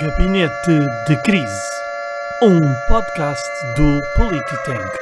Gabinete 0.00 0.80
de 1.06 1.22
Crise, 1.22 1.70
um 2.42 2.60
podcast 2.88 3.48
do 3.76 4.00
Polititank. 4.16 4.98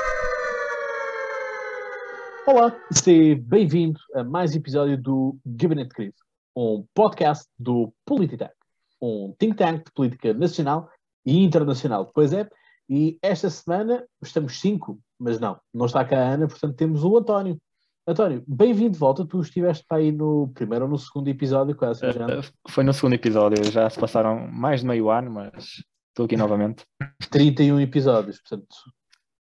Olá, 2.47 2.77
seja 2.91 3.41
bem-vindo 3.43 3.99
a 4.15 4.23
mais 4.23 4.53
um 4.53 4.59
episódio 4.59 5.01
do 5.01 5.39
Gabinete 5.47 5.89
de 5.89 5.95
Crise, 5.95 6.15
um 6.55 6.85
podcast 6.95 7.49
do 7.59 7.91
Polititank, 8.05 8.53
um 9.01 9.35
think 9.39 9.57
tank 9.57 9.85
de 9.87 9.93
política 9.93 10.35
nacional 10.35 10.91
e 11.25 11.43
internacional. 11.43 12.11
Pois 12.15 12.35
é, 12.35 12.47
e 12.87 13.19
esta 13.23 13.49
semana 13.49 14.05
estamos 14.23 14.61
cinco, 14.61 14.99
mas 15.19 15.41
não, 15.41 15.59
não 15.73 15.87
está 15.87 16.05
cá 16.05 16.19
a 16.19 16.35
Ana, 16.35 16.49
portanto 16.49 16.77
temos 16.77 17.03
o 17.03 17.17
António. 17.17 17.59
António, 18.05 18.43
bem-vindo 18.49 18.91
de 18.91 18.99
volta. 18.99 19.25
Tu 19.25 19.41
estiveste 19.41 19.85
para 19.87 19.99
aí 19.99 20.11
no 20.11 20.49
primeiro 20.49 20.87
ou 20.87 20.91
no 20.91 20.99
segundo 20.99 21.29
episódio, 21.29 21.77
quase. 21.77 22.05
Uh, 22.05 22.43
foi 22.69 22.83
no 22.83 22.93
segundo 22.93 23.15
episódio, 23.15 23.63
já 23.71 23.89
se 23.89 23.99
passaram 23.99 24.49
mais 24.49 24.81
de 24.81 24.87
meio 24.89 25.09
ano, 25.09 25.31
mas 25.31 25.85
estou 26.09 26.27
aqui 26.27 26.37
novamente. 26.37 26.85
31 27.31 27.81
episódios, 27.81 28.41
portanto. 28.41 28.75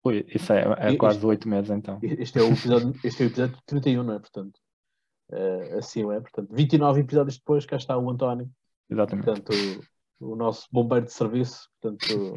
Ui, 0.05 0.27
isso 0.29 0.53
é, 0.53 0.65
é 0.79 0.97
quase 0.97 1.25
oito 1.25 1.49
meses 1.49 1.71
então. 1.71 1.99
Este 2.03 2.39
é 2.39 2.43
o 2.43 2.53
episódio, 2.53 2.95
este 3.03 3.23
é 3.23 3.27
o 3.27 3.29
episódio 3.29 3.59
31, 3.65 4.03
não 4.03 4.15
é? 4.15 4.19
Portanto, 4.19 4.59
uh, 5.33 5.79
assim 5.79 6.03
é. 6.13 6.21
Portanto, 6.21 6.49
29 6.53 7.01
episódios 7.01 7.39
depois, 7.39 7.65
cá 7.65 7.77
está 7.77 7.97
o 7.97 8.11
António. 8.11 8.51
Exatamente. 8.91 9.25
Portanto, 9.25 9.53
o, 10.21 10.33
o 10.33 10.37
nosso 10.37 10.67
bombeiro 10.71 11.07
de 11.07 11.15
serviço, 11.15 11.67
portanto, 11.81 12.37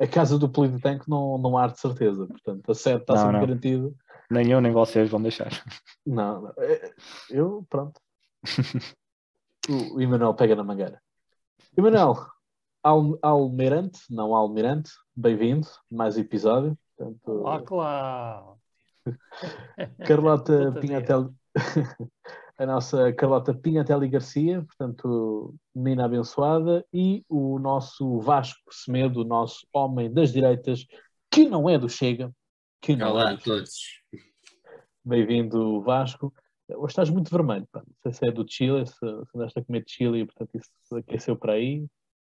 a 0.00 0.06
casa 0.06 0.38
do 0.38 0.48
Tank 0.48 1.08
não, 1.08 1.38
não 1.38 1.58
há 1.58 1.66
de 1.66 1.80
certeza. 1.80 2.24
Portanto, 2.24 2.70
a 2.70 2.74
sede 2.74 3.00
está 3.00 3.14
não, 3.14 3.40
sempre 3.40 3.76
não. 3.76 3.94
Nem 4.30 4.50
eu, 4.50 4.60
nem 4.60 4.72
vocês 4.72 5.08
vão 5.08 5.22
deixar. 5.22 5.50
Não, 6.04 6.52
é, 6.58 6.94
eu, 7.30 7.64
pronto. 7.68 8.00
o 9.68 10.00
Emanuel 10.00 10.34
pega 10.34 10.56
na 10.56 10.64
mangueira. 10.64 11.00
Emanuel, 11.76 12.16
Al 12.82 13.18
Almirante, 13.22 14.00
não 14.10 14.34
Almirante, 14.34 14.90
bem-vindo, 15.14 15.66
mais 15.90 16.16
episódio. 16.16 16.78
Portanto, 16.96 17.28
Olá, 17.28 17.62
claro. 17.62 18.58
Carlota 20.06 20.72
Pinhatelli, 20.80 21.30
a 22.58 22.66
nossa 22.66 23.12
Carlota 23.12 23.54
Pinhatelli 23.54 24.08
Garcia, 24.08 24.62
portanto, 24.62 25.54
menina 25.74 26.04
abençoada, 26.04 26.84
e 26.92 27.24
o 27.28 27.58
nosso 27.58 28.20
Vasco 28.20 28.72
Semedo, 28.72 29.20
o 29.20 29.24
nosso 29.24 29.66
homem 29.72 30.12
das 30.12 30.32
direitas, 30.32 30.86
que 31.30 31.48
não 31.48 31.68
é 31.68 31.78
do 31.78 31.88
Chega, 31.88 32.32
que 32.80 32.94
Olá 33.02 33.32
a 33.32 33.36
todos. 33.36 34.00
Bem-vindo, 35.08 35.80
Vasco. 35.82 36.34
Hoje 36.68 36.90
estás 36.90 37.10
muito 37.10 37.30
vermelho, 37.30 37.64
pá. 37.70 37.80
não 37.86 37.94
sei 38.02 38.12
se 38.12 38.26
é 38.26 38.32
do 38.32 38.44
Chile, 38.44 38.84
se, 38.84 38.96
se 38.96 39.36
andaste 39.36 39.60
a 39.60 39.64
comer 39.64 39.84
Chile 39.86 40.18
e 40.18 40.26
portanto 40.26 40.50
isso 40.56 40.96
aqueceu 40.96 41.36
para 41.36 41.52
aí. 41.52 41.86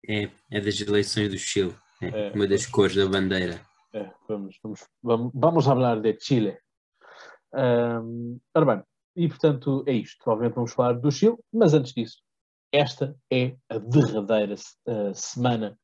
É, 0.08 0.30
é 0.52 0.60
das 0.60 0.80
eleições 0.80 1.30
do 1.30 1.36
Chile, 1.36 1.74
é, 2.00 2.28
é 2.28 2.32
uma 2.32 2.46
das 2.46 2.66
cores 2.66 2.94
da 2.94 3.08
bandeira. 3.08 3.60
É, 3.92 4.08
vamos, 4.28 4.56
vamos, 4.62 4.86
vamos, 5.02 5.32
vamos 5.34 5.64
falar 5.64 6.00
de 6.00 6.16
Chile. 6.20 6.56
Um, 7.52 8.38
ora 8.54 8.76
bem, 8.76 8.84
e 9.16 9.26
portanto 9.26 9.82
é 9.88 9.92
isto. 9.94 10.22
Obviamente 10.30 10.54
vamos 10.54 10.72
falar 10.72 10.92
do 10.92 11.10
Chile, 11.10 11.38
mas 11.52 11.74
antes 11.74 11.92
disso, 11.92 12.22
esta 12.70 13.16
é 13.32 13.56
a 13.68 13.78
derradeira 13.78 14.54
uh, 14.54 15.12
semana 15.12 15.76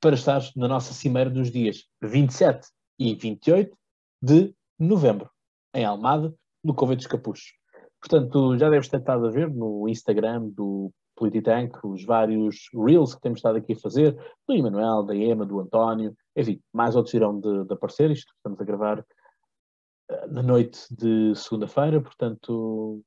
para 0.00 0.14
estar 0.14 0.40
na 0.56 0.68
nossa 0.68 0.94
cimeira 0.94 1.28
dos 1.28 1.50
dias 1.50 1.84
27 2.02 2.66
e 2.98 3.14
28 3.14 3.76
de 4.22 4.54
novembro 4.78 5.33
em 5.74 5.84
Almada, 5.84 6.32
no 6.62 6.74
Convento 6.74 6.98
dos 6.98 7.06
Capuchos. 7.06 7.52
Portanto, 8.00 8.56
já 8.58 8.70
deves 8.70 8.88
ter 8.88 8.98
estado 8.98 9.26
a 9.26 9.30
ver 9.30 9.50
no 9.50 9.88
Instagram 9.88 10.48
do 10.50 10.92
Polititank 11.16 11.78
os 11.84 12.04
vários 12.04 12.68
reels 12.74 13.14
que 13.14 13.20
temos 13.20 13.38
estado 13.38 13.56
aqui 13.56 13.72
a 13.72 13.78
fazer, 13.78 14.14
do 14.46 14.54
Emanuel, 14.54 15.02
da 15.04 15.14
Ema, 15.14 15.46
do 15.46 15.60
António, 15.60 16.14
enfim, 16.36 16.60
mais 16.72 16.96
outros 16.96 17.14
irão 17.14 17.38
de, 17.40 17.64
de 17.64 17.72
aparecer. 17.72 18.10
Isto 18.10 18.32
estamos 18.36 18.60
a 18.60 18.64
gravar 18.64 19.00
uh, 19.00 20.28
na 20.30 20.42
noite 20.42 20.80
de 20.90 21.34
segunda-feira, 21.34 22.00
portanto, 22.00 23.02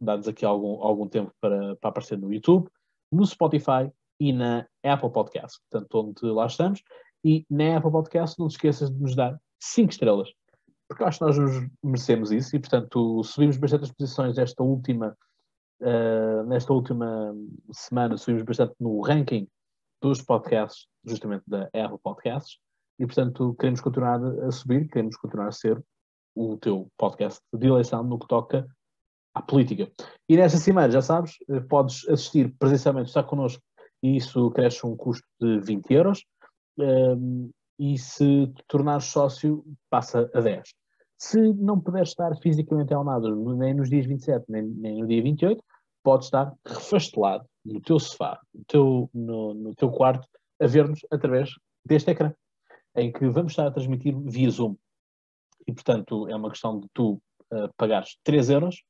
dá-nos 0.00 0.28
aqui 0.28 0.44
algum, 0.44 0.82
algum 0.82 1.08
tempo 1.08 1.32
para, 1.40 1.76
para 1.76 1.90
aparecer 1.90 2.18
no 2.18 2.32
YouTube, 2.32 2.68
no 3.12 3.26
Spotify 3.26 3.90
e 4.18 4.32
na 4.32 4.66
Apple 4.82 5.10
Podcast, 5.10 5.60
portanto, 5.68 5.94
onde 5.94 6.32
lá 6.32 6.46
estamos. 6.46 6.82
E 7.24 7.44
na 7.50 7.76
Apple 7.76 7.90
Podcast, 7.90 8.38
não 8.38 8.48
te 8.48 8.52
esqueças 8.52 8.90
de 8.90 9.00
nos 9.00 9.16
dar 9.16 9.38
5 9.60 9.90
estrelas 9.90 10.28
porque 10.94 11.02
acho 11.02 11.18
que 11.18 11.24
nós 11.24 11.36
nos 11.36 11.70
merecemos 11.82 12.30
isso 12.30 12.54
e, 12.54 12.60
portanto, 12.60 13.22
subimos 13.24 13.56
bastante 13.56 13.84
as 13.84 13.92
posições 13.92 14.36
nesta 14.36 14.62
última, 14.62 15.16
uh, 15.80 16.46
nesta 16.46 16.72
última 16.72 17.34
semana, 17.72 18.16
subimos 18.16 18.44
bastante 18.44 18.74
no 18.78 19.00
ranking 19.00 19.48
dos 20.00 20.22
podcasts, 20.22 20.86
justamente 21.04 21.42
da 21.48 21.64
Apple 21.74 21.98
Podcasts, 22.00 22.58
e, 23.00 23.06
portanto, 23.06 23.56
queremos 23.58 23.80
continuar 23.80 24.20
a 24.24 24.52
subir, 24.52 24.88
queremos 24.88 25.16
continuar 25.16 25.48
a 25.48 25.52
ser 25.52 25.82
o 26.36 26.56
teu 26.58 26.88
podcast 26.96 27.40
de 27.52 27.66
eleição 27.66 28.04
no 28.04 28.16
que 28.16 28.28
toca 28.28 28.64
à 29.34 29.42
política. 29.42 29.90
E 30.28 30.36
nesta 30.36 30.58
semana, 30.58 30.92
já 30.92 31.02
sabes, 31.02 31.32
eh, 31.48 31.60
podes 31.60 32.08
assistir 32.08 32.54
presencialmente, 32.56 33.08
estar 33.08 33.24
connosco, 33.24 33.60
e 34.00 34.16
isso 34.16 34.48
cresce 34.52 34.86
um 34.86 34.96
custo 34.96 35.26
de 35.40 35.58
20 35.60 35.92
euros. 35.92 36.24
Um, 36.78 37.50
e 37.78 37.98
se 37.98 38.46
te 38.46 38.64
tornares 38.68 39.06
sócio, 39.06 39.64
passa 39.90 40.30
a 40.32 40.40
10. 40.40 40.62
Se 41.24 41.40
não 41.54 41.80
puderes 41.80 42.10
estar 42.10 42.36
fisicamente 42.36 42.92
em 42.92 42.96
Almada, 42.96 43.34
nem 43.34 43.72
nos 43.72 43.88
dias 43.88 44.04
27, 44.04 44.44
nem, 44.46 44.62
nem 44.62 45.00
no 45.00 45.06
dia 45.06 45.22
28, 45.22 45.64
podes 46.02 46.26
estar 46.26 46.52
refastelado 46.66 47.48
no 47.64 47.80
teu 47.80 47.98
sofá, 47.98 48.38
no 48.52 48.64
teu, 48.66 49.10
no, 49.14 49.54
no 49.54 49.74
teu 49.74 49.90
quarto, 49.90 50.28
a 50.60 50.66
ver-nos 50.66 51.00
através 51.10 51.48
deste 51.82 52.10
ecrã, 52.10 52.30
em 52.94 53.10
que 53.10 53.26
vamos 53.26 53.52
estar 53.52 53.66
a 53.66 53.70
transmitir 53.70 54.14
via 54.20 54.50
Zoom. 54.50 54.76
E, 55.66 55.72
portanto, 55.72 56.28
é 56.28 56.36
uma 56.36 56.50
questão 56.50 56.78
de 56.78 56.88
tu 56.92 57.12
uh, 57.50 57.72
pagares 57.78 58.18
3 58.22 58.50
euros 58.50 58.84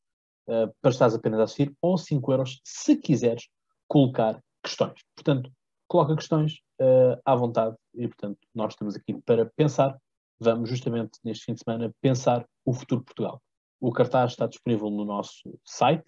uh, 0.49 0.75
para 0.83 0.91
estares 0.91 1.15
apenas 1.15 1.39
a 1.39 1.45
assistir, 1.45 1.73
ou 1.81 1.97
5 1.97 2.33
euros 2.33 2.61
se 2.65 2.97
quiseres 2.97 3.49
colocar 3.87 4.43
questões. 4.61 5.01
Portanto, 5.15 5.53
coloca 5.87 6.17
questões 6.17 6.55
uh, 6.81 7.17
à 7.25 7.37
vontade 7.37 7.77
e, 7.95 8.09
portanto, 8.09 8.39
nós 8.53 8.73
estamos 8.73 8.97
aqui 8.97 9.15
para 9.23 9.47
pensar. 9.55 9.97
Vamos 10.45 10.69
justamente 10.69 11.19
neste 11.25 11.47
fim 11.47 11.55
de 11.55 11.63
semana 11.65 11.91
pensar 12.03 12.47
o 12.67 12.75
futuro 12.75 13.01
de 13.01 13.07
Portugal. 13.07 13.41
O 13.81 13.91
cartaz 13.91 14.33
está 14.33 14.47
disponível 14.47 14.91
no 14.91 15.03
nosso 15.03 15.59
site, 15.65 16.05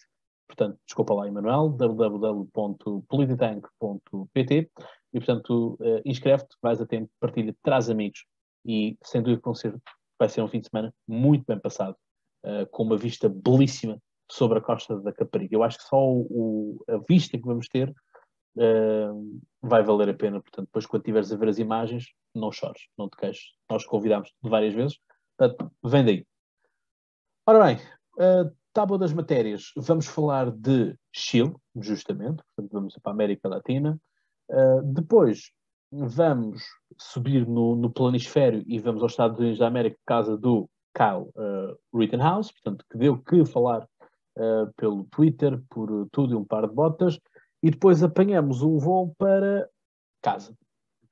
portanto, 0.47 0.79
desculpa 0.87 1.15
lá, 1.15 1.27
Emanuel, 1.27 1.71
www.polititank.pt 1.71 4.71
e, 5.15 5.19
portanto, 5.19 5.79
uh, 5.81 6.03
inscreve-te, 6.05 6.55
vais 6.61 6.83
a 6.83 6.87
tempo, 6.87 7.11
partilha, 7.19 7.57
traz 7.63 7.89
amigos 7.89 8.27
e, 8.67 8.99
sem 9.03 9.23
dúvida, 9.23 9.41
vai 10.19 10.29
ser 10.29 10.43
um 10.43 10.49
fim 10.49 10.61
de 10.61 10.69
semana 10.69 10.95
muito 11.09 11.47
bem 11.47 11.59
passado, 11.59 11.97
uh, 12.45 12.67
com 12.71 12.83
uma 12.83 12.99
vista 12.99 13.31
belíssima 13.31 13.99
sobre 14.31 14.59
a 14.59 14.61
costa 14.61 15.01
da 15.01 15.15
Caparica. 15.15 15.55
Eu 15.55 15.63
acho 15.63 15.79
que 15.79 15.85
só 15.85 15.99
o, 15.99 16.85
a 16.91 16.99
vista 17.09 17.39
que 17.39 17.47
vamos 17.47 17.69
ter 17.69 17.91
uh, 18.57 19.41
vai 19.63 19.83
valer 19.83 20.09
a 20.09 20.15
pena. 20.15 20.41
Portanto, 20.41 20.67
depois 20.67 20.87
quando 20.87 21.03
estiveres 21.03 21.33
a 21.33 21.37
ver 21.37 21.49
as 21.49 21.59
imagens, 21.59 22.07
não 22.35 22.53
chores, 22.53 22.83
não 22.99 23.09
te 23.09 23.17
queixes. 23.17 23.53
Nós 23.71 23.85
convidámos 23.85 24.33
várias 24.43 24.75
vezes, 24.75 24.99
portanto, 25.37 25.71
vem 25.85 26.05
daí. 26.05 26.27
Ora 27.47 27.65
bem, 27.65 27.77
uh, 27.77 28.53
tábua 28.73 28.99
das 28.99 29.13
matérias, 29.13 29.73
vamos 29.77 30.07
falar 30.07 30.51
de 30.51 30.97
Chile, 31.13 31.55
justamente, 31.77 32.43
portanto, 32.55 32.73
vamos 32.73 32.99
para 33.03 33.13
a 33.13 33.15
América 33.15 33.49
Latina. 33.49 33.99
Uh, 34.51 34.83
depois 34.83 35.51
vamos 35.91 36.63
subir 36.99 37.47
no, 37.47 37.77
no 37.77 37.91
planisfério 37.91 38.63
e 38.67 38.79
vamos 38.79 39.03
aos 39.03 39.13
Estados 39.13 39.39
Unidos 39.39 39.59
da 39.59 39.67
América, 39.67 39.97
casa 40.05 40.37
do 40.37 40.69
Kyle 40.95 41.31
uh, 41.37 41.77
Rittenhouse, 41.97 42.53
portanto, 42.53 42.85
que 42.91 42.99
deu 42.99 43.19
que 43.19 43.45
falar 43.45 43.87
uh, 44.37 44.73
pelo 44.77 45.05
Twitter, 45.05 45.61
por 45.71 46.09
tudo 46.11 46.35
e 46.35 46.37
um 46.37 46.45
par 46.45 46.67
de 46.67 46.75
botas 46.75 47.19
e 47.63 47.71
depois 47.71 48.03
apanhamos 48.03 48.63
um 48.63 48.79
voo 48.79 49.15
para 49.19 49.69
casa. 50.23 50.57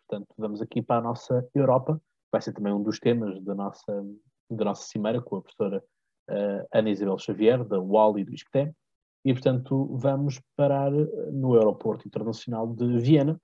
Portanto, 0.07 0.35
vamos 0.37 0.61
aqui 0.61 0.83
para 0.83 0.99
a 0.99 1.03
nossa 1.03 1.49
Europa, 1.55 2.01
vai 2.31 2.41
ser 2.41 2.53
também 2.53 2.73
um 2.73 2.83
dos 2.83 2.99
temas 2.99 3.41
da 3.43 3.55
nossa, 3.55 4.05
da 4.51 4.65
nossa 4.65 4.87
cimeira 4.87 5.21
com 5.21 5.37
a 5.37 5.43
professora 5.43 5.83
uh, 6.31 6.67
Ana 6.73 6.91
Isabel 6.91 7.19
Xavier, 7.19 7.65
da 7.65 7.81
UAL 7.81 8.19
e 8.19 8.25
do 8.25 8.35
ISCTE, 8.35 8.73
e 9.25 9.33
portanto 9.33 9.87
vamos 9.97 10.41
parar 10.57 10.93
no 10.93 11.55
aeroporto 11.55 12.07
internacional 12.07 12.67
de 12.67 12.99
Viena 12.99 13.41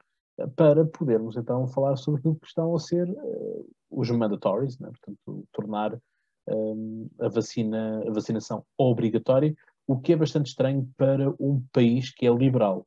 para 0.56 0.84
podermos 0.84 1.36
então 1.36 1.66
falar 1.68 1.96
sobre 1.96 2.20
aquilo 2.20 2.36
que 2.36 2.46
estão 2.46 2.74
a 2.74 2.78
ser 2.78 3.08
uh, 3.08 3.70
os 3.90 4.10
mandatories, 4.10 4.78
né? 4.78 4.88
portanto 4.88 5.46
tornar 5.52 5.98
a, 7.20 7.28
vacina, 7.28 8.02
a 8.06 8.10
vacinação 8.10 8.64
obrigatória, 8.76 9.54
o 9.86 9.98
que 9.98 10.12
é 10.12 10.16
bastante 10.16 10.48
estranho 10.48 10.88
para 10.96 11.30
um 11.38 11.62
país 11.72 12.12
que 12.12 12.26
é 12.26 12.30
liberal. 12.32 12.86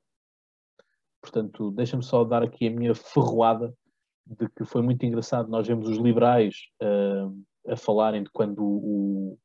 Portanto, 1.24 1.72
deixa-me 1.72 2.04
só 2.04 2.26
dar 2.26 2.44
aqui 2.44 2.68
a 2.68 2.70
minha 2.72 2.94
ferroada 2.94 3.74
de 4.28 4.50
que 4.50 4.66
foi 4.66 4.82
muito 4.82 5.06
engraçado. 5.06 5.50
Nós 5.50 5.66
vemos 5.66 5.88
os 5.88 5.98
liberais 5.98 6.54
uh, 6.82 7.72
a 7.72 7.78
falarem 7.78 8.24
de 8.24 8.30
quando 8.30 8.62
o, 8.62 9.40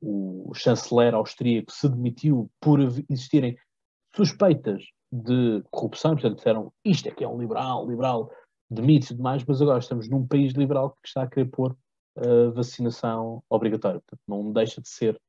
o, 0.00 0.52
chanceler 0.54 1.14
austríaco 1.14 1.70
se 1.70 1.88
demitiu 1.88 2.50
por 2.60 2.80
existirem 3.08 3.56
suspeitas 4.14 4.82
de 5.12 5.62
corrupção, 5.70 6.12
portanto 6.12 6.36
disseram 6.36 6.72
isto 6.84 7.08
é 7.08 7.12
que 7.12 7.22
é 7.22 7.28
um 7.28 7.38
liberal, 7.38 7.88
liberal, 7.88 8.30
de 8.68 8.82
mitos 8.82 9.10
e 9.10 9.14
demais, 9.14 9.44
mas 9.44 9.62
agora 9.62 9.78
estamos 9.78 10.08
num 10.08 10.26
país 10.26 10.52
liberal 10.54 10.90
que 11.00 11.08
está 11.08 11.22
a 11.22 11.28
querer 11.28 11.48
pôr 11.48 11.76
a 12.16 12.50
vacinação 12.50 13.42
obrigatória. 13.48 14.00
Portanto, 14.00 14.22
não 14.26 14.52
deixa 14.52 14.80
de 14.80 14.88
ser, 14.88 15.20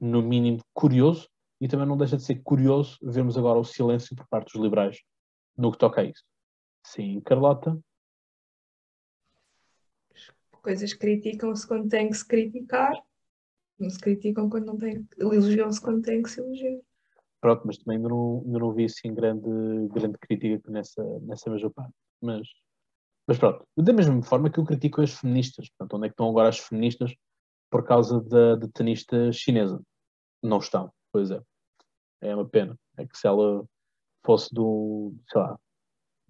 no 0.00 0.20
mínimo, 0.20 0.60
curioso 0.72 1.28
e 1.60 1.68
também 1.68 1.86
não 1.86 1.96
deixa 1.96 2.16
de 2.16 2.24
ser 2.24 2.42
curioso 2.42 2.98
vermos 3.02 3.38
agora 3.38 3.58
o 3.58 3.64
silêncio 3.64 4.16
por 4.16 4.26
parte 4.26 4.52
dos 4.52 4.62
liberais 4.62 4.98
no 5.56 5.72
que 5.72 5.78
toca 5.78 6.00
a 6.00 6.04
isso. 6.04 6.24
Sim, 6.82 7.20
Carlota? 7.20 7.78
Coisas 10.62 10.94
criticam-se 10.94 11.66
quando 11.66 11.88
tem 11.88 12.08
que 12.08 12.16
se 12.16 12.26
criticar, 12.26 12.92
não 13.78 13.90
se 13.90 13.98
criticam 13.98 14.48
quando 14.48 14.66
não 14.66 14.78
tem, 14.78 15.06
elogiam-se 15.18 15.80
quando 15.80 16.02
tem 16.02 16.22
que 16.22 16.30
se 16.30 16.40
elogiar. 16.40 16.80
Pronto, 17.40 17.66
mas 17.66 17.76
também 17.76 17.98
ainda 17.98 18.08
não, 18.08 18.42
não 18.46 18.72
vi 18.72 18.86
assim 18.86 19.12
grande, 19.12 19.48
grande 19.92 20.16
crítica 20.18 20.70
nessa, 20.70 21.02
nessa 21.20 21.50
mesma 21.50 21.70
parte. 21.70 21.92
Mas, 22.22 22.48
mas 23.26 23.38
pronto, 23.38 23.66
da 23.76 23.92
mesma 23.92 24.22
forma 24.22 24.50
que 24.50 24.58
eu 24.58 24.64
critico 24.64 25.02
as 25.02 25.12
feministas. 25.12 25.68
Portanto, 25.68 25.96
onde 25.98 26.06
é 26.06 26.08
que 26.08 26.14
estão 26.14 26.30
agora 26.30 26.48
as 26.48 26.58
feministas 26.58 27.14
por 27.70 27.84
causa 27.84 28.22
da, 28.22 28.56
da 28.56 28.68
tenista 28.68 29.30
chinesa? 29.30 29.82
Não 30.42 30.58
estão, 30.58 30.90
pois 31.12 31.30
é. 31.30 31.40
É 32.22 32.34
uma 32.34 32.48
pena. 32.48 32.78
É 32.96 33.06
que 33.06 33.18
se 33.18 33.26
ela 33.26 33.66
fosse 34.24 34.52
do, 34.54 35.12
sei 35.30 35.40
lá, 35.40 35.58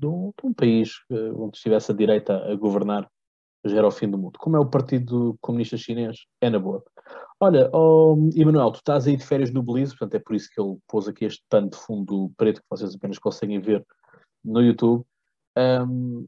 um, 0.02 0.32
de 0.38 0.46
um 0.46 0.52
país 0.52 0.92
eh, 1.10 1.32
onde 1.32 1.56
estivesse 1.56 1.92
a 1.92 1.94
direita 1.94 2.36
a 2.50 2.54
governar, 2.56 3.08
já 3.64 3.78
era 3.78 3.86
o 3.86 3.90
fim 3.90 4.08
do 4.08 4.18
mundo. 4.18 4.38
Como 4.38 4.56
é 4.56 4.60
o 4.60 4.68
Partido 4.68 5.36
Comunista 5.40 5.76
Chinês, 5.76 6.18
é 6.40 6.50
na 6.50 6.58
boa. 6.58 6.84
Olha, 7.40 7.70
oh, 7.72 8.16
Emanuel, 8.34 8.70
tu 8.72 8.76
estás 8.76 9.06
aí 9.06 9.16
de 9.16 9.24
férias 9.24 9.50
no 9.50 9.62
Belize, 9.62 9.96
portanto 9.96 10.14
é 10.14 10.18
por 10.18 10.34
isso 10.34 10.48
que 10.52 10.60
ele 10.60 10.76
pôs 10.86 11.08
aqui 11.08 11.24
este 11.24 11.42
pano 11.48 11.70
de 11.70 11.76
fundo 11.76 12.30
preto 12.36 12.60
que 12.60 12.66
vocês 12.68 12.94
apenas 12.94 13.18
conseguem 13.18 13.60
ver 13.60 13.84
no 14.44 14.62
YouTube. 14.62 15.04
Um, 15.56 16.26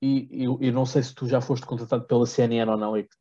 e 0.00 0.44
eu, 0.44 0.72
não 0.72 0.84
sei 0.84 1.02
se 1.02 1.14
tu 1.14 1.28
já 1.28 1.40
foste 1.40 1.64
contratado 1.64 2.04
pela 2.06 2.26
CNN 2.26 2.68
ou 2.70 2.76
não, 2.76 2.96
e 2.96 3.04
que 3.04 3.14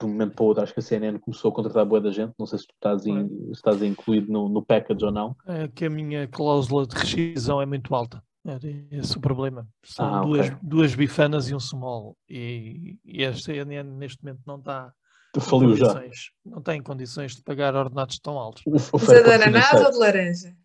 de 0.00 0.06
um 0.06 0.10
momento 0.10 0.34
para 0.34 0.44
o 0.44 0.46
outro 0.46 0.62
acho 0.62 0.72
que 0.72 0.80
a 0.80 0.82
CNN 0.82 1.18
começou 1.18 1.50
a 1.50 1.54
contratar 1.54 1.84
boa 1.84 2.00
da 2.00 2.10
gente, 2.10 2.32
não 2.38 2.46
sei 2.46 2.58
se 2.58 2.66
tu 2.66 2.74
estás, 2.74 3.04
in, 3.04 3.28
se 3.28 3.52
estás 3.52 3.82
incluído 3.82 4.32
no, 4.32 4.48
no 4.48 4.64
package 4.64 5.04
ou 5.04 5.10
não. 5.10 5.36
É 5.46 5.66
que 5.68 5.86
a 5.86 5.90
minha 5.90 6.28
cláusula 6.28 6.86
de 6.86 6.96
rescisão 6.96 7.60
é 7.60 7.66
muito 7.66 7.94
alta. 7.94 8.22
Era 8.46 8.60
esse 8.92 9.16
o 9.16 9.20
problema. 9.20 9.68
São 9.84 10.14
ah, 10.14 10.20
duas, 10.22 10.46
okay. 10.46 10.58
duas 10.62 10.94
bifanas 10.94 11.50
e 11.50 11.54
um 11.54 11.60
small. 11.60 12.16
E, 12.28 12.96
e 13.04 13.24
a 13.24 13.34
CNN 13.34 13.82
neste 13.82 14.22
momento 14.22 14.40
não 14.46 14.56
está. 14.56 14.92
Faliu 15.38 15.76
já. 15.76 16.02
Não 16.44 16.62
tem 16.62 16.82
condições 16.82 17.36
de 17.36 17.42
pagar 17.42 17.74
ordenados 17.76 18.18
tão 18.18 18.38
altos. 18.38 18.62
É 18.66 19.22
de 19.22 19.32
ananás 19.32 19.84
ou 19.84 19.90
de 19.92 19.98
laranja? 19.98 20.56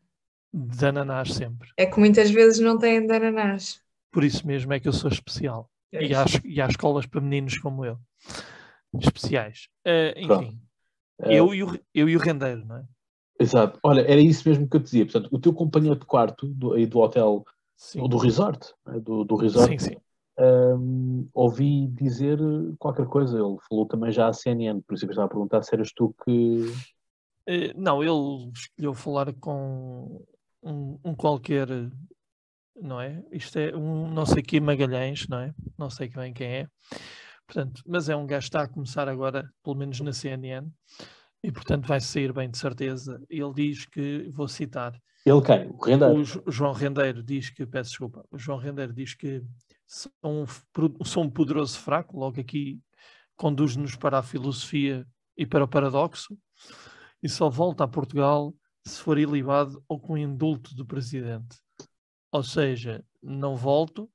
De 0.53 0.85
ananás 0.85 1.33
sempre. 1.33 1.69
É 1.75 1.85
que 1.85 1.99
muitas 1.99 2.31
vezes 2.31 2.59
não 2.59 2.77
têm 2.77 3.05
de 3.05 3.13
ananás. 3.13 3.81
Por 4.11 4.23
isso 4.23 4.47
mesmo 4.47 4.71
é 4.71 4.79
que 4.79 4.87
eu 4.87 4.93
sou 4.93 5.11
especial. 5.11 5.69
É 5.91 6.05
e, 6.05 6.15
há, 6.15 6.25
e 6.45 6.61
há 6.61 6.67
escolas 6.67 7.05
para 7.05 7.21
meninos 7.21 7.57
como 7.57 7.83
eu. 7.83 7.99
Especiais. 8.99 9.67
Uh, 9.85 10.17
enfim. 10.17 10.59
Uh, 11.19 11.31
eu, 11.31 11.53
e 11.53 11.63
o, 11.63 11.79
eu 11.93 12.09
e 12.09 12.15
o 12.15 12.19
rendeiro, 12.19 12.65
não 12.65 12.77
é? 12.77 12.85
Exato. 13.39 13.79
Olha, 13.83 14.01
era 14.01 14.21
isso 14.21 14.47
mesmo 14.47 14.69
que 14.69 14.77
eu 14.77 14.81
te 14.81 14.85
dizia. 14.85 15.05
Portanto, 15.05 15.29
o 15.31 15.39
teu 15.39 15.53
companheiro 15.53 15.99
de 15.99 16.05
quarto 16.05 16.47
do, 16.47 16.73
aí 16.73 16.85
do 16.85 16.99
hotel 16.99 17.43
ou 17.97 18.07
do 18.07 18.17
resort, 18.17 18.73
né? 18.85 18.99
do, 18.99 19.23
do 19.23 19.35
resort. 19.35 19.69
Sim, 19.69 19.79
sim. 19.79 19.97
Um, 20.39 21.27
ouvi 21.33 21.87
dizer 21.87 22.39
qualquer 22.79 23.05
coisa, 23.05 23.37
ele 23.37 23.57
falou 23.69 23.85
também 23.85 24.11
já 24.11 24.27
à 24.27 24.33
CNN, 24.33 24.81
por 24.81 24.95
isso 24.95 25.05
que 25.05 25.11
eu 25.11 25.13
estava 25.13 25.27
a 25.27 25.29
perguntar 25.29 25.61
se 25.61 25.75
eras 25.75 25.91
tu 25.93 26.15
que. 26.23 26.65
Uh, 27.47 27.73
não, 27.75 28.01
ele 28.01 28.51
escolheu 28.51 28.93
falar 28.93 29.33
com 29.33 30.23
um, 30.63 30.99
um, 31.03 31.13
qualquer, 31.13 31.67
não 32.75 32.99
é? 32.99 33.23
Isto 33.31 33.59
é 33.59 33.75
um 33.75 34.09
não 34.09 34.25
sei 34.25 34.41
que 34.41 34.59
Magalhães, 34.59 35.27
não 35.27 35.39
é? 35.39 35.53
Não 35.77 35.89
sei 35.89 36.07
bem 36.09 36.33
quem 36.33 36.47
é. 36.47 36.67
Portanto, 37.45 37.83
mas 37.85 38.09
é 38.09 38.15
um 38.15 38.25
gajo 38.25 38.45
que 38.45 38.49
está 38.49 38.63
a 38.63 38.67
começar 38.67 39.07
agora, 39.07 39.49
pelo 39.63 39.75
menos 39.75 39.99
na 39.99 40.13
CNN, 40.13 40.69
e 41.43 41.51
portanto 41.51 41.87
vai 41.87 41.99
sair 41.99 42.31
bem 42.31 42.49
de 42.49 42.57
certeza. 42.57 43.21
Ele 43.29 43.53
diz 43.53 43.85
que, 43.85 44.29
vou 44.31 44.47
citar, 44.47 44.99
ele 45.25 45.41
quem? 45.41 45.69
O 45.69 45.77
Rendeiro? 45.77 46.41
O 46.45 46.51
João 46.51 46.73
Rendeiro 46.73 47.23
diz 47.23 47.49
que, 47.49 47.65
peço 47.65 47.91
desculpa, 47.91 48.25
o 48.29 48.37
João 48.37 48.57
Rendeiro 48.57 48.93
diz 48.93 49.13
que 49.13 49.41
são, 49.87 50.45
são 51.05 51.23
um 51.23 51.29
poderoso 51.29 51.79
fraco, 51.79 52.17
logo 52.17 52.39
aqui 52.39 52.81
conduz-nos 53.35 53.95
para 53.95 54.19
a 54.19 54.23
filosofia 54.23 55.07
e 55.37 55.45
para 55.45 55.63
o 55.63 55.67
paradoxo, 55.67 56.37
e 57.21 57.29
só 57.29 57.49
volta 57.49 57.85
a 57.85 57.87
Portugal 57.87 58.53
se 58.85 59.01
for 59.01 59.17
ilibado 59.17 59.81
ou 59.87 59.97
com 59.97 60.17
indulto 60.17 60.75
do 60.75 60.85
presidente. 60.85 61.57
Ou 62.31 62.43
seja, 62.43 63.03
não 63.21 63.55
volto, 63.55 64.11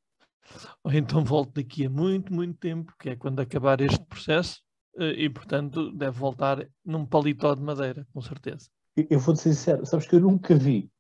ou 0.83 0.93
então 0.93 1.25
volto 1.25 1.55
daqui 1.55 1.87
a 1.87 1.91
muito, 1.91 2.33
muito 2.33 2.59
tempo, 2.59 2.93
que 2.99 3.11
é 3.11 3.17
quando 3.17 3.41
acabar 3.41 3.81
este 3.81 4.05
processo, 4.05 4.63
eh, 4.99 5.25
e 5.25 5.31
portanto 5.31 5.93
deve 5.93 6.19
voltar 6.19 6.67
num 6.85 7.07
paletó 7.07 7.55
de 7.55 7.63
madeira, 7.63 8.07
com 8.13 8.21
certeza. 8.21 8.69
Eu 8.97 9.19
vou-te 9.21 9.41
ser 9.41 9.55
sincero, 9.55 9.87
sabes 9.87 10.07
que 10.07 10.17
eu 10.17 10.21
nunca 10.21 10.55
vi 10.55 10.91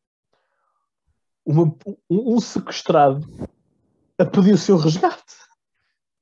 uma, 1.44 1.74
um 2.08 2.40
sequestrado 2.40 3.26
a 4.18 4.24
pedir 4.24 4.52
o 4.52 4.58
seu 4.58 4.76
resgate. 4.76 5.34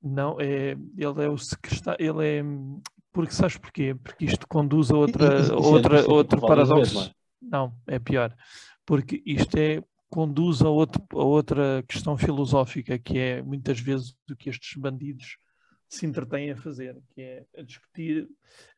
Não, 0.02 0.40
é, 0.40 0.76
ele 0.96 1.24
é 1.24 1.28
o 1.28 1.36
sequestrado, 1.36 2.00
ele 2.00 2.24
é 2.24 2.42
porque 3.16 3.32
sabes 3.32 3.56
porquê? 3.56 3.94
Porque 3.94 4.26
isto 4.26 4.46
conduz 4.46 4.90
a 4.90 4.96
outra, 4.96 5.40
isso, 5.40 5.54
isso 5.54 5.54
outra, 5.54 6.00
é, 6.00 6.04
outro 6.06 6.38
paradoxo. 6.38 7.10
Não, 7.40 7.72
é 7.86 7.98
pior. 7.98 8.36
Porque 8.84 9.22
isto 9.24 9.56
é 9.56 9.82
conduz 10.08 10.62
a, 10.62 10.68
outro, 10.68 11.04
a 11.12 11.24
outra 11.24 11.84
questão 11.88 12.16
filosófica 12.16 12.98
que 12.98 13.18
é 13.18 13.42
muitas 13.42 13.80
vezes 13.80 14.16
o 14.30 14.36
que 14.36 14.48
estes 14.48 14.80
bandidos 14.80 15.36
se 15.88 16.06
entretêm 16.06 16.50
a 16.50 16.56
fazer, 16.56 17.00
que 17.14 17.22
é 17.22 17.46
a 17.56 17.62
discutir 17.62 18.28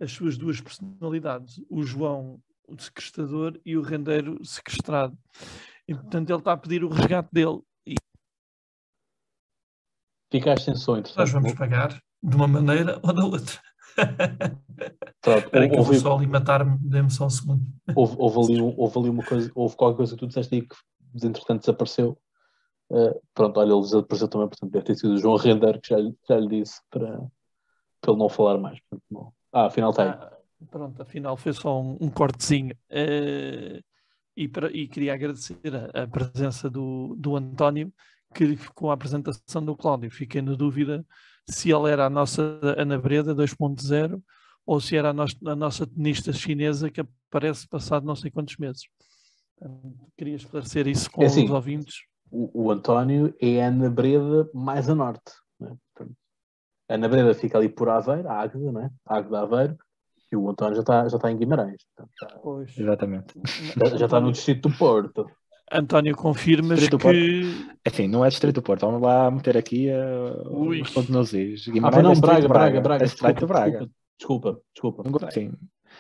as 0.01 0.13
suas 0.13 0.37
duas 0.37 0.61
personalidades, 0.61 1.61
o 1.71 1.83
João, 1.83 2.41
o 2.67 2.79
sequestrador, 2.79 3.59
e 3.65 3.77
o 3.77 3.83
rendeiro 3.83 4.45
sequestrado. 4.45 5.17
E 5.87 5.95
portanto 5.95 6.29
ele 6.29 6.39
está 6.39 6.53
a 6.53 6.57
pedir 6.57 6.85
o 6.85 6.89
resgate 6.89 7.31
dele. 7.33 7.61
E... 7.87 7.95
Ficaste 10.31 10.67
sem 10.67 10.75
som, 10.75 11.03
Nós 11.17 11.31
vamos 11.31 11.55
pagar 11.55 11.99
de 12.23 12.37
uma 12.37 12.47
maneira 12.47 13.01
ou 13.03 13.13
da 13.13 13.25
outra. 13.25 13.61
Espera 15.27 15.69
que 15.69 15.77
houve, 15.77 15.77
eu 15.77 15.85
vou 15.85 15.95
só 15.95 16.17
ali 16.17 16.27
matar-me, 16.27 16.79
dê-me 16.81 17.11
só 17.11 17.27
um 17.27 17.31
segundo. 17.31 17.63
Houve, 17.95 18.17
houve, 18.19 18.53
ali, 18.53 18.75
houve 18.77 18.99
ali 18.99 19.09
uma 19.09 19.25
coisa, 19.25 19.51
houve 19.55 19.77
qualquer 19.77 19.97
coisa 19.97 20.15
que 20.15 20.19
tu 20.19 20.27
disseste 20.27 20.55
aí 20.55 20.63
que 20.63 20.77
entretanto 21.15 21.61
desapareceu. 21.61 22.19
Uh, 22.91 23.21
pronto, 23.35 23.61
olha, 23.61 23.73
ele 23.73 23.81
desapareceu 23.83 24.29
também, 24.29 24.49
portanto 24.49 24.71
deve 24.71 24.85
ter 24.85 24.97
sido 24.97 25.15
o 25.15 25.19
João 25.19 25.37
Render 25.37 25.81
que 25.81 25.91
já, 25.91 25.97
já 26.29 26.39
lhe 26.39 26.49
disse 26.49 26.81
para, 26.91 27.19
para 28.01 28.13
ele 28.13 28.19
não 28.19 28.29
falar 28.29 28.59
mais. 28.59 28.81
Portanto, 28.81 29.05
não. 29.11 29.33
Ah, 29.53 29.67
afinal 29.67 29.91
está 29.91 30.03
aí. 30.03 30.09
Ah, 30.09 30.39
pronto, 30.71 31.03
afinal 31.03 31.37
foi 31.37 31.53
só 31.53 31.81
um, 31.81 31.97
um 32.01 32.11
cortezinho. 32.11 32.75
Uh, 32.91 33.83
e, 34.37 34.47
para, 34.47 34.71
e 34.71 34.87
queria 34.87 35.15
agradecer 35.15 35.59
a, 35.75 36.05
a, 36.05 36.07
presença 36.07 36.71
do, 36.71 37.15
do 37.19 37.37
António, 37.37 37.93
que 38.35 38.57
com 38.73 38.91
a 38.91 38.95
apresentação 38.95 39.65
do 39.65 39.77
Cláudio 39.77 40.11
fiquei 40.11 40.41
na 40.41 40.55
dúvida 40.55 41.05
se 41.51 41.73
ele 41.73 41.91
era 41.91 42.07
a 42.07 42.11
nossa 42.11 42.61
Ana 42.77 42.99
Breda 42.99 43.35
2.0 43.35 44.23
ou 44.67 44.81
se 44.81 44.97
era 44.97 45.11
a, 45.11 45.13
nos, 45.13 45.35
a 45.45 45.57
nossa 45.57 45.87
tenista 45.87 46.33
chinesa 46.33 46.91
que 46.91 47.01
aparece 47.01 47.67
passado 47.67 48.07
não 48.07 48.15
sei 48.15 48.31
quantos 48.31 48.57
meses. 48.59 48.83
Queria 50.17 50.37
esclarecer 50.37 50.87
isso 50.87 51.11
com 51.11 51.23
é 51.23 51.27
assim, 51.27 51.45
os 51.45 51.51
ouvintes. 51.51 51.97
O, 52.31 52.67
o, 52.67 52.71
António 52.71 53.35
é 53.41 53.63
a 53.63 53.69
Ana 53.69 53.89
Breda 53.89 54.49
mais 54.53 54.89
a 54.89 54.95
norte. 54.95 55.33
Né? 55.59 55.75
Portanto, 55.95 56.17
Ana 56.89 57.09
Breda 57.09 57.35
fica 57.35 57.59
ali 57.59 57.69
por 57.69 57.89
Aveiro, 57.89 58.29
a 58.29 58.41
Águeda, 58.41 58.73
né? 58.73 58.91
a 59.07 59.17
Águeda 59.17 59.41
Aveiro, 59.41 59.79
e 60.31 60.37
o 60.37 60.51
António 60.51 60.75
já 60.75 60.81
está 60.81 61.09
já 61.09 61.19
tá 61.19 61.31
em 61.31 61.39
Guimarães. 61.39 61.83
Tá, 61.97 62.07
pois. 62.43 62.77
Exatamente. 62.77 63.35
Já, 63.77 63.97
já 63.97 64.05
está 64.05 64.21
no 64.21 64.33
Distrito 64.33 64.69
do 64.69 64.77
Porto. 64.77 65.27
António, 65.71 66.17
confirmas 66.17 66.87
que. 66.89 67.69
Enfim, 67.87 68.09
não 68.09 68.25
é 68.25 68.29
Distrito 68.29 68.57
do 68.57 68.63
Porto. 68.63 68.87
Vamos 68.87 69.03
lá 69.03 69.31
meter 69.31 69.57
aqui 69.57 69.89
uh, 69.91 70.69
os 70.69 70.91
pontos 70.91 71.33
Guimarães 71.33 71.99
ah, 71.99 72.03
não, 72.03 72.13
é 72.13 72.21
Braga, 72.21 72.49
Braga, 72.49 72.81
Braga. 72.81 73.05
É 73.05 73.07
Distrito 73.07 73.47
Braga. 73.47 73.91
Desculpa, 74.19 74.61
desculpa. 74.75 75.03
Não, 75.05 75.13
gosto, 75.13 75.33
sim. 75.33 75.53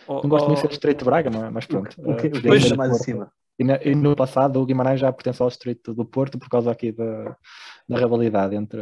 Oh, 0.06 0.20
não 0.22 0.28
gosto 0.28 0.44
oh, 0.44 0.48
muito 0.48 0.56
de 0.56 0.62
ser 0.62 0.68
Distrito 0.68 0.98
de 0.98 1.04
Braga, 1.04 1.30
mas, 1.50 1.66
pronto. 1.66 1.94
O 1.98 2.16
que, 2.16 2.26
o 2.28 2.32
que 2.32 2.48
é 2.48 2.76
mais 2.76 2.92
acima? 2.92 3.30
E, 3.58 3.64
na, 3.64 3.78
e, 3.82 3.94
no 3.94 4.14
passado 4.14 4.60
o 4.60 4.64
Guimarães 4.64 5.00
já 5.00 5.12
pertence 5.12 5.42
ao 5.42 5.48
distrito 5.48 5.92
do 5.92 6.04
Porto 6.04 6.38
por 6.38 6.48
causa 6.48 6.70
aqui 6.70 6.92
da, 6.92 7.36
da 7.88 7.98
rivalidade 7.98 8.54
entre. 8.54 8.80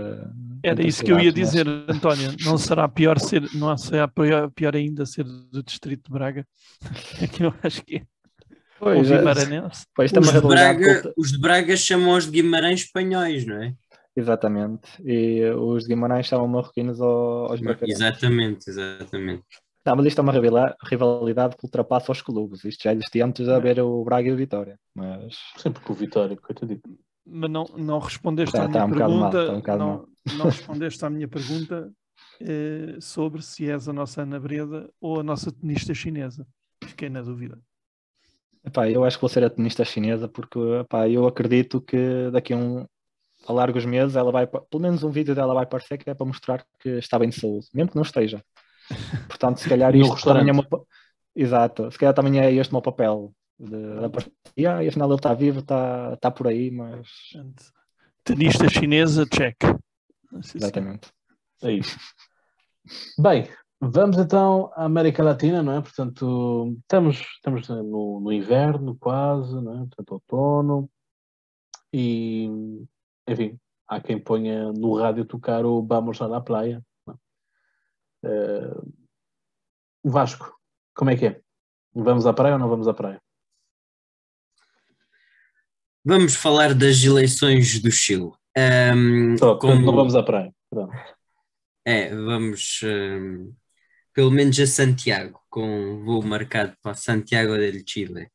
Era 0.63 0.73
entre 0.73 0.87
isso 0.87 1.03
que 1.03 1.11
eu 1.11 1.19
ia 1.19 1.33
dizer, 1.33 1.65
mas... 1.65 1.97
António. 1.97 2.35
Não 2.45 2.59
será 2.59 2.87
pior 2.87 3.19
ser, 3.19 3.49
não 3.55 3.75
será 3.79 4.07
pior, 4.07 4.51
pior 4.51 4.77
ainda 4.77 5.07
ser 5.07 5.25
do 5.25 5.63
distrito 5.63 6.07
de 6.07 6.13
Braga? 6.13 6.47
É 7.23 7.27
que 7.27 7.43
eu 7.43 7.55
acho 7.63 7.83
que 7.83 7.97
é. 7.97 8.03
Pois, 8.79 9.09
Guimaranense. 9.09 9.87
Pois, 9.95 10.13
os, 10.13 10.33
de 10.33 10.41
Braga, 10.43 11.13
os 11.17 11.33
de 11.33 11.39
Braga 11.39 11.77
chamam 11.77 12.15
os 12.15 12.27
de 12.27 12.31
Guimarães 12.33 12.81
espanhóis, 12.81 13.47
não 13.47 13.63
é? 13.63 13.75
Exatamente. 14.15 14.89
E 15.03 15.43
os 15.51 15.85
de 15.85 15.89
Guimarães 15.89 16.27
chamam 16.27 16.47
marroquinos 16.47 17.01
aos 17.01 17.61
Exatamente, 17.83 18.69
exatamente. 18.69 19.45
Não, 19.87 19.95
mas 19.95 20.07
isto 20.07 20.19
é 20.19 20.23
uma 20.23 20.33
rivalidade 20.83 21.57
que 21.57 21.65
ultrapassa 21.65 22.11
os 22.11 22.21
clubes. 22.21 22.65
Isto 22.65 22.83
já 22.83 22.93
existia 22.93 23.25
antes 23.25 23.47
de 23.47 23.53
haver 23.53 23.81
o 23.81 24.03
Braga 24.03 24.29
e 24.29 24.33
o 24.33 24.37
Vitória. 24.37 24.77
Mas... 24.93 25.37
Sempre 25.57 25.81
com 25.83 25.93
o 25.93 25.97
Vitória, 25.97 26.37
coitadinho. 26.37 26.83
Mas 27.25 27.51
não, 27.51 27.65
não 27.77 27.99
respondeste 28.01 28.57
tá, 28.57 28.65
à 28.65 28.69
minha 28.69 28.79
tá 28.79 28.87
um 28.87 28.91
pergunta. 28.91 29.53
Mal, 29.53 29.63
tá 29.63 29.75
um 29.75 29.79
não, 29.79 30.09
não 30.37 30.45
respondeste 30.47 31.05
à 31.05 31.11
minha 31.11 31.29
pergunta 31.29 31.93
eh, 32.41 32.97
sobre 33.01 33.43
se 33.43 33.71
és 33.71 33.89
a 33.89 33.93
nossa 33.93 34.23
Ana 34.23 34.39
Breda 34.41 34.91
ou 35.01 35.21
a 35.21 35.23
nossa 35.23 35.53
tenista 35.53 35.95
chinesa. 35.95 36.47
Fiquei 36.85 37.09
na 37.09 37.23
dúvida. 37.23 37.59
Epá, 38.65 38.91
eu 38.91 39.05
acho 39.05 39.17
que 39.17 39.23
vou 39.23 39.29
ser 39.29 39.45
a 39.45 39.51
tenista 39.51 39.85
chinesa 39.85 40.29
porque 40.29 40.59
epá, 40.59 41.09
eu 41.09 41.27
acredito 41.27 41.81
que 41.81 42.31
daqui 42.33 42.53
a, 42.53 42.57
um, 42.57 42.85
a 43.47 43.53
largos 43.53 43.85
meses 43.85 44.17
ela 44.17 44.33
vai, 44.33 44.47
pelo 44.47 44.83
menos 44.83 45.05
um 45.05 45.11
vídeo 45.11 45.35
dela 45.35 45.55
vai 45.55 45.63
aparecer 45.63 45.97
que 45.99 46.11
é 46.11 46.15
para 46.15 46.27
mostrar 46.27 46.65
que 46.81 46.91
está 46.99 47.19
bem 47.19 47.29
de 47.29 47.41
saúde, 47.41 47.69
mesmo 47.73 47.91
que 47.91 47.97
não 47.97 48.03
esteja. 48.03 48.43
Portanto, 49.39 49.61
se 49.61 49.69
calhar 49.69 49.95
isto 49.95 50.25
também 50.25 50.49
é 50.49 50.53
uma... 50.53 50.67
Exato, 51.35 51.91
se 51.93 51.99
calhar 51.99 52.15
também 52.15 52.41
é 52.41 52.51
este 52.53 52.71
o 52.71 52.75
meu 52.77 52.83
papel. 52.83 53.33
De, 53.59 53.69
de, 53.71 54.33
e, 54.57 54.67
ah, 54.67 54.79
afinal 54.79 55.09
ele 55.09 55.17
está 55.17 55.35
vivo, 55.35 55.61
está, 55.61 56.13
está 56.15 56.31
por 56.31 56.47
aí, 56.47 56.71
mas. 56.71 57.09
Tenista 58.25 58.69
chinesa, 58.69 59.27
check. 59.27 59.57
Exatamente. 60.55 61.11
É 61.63 61.73
isso. 61.73 61.99
Bem, 63.19 63.49
vamos 63.81 64.19
então 64.19 64.71
à 64.75 64.85
América 64.85 65.23
Latina, 65.23 65.63
não 65.63 65.75
é? 65.75 65.81
Portanto, 65.81 66.75
estamos, 66.81 67.17
estamos 67.17 67.69
no, 67.69 68.21
no 68.21 68.33
inverno 68.33 68.97
quase, 68.99 69.55
não 69.55 69.75
é? 69.75 69.79
Portanto, 69.79 70.13
outono. 70.13 70.91
E, 71.93 72.49
enfim, 73.29 73.59
há 73.89 74.01
quem 74.01 74.19
ponha 74.19 74.73
no 74.73 74.99
rádio 74.99 75.25
tocar 75.25 75.65
o 75.65 75.83
Vamos 75.83 76.21
à 76.21 76.27
la 76.27 76.41
Playa. 76.41 76.83
Uh, 78.25 79.06
Vasco, 80.09 80.57
como 80.95 81.11
é 81.11 81.17
que 81.17 81.27
é? 81.27 81.41
Vamos 81.93 82.27
à 82.27 82.33
praia 82.33 82.55
ou 82.55 82.61
não 82.61 82.69
vamos 82.69 82.87
à 82.87 82.95
praia? 82.95 83.21
Vamos 86.05 86.37
falar 86.37 86.73
das 86.73 87.03
eleições 87.03 87.81
do 87.83 87.91
Chile. 87.91 88.31
Um, 88.57 89.37
Só, 89.37 89.57
como... 89.57 89.85
Não 89.85 89.97
vamos 89.97 90.15
à 90.15 90.23
praia. 90.23 90.55
É, 91.85 92.15
vamos 92.15 92.81
um, 92.85 93.53
pelo 94.15 94.31
menos 94.31 94.61
a 94.61 94.67
Santiago, 94.69 95.41
com 95.51 96.05
voo 96.05 96.23
marcado 96.23 96.77
para 96.81 96.95
Santiago 96.95 97.57
del 97.57 97.83
Chile, 97.85 98.29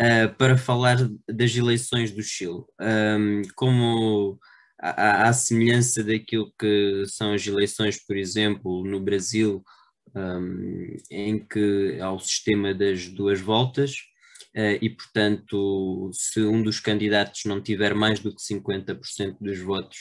uh, 0.00 0.32
para 0.38 0.56
falar 0.56 0.98
das 1.28 1.56
eleições 1.56 2.12
do 2.12 2.22
Chile. 2.22 2.62
Um, 2.80 3.42
como 3.56 4.38
à 4.78 5.32
semelhança 5.32 6.04
daquilo 6.04 6.52
que 6.56 7.04
são 7.06 7.34
as 7.34 7.44
eleições, 7.44 8.04
por 8.04 8.16
exemplo, 8.16 8.84
no 8.84 9.00
Brasil, 9.00 9.64
um, 10.14 10.96
em 11.10 11.38
que 11.38 11.98
há 12.00 12.12
o 12.12 12.18
sistema 12.18 12.74
das 12.74 13.08
duas 13.08 13.40
voltas, 13.40 13.96
uh, 14.56 14.78
e 14.80 14.90
portanto, 14.90 16.10
se 16.12 16.40
um 16.40 16.62
dos 16.62 16.80
candidatos 16.80 17.42
não 17.44 17.60
tiver 17.60 17.94
mais 17.94 18.20
do 18.20 18.34
que 18.34 18.42
50% 18.42 19.36
dos 19.40 19.58
votos 19.58 19.98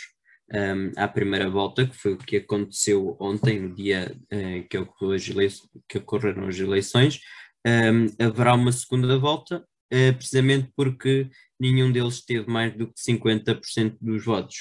um, 0.53 0.91
à 0.97 1.07
primeira 1.07 1.49
volta, 1.49 1.87
que 1.87 1.95
foi 1.95 2.13
o 2.13 2.17
que 2.17 2.37
aconteceu 2.37 3.15
ontem, 3.19 3.59
no 3.59 3.75
dia 3.75 4.15
uh, 4.33 4.67
que, 4.67 4.77
ocorreu 4.77 5.13
as 5.13 5.61
que 5.87 5.97
ocorreram 5.97 6.47
as 6.47 6.59
eleições, 6.59 7.19
um, 7.65 8.23
haverá 8.23 8.53
uma 8.53 8.71
segunda 8.71 9.17
volta, 9.17 9.65
uh, 9.93 10.13
precisamente 10.15 10.71
porque 10.75 11.29
nenhum 11.59 11.91
deles 11.91 12.23
teve 12.25 12.49
mais 12.49 12.75
do 12.75 12.87
que 12.87 12.99
50% 12.99 13.97
dos 14.01 14.25
votos. 14.25 14.57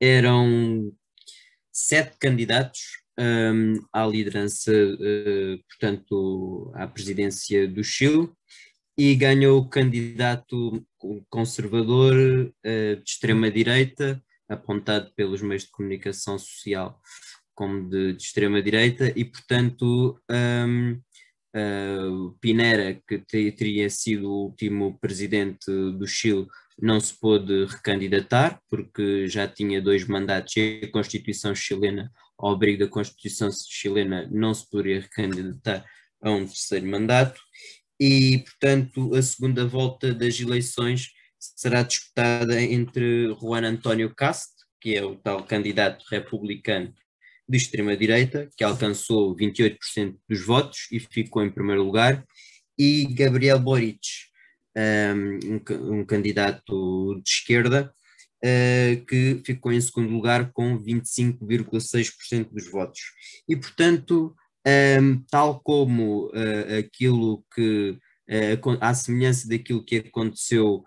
Eram 0.00 0.92
sete 1.72 2.16
candidatos 2.18 3.01
um, 3.18 3.74
à 3.92 4.06
liderança, 4.06 4.72
uh, 4.72 5.58
portanto, 5.68 6.72
à 6.74 6.86
presidência 6.86 7.68
do 7.68 7.82
Chile, 7.84 8.30
e 8.96 9.14
ganhou 9.14 9.58
o 9.60 9.68
candidato 9.68 10.84
conservador 11.30 12.14
uh, 12.14 12.96
de 12.96 13.02
extrema-direita, 13.06 14.22
apontado 14.48 15.12
pelos 15.14 15.40
meios 15.40 15.64
de 15.64 15.70
comunicação 15.70 16.38
social 16.38 17.00
como 17.54 17.88
de, 17.88 18.14
de 18.14 18.22
extrema-direita, 18.22 19.12
e, 19.14 19.24
portanto, 19.24 20.18
um, 20.30 21.00
Uh, 21.54 22.32
Pinera, 22.40 22.98
que 23.06 23.18
te, 23.18 23.52
teria 23.52 23.90
sido 23.90 24.26
o 24.26 24.44
último 24.46 24.98
presidente 24.98 25.66
do 25.66 26.06
Chile, 26.06 26.46
não 26.80 26.98
se 26.98 27.12
pôde 27.12 27.66
recandidatar 27.66 28.58
porque 28.70 29.28
já 29.28 29.46
tinha 29.46 29.80
dois 29.80 30.06
mandatos 30.06 30.56
e 30.56 30.80
a 30.82 30.90
Constituição 30.90 31.54
chilena, 31.54 32.10
ao 32.42 32.54
abrigo 32.54 32.84
da 32.84 32.90
Constituição 32.90 33.48
chilena, 33.52 34.28
não 34.30 34.52
se 34.52 34.68
poderia 34.68 35.00
recandidatar 35.00 35.84
a 36.20 36.30
um 36.30 36.44
terceiro 36.44 36.86
mandato 36.86 37.40
e, 38.00 38.38
portanto, 38.38 39.14
a 39.14 39.22
segunda 39.22 39.64
volta 39.64 40.12
das 40.12 40.40
eleições 40.40 41.10
será 41.38 41.82
disputada 41.82 42.60
entre 42.60 43.32
Juan 43.40 43.62
António 43.62 44.12
Cast, 44.14 44.50
que 44.80 44.96
é 44.96 45.04
o 45.04 45.14
tal 45.14 45.44
candidato 45.44 46.04
republicano 46.10 46.92
de 47.48 47.56
extrema-direita, 47.56 48.50
que 48.56 48.64
alcançou 48.64 49.36
28% 49.36 50.16
dos 50.28 50.44
votos 50.44 50.88
e 50.90 50.98
ficou 50.98 51.44
em 51.44 51.50
primeiro 51.50 51.84
lugar, 51.84 52.24
e 52.76 53.06
Gabriel 53.14 53.60
Boric, 53.60 54.00
um, 54.76 55.98
um 55.98 56.04
candidato 56.04 57.20
de 57.22 57.30
esquerda, 57.30 57.94
que 59.06 59.40
ficou 59.46 59.72
em 59.72 59.80
segundo 59.80 60.10
lugar 60.10 60.50
com 60.52 60.76
25,6% 60.76 62.50
dos 62.50 62.68
votos. 62.68 63.00
E, 63.48 63.56
portanto, 63.56 64.34
um, 65.00 65.22
tal 65.30 65.60
como 65.60 66.26
uh, 66.26 66.78
aquilo 66.78 67.44
que, 67.54 67.96
uh, 68.28 68.78
à 68.80 68.92
semelhança 68.94 69.48
daquilo 69.48 69.84
que 69.84 69.96
aconteceu, 69.96 70.84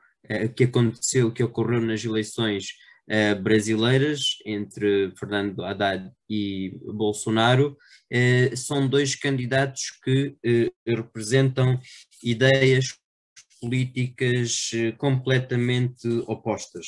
que 0.56 0.64
aconteceu, 0.64 1.32
que 1.32 1.44
ocorreu 1.44 1.80
nas 1.82 2.04
eleições 2.04 2.70
uh, 3.10 3.42
brasileiras 3.42 4.38
entre 4.46 5.12
Fernando 5.18 5.64
Haddad 5.64 6.12
e 6.30 6.78
Bolsonaro, 6.82 7.78
uh, 8.12 8.58
são 8.58 8.88
dois 8.88 9.16
candidatos 9.16 9.92
que 10.04 10.36
uh, 10.46 10.74
representam 10.88 11.80
ideias 12.24 12.96
políticas 13.62 14.72
completamente 14.98 16.08
opostas. 16.28 16.86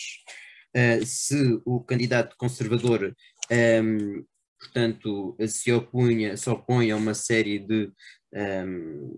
Se 1.05 1.61
o 1.65 1.81
candidato 1.81 2.35
conservador 2.37 3.15
um, 3.51 3.55
ehm, 3.55 4.25
portanto, 4.59 5.35
se 5.47 5.71
opunha, 5.71 6.35
se 6.37 6.49
opõe 6.49 6.91
a 6.91 6.95
uma 6.95 7.13
série 7.13 7.59
de 7.59 7.91
um, 8.33 8.39
ehm, 8.39 9.11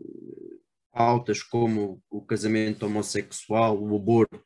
pautas 0.91 1.41
como 1.41 2.01
o 2.09 2.21
casamento 2.21 2.85
homossexual, 2.85 3.81
o 3.81 3.95
aborto, 3.95 4.43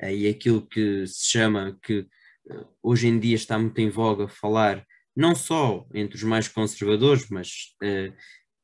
eh, 0.00 0.14
e 0.14 0.28
aquilo 0.28 0.66
que 0.66 1.06
se 1.06 1.30
chama, 1.30 1.78
que 1.82 2.06
eh, 2.50 2.64
hoje 2.82 3.08
em 3.08 3.18
dia 3.18 3.34
está 3.36 3.58
muito 3.58 3.78
em 3.80 3.88
voga 3.88 4.28
falar, 4.28 4.86
não 5.16 5.34
só 5.34 5.86
entre 5.94 6.16
os 6.16 6.22
mais 6.22 6.48
conservadores, 6.48 7.28
mas 7.30 7.74
eh, 7.82 8.12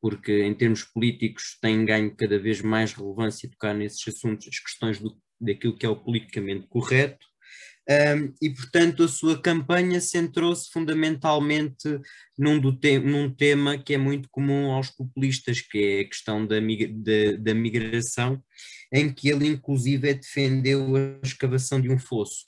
porque 0.00 0.42
em 0.44 0.54
termos 0.54 0.84
políticos 0.84 1.58
tem 1.60 1.84
ganho 1.84 2.14
cada 2.16 2.38
vez 2.38 2.60
mais 2.62 2.92
relevância 2.92 3.50
tocar 3.50 3.74
nesses 3.74 4.06
assuntos, 4.08 4.48
as 4.48 4.58
questões 4.58 4.98
do, 4.98 5.16
daquilo 5.40 5.76
que 5.76 5.86
é 5.86 5.88
o 5.88 5.96
politicamente 5.96 6.66
correto, 6.68 7.26
um, 7.88 8.34
e 8.40 8.50
portanto 8.50 9.02
a 9.02 9.08
sua 9.08 9.40
campanha 9.40 10.00
centrou-se 10.00 10.70
fundamentalmente 10.70 12.00
num, 12.38 12.60
te 12.76 12.98
num, 12.98 13.28
tema 13.34 13.78
que 13.78 13.94
é 13.94 13.98
muito 13.98 14.28
comum 14.30 14.70
aos 14.70 14.90
populistas, 14.90 15.60
que 15.60 15.78
é 15.78 16.00
a 16.00 16.04
questão 16.04 16.46
da, 16.46 16.56
da, 17.38 17.54
migração 17.54 18.40
em 18.92 19.12
que 19.12 19.28
ele 19.28 19.46
inclusive 19.46 20.14
defendeu 20.14 20.94
a 20.94 21.26
escavação 21.26 21.80
de 21.80 21.90
um 21.90 21.98
fosso 21.98 22.44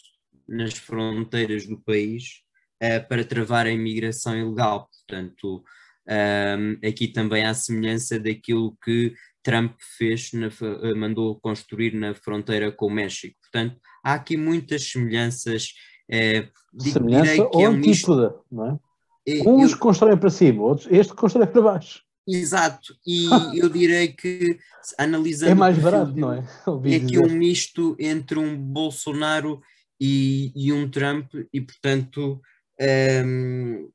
nas 0.47 0.75
fronteiras 0.75 1.67
do 1.67 1.81
país 1.81 2.43
uh, 2.83 3.09
para 3.09 3.25
travar 3.25 3.67
a 3.67 3.71
imigração 3.71 4.37
ilegal. 4.37 4.89
Portanto, 4.91 5.65
um, 6.09 6.87
aqui 6.87 7.09
também 7.09 7.45
há 7.45 7.55
semelhança 7.55 8.19
daquilo 8.19 8.77
que 8.85 9.15
Trump 9.43 9.75
fez, 9.97 10.31
na, 10.33 10.49
mandou 10.97 11.41
construir 11.41 11.95
na 11.95 12.15
fronteira 12.15 12.71
com 12.71 12.87
o 12.87 12.91
México. 12.91 13.37
Portanto, 13.41 13.81
há 14.03 14.15
aqui 14.15 14.37
muitas 14.37 14.91
semelhanças. 14.91 15.75
É, 16.11 16.49
Semelhança 16.79 17.49
ou 17.53 17.61
é 17.61 17.69
um 17.69 17.73
antípoda, 17.75 18.35
não 18.51 18.67
é? 18.67 18.79
Uns 19.47 19.73
eu, 19.73 19.79
constroem 19.79 20.17
para 20.17 20.31
cima, 20.31 20.63
outros, 20.63 20.89
este 20.91 21.15
constrói 21.15 21.47
para 21.47 21.63
baixo. 21.63 22.03
Exato, 22.27 22.97
e 23.07 23.27
eu 23.59 23.69
direi 23.69 24.09
que 24.09 24.59
analisando. 24.99 25.53
É 25.53 25.55
mais 25.55 25.79
barato, 25.79 26.13
não 26.17 26.33
é? 26.33 26.45
Ouvi 26.67 26.95
é 26.95 26.97
aqui 26.97 27.19
um 27.19 27.31
misto 27.31 27.97
entre 27.99 28.39
um 28.39 28.57
Bolsonaro 28.57 29.63
e, 30.01 30.53
e 30.57 30.73
um 30.73 30.91
Trump, 30.91 31.33
e 31.53 31.61
portanto 31.61 32.41
hum, 33.25 33.91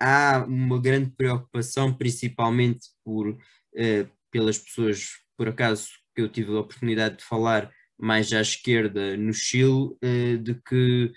há 0.00 0.44
uma 0.46 0.80
grande 0.80 1.10
preocupação, 1.10 1.92
principalmente 1.92 2.88
por, 3.04 3.28
uh, 3.30 3.38
pelas 4.30 4.58
pessoas, 4.58 5.10
por 5.36 5.48
acaso, 5.48 5.88
que 6.14 6.22
eu 6.22 6.28
tive 6.28 6.54
a 6.54 6.60
oportunidade 6.60 7.18
de 7.18 7.24
falar 7.24 7.70
mais 7.98 8.32
à 8.32 8.40
esquerda 8.40 9.16
no 9.16 9.32
Chile, 9.32 9.96
uh, 10.02 10.38
de 10.40 10.54
que 10.66 11.12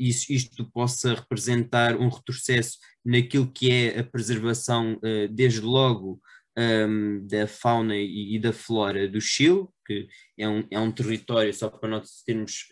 isto, 0.00 0.32
isto 0.32 0.70
possa 0.72 1.14
representar 1.14 1.96
um 1.96 2.08
retrocesso 2.08 2.78
naquilo 3.04 3.48
que 3.52 3.70
é 3.70 4.00
a 4.00 4.02
preservação, 4.02 4.98
desde 5.30 5.60
logo, 5.60 6.20
um, 6.58 7.24
da 7.26 7.46
fauna 7.46 7.94
e, 7.96 8.38
da 8.40 8.52
flora 8.52 9.06
do 9.06 9.20
Chile, 9.20 9.68
que 9.86 10.08
é 10.36 10.48
um, 10.48 10.66
é 10.68 10.80
um 10.80 10.90
território, 10.90 11.54
só 11.54 11.68
para 11.68 11.88
nós 11.88 12.22
termos 12.24 12.66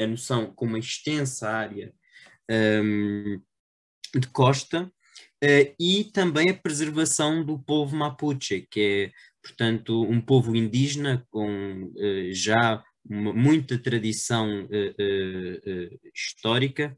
a 0.00 0.06
noção, 0.06 0.54
com 0.54 0.64
uma 0.64 0.78
extensa 0.78 1.50
área 1.50 1.92
um, 2.50 3.38
de 4.18 4.28
costa, 4.28 4.90
e 5.78 6.04
também 6.04 6.50
a 6.50 6.54
preservação 6.54 7.44
do 7.44 7.58
povo 7.58 7.96
mapuche, 7.96 8.66
que 8.70 8.80
é, 8.80 9.12
portanto, 9.42 10.02
um 10.02 10.20
povo 10.20 10.54
indígena 10.54 11.26
com 11.30 11.84
uh, 11.84 12.32
já 12.32 12.82
uma, 13.04 13.32
muita 13.32 13.76
tradição 13.78 14.68
histórica, 16.14 16.96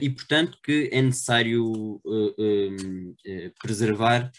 e, 0.00 0.08
portanto, 0.08 0.56
que 0.62 0.88
é 0.92 1.02
necessário 1.02 2.00
preservar 3.60 4.30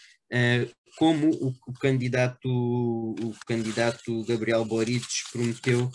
como 0.98 1.28
o, 1.30 1.54
o, 1.68 1.72
candidato, 1.74 2.48
o 2.48 3.34
candidato 3.46 4.24
Gabriel 4.24 4.64
Boric 4.64 5.06
prometeu, 5.30 5.90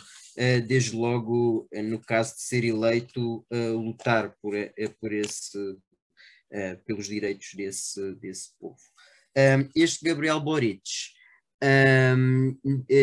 desde 0.67 0.95
logo, 0.95 1.67
no 1.73 1.99
caso 1.99 2.35
de 2.35 2.43
ser 2.43 2.63
eleito, 2.63 3.43
lutar 3.51 4.35
por, 4.39 4.53
por 4.99 5.11
esse, 5.11 5.57
pelos 6.85 7.07
direitos 7.07 7.49
desse, 7.55 8.15
desse 8.15 8.49
povo. 8.59 8.77
Um, 9.37 9.69
este 9.73 10.03
Gabriel 10.03 10.41
Boric 10.41 10.81
um, 11.63 12.57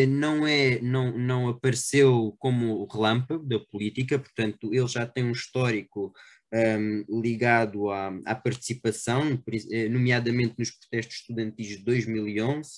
não, 0.09 0.45
é, 0.45 0.79
não, 0.81 1.17
não 1.17 1.47
apareceu 1.47 2.35
como 2.39 2.85
relâmpago 2.85 3.45
da 3.45 3.59
política, 3.59 4.19
portanto, 4.19 4.73
ele 4.73 4.87
já 4.87 5.05
tem 5.05 5.23
um 5.23 5.31
histórico 5.31 6.13
um, 6.53 7.21
ligado 7.21 7.89
à, 7.89 8.07
à, 8.25 8.35
participação, 8.35 9.41
eh, 9.71 9.87
nomeadamente 9.87 10.55
nos 10.57 10.71
protestos 10.71 11.17
estudantis 11.17 11.67
de 11.67 11.83
2011, 11.83 12.69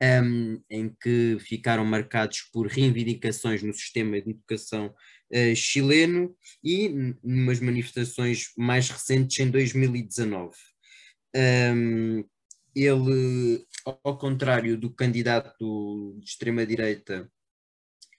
um, 0.00 0.62
em 0.70 0.94
que 1.02 1.36
ficaram 1.40 1.84
marcados 1.84 2.42
por 2.52 2.68
reivindicações 2.68 3.62
no 3.62 3.74
sistema 3.74 4.20
de 4.20 4.30
educação 4.30 4.94
uh, 5.32 5.56
chileno 5.56 6.34
e 6.62 7.14
numas 7.22 7.58
manifestações 7.58 8.52
mais 8.56 8.88
recentes 8.88 9.38
em 9.40 9.50
2019. 9.50 10.56
Um, 11.34 12.24
ele, 12.74 13.66
ao 14.04 14.18
contrário 14.18 14.76
do 14.76 14.90
candidato 14.90 16.16
de 16.18 16.26
extrema-direita 16.26 17.30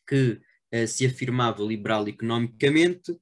que 0.07 0.41
uh, 0.73 0.87
se 0.87 1.05
afirmava 1.05 1.63
liberal 1.63 2.07
economicamente, 2.07 3.17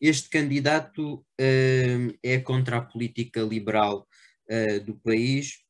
este 0.00 0.28
candidato 0.28 1.14
uh, 1.14 2.18
é 2.22 2.38
contra 2.38 2.78
a 2.78 2.82
política 2.82 3.40
liberal 3.40 4.06
uh, 4.50 4.80
do 4.84 4.96
país 4.96 5.64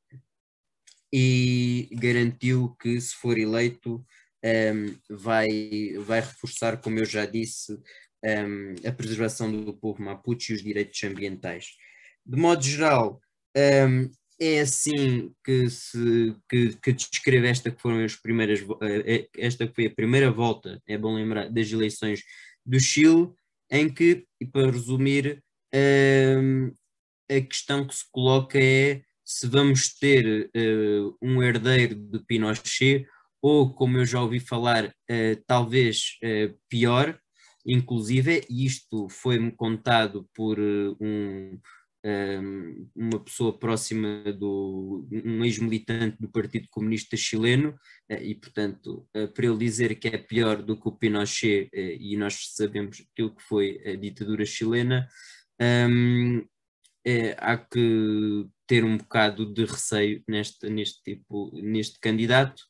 e 1.12 1.88
garantiu 1.92 2.76
que, 2.80 3.00
se 3.00 3.14
for 3.14 3.38
eleito, 3.38 4.04
um, 4.44 4.94
vai, 5.08 5.94
vai 6.04 6.20
reforçar, 6.20 6.80
como 6.80 6.98
eu 6.98 7.04
já 7.04 7.24
disse, 7.24 7.72
um, 8.24 8.74
a 8.86 8.92
preservação 8.92 9.50
do 9.50 9.72
povo 9.72 10.02
mapuche 10.02 10.52
e 10.52 10.56
os 10.56 10.62
direitos 10.62 11.02
ambientais. 11.02 11.70
De 12.24 12.36
modo 12.36 12.62
geral, 12.62 13.20
um, 13.56 14.10
é 14.40 14.60
assim 14.60 15.32
que 15.44 15.68
se 15.68 16.34
que, 16.48 16.76
que 16.76 16.92
descreve 16.92 17.48
esta 17.48 17.70
que 17.70 17.80
foram 17.80 18.04
as 18.04 18.14
primeiras 18.14 18.60
eh, 18.82 19.28
esta 19.36 19.66
que 19.66 19.74
foi 19.74 19.86
a 19.86 19.94
primeira 19.94 20.30
volta, 20.30 20.80
é 20.86 20.96
bom 20.96 21.14
lembrar, 21.14 21.50
das 21.50 21.70
eleições 21.72 22.22
do 22.64 22.78
Chile 22.78 23.30
em 23.70 23.92
que, 23.92 24.26
e 24.40 24.46
para 24.46 24.70
resumir, 24.70 25.42
um, 25.74 26.72
a 27.30 27.40
questão 27.42 27.86
que 27.86 27.94
se 27.94 28.04
coloca 28.10 28.58
é 28.58 29.02
se 29.24 29.46
vamos 29.46 29.94
ter 29.98 30.50
uh, 30.56 31.16
um 31.20 31.42
herdeiro 31.42 31.94
de 31.94 32.18
Pinochet 32.20 33.06
ou, 33.42 33.72
como 33.74 33.98
eu 33.98 34.06
já 34.06 34.22
ouvi 34.22 34.40
falar, 34.40 34.86
uh, 34.86 35.42
talvez 35.46 36.16
uh, 36.24 36.58
pior, 36.68 37.18
inclusive, 37.66 38.46
e 38.48 38.64
isto 38.64 39.08
foi-me 39.10 39.52
contado 39.52 40.26
por 40.34 40.58
um, 40.58 41.60
uma 42.94 43.18
pessoa 43.24 43.58
próxima 43.58 44.22
do 44.32 45.06
um 45.12 45.44
ex-militante 45.44 46.16
do 46.20 46.30
Partido 46.30 46.68
Comunista 46.70 47.16
Chileno 47.16 47.74
eh, 48.08 48.22
e 48.22 48.34
portanto 48.34 49.06
eh, 49.12 49.26
para 49.26 49.46
ele 49.46 49.58
dizer 49.58 49.94
que 49.96 50.08
é 50.08 50.16
pior 50.16 50.62
do 50.62 50.80
que 50.80 50.88
o 50.88 50.96
Pinochet 50.96 51.68
eh, 51.72 51.96
e 51.98 52.16
nós 52.16 52.52
sabemos 52.54 53.02
aquilo 53.12 53.34
que 53.34 53.42
foi 53.42 53.80
a 53.84 53.96
ditadura 53.96 54.46
chilena 54.46 55.08
um, 55.60 56.46
é, 57.04 57.34
há 57.38 57.56
que 57.56 58.46
ter 58.66 58.84
um 58.84 58.98
bocado 58.98 59.52
de 59.52 59.64
receio 59.64 60.22
neste, 60.28 60.68
neste 60.68 61.02
tipo 61.02 61.50
neste 61.54 61.98
candidato. 62.00 62.62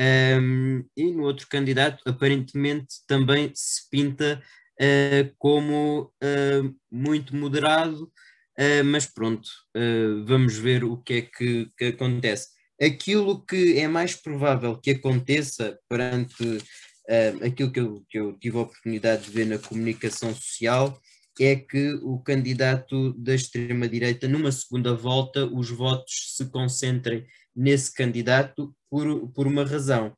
Um, 0.00 0.84
e 0.96 1.12
no 1.12 1.22
outro 1.22 1.46
candidato 1.48 2.02
aparentemente 2.04 2.96
também 3.06 3.52
se 3.54 3.88
pinta 3.88 4.42
uh, 4.80 5.34
como 5.38 6.12
uh, 6.20 6.76
muito 6.90 7.36
moderado 7.36 8.10
Uh, 8.58 8.84
mas 8.84 9.04
pronto, 9.04 9.48
uh, 9.76 10.24
vamos 10.24 10.56
ver 10.56 10.84
o 10.84 10.96
que 10.98 11.14
é 11.14 11.22
que, 11.22 11.68
que, 11.76 11.84
acontece. 11.86 12.48
Aquilo 12.80 13.44
que 13.44 13.78
é 13.78 13.88
mais 13.88 14.14
provável 14.14 14.78
que 14.78 14.92
aconteça 14.92 15.76
perante 15.88 16.44
uh, 16.44 17.44
aquilo 17.44 17.72
que 17.72 17.80
eu, 17.80 18.04
que 18.08 18.18
eu 18.18 18.38
tive 18.38 18.56
a 18.56 18.62
oportunidade 18.62 19.24
de 19.24 19.30
ver 19.30 19.46
na 19.46 19.58
comunicação 19.58 20.32
social 20.34 21.00
é 21.40 21.56
que 21.56 21.94
o 22.02 22.20
candidato 22.20 23.12
da 23.14 23.34
extrema-direita, 23.34 24.28
numa 24.28 24.52
segunda 24.52 24.94
volta, 24.94 25.44
os 25.46 25.68
votos 25.68 26.36
se 26.36 26.44
concentrem 26.48 27.26
nesse 27.56 27.92
candidato 27.92 28.72
por, 28.88 29.28
por 29.32 29.48
uma 29.48 29.64
razão. 29.64 30.16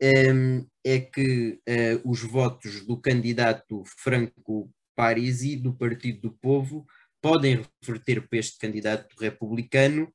Um, 0.00 0.66
é 0.84 1.00
que 1.00 1.58
os 2.04 2.20
votos 2.20 2.86
do 2.86 3.00
candidato 3.00 3.82
Franco 3.96 4.70
Parisi, 4.94 5.56
do 5.56 5.72
Partido 5.72 6.20
do 6.20 6.32
Povo, 6.32 6.84
podem 7.20 7.64
reverter 7.82 8.26
para 8.28 8.38
este 8.38 8.58
candidato 8.58 9.14
republicano 9.20 10.12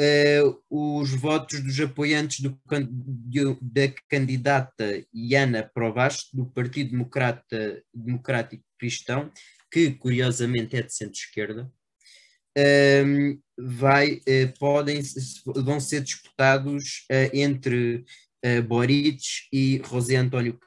uh, 0.00 1.00
os 1.00 1.10
votos 1.10 1.60
dos 1.62 1.78
apoiantes 1.80 2.40
do, 2.40 2.58
de, 2.90 3.56
da 3.60 3.94
candidata 4.08 5.04
Iana 5.12 5.70
Provaste, 5.74 6.36
do 6.36 6.46
Partido 6.46 6.90
Democrata, 6.90 7.82
Democrático 7.92 8.64
Cristão, 8.78 9.30
que 9.70 9.92
curiosamente 9.92 10.76
é 10.76 10.82
de 10.82 10.94
centro-esquerda, 10.94 11.70
uh, 12.58 13.42
vai, 13.58 14.14
uh, 14.16 14.58
podem, 14.58 15.00
vão 15.46 15.80
ser 15.80 16.02
disputados 16.02 17.06
uh, 17.10 17.30
entre 17.32 18.04
Boric 18.68 19.22
e 19.50 19.80
José 19.88 20.16
António 20.16 20.60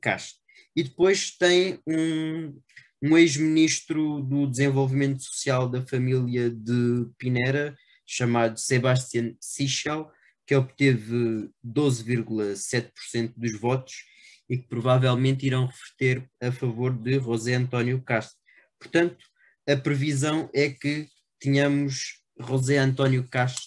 Castro. 0.00 0.38
E 0.76 0.84
depois 0.84 1.36
tem 1.36 1.80
um, 1.84 2.56
um 3.02 3.16
ex-ministro 3.16 4.20
do 4.22 4.46
Desenvolvimento 4.46 5.22
Social 5.22 5.68
da 5.68 5.86
família 5.86 6.50
de 6.50 7.06
Pinera, 7.16 7.76
chamado 8.06 8.58
Sebastian 8.58 9.34
Sichel, 9.40 10.10
que 10.46 10.54
obteve 10.54 11.50
12,7% 11.64 13.34
dos 13.36 13.58
votos 13.60 14.04
e 14.48 14.56
que 14.56 14.66
provavelmente 14.66 15.46
irão 15.46 15.66
reverter 15.66 16.28
a 16.40 16.50
favor 16.50 16.92
de 16.92 17.20
José 17.20 17.54
António 17.54 18.02
Castro. 18.02 18.38
Portanto, 18.80 19.24
a 19.68 19.76
previsão 19.76 20.48
é 20.54 20.70
que 20.70 21.06
tenhamos 21.38 22.22
José 22.40 22.78
António 22.78 23.28
Castro 23.28 23.66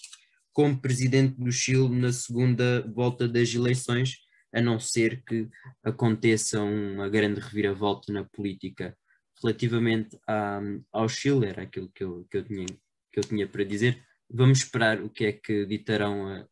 como 0.52 0.78
presidente 0.78 1.36
do 1.40 1.52
Chile 1.52 1.88
na 1.88 2.12
segunda 2.12 2.82
volta 2.92 3.26
das 3.26 3.54
eleições, 3.54 4.18
a 4.52 4.60
não 4.60 4.78
ser 4.78 5.22
que 5.24 5.48
aconteça 5.82 6.60
uma 6.60 7.08
grande 7.08 7.40
reviravolta 7.40 8.12
na 8.12 8.24
política 8.24 8.94
relativamente 9.42 10.18
à, 10.26 10.60
ao 10.92 11.08
Chile, 11.08 11.46
era 11.46 11.62
aquilo 11.62 11.88
que 11.88 12.04
eu, 12.04 12.26
que, 12.30 12.38
eu 12.38 12.44
tinha, 12.44 12.66
que 12.66 13.18
eu 13.18 13.24
tinha 13.24 13.48
para 13.48 13.64
dizer. 13.64 14.02
Vamos 14.30 14.58
esperar 14.58 15.00
o 15.00 15.10
que 15.10 15.26
é 15.26 15.32
que 15.32 15.66
ditarão 15.66 16.26
a, 16.26 16.40
a, 16.40 16.46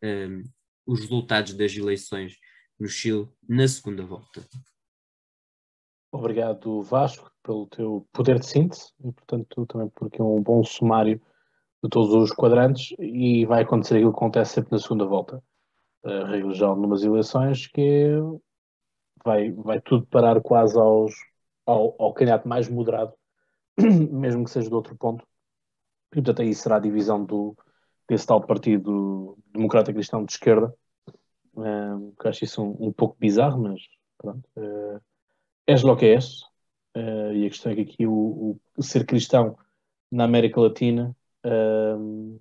os 0.87 1.01
resultados 1.01 1.55
das 1.55 1.75
eleições 1.77 2.37
no 2.79 2.89
Chile 2.89 3.29
na 3.49 3.67
segunda 3.69 4.05
volta. 4.05 4.47
Obrigado, 6.13 6.83
Vasco, 6.83 7.31
pelo 7.43 7.67
teu 7.69 8.07
poder 8.13 8.41
de 8.41 8.47
síntese 8.47 8.93
e, 9.05 9.13
portanto, 9.13 9.65
também 9.67 9.89
porque 9.91 10.21
é 10.21 10.25
um 10.25 10.43
bom 10.43 10.65
sumário 10.65 11.21
de 11.83 11.89
todos 11.89 12.13
os 12.13 12.33
quadrantes 12.33 12.95
e 12.99 13.47
vai 13.47 13.63
acontecer 13.63 13.97
aquilo 13.97 14.13
que 14.13 14.19
acontece 14.19 14.55
sempre 14.55 14.73
na 14.73 14.79
segunda 14.79 15.07
volta. 15.07 15.43
A 16.05 16.27
regra 16.27 16.53
geral 16.53 16.77
numas 16.77 17.05
eleições 17.05 17.67
que 17.69 18.11
vai, 19.25 19.53
vai 19.53 19.81
tudo 19.81 20.07
parar 20.07 20.41
quase 20.41 20.79
aos 20.79 21.15
ao, 21.71 21.95
ao 21.99 22.13
candidato 22.13 22.49
mais 22.49 22.69
moderado, 22.69 23.15
mesmo 23.79 24.45
que 24.45 24.51
seja 24.51 24.69
de 24.69 24.75
outro 24.75 24.97
ponto. 24.97 25.25
E, 26.13 26.17
portanto, 26.17 26.43
aí 26.43 26.55
será 26.55 26.77
a 26.77 26.81
divisão 26.81 27.25
do, 27.25 27.57
desse 28.09 28.27
tal 28.27 28.41
Partido 28.41 29.39
Democrata 29.53 29.93
Cristão 29.93 30.25
de 30.25 30.33
Esquerda, 30.33 30.75
uh, 31.55 32.15
que 32.21 32.29
acho 32.29 32.45
isso 32.45 32.63
um, 32.63 32.89
um, 32.89 32.93
pouco 32.93 33.17
bizarro, 33.19 33.63
mas 33.63 33.81
pronto. 34.19 34.49
Uh, 34.57 35.01
és 35.67 35.83
lo 35.83 35.97
que 35.97 36.07
és. 36.07 36.43
uh, 36.97 37.33
e 37.33 37.47
a 37.47 37.49
questão 37.49 37.73
é 37.73 37.77
que 37.77 37.83
aqui 37.83 38.07
o, 38.07 38.59
o 38.77 38.83
ser 38.83 39.07
cristão 39.07 39.57
na 40.11 40.25
América 40.25 40.61
Latina 40.61 41.17
uh, 41.47 42.41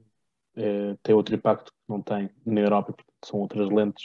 tem 1.04 1.16
outro 1.16 1.36
impacto 1.36 1.72
que 1.72 1.78
não 1.88 2.02
tem 2.02 2.30
na 2.46 2.60
Europa, 2.60 2.94
são 3.24 3.40
outras 3.40 3.70
lentes 3.70 4.04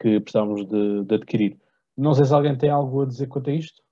que 0.00 0.18
precisamos 0.18 0.66
de, 0.66 1.04
de 1.04 1.14
adquirir. 1.14 1.60
Não 1.96 2.14
sei 2.14 2.24
se 2.24 2.32
alguém 2.32 2.56
tem 2.56 2.70
algo 2.70 3.02
a 3.02 3.06
dizer 3.06 3.26
quanto 3.26 3.50
a 3.50 3.52
isto. 3.52 3.82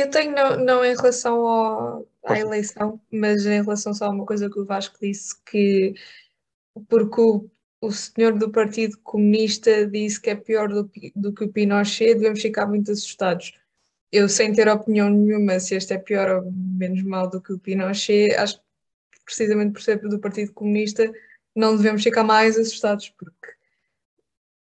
Eu 0.00 0.10
tenho, 0.10 0.34
não, 0.34 0.56
não 0.56 0.84
em 0.84 0.96
relação 0.96 1.46
ao, 1.46 2.08
à 2.24 2.38
eleição, 2.38 2.98
mas 3.12 3.44
em 3.44 3.62
relação 3.62 3.92
só 3.92 4.06
a 4.06 4.10
uma 4.10 4.24
coisa 4.24 4.48
que 4.48 4.58
o 4.58 4.64
Vasco 4.64 4.96
disse, 5.00 5.34
que 5.44 5.94
porque 6.88 7.20
o, 7.20 7.50
o 7.82 7.92
senhor 7.92 8.38
do 8.38 8.50
Partido 8.50 8.98
Comunista 9.02 9.86
disse 9.86 10.20
que 10.20 10.30
é 10.30 10.34
pior 10.34 10.68
do, 10.68 10.90
do 11.14 11.32
que 11.34 11.44
o 11.44 11.52
Pinochet, 11.52 12.14
devemos 12.14 12.40
ficar 12.40 12.66
muito 12.66 12.90
assustados. 12.90 13.52
Eu, 14.10 14.28
sem 14.28 14.52
ter 14.52 14.68
opinião 14.68 15.10
nenhuma 15.10 15.60
se 15.60 15.74
este 15.74 15.92
é 15.92 15.98
pior 15.98 16.44
ou 16.44 16.50
menos 16.52 17.02
mal 17.02 17.28
do 17.28 17.40
que 17.40 17.52
o 17.52 17.58
Pinochet, 17.58 18.34
acho 18.36 18.58
que 18.58 19.24
precisamente 19.24 19.72
por 19.72 19.82
ser 19.82 19.98
do 20.00 20.18
Partido 20.18 20.52
Comunista 20.52 21.12
não 21.54 21.76
devemos 21.76 22.02
ficar 22.02 22.24
mais 22.24 22.58
assustados, 22.58 23.10
porque 23.10 23.59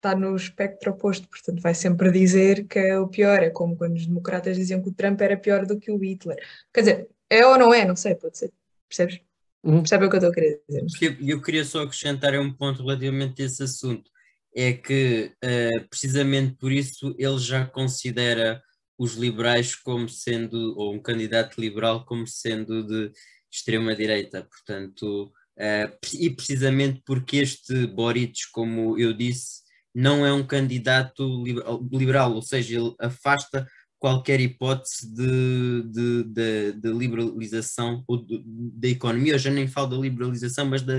está 0.08 0.16
no 0.16 0.36
espectro 0.36 0.92
oposto, 0.92 1.28
portanto 1.28 1.62
vai 1.62 1.74
sempre 1.74 2.12
dizer 2.12 2.66
que 2.68 2.80
é 2.80 2.98
o 2.98 3.08
pior, 3.08 3.44
é 3.44 3.50
como 3.50 3.76
quando 3.76 3.96
os 3.96 4.06
democratas 4.06 4.56
diziam 4.56 4.82
que 4.82 4.90
o 4.90 4.94
Trump 4.94 5.20
era 5.22 5.36
pior 5.36 5.66
do 5.66 5.78
que 5.78 5.92
o 5.92 5.98
Hitler. 5.98 6.38
Quer 6.74 6.82
dizer, 6.82 7.10
é 7.30 7.46
ou 7.46 7.58
não 7.58 7.74
é, 7.74 7.86
não 7.86 7.96
sei, 7.96 8.16
pode 8.16 8.38
ser, 8.38 8.52
percebes? 8.88 9.20
Uhum. 9.64 9.80
Percebe 9.80 10.06
o 10.06 10.10
que 10.10 10.16
eu 10.16 10.20
estou 10.20 10.32
a 10.32 10.34
querer 10.34 10.62
dizer? 10.68 10.86
Eu, 11.02 11.28
eu 11.28 11.42
queria 11.42 11.66
só 11.66 11.82
acrescentar 11.82 12.34
um 12.36 12.54
ponto 12.54 12.82
relativamente 12.82 13.42
a 13.42 13.46
esse 13.46 13.64
assunto, 13.64 14.10
é 14.56 14.72
que 14.74 15.32
uh, 15.44 15.88
precisamente 15.90 16.56
por 16.56 16.72
isso 16.72 17.14
ele 17.18 17.38
já 17.38 17.66
considera 17.66 18.62
os 18.98 19.16
liberais 19.16 19.76
como 19.76 20.08
sendo, 20.10 20.76
ou 20.78 20.94
um 20.94 21.00
candidato 21.00 21.60
liberal 21.60 22.06
como 22.06 22.26
sendo 22.26 22.84
de 22.84 23.12
extrema-direita, 23.52 24.44
portanto, 24.44 25.26
uh, 25.58 25.98
e 26.14 26.30
precisamente 26.30 27.02
porque 27.06 27.38
este 27.38 27.86
Boric, 27.88 28.52
como 28.52 28.98
eu 28.98 29.14
disse, 29.14 29.67
não 29.98 30.24
é 30.24 30.32
um 30.32 30.46
candidato 30.46 31.44
liberal, 31.92 32.36
ou 32.36 32.42
seja, 32.44 32.80
ele 32.80 32.94
afasta 33.00 33.68
qualquer 33.98 34.40
hipótese 34.40 35.12
de, 35.12 35.82
de, 35.90 36.24
de, 36.24 36.72
de 36.74 36.94
liberalização 36.94 38.04
ou 38.08 38.24
da 38.24 38.88
economia, 38.88 39.34
eu 39.34 39.40
já 39.40 39.50
nem 39.50 39.68
falo 39.68 39.88
da 39.88 39.98
liberalização, 39.98 40.68
mas 40.68 40.84
da 40.84 40.94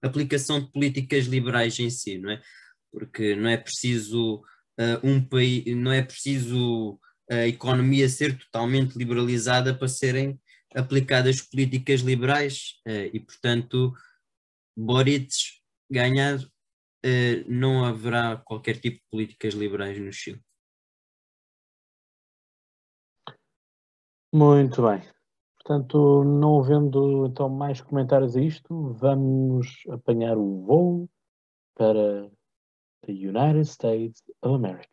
aplicação 0.00 0.60
de 0.60 0.70
políticas 0.70 1.24
liberais 1.24 1.76
em 1.80 1.90
si, 1.90 2.16
não 2.16 2.30
é? 2.30 2.40
Porque 2.92 3.34
não 3.34 3.48
é 3.48 3.56
preciso 3.56 4.36
uh, 4.36 5.00
um 5.02 5.20
país, 5.20 5.64
não 5.76 5.90
é 5.90 6.00
preciso 6.00 6.96
a 7.28 7.48
economia 7.48 8.08
ser 8.08 8.38
totalmente 8.38 8.96
liberalizada 8.96 9.74
para 9.74 9.88
serem 9.88 10.38
aplicadas 10.76 11.40
políticas 11.40 12.02
liberais 12.02 12.74
uh, 12.86 13.10
e, 13.12 13.18
portanto, 13.18 13.92
Boric 14.76 15.26
ganhar 15.90 16.38
não 17.46 17.84
haverá 17.84 18.36
qualquer 18.36 18.80
tipo 18.80 18.96
de 18.96 19.04
políticas 19.10 19.54
liberais 19.54 19.98
no 20.00 20.12
Chile. 20.12 20.40
Muito 24.32 24.82
bem. 24.82 25.00
Portanto, 25.56 26.24
não 26.24 26.60
havendo 26.60 27.26
então 27.26 27.48
mais 27.48 27.80
comentários 27.80 28.36
a 28.36 28.40
isto, 28.40 28.92
vamos 28.94 29.82
apanhar 29.88 30.36
o 30.36 30.60
voo 30.62 31.08
para 31.74 32.28
the 33.06 33.12
United 33.12 33.60
States 33.60 34.22
of 34.42 34.54
America. 34.54 34.88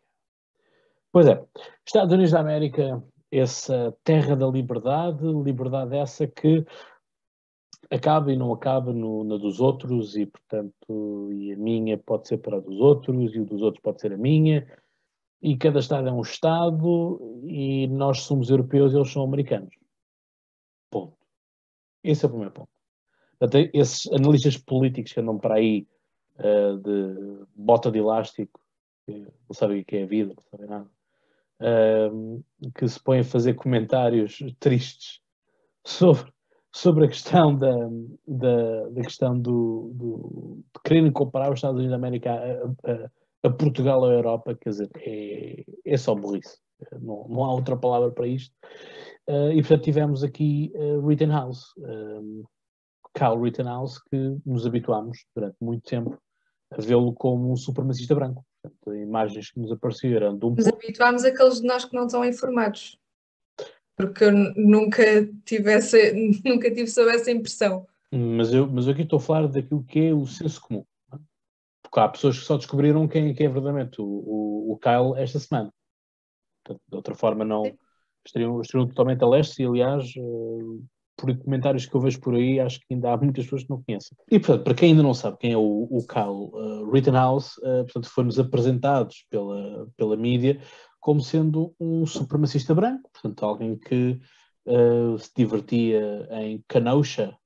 Pois 1.10 1.26
é, 1.26 1.44
Estados 1.86 2.12
Unidos 2.14 2.32
da 2.32 2.40
América, 2.40 3.02
essa 3.30 3.94
terra 4.02 4.34
da 4.34 4.46
liberdade, 4.46 5.22
liberdade 5.44 5.96
essa 5.96 6.26
que 6.26 6.64
acaba 7.90 8.32
e 8.32 8.36
não 8.36 8.52
acaba 8.52 8.92
no, 8.92 9.24
na 9.24 9.36
dos 9.36 9.60
outros 9.60 10.16
e, 10.16 10.26
portanto, 10.26 11.30
e 11.32 11.52
a 11.52 11.56
minha 11.56 11.98
pode 11.98 12.28
ser 12.28 12.38
para 12.38 12.56
a 12.56 12.60
dos 12.60 12.80
outros 12.80 13.34
e 13.34 13.40
o 13.40 13.44
dos 13.44 13.62
outros 13.62 13.82
pode 13.82 14.00
ser 14.00 14.12
a 14.12 14.16
minha 14.16 14.66
e 15.42 15.56
cada 15.56 15.80
Estado 15.80 16.08
é 16.08 16.12
um 16.12 16.22
Estado 16.22 17.42
e 17.44 17.88
nós 17.88 18.20
somos 18.20 18.48
europeus 18.48 18.92
e 18.92 18.96
eles 18.96 19.10
são 19.10 19.24
americanos. 19.24 19.74
Ponto. 20.88 21.16
Esse 22.04 22.24
é 22.24 22.28
o 22.28 22.30
primeiro 22.30 22.54
ponto. 22.54 22.70
Até 23.40 23.68
esses 23.74 24.10
analistas 24.12 24.56
políticos 24.56 25.12
que 25.12 25.20
andam 25.20 25.36
para 25.38 25.56
aí 25.56 25.88
uh, 26.38 26.78
de 26.78 27.44
bota 27.56 27.90
de 27.90 27.98
elástico, 27.98 28.60
que 29.04 29.18
não 29.18 29.52
sabem 29.52 29.80
o 29.80 29.84
que 29.84 29.96
é 29.96 30.04
a 30.04 30.06
vida, 30.06 30.32
não 30.34 30.42
sabem 30.44 30.68
nada, 30.68 30.90
uh, 31.60 32.44
que 32.76 32.86
se 32.86 33.02
põem 33.02 33.20
a 33.20 33.24
fazer 33.24 33.54
comentários 33.54 34.38
tristes 34.60 35.20
sobre, 35.84 36.32
sobre 36.74 37.04
a 37.04 37.08
questão 37.08 37.54
da, 37.54 37.74
da, 38.26 38.88
da 38.88 39.02
questão 39.02 39.38
do, 39.38 39.90
do, 39.94 40.64
de 40.74 40.80
quererem 40.82 41.12
comparar 41.12 41.50
os 41.50 41.58
Estados 41.58 41.76
Unidos 41.76 41.90
da 41.90 41.96
América 41.96 42.32
a, 42.32 42.90
a, 42.90 43.10
a 43.48 43.50
Portugal 43.50 44.00
ou 44.00 44.08
a 44.08 44.14
Europa, 44.14 44.56
quer 44.58 44.70
dizer, 44.70 44.90
é, 44.96 45.64
é 45.84 45.96
só 45.96 46.14
burrice. 46.14 46.58
Não, 47.00 47.26
não 47.28 47.44
há 47.44 47.52
outra 47.52 47.76
palavra 47.76 48.10
para 48.10 48.26
isto. 48.26 48.54
Uh, 49.28 49.52
e 49.52 49.60
portanto 49.60 49.84
tivemos 49.84 50.24
aqui 50.24 50.72
uh, 50.74 51.06
Rittenhouse, 51.06 51.66
um, 51.78 52.42
Kyle 53.14 53.40
Rittenhouse, 53.40 54.00
que 54.10 54.36
nos 54.44 54.66
habituámos 54.66 55.24
durante 55.34 55.56
muito 55.60 55.84
tempo 55.84 56.18
a 56.70 56.80
vê-lo 56.80 57.12
como 57.12 57.52
um 57.52 57.56
supremacista 57.56 58.14
branco. 58.14 58.44
Portanto, 58.62 58.96
imagens 58.96 59.50
que 59.50 59.60
nos 59.60 59.70
apareceram 59.70 60.36
de 60.36 60.46
um 60.46 60.50
Nos 60.54 60.66
habituámos 60.66 61.24
àqueles 61.24 61.60
de 61.60 61.66
nós 61.66 61.84
que 61.84 61.94
não 61.94 62.06
estão 62.06 62.24
informados. 62.24 62.98
Porque 63.96 64.24
eu 64.24 64.32
nunca 64.56 65.02
tivesse, 65.44 66.12
nunca 66.44 66.68
tive 66.70 66.82
essa 66.82 67.30
impressão. 67.30 67.86
Mas 68.10 68.52
eu, 68.52 68.66
mas 68.66 68.86
eu 68.86 68.92
aqui 68.92 69.02
estou 69.02 69.18
a 69.18 69.20
falar 69.20 69.48
daquilo 69.48 69.84
que 69.84 70.00
é 70.00 70.14
o 70.14 70.26
senso 70.26 70.60
comum 70.60 70.84
porque 71.92 72.00
há 72.00 72.08
pessoas 72.08 72.38
que 72.38 72.46
só 72.46 72.56
descobriram 72.56 73.06
quem, 73.06 73.34
quem 73.34 73.44
é 73.44 73.48
verdadeiramente 73.50 74.00
o, 74.00 74.06
o, 74.06 74.72
o 74.72 74.78
Kyle 74.78 75.12
esta 75.22 75.38
semana. 75.38 75.70
De 76.66 76.96
outra 76.96 77.14
forma, 77.14 77.44
não 77.44 77.64
estariam, 78.24 78.62
estariam 78.62 78.88
totalmente 78.88 79.22
a 79.22 79.28
leste 79.28 79.62
e, 79.62 79.66
aliás, 79.66 80.10
uh, 80.16 80.82
por 81.14 81.36
comentários 81.36 81.84
que 81.84 81.94
eu 81.94 82.00
vejo 82.00 82.18
por 82.18 82.34
aí, 82.34 82.58
acho 82.58 82.80
que 82.80 82.94
ainda 82.94 83.12
há 83.12 83.16
muitas 83.18 83.44
pessoas 83.44 83.64
que 83.64 83.70
não 83.70 83.82
conhecem. 83.82 84.16
E, 84.30 84.38
portanto, 84.38 84.64
para 84.64 84.74
quem 84.74 84.92
ainda 84.92 85.02
não 85.02 85.12
sabe 85.12 85.36
quem 85.36 85.52
é 85.52 85.56
o, 85.58 85.86
o 85.90 86.06
Kyle 86.06 86.50
uh, 86.54 86.90
Rittenhouse, 86.90 87.60
uh, 87.60 87.84
portanto, 87.84 88.08
foi-nos 88.08 88.38
apresentados 88.38 89.26
pela, 89.28 89.86
pela 89.94 90.16
mídia 90.16 90.62
como 91.02 91.20
sendo 91.20 91.74
um 91.80 92.06
supremacista 92.06 92.72
branco, 92.72 93.10
portanto, 93.12 93.44
alguém 93.44 93.76
que 93.76 94.20
uh, 94.66 95.18
se 95.18 95.32
divertia 95.36 96.28
em 96.30 96.64
Kenosha 96.68 97.36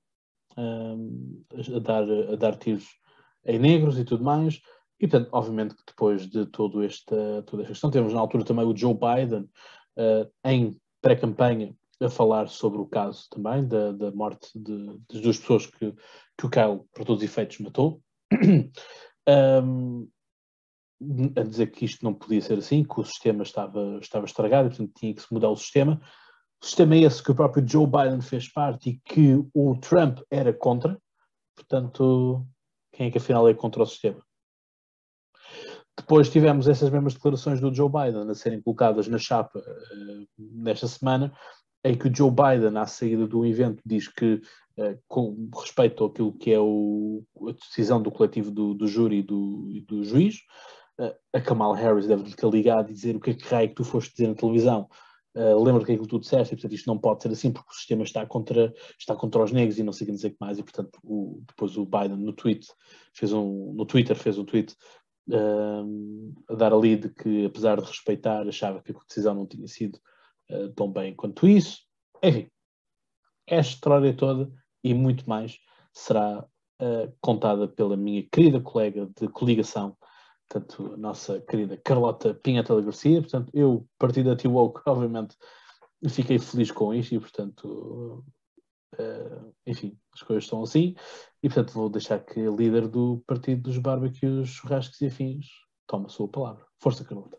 a, 0.56 1.78
dar, 1.80 2.02
a 2.02 2.36
dar 2.36 2.56
tiros 2.56 2.84
em 3.46 3.58
negros 3.58 3.98
e 3.98 4.04
tudo 4.04 4.22
mais. 4.22 4.60
E, 5.00 5.08
portanto, 5.08 5.30
obviamente 5.32 5.74
que 5.74 5.82
depois 5.86 6.28
de 6.28 6.44
todo 6.44 6.82
esta, 6.82 7.42
toda 7.46 7.62
esta 7.62 7.72
questão, 7.72 7.90
temos 7.90 8.12
na 8.12 8.20
altura 8.20 8.44
também 8.44 8.66
o 8.66 8.76
Joe 8.76 8.94
Biden 8.94 9.48
uh, 9.96 10.30
em 10.44 10.78
pré-campanha 11.00 11.74
a 11.98 12.10
falar 12.10 12.48
sobre 12.48 12.78
o 12.78 12.86
caso 12.86 13.26
também 13.30 13.66
da, 13.66 13.92
da 13.92 14.10
morte 14.10 14.50
de, 14.54 14.98
das 15.10 15.22
duas 15.22 15.38
pessoas 15.38 15.66
que, 15.66 15.94
que 16.36 16.46
o 16.46 16.50
Kyle, 16.50 16.82
para 16.92 17.06
todos 17.06 17.22
os 17.22 17.28
efeitos, 17.28 17.58
matou. 17.60 18.02
um, 19.64 20.06
a 21.36 21.42
dizer 21.42 21.70
que 21.70 21.84
isto 21.84 22.04
não 22.04 22.14
podia 22.14 22.40
ser 22.40 22.58
assim, 22.58 22.82
que 22.82 23.00
o 23.00 23.04
sistema 23.04 23.42
estava, 23.42 23.98
estava 24.00 24.24
estragado 24.24 24.68
e, 24.68 24.70
portanto, 24.70 24.92
tinha 24.96 25.14
que 25.14 25.22
se 25.22 25.32
mudar 25.32 25.50
o 25.50 25.56
sistema. 25.56 26.00
O 26.62 26.64
sistema 26.64 26.94
é 26.94 27.00
esse 27.00 27.22
que 27.22 27.30
o 27.30 27.34
próprio 27.34 27.66
Joe 27.68 27.86
Biden 27.86 28.20
fez 28.20 28.50
parte 28.50 28.90
e 28.90 29.00
que 29.04 29.36
o 29.54 29.76
Trump 29.78 30.20
era 30.30 30.52
contra. 30.52 30.98
Portanto, 31.54 32.46
quem 32.92 33.08
é 33.08 33.10
que 33.10 33.18
afinal 33.18 33.48
é 33.48 33.54
contra 33.54 33.82
o 33.82 33.86
sistema. 33.86 34.22
Depois 35.98 36.28
tivemos 36.28 36.68
essas 36.68 36.90
mesmas 36.90 37.14
declarações 37.14 37.60
do 37.60 37.74
Joe 37.74 37.90
Biden 37.90 38.28
a 38.30 38.34
serem 38.34 38.60
colocadas 38.60 39.08
na 39.08 39.18
chapa 39.18 39.58
uh, 39.58 40.26
nesta 40.38 40.86
semana, 40.86 41.32
em 41.84 41.96
que 41.96 42.08
o 42.08 42.14
Joe 42.14 42.30
Biden, 42.30 42.76
à 42.76 42.86
saída 42.86 43.26
do 43.26 43.46
evento, 43.46 43.82
diz 43.84 44.08
que, 44.08 44.42
uh, 44.78 44.98
com 45.08 45.48
respeito 45.54 46.04
àquilo 46.04 46.36
que 46.36 46.52
é 46.52 46.60
o, 46.60 47.22
a 47.48 47.52
decisão 47.52 48.02
do 48.02 48.10
coletivo 48.10 48.50
do, 48.50 48.74
do 48.74 48.86
júri 48.86 49.18
e 49.18 49.22
do, 49.22 49.80
do 49.86 50.04
juiz, 50.04 50.36
a 51.32 51.40
Kamala 51.40 51.76
Harris 51.76 52.06
deve-lhe 52.06 52.34
ter 52.34 52.48
ligado 52.48 52.90
e 52.90 52.94
dizer 52.94 53.16
o 53.16 53.20
que 53.20 53.30
é 53.30 53.34
que 53.34 53.46
raio 53.46 53.68
que 53.68 53.74
tu 53.74 53.84
foste 53.84 54.12
dizer 54.12 54.28
na 54.28 54.34
televisão. 54.34 54.88
Uh, 55.36 55.62
lembra 55.62 55.80
do 55.80 55.84
que 55.84 55.92
é 55.92 55.98
que 55.98 56.06
tu 56.06 56.18
disseste, 56.18 56.54
e 56.54 56.56
portanto 56.56 56.74
isto 56.74 56.86
não 56.86 56.96
pode 56.96 57.22
ser 57.22 57.28
assim 57.28 57.52
porque 57.52 57.70
o 57.70 57.74
sistema 57.74 58.02
está 58.02 58.24
contra, 58.24 58.72
está 58.98 59.14
contra 59.14 59.42
os 59.44 59.52
negros 59.52 59.78
e 59.78 59.82
não 59.82 59.92
sei 59.92 60.06
o 60.06 60.08
que 60.08 60.16
dizer 60.16 60.30
que 60.30 60.36
mais, 60.40 60.58
e 60.58 60.62
portanto 60.62 60.98
o, 61.04 61.42
depois 61.46 61.76
o 61.76 61.84
Biden 61.84 62.16
no 62.16 62.32
tweet 62.32 62.66
fez 63.12 63.34
um, 63.34 63.74
no 63.74 63.84
Twitter 63.84 64.16
fez 64.16 64.38
um 64.38 64.46
tweet 64.46 64.74
uh, 65.28 66.34
a 66.48 66.54
dar 66.54 66.72
ali 66.72 66.96
de 66.96 67.10
que 67.10 67.44
apesar 67.44 67.78
de 67.78 67.86
respeitar 67.86 68.48
achava 68.48 68.80
que 68.82 68.92
a 68.92 68.98
decisão 69.06 69.34
não 69.34 69.46
tinha 69.46 69.68
sido 69.68 69.98
uh, 70.50 70.70
tão 70.70 70.90
bem 70.90 71.14
quanto 71.14 71.46
isso. 71.46 71.82
Enfim, 72.22 72.48
esta 73.46 73.74
história 73.74 74.16
toda 74.16 74.50
e 74.82 74.94
muito 74.94 75.28
mais 75.28 75.58
será 75.92 76.46
contada 77.22 77.66
pela 77.66 77.96
minha 77.96 78.22
querida 78.30 78.60
colega 78.60 79.08
de 79.18 79.28
coligação 79.28 79.96
portanto, 80.48 80.94
a 80.94 80.96
nossa 80.96 81.40
querida 81.40 81.76
Carlota 81.76 82.34
Pinhata 82.34 82.74
da 82.74 82.82
Garcia. 82.82 83.20
Portanto, 83.20 83.50
eu, 83.54 83.86
partido 83.98 84.30
da 84.30 84.36
T-Woke, 84.36 84.82
obviamente, 84.86 85.36
fiquei 86.08 86.38
feliz 86.38 86.70
com 86.70 86.94
isto 86.94 87.14
e, 87.14 87.20
portanto, 87.20 88.24
uh, 88.98 89.54
enfim, 89.66 89.98
as 90.12 90.22
coisas 90.22 90.46
são 90.46 90.62
assim. 90.62 90.94
E, 91.42 91.48
portanto, 91.48 91.72
vou 91.72 91.88
deixar 91.88 92.20
que 92.20 92.40
a 92.40 92.50
líder 92.50 92.88
do 92.88 93.22
partido 93.26 93.62
dos 93.62 93.78
barbecues, 93.78 94.48
churrascos 94.48 95.00
e 95.00 95.06
afins 95.06 95.46
tome 95.86 96.06
a 96.06 96.08
sua 96.08 96.28
palavra. 96.28 96.64
Força, 96.78 97.04
Carlota. 97.04 97.38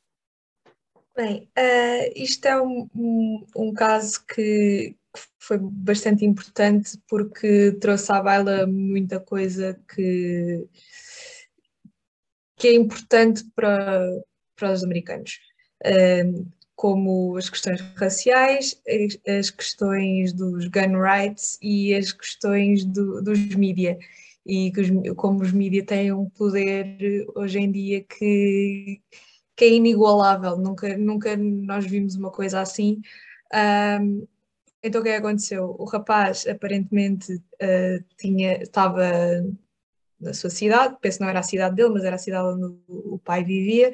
Bem, 1.15 1.50
uh, 1.58 2.12
isto 2.15 2.46
é 2.46 2.62
um, 2.62 2.88
um, 2.93 3.46
um 3.56 3.74
caso 3.74 4.24
que, 4.26 4.96
que, 5.13 5.22
foi 5.39 5.58
bastante 5.58 6.24
importante 6.24 7.00
porque 7.10 7.72
trouxe 7.82 8.12
à 8.12 8.22
baila 8.22 8.67
muita 8.67 9.20
coisa 9.20 9.74
que, 9.89 10.67
que 12.58 12.67
é 12.67 12.74
importante 12.74 13.43
para, 13.56 14.02
para 14.56 14.74
os 14.74 14.84
americanos. 14.84 15.39
Como 16.76 17.38
as 17.38 17.50
questões 17.50 17.82
raciais, 17.96 18.82
as 19.28 19.50
questões 19.50 20.34
dos 20.34 20.67
gun 20.67 21.00
rights 21.02 21.58
e 21.62 21.96
as 21.96 22.12
questões 22.12 22.84
do, 22.84 23.22
dos 23.22 23.39
mídia. 23.56 23.98
E 24.46 24.72
os, 24.78 25.15
como 25.15 25.41
os 25.41 25.52
mídia 25.52 25.86
têm 25.86 26.12
um 26.12 26.30
poder 26.30 27.26
hoje 27.36 27.60
em 27.60 27.72
dia 27.72 28.04
que, 28.04 29.02
que 29.56 29.65
é 29.65 29.70
inigualável, 29.74 30.58
nunca, 30.58 30.98
nunca 30.98 31.36
nós 31.36 31.86
vimos 31.86 32.15
uma 32.15 32.32
coisa 32.32 32.62
assim. 32.62 33.02
Um, 33.54 34.28
então 34.82 35.02
o 35.02 35.04
que 35.04 35.10
é 35.10 35.17
aconteceu? 35.17 35.76
O 35.78 35.86
rapaz 35.86 36.46
aparentemente 36.48 37.34
uh, 37.34 38.04
tinha, 38.17 38.62
estava 38.62 39.12
na 40.20 40.34
sua 40.34 40.50
cidade, 40.50 40.98
penso 41.02 41.18
que 41.18 41.24
não 41.24 41.30
era 41.30 41.40
a 41.40 41.44
cidade 41.44 41.76
dele, 41.76 41.90
mas 41.90 42.04
era 42.04 42.16
a 42.16 42.20
cidade 42.20 42.48
onde 42.48 42.78
o 42.88 43.20
pai 43.20 43.44
vivia, 43.44 43.94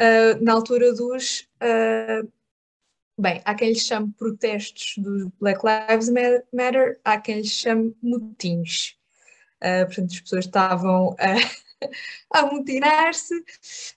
uh, 0.00 0.44
na 0.44 0.52
altura 0.52 0.92
dos. 0.94 1.48
Uh, 1.62 2.30
bem, 3.18 3.40
há 3.44 3.54
quem 3.54 3.70
lhe 3.70 3.78
chame 3.78 4.12
protestos 4.16 4.94
dos 4.98 5.28
Black 5.40 5.60
Lives 5.64 6.10
Matter, 6.52 7.00
há 7.04 7.18
quem 7.18 7.40
lhe 7.40 7.48
chame 7.48 7.96
motins. 8.02 8.96
Uh, 9.62 9.86
portanto, 9.86 10.12
as 10.12 10.20
pessoas 10.20 10.44
estavam 10.44 11.16
a 11.18 11.36
amotinar-se, 12.30 13.34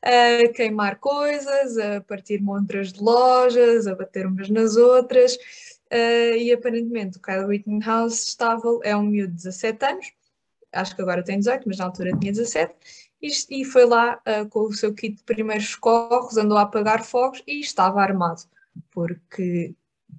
a 0.02 0.54
queimar 0.54 1.00
coisas, 1.00 1.78
a 1.78 2.02
partir 2.02 2.42
montras 2.42 2.94
de 2.94 3.02
lojas, 3.02 3.88
a 3.88 3.96
bater 3.96 4.26
umas 4.26 4.50
nas 4.50 4.78
outras. 4.78 5.36
Uh, 5.92 6.38
e 6.38 6.54
aparentemente 6.54 7.18
o 7.18 7.22
Kyle 7.22 7.48
Rittenhouse 7.48 8.28
estava, 8.28 8.80
é 8.84 8.96
um 8.96 9.04
miúdo 9.04 9.34
de 9.34 9.38
17 9.38 9.86
anos, 9.86 10.12
acho 10.74 10.96
que 10.96 11.02
agora 11.02 11.24
tem 11.24 11.40
18, 11.40 11.64
mas 11.68 11.78
na 11.78 11.86
altura 11.86 12.18
tinha 12.18 12.32
17, 12.32 12.74
e, 13.22 13.66
foi 13.66 13.86
lá 13.86 14.22
uh, 14.28 14.48
com 14.50 14.62
o 14.62 14.74
seu 14.74 14.94
kit 14.94 15.18
de 15.18 15.24
primeiros 15.24 15.70
socorros, 15.70 16.38
andou 16.38 16.58
a 16.58 16.62
apagar 16.62 17.04
fogos 17.04 17.44
e 17.46 17.60
estava 17.60 18.02
armado, 18.02 18.42
porque, 18.92 19.76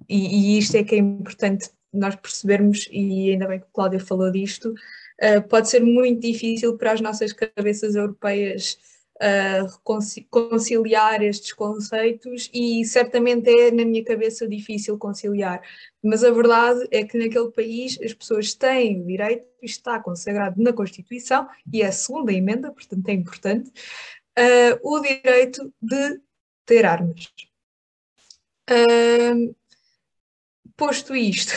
e, 0.07 0.55
e 0.55 0.57
isto 0.59 0.77
é 0.77 0.83
que 0.83 0.95
é 0.95 0.99
importante 0.99 1.69
nós 1.91 2.15
percebermos, 2.15 2.87
e 2.91 3.31
ainda 3.31 3.47
bem 3.47 3.59
que 3.59 3.65
o 3.65 3.73
Cláudio 3.73 3.99
falou 3.99 4.31
disto, 4.31 4.69
uh, 4.69 5.41
pode 5.49 5.69
ser 5.69 5.81
muito 5.81 6.21
difícil 6.21 6.77
para 6.77 6.91
as 6.91 7.01
nossas 7.01 7.33
cabeças 7.33 7.95
europeias 7.95 8.77
conciliar 9.83 11.21
estes 11.21 11.53
conceitos 11.53 12.49
e 12.51 12.83
certamente 12.85 13.49
é 13.49 13.69
na 13.69 13.85
minha 13.85 14.03
cabeça 14.03 14.47
difícil 14.47 14.97
conciliar, 14.97 15.61
mas 16.03 16.23
a 16.23 16.31
verdade 16.31 16.87
é 16.89 17.03
que 17.03 17.17
naquele 17.17 17.51
país 17.51 17.99
as 18.03 18.13
pessoas 18.13 18.55
têm 18.55 18.99
o 19.01 19.05
direito, 19.05 19.45
está 19.61 19.99
consagrado 19.99 20.61
na 20.61 20.73
Constituição 20.73 21.47
e 21.71 21.83
é 21.83 21.87
a 21.87 21.91
segunda 21.91 22.33
emenda, 22.33 22.71
portanto 22.71 23.07
é 23.09 23.13
importante, 23.13 23.69
uh, 24.39 24.79
o 24.81 24.99
direito 24.99 25.71
de 25.79 26.19
ter 26.65 26.85
armas. 26.85 27.27
Uh, 28.69 29.55
posto 30.75 31.15
isto, 31.15 31.53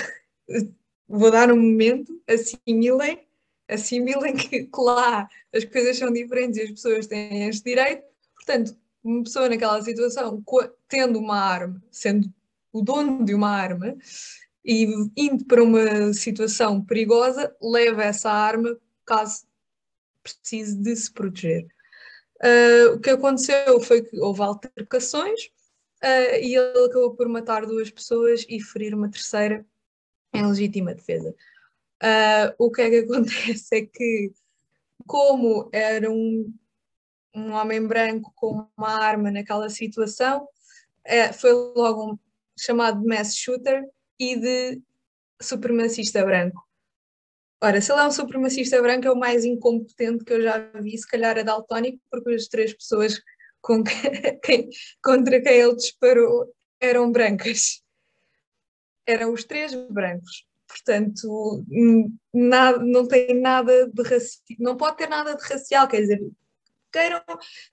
vou 1.09 1.31
dar 1.31 1.51
um 1.51 1.57
momento, 1.57 2.23
assimilem 2.29 3.24
assimilem 3.69 4.35
que, 4.37 4.65
que 4.65 4.81
lá 4.81 5.29
as 5.55 5.65
coisas 5.65 5.99
são 5.99 6.13
diferentes 6.13 6.59
e 6.59 6.63
as 6.63 6.71
pessoas 6.71 7.07
têm 7.07 7.49
este 7.49 7.65
direito. 7.65 8.05
Portanto, 8.35 8.77
uma 9.03 9.23
pessoa 9.23 9.49
naquela 9.49 9.81
situação, 9.83 10.43
tendo 10.89 11.19
uma 11.19 11.39
arma, 11.39 11.83
sendo 11.91 12.33
o 12.73 12.83
dono 12.83 13.25
de 13.25 13.35
uma 13.35 13.51
arma 13.51 13.97
e 14.65 14.87
indo 15.17 15.45
para 15.45 15.63
uma 15.63 16.13
situação 16.13 16.83
perigosa, 16.83 17.55
leva 17.61 18.03
essa 18.03 18.31
arma 18.31 18.77
caso 19.05 19.45
precise 20.23 20.77
de 20.77 20.97
se 20.97 21.13
proteger. 21.13 21.67
Uh, 22.43 22.95
o 22.95 23.01
que 23.01 23.11
aconteceu 23.11 23.79
foi 23.81 24.03
que 24.03 24.19
houve 24.19 24.43
altercações 24.43 25.47
uh, 26.03 26.37
e 26.41 26.57
ele 26.57 26.87
acabou 26.87 27.15
por 27.15 27.29
matar 27.29 27.67
duas 27.67 27.91
pessoas 27.91 28.45
e 28.49 28.61
ferir 28.61 28.95
uma 28.95 29.11
terceira 29.11 29.65
em 30.33 30.47
legítima 30.47 30.95
defesa. 30.95 31.35
Uh, 32.05 32.53
o 32.59 32.71
que 32.71 32.83
é 32.83 32.91
que 32.91 32.99
acontece 33.09 33.77
é 33.77 33.87
que, 33.87 34.35
como 35.07 35.71
era 35.73 36.11
um, 36.11 36.55
um 37.35 37.53
homem 37.53 37.87
branco 37.87 38.31
com 38.37 38.69
uma 38.77 38.91
arma 39.03 39.31
naquela 39.31 39.71
situação, 39.71 40.47
é, 41.03 41.33
foi 41.33 41.53
logo 41.53 42.13
um, 42.13 42.19
chamado 42.59 43.01
de 43.01 43.07
mass 43.07 43.35
shooter 43.35 43.83
e 44.19 44.37
de 44.37 44.83
supremacista 45.41 46.23
branco. 46.23 46.63
Ora, 47.63 47.81
se 47.81 47.91
ele 47.91 48.03
é 48.03 48.07
um 48.07 48.11
supremacista 48.11 48.83
branco, 48.83 49.07
é 49.07 49.11
o 49.11 49.17
mais 49.17 49.47
incompetente 49.47 50.25
que 50.25 50.35
eu 50.35 50.43
já 50.43 50.59
vi, 50.75 50.99
se 50.99 51.09
calhar 51.09 51.39
é 51.39 51.43
daltónico, 51.43 51.99
porque 52.11 52.35
as 52.35 52.49
três 52.49 52.75
pessoas 52.75 53.19
com 53.63 53.83
quem, 54.45 54.69
contra 55.03 55.41
quem 55.41 55.55
ele 55.55 55.75
disparou 55.75 56.55
eram 56.79 57.11
brancas. 57.11 57.83
Eram 59.07 59.33
os 59.33 59.45
três 59.45 59.75
brancos 59.89 60.47
portanto, 60.67 61.65
nada, 62.33 62.79
não 62.79 63.07
tem 63.07 63.41
nada 63.41 63.89
de 63.89 64.03
racial, 64.03 64.43
não 64.59 64.77
pode 64.77 64.97
ter 64.97 65.09
nada 65.09 65.35
de 65.35 65.43
racial, 65.43 65.89
quer 65.89 66.01
dizer, 66.01 66.21
queiram, 66.93 67.21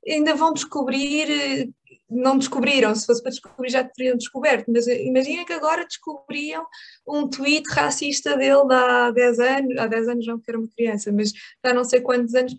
ainda 0.08 0.36
vão 0.36 0.54
descobrir, 0.54 1.71
não 2.10 2.38
descobriram, 2.38 2.93
se 2.95 3.06
fosse 3.06 3.21
para 3.21 3.32
descobrir 3.32 3.69
já 3.69 3.84
teriam 3.84 4.17
descoberto, 4.17 4.71
mas 4.71 4.88
imagina 4.88 5.45
que 5.45 5.54
agora 5.54 5.86
descobriam 5.86 6.65
um 7.08 7.30
tweet 7.30 7.69
racista 7.71 8.36
dele 8.36 8.67
de 8.67 8.73
há 8.73 9.12
10 9.12 9.39
anos, 9.39 9.77
há 9.77 9.88
10 9.88 10.08
anos 10.08 10.27
não 10.27 10.38
porque 10.38 10.51
era 10.51 10.60
uma 10.60 10.69
criança, 10.75 11.12
mas 11.12 11.32
há 11.63 11.73
não 11.73 11.84
sei 11.84 12.01
quantos 12.01 12.34
anos, 12.34 12.56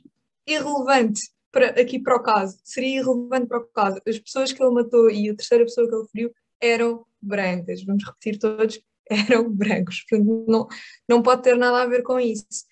irrelevante 0.47 1.21
para, 1.51 1.67
aqui 1.81 1.99
para 1.99 2.17
o 2.17 2.23
caso, 2.23 2.59
seria 2.65 3.01
irrelevante 3.01 3.47
para 3.47 3.59
o 3.59 3.67
caso. 3.67 4.01
As 4.07 4.19
pessoas 4.19 4.53
que 4.53 4.63
ele 4.63 4.73
matou 4.73 5.11
e 5.11 5.29
a 5.29 5.37
terceira 5.37 5.65
pessoa 5.65 5.89
que 5.89 5.95
ele 5.95 6.09
feriu 6.09 6.33
eram 6.61 7.05
brancas, 7.21 7.85
vamos 7.85 8.05
repetir 8.05 8.39
todos, 8.39 8.81
eram 9.13 9.51
brancos, 9.51 10.05
portanto 10.09 10.45
não, 10.49 10.69
não 11.09 11.23
pode 11.23 11.43
ter 11.43 11.57
nada 11.57 11.83
a 11.83 11.87
ver 11.87 12.03
com 12.03 12.19
isso. 12.19 12.65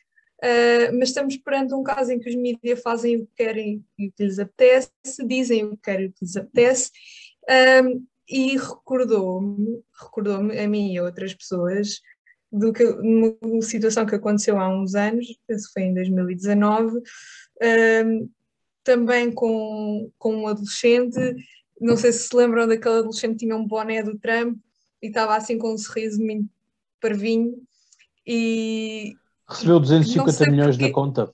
Uh, 0.43 0.97
mas 0.99 1.11
estamos 1.11 1.37
perante 1.37 1.75
um 1.75 1.83
caso 1.83 2.13
em 2.13 2.19
que 2.19 2.31
os 2.31 2.35
mídias 2.35 2.81
fazem 2.81 3.19
o 3.19 3.27
que 3.27 3.33
querem 3.37 3.85
e 3.99 4.09
o 4.09 4.13
que 4.13 4.25
lhes 4.25 4.39
apetece, 4.39 4.91
dizem 5.27 5.65
o 5.65 5.77
que 5.77 5.83
querem 5.83 6.07
e 6.07 6.09
o 6.09 6.13
que 6.13 6.25
lhes 6.25 6.37
apetece, 6.37 6.91
uh, 7.45 8.03
e 8.27 8.57
recordou-me, 8.57 9.83
recordou-me 10.01 10.59
a 10.59 10.67
mim 10.67 10.95
e 10.95 10.99
a 10.99 11.03
outras 11.03 11.35
pessoas 11.35 12.01
do 12.51 12.73
que 12.73 12.85
uma 12.85 13.37
situação 13.61 14.07
que 14.07 14.15
aconteceu 14.15 14.59
há 14.59 14.69
uns 14.69 14.95
anos, 14.95 15.27
penso 15.47 15.67
que 15.67 15.73
foi 15.75 15.83
em 15.83 15.95
2019, 15.95 16.97
uh, 16.97 18.31
também 18.83 19.31
com, 19.31 20.11
com 20.19 20.37
um 20.37 20.47
adolescente, 20.47 21.19
não 21.79 21.97
sei 21.99 22.13
se 22.13 22.29
se 22.29 22.37
lembram 22.37 22.67
daquele 22.67 22.99
adolescente 22.99 23.33
que 23.33 23.45
tinha 23.45 23.57
um 23.57 23.67
boné 23.67 24.03
do 24.03 24.19
Trump 24.19 24.59
e 25.03 25.09
estava 25.09 25.37
assim 25.37 25.59
com 25.59 25.75
um 25.75 25.79
sorriso 25.79 26.21
muito 26.23 26.49
parvinho 27.01 27.55
e 28.27 29.17
recebeu 29.49 29.81
250 29.81 30.51
milhões 30.51 30.79
na 30.79 30.93
conta 30.93 31.33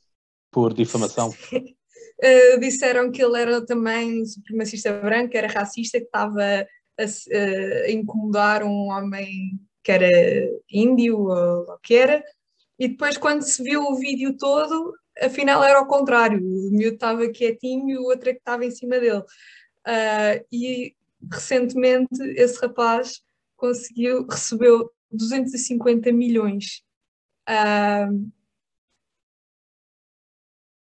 por 0.50 0.72
difamação. 0.72 1.30
uh, 1.30 2.58
disseram 2.60 3.10
que 3.10 3.22
ele 3.22 3.38
era 3.38 3.64
também 3.64 4.24
supremacista 4.24 4.92
branco, 4.92 5.36
era 5.36 5.48
racista, 5.48 5.98
que 5.98 6.06
estava 6.06 6.42
a, 6.42 7.02
a, 7.02 7.90
incomodar 7.90 8.62
um 8.62 8.88
homem 8.88 9.60
que 9.82 9.92
era 9.92 10.08
índio 10.70 11.18
ou 11.18 11.74
o 11.74 11.78
que 11.78 11.94
era, 11.94 12.24
e 12.78 12.88
depois 12.88 13.16
quando 13.16 13.42
se 13.42 13.62
viu 13.62 13.82
o 13.82 13.96
vídeo 13.96 14.36
todo, 14.36 14.94
afinal 15.20 15.62
era 15.62 15.78
ao 15.78 15.86
contrário, 15.86 16.38
o 16.38 16.70
miúdo 16.70 16.94
estava 16.94 17.28
quietinho 17.28 17.90
e 17.90 17.98
o 17.98 18.04
outro 18.04 18.30
é 18.30 18.32
que 18.32 18.38
estava 18.38 18.64
em 18.64 18.70
cima 18.70 18.98
dele. 18.98 19.20
Uh, 19.20 20.44
e 20.50 20.94
recentemente 21.30 22.20
esse 22.36 22.58
rapaz 22.60 23.22
conseguiu, 23.56 24.26
recebeu 24.26 24.90
250 25.10 26.12
milhões. 26.12 26.82
Uh, 27.48 28.30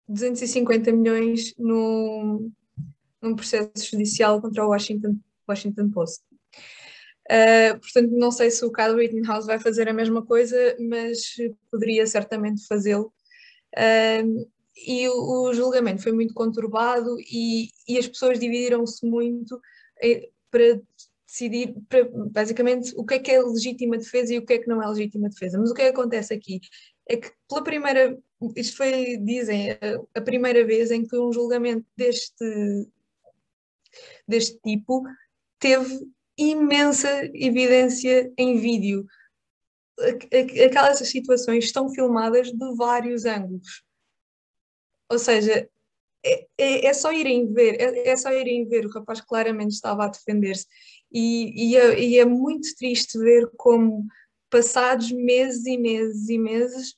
250 0.07 0.91
milhões 0.91 1.53
num, 1.57 2.51
num 3.21 3.35
processo 3.35 3.89
judicial 3.91 4.41
contra 4.41 4.65
o 4.65 4.69
Washington, 4.69 5.17
Washington 5.47 5.89
Post. 5.89 6.23
Uh, 7.31 7.79
portanto, 7.79 8.11
não 8.11 8.31
sei 8.31 8.51
se 8.51 8.63
o 8.63 8.71
Kyle 8.71 8.95
Rittenhouse 8.95 9.47
vai 9.47 9.59
fazer 9.59 9.89
a 9.89 9.93
mesma 9.93 10.23
coisa, 10.23 10.55
mas 10.79 11.35
poderia 11.71 12.05
certamente 12.05 12.65
fazê-lo. 12.67 13.11
Uh, 13.75 14.47
e 14.87 15.07
o, 15.07 15.47
o, 15.47 15.53
julgamento 15.53 16.03
foi 16.03 16.11
muito 16.11 16.33
conturbado 16.33 17.15
e, 17.19 17.69
e 17.87 17.97
as 17.97 18.07
pessoas 18.07 18.39
dividiram-se 18.39 19.05
muito 19.05 19.59
eh, 20.03 20.29
para 20.51 20.81
decidir, 21.27 21.75
basicamente, 22.31 22.93
o 22.95 23.03
que 23.05 23.15
é 23.15 23.19
que 23.19 23.31
é 23.31 23.41
legítima 23.41 23.97
defesa 23.97 24.33
e 24.33 24.37
o 24.37 24.45
que 24.45 24.53
é 24.53 24.59
que 24.59 24.67
não 24.67 24.81
é 24.81 24.87
legítima 24.87 25.29
defesa. 25.29 25.57
Mas 25.57 25.71
o 25.71 25.73
que 25.73 25.81
é 25.81 25.85
que 25.85 25.99
acontece 25.99 26.33
aqui? 26.33 26.59
É 27.07 27.17
que 27.17 27.31
pela 27.47 27.63
primeira, 27.63 28.17
isto 28.55 28.77
foi, 28.77 29.17
dizem, 29.17 29.71
a, 29.71 29.77
a 30.19 30.21
primeira 30.21 30.65
vez 30.65 30.91
em 30.91 31.05
que 31.05 31.17
um 31.17 31.31
julgamento 31.31 31.85
deste, 31.97 32.87
deste 34.27 34.59
tipo 34.59 35.03
teve 35.59 36.07
imensa 36.37 37.09
evidência 37.33 38.31
em 38.37 38.57
vídeo. 38.57 39.05
Aquelas 40.65 40.99
situações 40.99 41.65
estão 41.65 41.89
filmadas 41.89 42.51
de 42.51 42.75
vários 42.75 43.25
ângulos. 43.25 43.83
Ou 45.09 45.19
seja, 45.19 45.69
é, 46.25 46.47
é, 46.57 46.85
é, 46.87 46.93
só 46.93 47.13
irem 47.13 47.53
ver, 47.53 47.79
é, 47.79 48.09
é, 48.09 48.17
só 48.17 48.31
irem 48.31 48.67
ver, 48.67 48.85
o 48.85 48.89
rapaz 48.89 49.21
claramente 49.21 49.73
estava 49.73 50.05
a 50.05 50.09
defender-se. 50.09 50.65
E, 51.17 51.69
e, 51.69 51.77
é, 51.77 51.97
e, 51.97 52.19
é, 52.19 52.25
muito 52.25 52.75
triste 52.75 53.17
ver 53.17 53.49
como, 53.55 54.05
passados 54.49 55.09
meses 55.13 55.65
e 55.65 55.77
meses 55.77 56.27
e 56.27 56.37
meses, 56.37 56.89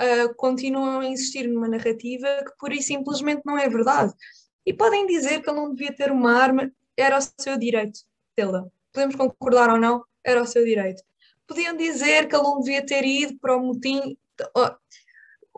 uh, 0.00 0.32
continuam 0.36 1.00
a 1.00 1.06
insistir 1.06 1.48
numa 1.48 1.66
narrativa 1.66 2.28
que 2.46 2.56
pura 2.56 2.76
e 2.76 2.80
simplesmente 2.80 3.42
não 3.44 3.58
é 3.58 3.68
verdade. 3.68 4.14
E 4.64 4.72
podem 4.72 5.08
dizer 5.08 5.42
que 5.42 5.50
ele 5.50 5.58
não 5.58 5.74
devia 5.74 5.92
ter 5.92 6.12
uma 6.12 6.34
arma, 6.34 6.70
era 6.96 7.18
o 7.18 7.20
seu 7.20 7.58
direito 7.58 7.98
tê-la. 8.36 8.64
Podemos 8.92 9.16
concordar 9.16 9.68
ou 9.70 9.80
não, 9.80 10.04
era 10.22 10.40
o 10.40 10.46
seu 10.46 10.64
direito. 10.64 11.02
Podiam 11.44 11.76
dizer 11.76 12.28
que 12.28 12.36
ele 12.36 12.44
não 12.44 12.60
devia 12.60 12.86
ter 12.86 13.04
ido 13.04 13.36
para 13.40 13.56
o 13.56 13.60
motim. 13.60 14.16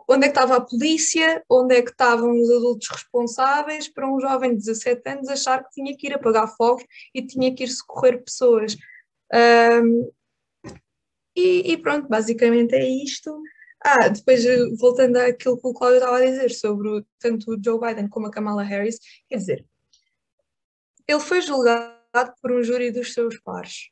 Onde 0.07 0.25
é 0.25 0.29
que 0.29 0.37
estava 0.37 0.55
a 0.55 0.61
polícia? 0.61 1.43
Onde 1.49 1.75
é 1.75 1.81
que 1.81 1.91
estavam 1.91 2.31
os 2.31 2.49
adultos 2.49 2.87
responsáveis 2.89 3.89
para 3.89 4.09
um 4.09 4.19
jovem 4.19 4.51
de 4.51 4.57
17 4.57 5.09
anos 5.09 5.27
achar 5.27 5.63
que 5.63 5.71
tinha 5.71 5.95
que 5.97 6.07
ir 6.07 6.13
apagar 6.13 6.47
fogos 6.55 6.85
e 7.13 7.21
tinha 7.25 7.53
que 7.53 7.65
ir 7.65 7.67
socorrer 7.67 8.23
pessoas? 8.23 8.77
Um, 9.33 10.09
e, 11.35 11.73
e, 11.73 11.77
pronto, 11.77 12.07
basicamente 12.07 12.73
é 12.73 12.87
isto. 12.87 13.41
Ah, 13.83 14.07
depois 14.07 14.43
voltando 14.79 15.17
àquilo 15.17 15.59
que 15.59 15.67
o 15.67 15.73
Cláudio 15.73 15.99
estava 15.99 16.17
a 16.17 16.25
dizer 16.25 16.51
sobre 16.51 16.87
o, 16.89 17.05
tanto 17.19 17.51
o 17.51 17.63
Joe 17.63 17.79
Biden 17.79 18.09
como 18.09 18.27
a 18.27 18.31
Kamala 18.31 18.63
Harris, 18.63 18.99
quer 19.29 19.37
dizer, 19.37 19.65
ele 21.07 21.19
foi 21.19 21.41
julgado 21.41 22.33
por 22.41 22.51
um 22.51 22.63
júri 22.63 22.91
dos 22.91 23.13
seus 23.13 23.39
pares, 23.39 23.89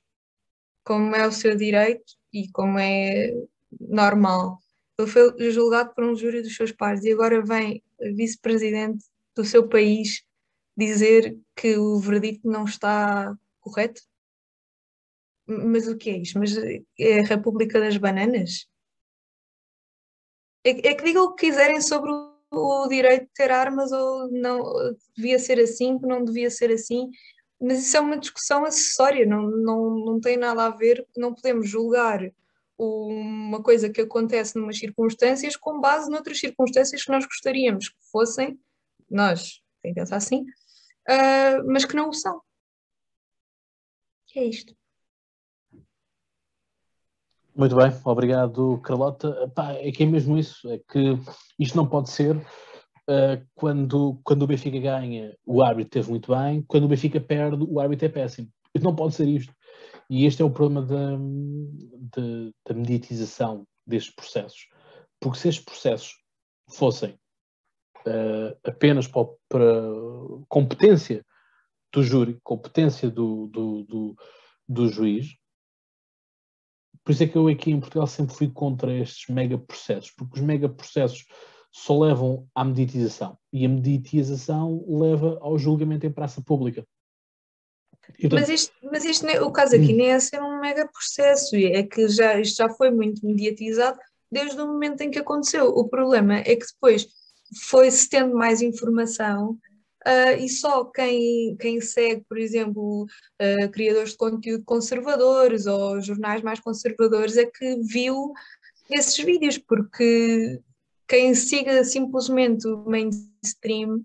como 0.84 1.15
é 1.15 1.28
o 1.28 1.32
seu 1.32 1.56
direito 1.56 2.13
e 2.34 2.49
como 2.51 2.80
é 2.80 3.32
normal. 3.80 4.60
Ele 4.97 5.10
foi 5.10 5.51
julgado 5.51 5.93
por 5.93 6.03
um 6.03 6.15
júri 6.15 6.41
dos 6.41 6.55
seus 6.55 6.71
pares 6.71 7.03
e 7.03 7.12
agora 7.12 7.43
vem 7.43 7.84
vice-presidente 8.15 9.03
do 9.36 9.43
seu 9.43 9.67
país 9.67 10.23
dizer 10.77 11.38
que 11.55 11.77
o 11.77 11.99
verdito 11.99 12.47
não 12.47 12.65
está 12.65 13.36
correto? 13.60 14.01
Mas 15.47 15.88
o 15.88 15.97
que 15.97 16.10
é 16.10 16.17
isto? 16.17 16.39
Mas 16.39 16.55
é 16.58 17.19
a 17.19 17.23
República 17.23 17.79
das 17.79 17.97
Bananas? 17.97 18.67
É, 20.63 20.89
é 20.89 20.95
que 20.95 21.03
digam 21.03 21.25
o 21.25 21.36
que 21.36 21.47
quiserem 21.47 21.81
sobre 21.81 22.12
o, 22.12 22.39
o 22.51 22.88
direito 22.88 23.25
de 23.25 23.34
ter 23.34 23.51
armas 23.51 23.91
ou 23.91 24.31
não 24.31 24.63
devia 25.15 25.38
ser 25.38 25.60
assim, 25.60 25.99
que 25.99 26.08
não 26.08 26.23
devia 26.23 26.49
ser 26.49 26.71
assim 26.71 27.10
mas 27.60 27.79
isso 27.79 27.97
é 27.97 27.99
uma 27.99 28.17
discussão 28.17 28.65
acessória, 28.65 29.25
não, 29.25 29.49
não, 29.49 29.95
não 30.05 30.19
tem 30.19 30.38
nada 30.38 30.65
a 30.65 30.69
ver, 30.69 31.05
não 31.15 31.34
podemos 31.34 31.69
julgar 31.69 32.19
uma 32.78 33.62
coisa 33.64 33.90
que 33.90 34.02
acontece 34.02 34.58
numas 34.58 34.78
circunstâncias 34.78 35.56
com 35.56 35.80
base 35.80 36.10
noutras 36.10 36.40
circunstâncias 36.40 37.04
que 37.04 37.12
nós 37.12 37.26
gostaríamos 37.26 37.90
que 37.90 37.96
fossem, 38.12 38.60
nós, 39.10 39.62
quem 39.82 39.94
pensa 39.94 40.16
assim, 40.16 40.42
uh, 40.42 41.66
mas 41.68 41.86
que 41.86 41.96
não 41.96 42.10
o 42.10 42.14
são. 42.14 42.42
é 44.36 44.44
isto. 44.44 44.76
Muito 47.56 47.74
bem, 47.74 47.90
obrigado, 48.04 48.82
Carlota. 48.82 49.50
Pá, 49.56 49.72
é 49.72 49.90
que 49.90 50.04
é 50.04 50.06
mesmo 50.06 50.38
isso, 50.38 50.70
é 50.70 50.78
que 50.78 51.18
isto 51.58 51.78
não 51.78 51.88
pode 51.88 52.10
ser 52.10 52.36
uh, 52.36 53.46
quando, 53.54 54.20
quando 54.26 54.42
o 54.42 54.48
Benfica 54.48 54.78
ganha, 54.78 55.34
o 55.46 55.64
árbitro 55.64 55.92
teve 55.92 56.10
muito 56.10 56.36
bem, 56.36 56.62
quando 56.68 56.84
o 56.84 56.88
Benfica 56.90 57.22
perde, 57.22 57.64
o 57.64 57.80
árbitro 57.80 58.08
é 58.08 58.10
péssimo. 58.10 58.50
Não 58.82 58.94
pode 58.94 59.16
ser 59.16 59.30
isto. 59.30 59.54
E 60.10 60.26
este 60.26 60.41
é 60.41 60.46
o 60.46 60.52
problema 60.52 60.86
da, 60.86 61.18
da, 61.18 62.52
da 62.68 62.74
mediatização 62.74 63.65
destes 63.86 64.13
processos. 64.13 64.68
Porque 65.20 65.39
se 65.39 65.50
estes 65.50 65.65
processos 65.65 66.15
fossem 66.70 67.18
uh, 68.06 68.58
apenas 68.63 69.08
para, 69.08 69.26
para, 69.50 69.84
competência 70.48 71.26
do 71.91 72.04
júri, 72.04 72.39
competência 72.44 73.10
do, 73.10 73.48
do, 73.48 73.84
do, 73.84 74.15
do 74.68 74.88
juiz, 74.88 75.36
por 77.04 77.12
isso 77.12 77.24
é 77.24 77.28
que 77.28 77.38
eu 77.38 77.48
aqui 77.48 77.72
em 77.72 77.80
Portugal 77.80 78.08
sempre 78.08 78.36
fui 78.36 78.50
contra 78.50 78.91
estes 78.91 79.28
mega 79.34 79.58
processos, 79.58 80.12
porque 80.12 80.39
os 80.39 80.46
mega 80.46 80.68
processos 80.68 81.26
só 81.72 82.00
levam 82.00 82.48
à 82.56 82.63
mediatização. 82.63 83.38
E 83.52 83.65
a 83.65 83.70
mediatização 83.70 84.84
leva 84.88 85.38
ao 85.41 85.58
julgamento 85.58 86.06
em 86.06 86.12
praça 86.12 86.41
pública. 86.41 86.88
Mas, 88.32 88.50
isto, 88.50 88.74
mas 88.84 89.06
isto, 89.06 89.26
o 89.44 89.52
caso 89.52 89.76
aqui 89.76 89.94
hum. 89.94 89.98
nem 89.98 90.12
é 90.12 90.20
ser 90.20 90.41
um 90.41 90.60
mega 90.60 90.88
processo, 90.88 91.56
é 91.56 91.84
que 91.84 92.08
já, 92.08 92.39
isto 92.39 92.58
já 92.58 92.70
foi 92.70 92.91
muito 92.91 93.26
mediatizado 93.26 94.00
desde 94.32 94.60
o 94.60 94.68
momento 94.68 95.02
em 95.02 95.12
que 95.12 95.20
aconteceu. 95.20 95.68
O 95.68 95.88
problema 95.88 96.38
é 96.39 96.56
que 96.56 96.65
depois 96.65 97.08
foi-se 97.62 98.10
tendo 98.10 98.36
mais 98.36 98.62
informação 98.62 99.52
uh, 100.06 100.39
e 100.39 100.50
só 100.50 100.86
quem, 100.86 101.56
quem 101.58 101.80
segue, 101.82 102.24
por 102.28 102.38
exemplo, 102.38 103.04
uh, 103.04 103.70
criadores 103.72 104.12
de 104.12 104.18
conteúdo 104.18 104.63
conservadores 104.65 105.65
ou 105.65 106.02
jornais 106.02 106.41
mais 106.41 106.60
conservadores 106.60 107.38
é 107.38 107.46
que 107.46 107.80
viu 107.82 108.34
esses 108.89 109.18
vídeos, 109.18 109.58
porque 109.58 110.60
quem 111.08 111.34
siga 111.34 111.84
simplesmente 111.84 112.68
o 112.68 112.84
mainstream 112.86 114.04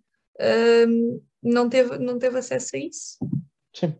um, 0.88 1.22
não, 1.42 1.68
teve, 1.68 1.98
não 1.98 2.18
teve 2.18 2.38
acesso 2.38 2.76
a 2.76 2.78
isso. 2.78 3.18
Sim. 3.74 3.96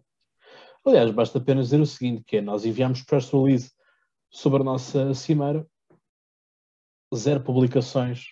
Aliás, 0.85 1.11
basta 1.11 1.39
apenas 1.39 1.67
dizer 1.67 1.81
o 1.81 1.87
seguinte, 1.87 2.25
que 2.25 2.39
é, 2.39 2.41
nós 2.41 2.65
enviamos 2.65 3.03
press 3.03 3.31
release 3.31 3.71
sobre 4.31 4.63
a 4.63 4.65
nossa 4.65 5.13
cimeira, 5.15 5.67
zero 7.15 7.43
publicações 7.43 8.27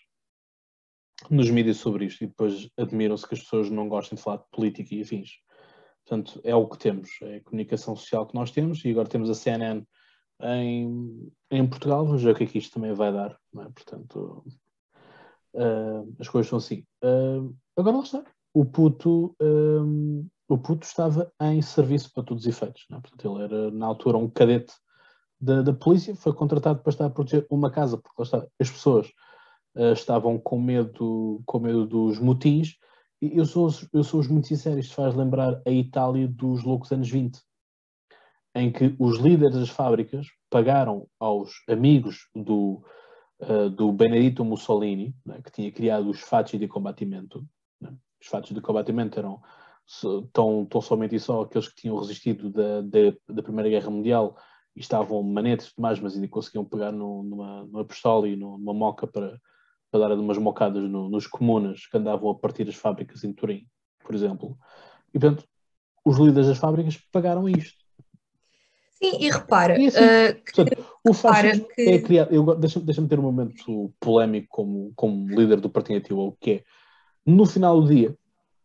nos 1.28 1.50
mídias 1.50 1.78
sobre 1.78 2.06
isto, 2.06 2.22
e 2.22 2.28
depois 2.28 2.70
admiram-se 2.76 3.26
que 3.26 3.34
as 3.34 3.40
pessoas 3.40 3.68
não 3.68 3.88
gostem 3.88 4.16
de 4.16 4.22
falar 4.22 4.38
de 4.38 4.48
política 4.50 4.94
e 4.94 5.02
afins. 5.02 5.32
Portanto, 6.06 6.40
é 6.42 6.54
o 6.54 6.66
que 6.66 6.78
temos, 6.78 7.10
é 7.22 7.36
a 7.36 7.42
comunicação 7.42 7.94
social 7.96 8.26
que 8.26 8.34
nós 8.34 8.50
temos, 8.50 8.84
e 8.84 8.90
agora 8.90 9.08
temos 9.08 9.28
a 9.28 9.34
CNN 9.34 9.84
em, 10.42 11.32
em 11.50 11.68
Portugal, 11.68 12.06
vamos 12.06 12.22
ver 12.22 12.32
o 12.32 12.34
que 12.34 12.44
é 12.44 12.46
que 12.46 12.58
isto 12.58 12.74
também 12.74 12.92
vai 12.92 13.12
dar. 13.12 13.32
É? 13.32 13.64
Portanto, 13.70 14.44
uh, 15.54 16.16
as 16.18 16.28
coisas 16.28 16.48
são 16.48 16.58
assim. 16.58 16.84
Uh, 17.02 17.54
agora 17.76 17.96
lá 17.96 18.02
está. 18.02 18.24
O 18.54 18.64
puto, 18.64 19.36
um, 19.40 20.26
o 20.48 20.56
puto 20.56 20.86
estava 20.86 21.30
em 21.42 21.60
serviço 21.60 22.12
para 22.12 22.24
todos 22.24 22.44
os 22.44 22.48
efeitos. 22.48 22.86
É? 22.90 22.94
Portanto, 22.94 23.26
ele 23.26 23.44
era, 23.44 23.70
na 23.70 23.86
altura, 23.86 24.16
um 24.16 24.28
cadete 24.28 24.72
da, 25.40 25.62
da, 25.62 25.72
polícia, 25.72 26.16
foi 26.16 26.32
contratado 26.32 26.80
para 26.80 26.90
estar 26.90 27.06
a 27.06 27.10
proteger 27.10 27.46
uma 27.50 27.70
casa, 27.70 27.98
porque 27.98 28.22
está, 28.22 28.44
as 28.58 28.70
pessoas 28.70 29.08
uh, 29.76 29.92
estavam 29.92 30.38
com 30.38 30.60
medo, 30.60 31.42
com 31.46 31.60
medo 31.60 31.86
dos 31.86 32.18
motins. 32.18 32.76
E 33.20 33.36
eu 33.36 33.44
sou, 33.44 33.68
eu 33.92 34.02
sou 34.02 34.24
muito 34.28 34.48
sincero, 34.48 34.80
isto 34.80 34.94
faz 34.94 35.14
lembrar 35.14 35.60
a 35.66 35.70
Itália 35.70 36.26
dos 36.26 36.64
loucos 36.64 36.90
anos 36.90 37.10
20 37.10 37.40
em 38.54 38.72
que 38.72 38.96
os 38.98 39.18
líderes 39.18 39.54
das 39.54 39.68
fábricas 39.68 40.26
pagaram 40.50 41.06
aos 41.20 41.62
amigos 41.68 42.28
do, 42.34 42.82
uh, 43.40 43.70
do 43.70 43.92
Benedito 43.92 44.44
Mussolini, 44.44 45.14
né, 45.24 45.40
que 45.44 45.52
tinha 45.52 45.70
criado 45.70 46.10
os 46.10 46.20
fatos 46.20 46.58
de 46.58 46.66
combatimento. 46.66 47.46
Né? 47.80 47.94
Os 48.20 48.26
fatos 48.26 48.52
de 48.52 48.60
combatimento 48.60 49.18
eram 49.18 49.40
tão, 50.32 50.66
tão 50.66 50.80
somente 50.80 51.16
e 51.16 51.20
só 51.20 51.42
aqueles 51.42 51.68
que 51.68 51.82
tinham 51.82 51.98
resistido 51.98 52.50
da, 52.50 52.82
da, 52.82 53.14
da 53.28 53.42
Primeira 53.42 53.70
Guerra 53.70 53.90
Mundial 53.90 54.36
e 54.76 54.80
estavam 54.80 55.22
manetes 55.22 55.72
demais, 55.74 55.98
mas 55.98 56.14
ainda 56.14 56.28
conseguiam 56.28 56.64
pegar 56.64 56.92
no, 56.92 57.22
numa, 57.22 57.64
numa 57.64 57.84
pistola 57.84 58.28
e 58.28 58.36
numa 58.36 58.74
moca 58.74 59.06
para, 59.06 59.40
para 59.90 60.00
dar 60.00 60.12
umas 60.12 60.38
mocadas 60.38 60.82
no, 60.82 61.08
nos 61.08 61.26
comunas 61.26 61.86
que 61.86 61.96
andavam 61.96 62.30
a 62.30 62.34
partir 62.34 62.68
as 62.68 62.74
fábricas 62.74 63.24
em 63.24 63.32
Turim, 63.32 63.66
por 64.04 64.14
exemplo. 64.14 64.58
E, 65.12 65.18
portanto, 65.18 65.44
os 66.04 66.18
líderes 66.18 66.48
das 66.48 66.58
fábricas 66.58 66.96
pagaram 67.10 67.48
isto. 67.48 67.78
Sim, 68.92 69.16
e 69.20 69.30
repara. 69.30 69.78
E 69.78 69.86
assim, 69.86 69.98
uh, 69.98 70.44
que, 70.44 70.52
portanto, 70.52 70.86
o 71.08 71.14
fascismo 71.14 71.68
que... 71.68 71.82
é 71.82 72.02
criado. 72.02 72.54
Deixa-me 72.56 72.84
deixa 72.84 73.06
ter 73.06 73.18
um 73.18 73.22
momento 73.22 73.94
polémico 74.00 74.48
como, 74.50 74.92
como 74.96 75.28
líder 75.28 75.60
do 75.60 75.70
Partido 75.70 75.98
Ativo, 75.98 76.36
que 76.40 76.50
é 76.50 76.64
no 77.24 77.46
final 77.46 77.80
do 77.80 77.88
dia 77.88 78.16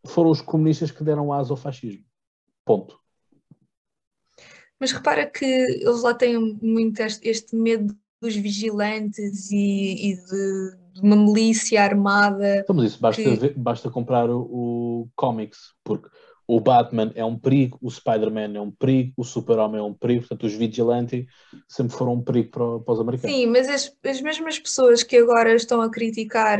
foram 0.06 0.30
os 0.30 0.40
comunistas 0.40 0.90
que 0.90 1.04
deram 1.04 1.32
asa 1.32 1.52
ao 1.52 1.56
fascismo. 1.56 2.04
Ponto. 2.64 2.98
Mas 4.78 4.92
repara 4.92 5.26
que 5.26 5.44
eles 5.44 6.02
lá 6.02 6.14
têm 6.14 6.38
muito 6.60 7.00
este, 7.00 7.28
este 7.28 7.56
medo 7.56 7.96
dos 8.20 8.34
vigilantes 8.36 9.50
e, 9.50 10.10
e 10.10 10.16
de, 10.16 10.76
de 10.94 11.00
uma 11.00 11.16
milícia 11.16 11.82
armada. 11.82 12.58
Então, 12.58 12.74
mas 12.74 12.92
isso 12.92 13.00
basta, 13.00 13.22
que- 13.22 13.36
ver- 13.36 13.54
basta 13.56 13.90
comprar 13.90 14.28
o, 14.30 14.40
o 14.40 15.08
comics, 15.14 15.74
porque 15.84 16.08
o 16.46 16.60
Batman 16.60 17.12
é 17.14 17.24
um 17.24 17.38
perigo, 17.38 17.78
o 17.80 17.90
Spider-Man 17.90 18.54
é 18.54 18.60
um 18.60 18.70
perigo, 18.70 19.12
o 19.16 19.24
Super-Homem 19.24 19.80
é 19.80 19.82
um 19.82 19.94
perigo, 19.94 20.22
portanto, 20.22 20.44
os 20.46 20.54
Vigilante 20.54 21.26
sempre 21.68 21.96
foram 21.96 22.14
um 22.14 22.22
perigo 22.22 22.50
para, 22.50 22.80
para 22.80 22.94
os 22.94 23.00
americanos. 23.00 23.36
Sim, 23.36 23.46
mas 23.46 23.68
as, 23.68 23.96
as 24.04 24.20
mesmas 24.20 24.58
pessoas 24.58 25.02
que 25.02 25.16
agora 25.16 25.54
estão 25.54 25.80
a 25.80 25.90
criticar 25.90 26.58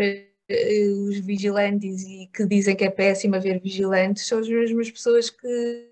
os 1.09 1.19
vigilantes 1.21 2.03
e 2.03 2.27
que 2.33 2.47
dizem 2.47 2.77
que 2.77 2.85
é 2.85 2.91
péssimo 2.91 3.37
haver 3.37 3.61
vigilantes 3.61 4.27
são 4.27 4.39
as 4.39 4.49
mesmas 4.49 4.91
pessoas 4.91 5.31
que 5.31 5.91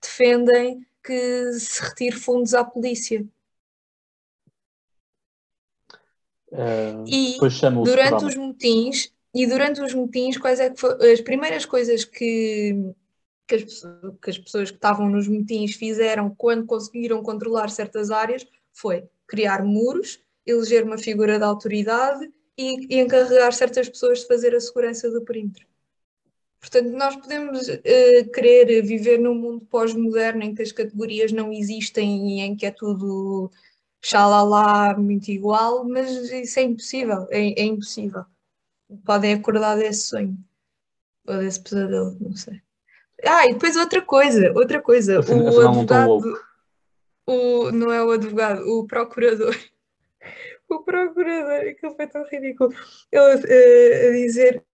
defendem 0.00 0.86
que 1.02 1.52
se 1.54 1.82
retire 1.82 2.16
fundos 2.16 2.54
à 2.54 2.64
polícia. 2.64 3.26
Eh, 6.52 7.04
E 7.06 7.38
durante 7.84 8.24
os 8.24 8.36
motins, 8.36 9.12
e 9.34 9.46
durante 9.46 9.80
os 9.80 9.94
motins, 9.94 10.36
quais 10.36 10.60
é 10.60 10.70
que 10.70 10.80
foram 10.80 10.98
as 11.12 11.20
primeiras 11.20 11.64
coisas 11.64 12.04
que, 12.04 12.74
que, 13.46 13.54
as, 13.56 13.80
que 14.22 14.30
as 14.30 14.38
pessoas 14.38 14.70
que 14.70 14.76
estavam 14.76 15.08
nos 15.08 15.26
motins 15.28 15.74
fizeram 15.74 16.34
quando 16.34 16.66
conseguiram 16.66 17.22
controlar 17.22 17.68
certas 17.70 18.10
áreas 18.10 18.46
foi 18.72 19.08
criar 19.26 19.64
muros, 19.64 20.20
eleger 20.46 20.84
uma 20.84 20.98
figura 20.98 21.38
de 21.38 21.44
autoridade 21.44 22.30
e, 22.60 22.94
e 22.94 23.00
encarregar 23.00 23.52
certas 23.52 23.88
pessoas 23.88 24.20
de 24.20 24.26
fazer 24.26 24.54
a 24.54 24.60
segurança 24.60 25.10
do 25.10 25.22
perímetro. 25.22 25.66
Portanto, 26.60 26.90
nós 26.90 27.16
podemos 27.16 27.68
eh, 27.68 28.24
querer 28.24 28.82
viver 28.82 29.18
num 29.18 29.34
mundo 29.34 29.64
pós-moderno 29.64 30.42
em 30.42 30.54
que 30.54 30.60
as 30.60 30.70
categorias 30.70 31.32
não 31.32 31.50
existem 31.50 32.38
e 32.38 32.40
em 32.40 32.54
que 32.54 32.66
é 32.66 32.70
tudo 32.70 33.50
xalala, 34.02 34.94
muito 34.94 35.30
igual, 35.30 35.84
mas 35.88 36.10
isso 36.30 36.58
é 36.58 36.62
impossível, 36.62 37.26
é, 37.30 37.62
é 37.62 37.64
impossível. 37.64 38.24
Podem 39.06 39.34
acordar 39.34 39.76
desse 39.76 40.08
sonho, 40.08 40.36
ou 41.26 41.38
desse 41.38 41.60
pesadelo, 41.62 42.16
não 42.20 42.36
sei. 42.36 42.60
Ah, 43.24 43.46
e 43.46 43.54
depois 43.54 43.76
outra 43.76 44.02
coisa, 44.02 44.52
outra 44.54 44.82
coisa, 44.82 45.20
o 45.20 45.60
advogado, 45.60 46.40
o, 47.26 47.70
não 47.70 47.90
é 47.90 48.02
o 48.02 48.10
advogado, 48.10 48.62
o 48.68 48.86
procurador, 48.86 49.56
o 50.74 50.84
procurador, 50.84 51.68
aquilo 51.68 51.94
foi 51.94 52.06
tão 52.06 52.24
ridículo, 52.28 52.72
ele 53.10 53.46
eh, 53.48 54.08
a 54.08 54.12
dizer, 54.12 54.64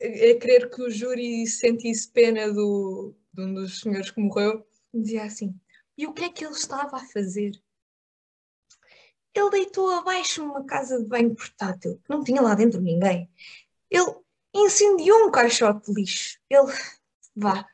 a 0.00 0.40
querer 0.40 0.70
que 0.70 0.82
o 0.82 0.90
júri 0.90 1.46
sentisse 1.46 2.10
pena 2.10 2.52
do, 2.52 3.14
de 3.32 3.42
um 3.42 3.54
dos 3.54 3.80
senhores 3.80 4.10
que 4.10 4.20
morreu, 4.20 4.66
dizia 4.92 5.24
assim, 5.24 5.54
e 5.96 6.06
o 6.06 6.12
que 6.12 6.24
é 6.24 6.28
que 6.30 6.44
ele 6.44 6.54
estava 6.54 6.96
a 6.96 7.06
fazer? 7.06 7.52
Ele 9.34 9.50
deitou 9.50 9.90
abaixo 9.90 10.44
uma 10.44 10.64
casa 10.64 10.98
de 10.98 11.06
banho 11.06 11.34
portátil, 11.34 12.00
que 12.04 12.10
não 12.10 12.24
tinha 12.24 12.40
lá 12.40 12.54
dentro 12.54 12.80
ninguém. 12.80 13.30
Ele 13.90 14.14
incendiou 14.54 15.26
um 15.26 15.30
caixote 15.30 15.86
de 15.86 16.00
lixo. 16.00 16.38
Ele, 16.48 16.72
vá, 17.36 17.68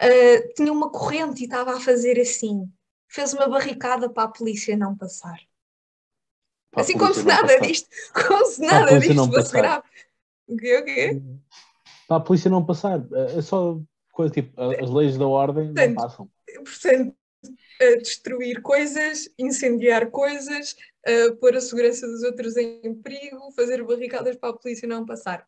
ah, 0.00 0.52
tinha 0.56 0.72
uma 0.72 0.90
corrente 0.90 1.42
e 1.42 1.44
estava 1.44 1.76
a 1.76 1.80
fazer 1.80 2.20
assim. 2.20 2.68
Fez 3.08 3.32
uma 3.32 3.48
barricada 3.48 4.10
para 4.10 4.24
a 4.24 4.32
polícia 4.32 4.76
não 4.76 4.96
passar. 4.96 5.38
Para 6.72 6.82
assim 6.82 6.94
como 6.98 7.14
se 7.14 7.24
não 7.26 7.36
nada 7.36 7.60
disto, 7.60 7.88
como 8.14 8.46
se 8.46 8.60
nada 8.62 8.98
disto 8.98 9.14
não 9.14 9.32
fosse 9.32 9.52
passar. 9.52 9.62
grave. 9.62 9.88
O 10.48 10.56
quê, 10.56 10.78
o 10.78 10.84
quê? 10.84 11.22
Para 12.08 12.16
a 12.16 12.20
polícia 12.20 12.50
não 12.50 12.64
passar. 12.64 13.00
É 13.12 13.38
é 13.38 13.42
só 13.42 13.80
coisa 14.12 14.32
tipo, 14.32 14.60
as 14.60 14.90
leis 14.90 15.16
da 15.18 15.26
ordem 15.26 15.72
não 15.72 15.74
Portanto, 15.74 15.94
passam. 15.94 16.30
portanto, 16.64 17.16
a 17.80 17.96
destruir 17.96 18.62
coisas, 18.62 19.28
incendiar 19.38 20.10
coisas, 20.10 20.76
a 21.06 21.34
pôr 21.40 21.56
a 21.56 21.60
segurança 21.60 22.06
dos 22.06 22.22
outros 22.22 22.56
em 22.56 22.94
perigo, 23.02 23.50
fazer 23.52 23.84
barricadas 23.84 24.36
para 24.36 24.50
a 24.50 24.58
polícia 24.58 24.88
não 24.88 25.04
passar. 25.06 25.46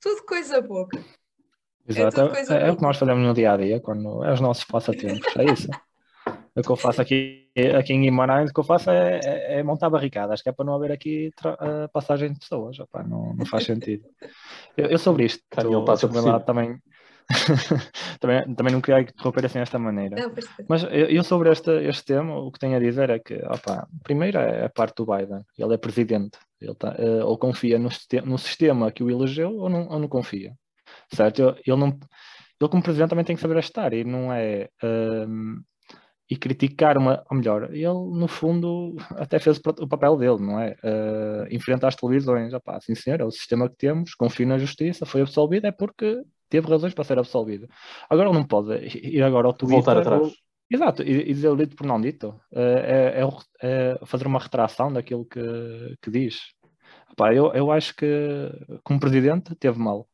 Tudo 0.00 0.24
coisa 0.24 0.62
pouca. 0.62 1.04
Exato, 1.88 2.22
tudo 2.22 2.28
é, 2.28 2.30
coisa 2.30 2.54
é 2.56 2.70
o 2.70 2.76
que 2.76 2.80
boa. 2.80 2.88
nós 2.88 2.96
fazemos 2.98 3.22
no 3.26 3.34
dia 3.34 3.52
a 3.52 3.56
dia, 3.56 3.80
quando 3.80 4.24
é 4.24 4.32
os 4.32 4.40
nossos 4.40 4.64
passatempos, 4.66 5.36
é 5.36 5.44
isso. 5.52 5.68
O 6.56 6.62
que 6.62 6.70
eu 6.70 6.76
faço 6.76 7.00
aqui, 7.00 7.48
aqui 7.78 7.92
em 7.92 8.02
Guimarães, 8.02 8.50
o 8.50 8.54
que 8.54 8.60
eu 8.60 8.64
faço 8.64 8.90
é, 8.90 9.20
é- 9.22 9.58
é 9.58 9.62
montar 9.62 9.88
barricadas, 9.88 10.42
que 10.42 10.48
é 10.48 10.52
para 10.52 10.64
não 10.64 10.74
haver 10.74 10.90
aqui 10.92 11.30
tra- 11.36 11.56
eh, 11.60 11.88
passagem 11.88 12.32
de 12.32 12.40
pessoas, 12.40 12.78
opá, 12.80 13.02
não, 13.02 13.34
não 13.34 13.46
faz 13.46 13.64
sentido. 13.64 14.04
Eu, 14.76 14.86
eu 14.86 14.98
sobre 14.98 15.24
isto, 15.26 15.42
passa 15.84 16.08
por 16.08 16.14
desculpem 16.14 16.32
lá, 16.32 16.40
também, 16.40 16.78
também, 18.20 18.54
também 18.54 18.72
não 18.72 18.80
queria 18.80 19.00
interromper 19.02 19.46
assim 19.46 19.58
desta 19.60 19.78
maneira. 19.78 20.16
Não. 20.16 20.32
Mas 20.68 20.82
eu, 20.84 20.90
eu 21.06 21.22
sobre 21.24 21.50
este, 21.50 21.70
este 21.88 22.04
tema, 22.04 22.36
o 22.38 22.50
que 22.50 22.58
tenho 22.58 22.76
a 22.76 22.80
dizer 22.80 23.10
é 23.10 23.18
que, 23.18 23.34
opa, 23.46 23.86
primeiro 24.02 24.38
é 24.38 24.64
a 24.64 24.68
parte 24.70 24.96
do 24.96 25.06
Biden, 25.06 25.44
ele 25.58 25.74
é 25.74 25.78
presidente, 25.78 26.38
ele 26.60 26.74
tá, 26.74 26.94
eh, 26.98 27.22
ou 27.24 27.38
confia 27.38 27.78
no, 27.78 27.88
no 28.24 28.38
sistema 28.38 28.90
que 28.90 29.02
o 29.04 29.10
elegeu 29.10 29.52
ou 29.56 29.68
não, 29.68 29.88
ou 29.88 29.98
não 30.00 30.08
confia, 30.08 30.52
certo? 31.14 31.56
Ele, 31.64 31.76
não, 31.76 31.88
ele 32.60 32.70
como 32.70 32.82
presidente 32.82 33.10
também 33.10 33.24
tem 33.24 33.36
que 33.36 33.42
saber 33.42 33.58
estar 33.58 33.92
e 33.92 34.02
não 34.04 34.32
é 34.32 34.68
ehm, 34.82 35.60
e 36.30 36.36
criticar 36.36 36.96
uma, 36.96 37.24
ou 37.30 37.36
melhor, 37.36 37.74
ele 37.74 37.88
no 37.88 38.28
fundo 38.28 38.96
até 39.16 39.38
fez 39.40 39.58
o 39.58 39.62
pa- 39.62 39.74
o 39.80 39.88
papel 39.88 40.16
dele, 40.16 40.38
não 40.40 40.60
é? 40.60 40.76
Uh, 40.84 41.46
enfrenta 41.54 41.88
as 41.88 41.96
televisões, 41.96 42.52
opá, 42.54 42.80
sim 42.80 42.94
senhor, 42.94 43.20
é 43.20 43.24
o 43.24 43.30
sistema 43.32 43.68
que 43.68 43.76
temos, 43.76 44.14
confio 44.14 44.46
na 44.46 44.58
justiça, 44.58 45.04
foi 45.06 45.22
absolvido, 45.22 45.66
é 45.66 45.72
porque 45.72 46.22
teve 46.48 46.68
razões 46.68 46.94
para 46.94 47.04
ser 47.04 47.18
absolvido. 47.18 47.68
Agora 48.08 48.28
ele 48.28 48.38
não 48.38 48.46
pode 48.46 48.72
ir 49.06 49.22
agora 49.22 49.48
ao 49.48 49.52
Twitter 49.54 49.76
Voltar 49.76 49.98
atrás. 49.98 50.22
ou- 50.22 50.32
Exato, 50.72 51.02
e, 51.02 51.24
dizer 51.34 51.48
o 51.48 51.56
dito 51.56 51.74
por 51.74 51.84
não 51.86 52.00
dito. 52.00 52.40
É, 52.52 53.20
é- 53.22 53.22
é 53.22 53.96
é 54.02 54.06
fazer 54.06 54.26
uma 54.26 54.38
retração 54.38 54.92
daquilo 54.92 55.24
que, 55.26 55.40
que 56.00 56.10
diz. 56.10 56.40
Epá, 57.12 57.34
eu, 57.34 57.52
eu 57.54 57.70
acho 57.72 57.94
que, 57.96 58.06
como 58.84 59.00
presidente, 59.00 59.54
teve 59.56 59.78
mal. 59.78 60.08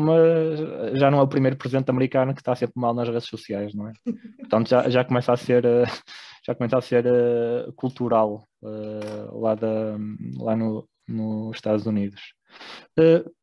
Mas 0.00 0.98
já 0.98 1.10
não 1.10 1.18
é 1.18 1.22
o 1.22 1.28
primeiro 1.28 1.56
presidente 1.56 1.90
americano 1.90 2.34
que 2.34 2.40
está 2.40 2.54
sempre 2.54 2.80
mal 2.80 2.94
nas 2.94 3.08
redes 3.08 3.28
sociais, 3.28 3.74
não 3.74 3.88
é? 3.88 3.92
Portanto, 4.38 4.68
já, 4.68 4.88
já 4.88 5.04
começa 5.04 5.32
a 5.32 5.36
ser, 5.36 5.64
eh, 5.64 5.84
já 6.46 6.54
começa 6.54 6.78
a 6.78 6.80
ser 6.80 7.06
eh, 7.06 7.66
cultural 7.76 8.48
eh, 8.64 9.28
lá, 9.32 9.54
da, 9.54 9.96
lá 10.38 10.56
no, 10.56 10.88
nos 11.06 11.56
Estados 11.56 11.86
Unidos. 11.86 12.34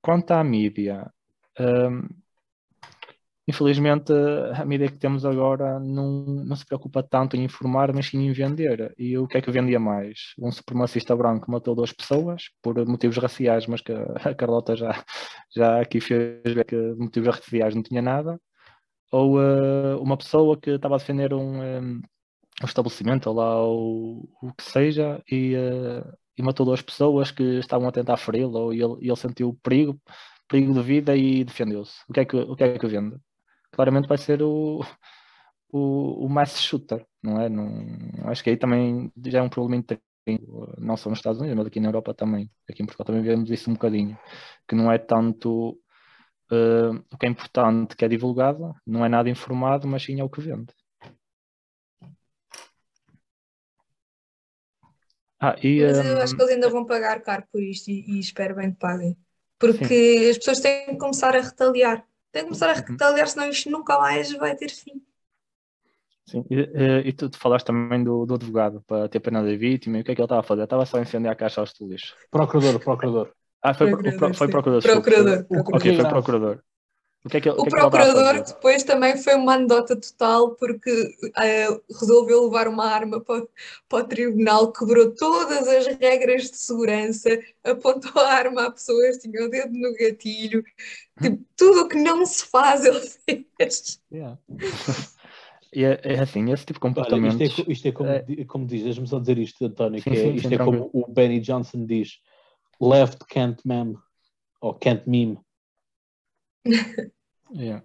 Quanto 0.02 0.32
à 0.32 0.44
mídia, 0.44 1.10
Infelizmente, 3.50 4.12
a 4.56 4.66
mídia 4.66 4.92
que 4.92 5.00
temos 5.00 5.24
agora 5.26 5.80
não, 5.80 6.22
não 6.46 6.56
se 6.56 6.66
preocupa 6.66 7.02
tanto 7.02 7.38
em 7.38 7.46
informar, 7.46 7.94
mas 7.94 8.08
sim 8.08 8.20
em 8.28 8.34
vender. 8.34 8.94
E 8.98 9.18
o 9.18 9.26
que 9.28 9.38
é 9.38 9.42
que 9.42 9.50
vendia 9.52 9.80
mais? 9.80 10.34
Um 10.38 10.52
supremacista 10.52 11.16
branco 11.16 11.50
matou 11.50 11.74
duas 11.74 11.94
pessoas 11.94 12.44
por 12.62 12.76
motivos 12.86 13.18
raciais, 13.18 13.66
mas 13.66 13.80
que 13.82 13.94
a 13.94 14.36
Carlota 14.36 14.76
já, 14.76 14.92
já 15.56 15.80
aqui 15.82 16.02
fez 16.02 16.42
ver 16.54 16.66
que 16.66 16.76
motivos 16.98 17.30
raciais 17.36 17.74
não 17.74 17.82
tinha 17.84 18.02
nada. 18.02 18.38
Ou 19.12 19.42
eh, 19.42 19.96
uma 19.98 20.18
pessoa 20.18 20.58
que 20.60 20.72
estava 20.72 20.96
a 20.96 20.98
defender 21.00 21.34
um, 21.34 21.64
eh, 21.64 21.80
um 21.82 22.66
estabelecimento, 22.66 23.28
ou 23.28 23.36
lá 23.36 23.64
o, 23.68 24.30
o 24.42 24.54
que 24.54 24.64
seja, 24.64 25.24
e, 25.32 25.56
eh, 25.56 26.04
e 26.38 26.44
matou 26.44 26.66
duas 26.66 26.82
pessoas 26.82 27.32
que 27.32 27.44
estavam 27.60 27.88
a 27.90 27.92
tentar 27.92 28.18
feri-lo, 28.18 28.74
e 28.74 28.82
ele, 28.82 28.96
ele 29.02 29.16
sentiu 29.16 29.58
perigo, 29.64 30.00
perigo 30.50 30.74
de 30.74 30.82
vida 30.84 31.16
e 31.16 31.44
defendeu-se. 31.44 32.02
O 32.10 32.14
que 32.14 32.20
é 32.22 32.26
que, 32.26 32.38
o 32.38 32.56
que, 32.56 32.64
é 32.64 32.80
que 32.80 32.88
vende? 32.88 33.18
Claramente 33.78 34.08
vai 34.08 34.18
ser 34.18 34.42
o, 34.42 34.82
o, 35.70 36.26
o 36.26 36.28
mass 36.28 36.60
shooter, 36.60 37.06
não 37.22 37.40
é? 37.40 37.48
Não, 37.48 37.70
acho 38.26 38.44
que 38.44 38.50
aí 38.50 38.58
também 38.58 39.12
já 39.28 39.38
é 39.38 39.42
um 39.44 39.50
problema 39.50 39.76
interno, 39.76 40.04
não 40.80 40.98
só 40.98 41.12
nos 41.12 41.20
Estados 41.20 41.40
Unidos, 41.40 41.58
mas 41.58 41.68
aqui 41.68 41.80
na 41.80 41.90
Europa 41.90 42.12
também. 42.12 42.50
Aqui 42.68 42.82
em 42.82 42.88
Portugal 42.88 43.06
também 43.06 43.22
vemos 43.22 43.52
isso 43.52 43.70
um 43.70 43.74
bocadinho, 43.74 44.18
que 44.68 44.74
não 44.74 44.92
é 44.92 44.98
tanto 44.98 45.80
uh, 46.52 47.06
o 47.14 47.18
que 47.20 47.28
é 47.28 47.30
importante 47.30 47.96
que 47.96 48.04
é 48.04 48.08
divulgado, 48.08 48.74
não 48.86 49.06
é 49.06 49.10
nada 49.10 49.30
informado, 49.30 49.88
mas 49.88 50.04
sim 50.04 50.20
é 50.20 50.24
o 50.24 50.30
que 50.30 50.42
vende. 50.42 50.74
Ah, 55.40 55.56
e, 55.62 55.84
mas 55.86 56.04
eu 56.04 56.18
um... 56.18 56.22
acho 56.22 56.36
que 56.36 56.42
eles 56.42 56.54
ainda 56.56 56.70
vão 56.72 56.84
pagar 56.84 57.22
caro 57.22 57.44
por 57.52 57.62
isto 57.62 57.92
e, 57.92 58.18
e 58.18 58.20
espero 58.20 58.56
bem 58.56 58.72
que 58.72 58.80
paguem. 58.80 59.16
Porque 59.60 59.86
sim. 59.86 60.30
as 60.32 60.38
pessoas 60.40 60.60
têm 60.62 60.88
que 60.88 60.98
começar 60.98 61.36
a 61.36 61.42
retaliar 61.42 62.04
tem 62.38 62.44
que 62.44 62.50
começar 62.50 62.70
a 62.70 62.74
retaliar, 62.74 63.28
senão 63.28 63.50
isto 63.50 63.70
nunca 63.70 63.98
mais 64.00 64.32
vai 64.34 64.56
ter 64.56 64.70
fim. 64.70 65.02
Sim, 66.26 66.44
e, 66.50 67.08
e 67.08 67.14
tu, 67.14 67.30
tu, 67.30 67.38
falaste 67.38 67.66
também 67.66 68.04
do, 68.04 68.26
do, 68.26 68.36
advogado 68.36 68.84
para 68.86 69.08
ter 69.08 69.20
pena 69.20 69.42
da 69.42 69.56
vítima, 69.56 69.98
e 69.98 70.02
o 70.02 70.04
que 70.04 70.12
é 70.12 70.16
que 70.16 70.22
ele 70.22 70.26
estava 70.26 70.42
a 70.42 70.44
fazer? 70.44 70.64
Estava 70.64 70.86
só 70.86 70.98
a 70.98 71.02
incendiar 71.02 71.34
a 71.34 71.36
caixa 71.36 71.62
aos 71.62 71.74
lixo. 71.80 72.16
Procurador, 72.30 72.80
procurador. 72.80 73.32
Ah, 73.62 73.74
foi 73.74 73.90
procurador. 73.90 74.34
Foi 74.34 74.48
procurador, 74.50 74.82
procurador, 74.82 75.46
procurador. 75.48 75.76
Ok, 75.76 75.96
foi 75.96 76.10
procurador. 76.10 76.64
O, 77.28 77.30
que 77.30 77.38
é 77.38 77.42
que, 77.42 77.50
o 77.50 77.62
que 77.62 77.70
procurador 77.70 78.36
é 78.36 78.42
que 78.42 78.54
depois 78.54 78.84
também 78.84 79.18
foi 79.18 79.36
uma 79.36 79.56
anedota 79.56 79.98
total 79.98 80.52
porque 80.52 80.90
uh, 80.92 81.94
resolveu 82.00 82.46
levar 82.46 82.70
uma 82.70 82.86
arma 82.86 83.20
para, 83.20 83.46
para, 83.90 84.06
o 84.06 84.08
tribunal, 84.08 84.72
quebrou 84.72 85.14
todas 85.14 85.68
as 85.68 85.88
regras 85.98 86.44
de 86.50 86.56
segurança, 86.56 87.38
apontou 87.66 88.22
a 88.22 88.32
arma 88.32 88.68
a 88.68 88.72
pessoas, 88.72 89.18
tinha 89.18 89.46
o 89.46 89.50
dedo 89.50 89.74
no 89.74 89.94
gatilho, 89.94 90.64
tipo, 91.22 91.44
tudo 91.58 91.82
o 91.82 91.88
que 91.90 91.98
não 91.98 92.26
se 92.26 92.46
faz 92.46 92.86
ele 92.86 93.02
fez. 93.58 94.02
Yeah. 94.10 94.40
E 95.74 95.84
é, 95.84 96.00
é, 96.02 96.20
assim, 96.22 96.50
esse 96.50 96.66
tipo 96.66 96.76
de 96.76 96.80
comportamento. 96.80 97.44
Isto, 97.44 97.62
é, 97.62 97.72
isto 97.74 97.88
é, 97.90 97.92
como, 97.92 98.10
é... 98.10 98.24
como 98.48 98.66
diz, 98.66 98.84
deixa-me 98.84 99.06
só 99.06 99.20
dizer 99.20 99.38
isto, 99.38 99.66
António, 99.66 100.02
sim, 100.02 100.10
que 100.10 100.18
é, 100.18 100.24
sim, 100.24 100.34
isto 100.34 100.48
sim, 100.48 100.56
é 100.56 100.58
como 100.58 100.90
o 100.94 101.06
Benny 101.12 101.42
Johnson 101.42 101.86
diz: 101.86 102.22
left 102.80 103.26
can't 103.28 103.62
meme 103.68 103.98
ou 104.62 104.74
can't 104.74 105.04
meme. 105.06 105.38
Yeah. 107.56 107.84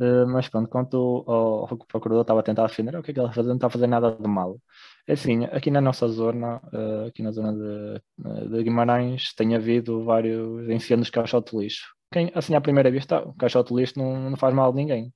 Uh, 0.00 0.26
mas 0.32 0.48
pronto, 0.48 0.68
quanto 0.68 0.96
ao, 1.26 1.70
ao 1.70 1.76
procurador 1.86 2.22
estava 2.22 2.40
a 2.40 2.42
tentar 2.42 2.66
defender, 2.66 2.96
o 2.96 3.02
que 3.02 3.10
é 3.10 3.14
que 3.14 3.20
ele 3.20 3.32
fazendo? 3.32 3.48
Não 3.48 3.56
está 3.56 3.66
a 3.66 3.70
fazer 3.70 3.86
nada 3.86 4.12
de 4.12 4.28
mal. 4.28 4.60
É 5.06 5.14
assim, 5.14 5.44
aqui 5.46 5.70
na 5.70 5.80
nossa 5.80 6.06
zona, 6.08 6.60
uh, 6.72 7.06
aqui 7.08 7.22
na 7.22 7.32
zona 7.32 7.52
de, 7.52 8.48
de, 8.48 8.62
Guimarães, 8.62 9.34
tem 9.34 9.54
havido 9.54 10.04
vários 10.04 10.68
incêndios 10.68 11.06
de 11.06 11.12
caixote 11.12 11.50
de 11.50 11.62
lixo. 11.62 11.92
Quem, 12.12 12.30
assim, 12.34 12.54
à 12.54 12.60
primeira 12.60 12.90
vista, 12.90 13.20
o 13.20 13.34
caixote 13.34 13.74
de 13.74 13.80
lixo 13.80 13.98
não, 13.98 14.30
não 14.30 14.36
faz 14.36 14.54
mal 14.54 14.70
a 14.70 14.74
ninguém. 14.74 15.12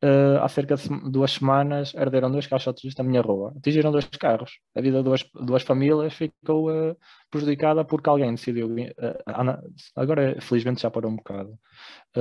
Uh, 0.00 0.38
há 0.40 0.48
cerca 0.48 0.76
de 0.76 0.88
duas 1.10 1.32
semanas 1.32 1.92
arderam 1.96 2.30
dois 2.30 2.46
caixotes 2.46 2.94
na 2.96 3.02
minha 3.02 3.20
rua, 3.20 3.52
atingiram 3.56 3.90
dois 3.90 4.04
carros. 4.06 4.60
A 4.76 4.80
vida 4.80 4.98
de 4.98 5.02
duas, 5.02 5.24
duas 5.34 5.62
famílias 5.64 6.14
ficou 6.14 6.70
uh, 6.70 6.96
prejudicada 7.28 7.84
porque 7.84 8.08
alguém 8.08 8.32
decidiu. 8.32 8.68
Uh, 8.68 9.72
agora, 9.96 10.40
felizmente, 10.40 10.82
já 10.82 10.90
parou 10.90 11.10
um 11.10 11.16
bocado, 11.16 11.58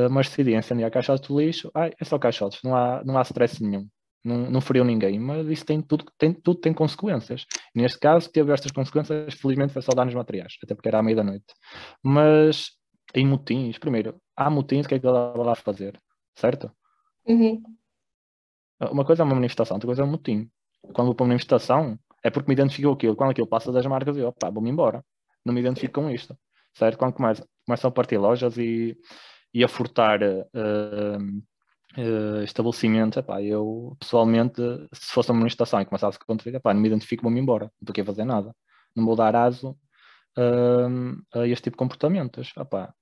mas 0.10 0.28
decidiu 0.28 0.58
incendiar 0.58 0.90
caixotes 0.90 1.28
de 1.28 1.36
lixo. 1.36 1.72
Ai, 1.76 1.92
é 2.00 2.04
só 2.04 2.18
caixotes, 2.18 2.64
não 2.64 2.76
há, 2.76 3.04
não 3.06 3.18
há 3.18 3.22
stress 3.22 3.62
nenhum. 3.64 3.88
Não, 4.24 4.50
não 4.50 4.60
feriu 4.60 4.84
ninguém, 4.84 5.20
mas 5.20 5.48
isso 5.48 5.66
tem 5.66 5.82
tudo, 5.82 6.06
tem, 6.18 6.34
tudo 6.34 6.60
tem 6.60 6.74
consequências. 6.74 7.46
Neste 7.76 8.00
caso, 8.00 8.30
teve 8.32 8.52
estas 8.52 8.72
consequências, 8.72 9.36
felizmente 9.36 9.72
foi 9.72 9.82
só 9.82 9.92
danos 9.94 10.14
materiais, 10.14 10.58
até 10.64 10.74
porque 10.76 10.90
era 10.90 11.00
à 11.00 11.04
meia-da-noite. 11.04 11.46
Mas 12.04 12.72
em 13.16 13.26
motins, 13.26 13.78
primeiro, 13.78 14.20
há 14.36 14.50
motins, 14.50 14.86
o 14.86 14.90
que 14.90 14.96
é 14.96 15.00
que 15.00 15.08
ele 15.08 15.16
estava 15.16 15.44
lá 15.44 15.56
fazer? 15.56 16.02
Certo? 16.36 16.72
Uhum. 17.28 17.62
Uma 18.92 19.06
coisa 19.06 19.24
é 19.24 19.26
uma 19.26 19.36
manifestação, 19.36 19.76
outra 19.76 19.88
coisa 19.88 20.02
é 20.02 20.06
um 20.06 20.12
motim. 20.12 20.50
Quando 20.94 21.08
vou 21.08 21.16
para 21.16 21.24
uma 21.24 21.30
manifestação, 21.30 22.00
é 22.24 22.30
porque 22.30 22.48
me 22.50 22.54
identifico 22.54 22.92
aquilo. 22.92 23.16
Quando 23.16 23.32
aquilo 23.32 23.48
passa 23.48 23.72
das 23.72 23.86
marcas, 23.86 24.16
eu, 24.18 24.34
vou-me 24.54 24.70
embora. 24.70 25.04
Não 25.46 25.54
me 25.54 25.62
identifico 25.62 26.02
com 26.02 26.10
isto. 26.10 26.38
Certo? 26.74 26.98
Quando 26.98 27.14
começam, 27.14 27.46
começam 27.66 27.90
a 27.90 27.92
partir 27.92 28.18
lojas 28.18 28.58
e, 28.58 28.98
e 29.54 29.64
a 29.64 29.68
furtar 29.68 30.22
uh, 30.22 31.18
uh, 31.98 32.44
estabelecimentos, 32.44 33.18
epá, 33.18 33.42
eu 33.42 33.96
pessoalmente, 34.00 34.62
se 34.94 35.12
fosse 35.12 35.32
uma 35.32 35.40
manifestação 35.40 35.82
e 35.82 35.86
começasse 35.86 36.18
a 36.18 36.22
acontecer, 36.22 36.54
epá, 36.56 36.74
não 36.74 36.82
me 36.82 36.88
identifico, 36.88 37.24
vou-me 37.24 37.40
embora. 37.40 37.66
Não 37.82 37.92
estou 37.92 38.06
fazer 38.06 38.26
nada. 38.26 38.56
Não 38.96 39.06
vou 39.06 39.16
dar 39.16 39.36
aso 39.36 39.72
uh, 40.38 41.40
a 41.40 41.48
este 41.48 41.64
tipo 41.64 41.76
de 41.76 41.80
comportamentos. 41.80 42.54
Epá, 42.58 42.94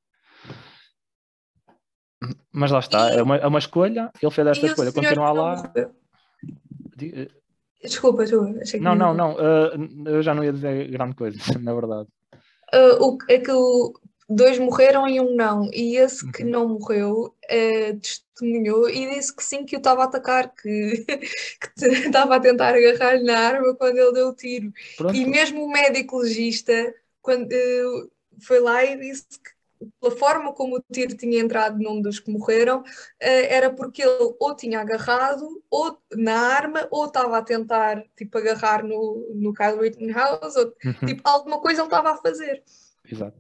mas 2.52 2.72
lá 2.72 2.80
está, 2.80 3.10
é 3.12 3.22
uma, 3.22 3.38
é 3.38 3.48
uma 3.48 3.60
escolha, 3.60 4.12
ele 4.22 4.32
fez 4.32 4.48
esta 4.48 4.66
escolha, 4.68 4.92
continuar 4.92 5.32
lá. 5.32 5.72
Eh, 5.76 7.28
desculpa. 7.82 8.24
Não, 8.80 8.96
não, 8.96 9.14
não, 9.14 9.34
uh, 9.34 10.08
eu 10.10 10.22
já 10.22 10.34
não 10.34 10.44
ia 10.44 10.54
dizer 10.54 10.90
grande 10.90 11.16
coisa, 11.16 11.38
na 11.62 11.74
verdade. 11.74 12.08
Uh, 12.74 13.04
o, 13.04 13.18
é 13.30 13.40
que 13.40 13.52
o, 13.52 13.94
dois 14.30 14.58
morreram 14.58 15.08
e 15.08 15.20
um 15.20 15.36
não, 15.36 15.70
e 15.72 15.98
esse 15.98 16.30
que 16.32 16.44
uhum. 16.44 16.50
não 16.50 16.70
morreu 16.70 17.26
uh, 17.26 18.00
testemunhou 18.00 18.90
e 18.90 19.10
disse 19.16 19.36
que 19.36 19.44
sim, 19.44 19.66
que 19.66 19.76
o 19.76 19.78
estava 19.78 20.02
a 20.02 20.06
atacar, 20.06 20.54
que, 20.54 21.06
estava 21.78 22.36
a 22.36 22.40
tentar 22.40 22.76
agarrar-lhe 22.76 23.24
na 23.24 23.38
arma 23.38 23.76
quando 23.76 23.98
ele 23.98 24.14
deu 24.14 24.30
o 24.30 24.36
tiro. 24.36 24.72
Pronto. 24.98 25.16
E 25.16 25.26
mesmo 25.26 25.64
o 25.64 25.72
médico 25.72 26.18
legista, 26.18 26.94
quando 27.22 27.50
foi 28.42 28.60
lá 28.60 28.84
e 28.84 28.98
disse 29.00 29.26
que 29.28 29.55
pela 30.00 30.16
forma 30.16 30.54
como 30.54 30.78
o 30.78 30.84
tiro 30.92 31.16
tinha 31.16 31.40
entrado 31.40 31.78
num 31.78 32.02
dos 32.02 32.20
que 32.20 32.32
morreram, 32.32 32.84
eh, 33.20 33.54
era 33.54 33.70
porque 33.70 34.02
ele 34.02 34.36
ou 34.40 34.56
tinha 34.56 34.80
agarrado 34.80 35.46
ou 35.70 35.98
na 36.16 36.38
arma, 36.38 36.88
ou 36.92 37.06
estava 37.06 37.38
a 37.38 37.42
tentar 37.42 38.04
tipo, 38.16 38.38
agarrar 38.38 38.84
no, 38.84 39.34
no 39.36 39.54
Kyle 39.54 39.80
Rittenhouse, 39.80 40.58
ou 40.58 40.74
uhum. 40.84 41.08
tipo, 41.08 41.22
alguma 41.24 41.60
coisa 41.60 41.82
ele 41.82 41.88
estava 41.88 42.12
a 42.12 42.18
fazer. 42.18 42.64
Exato. 43.10 43.38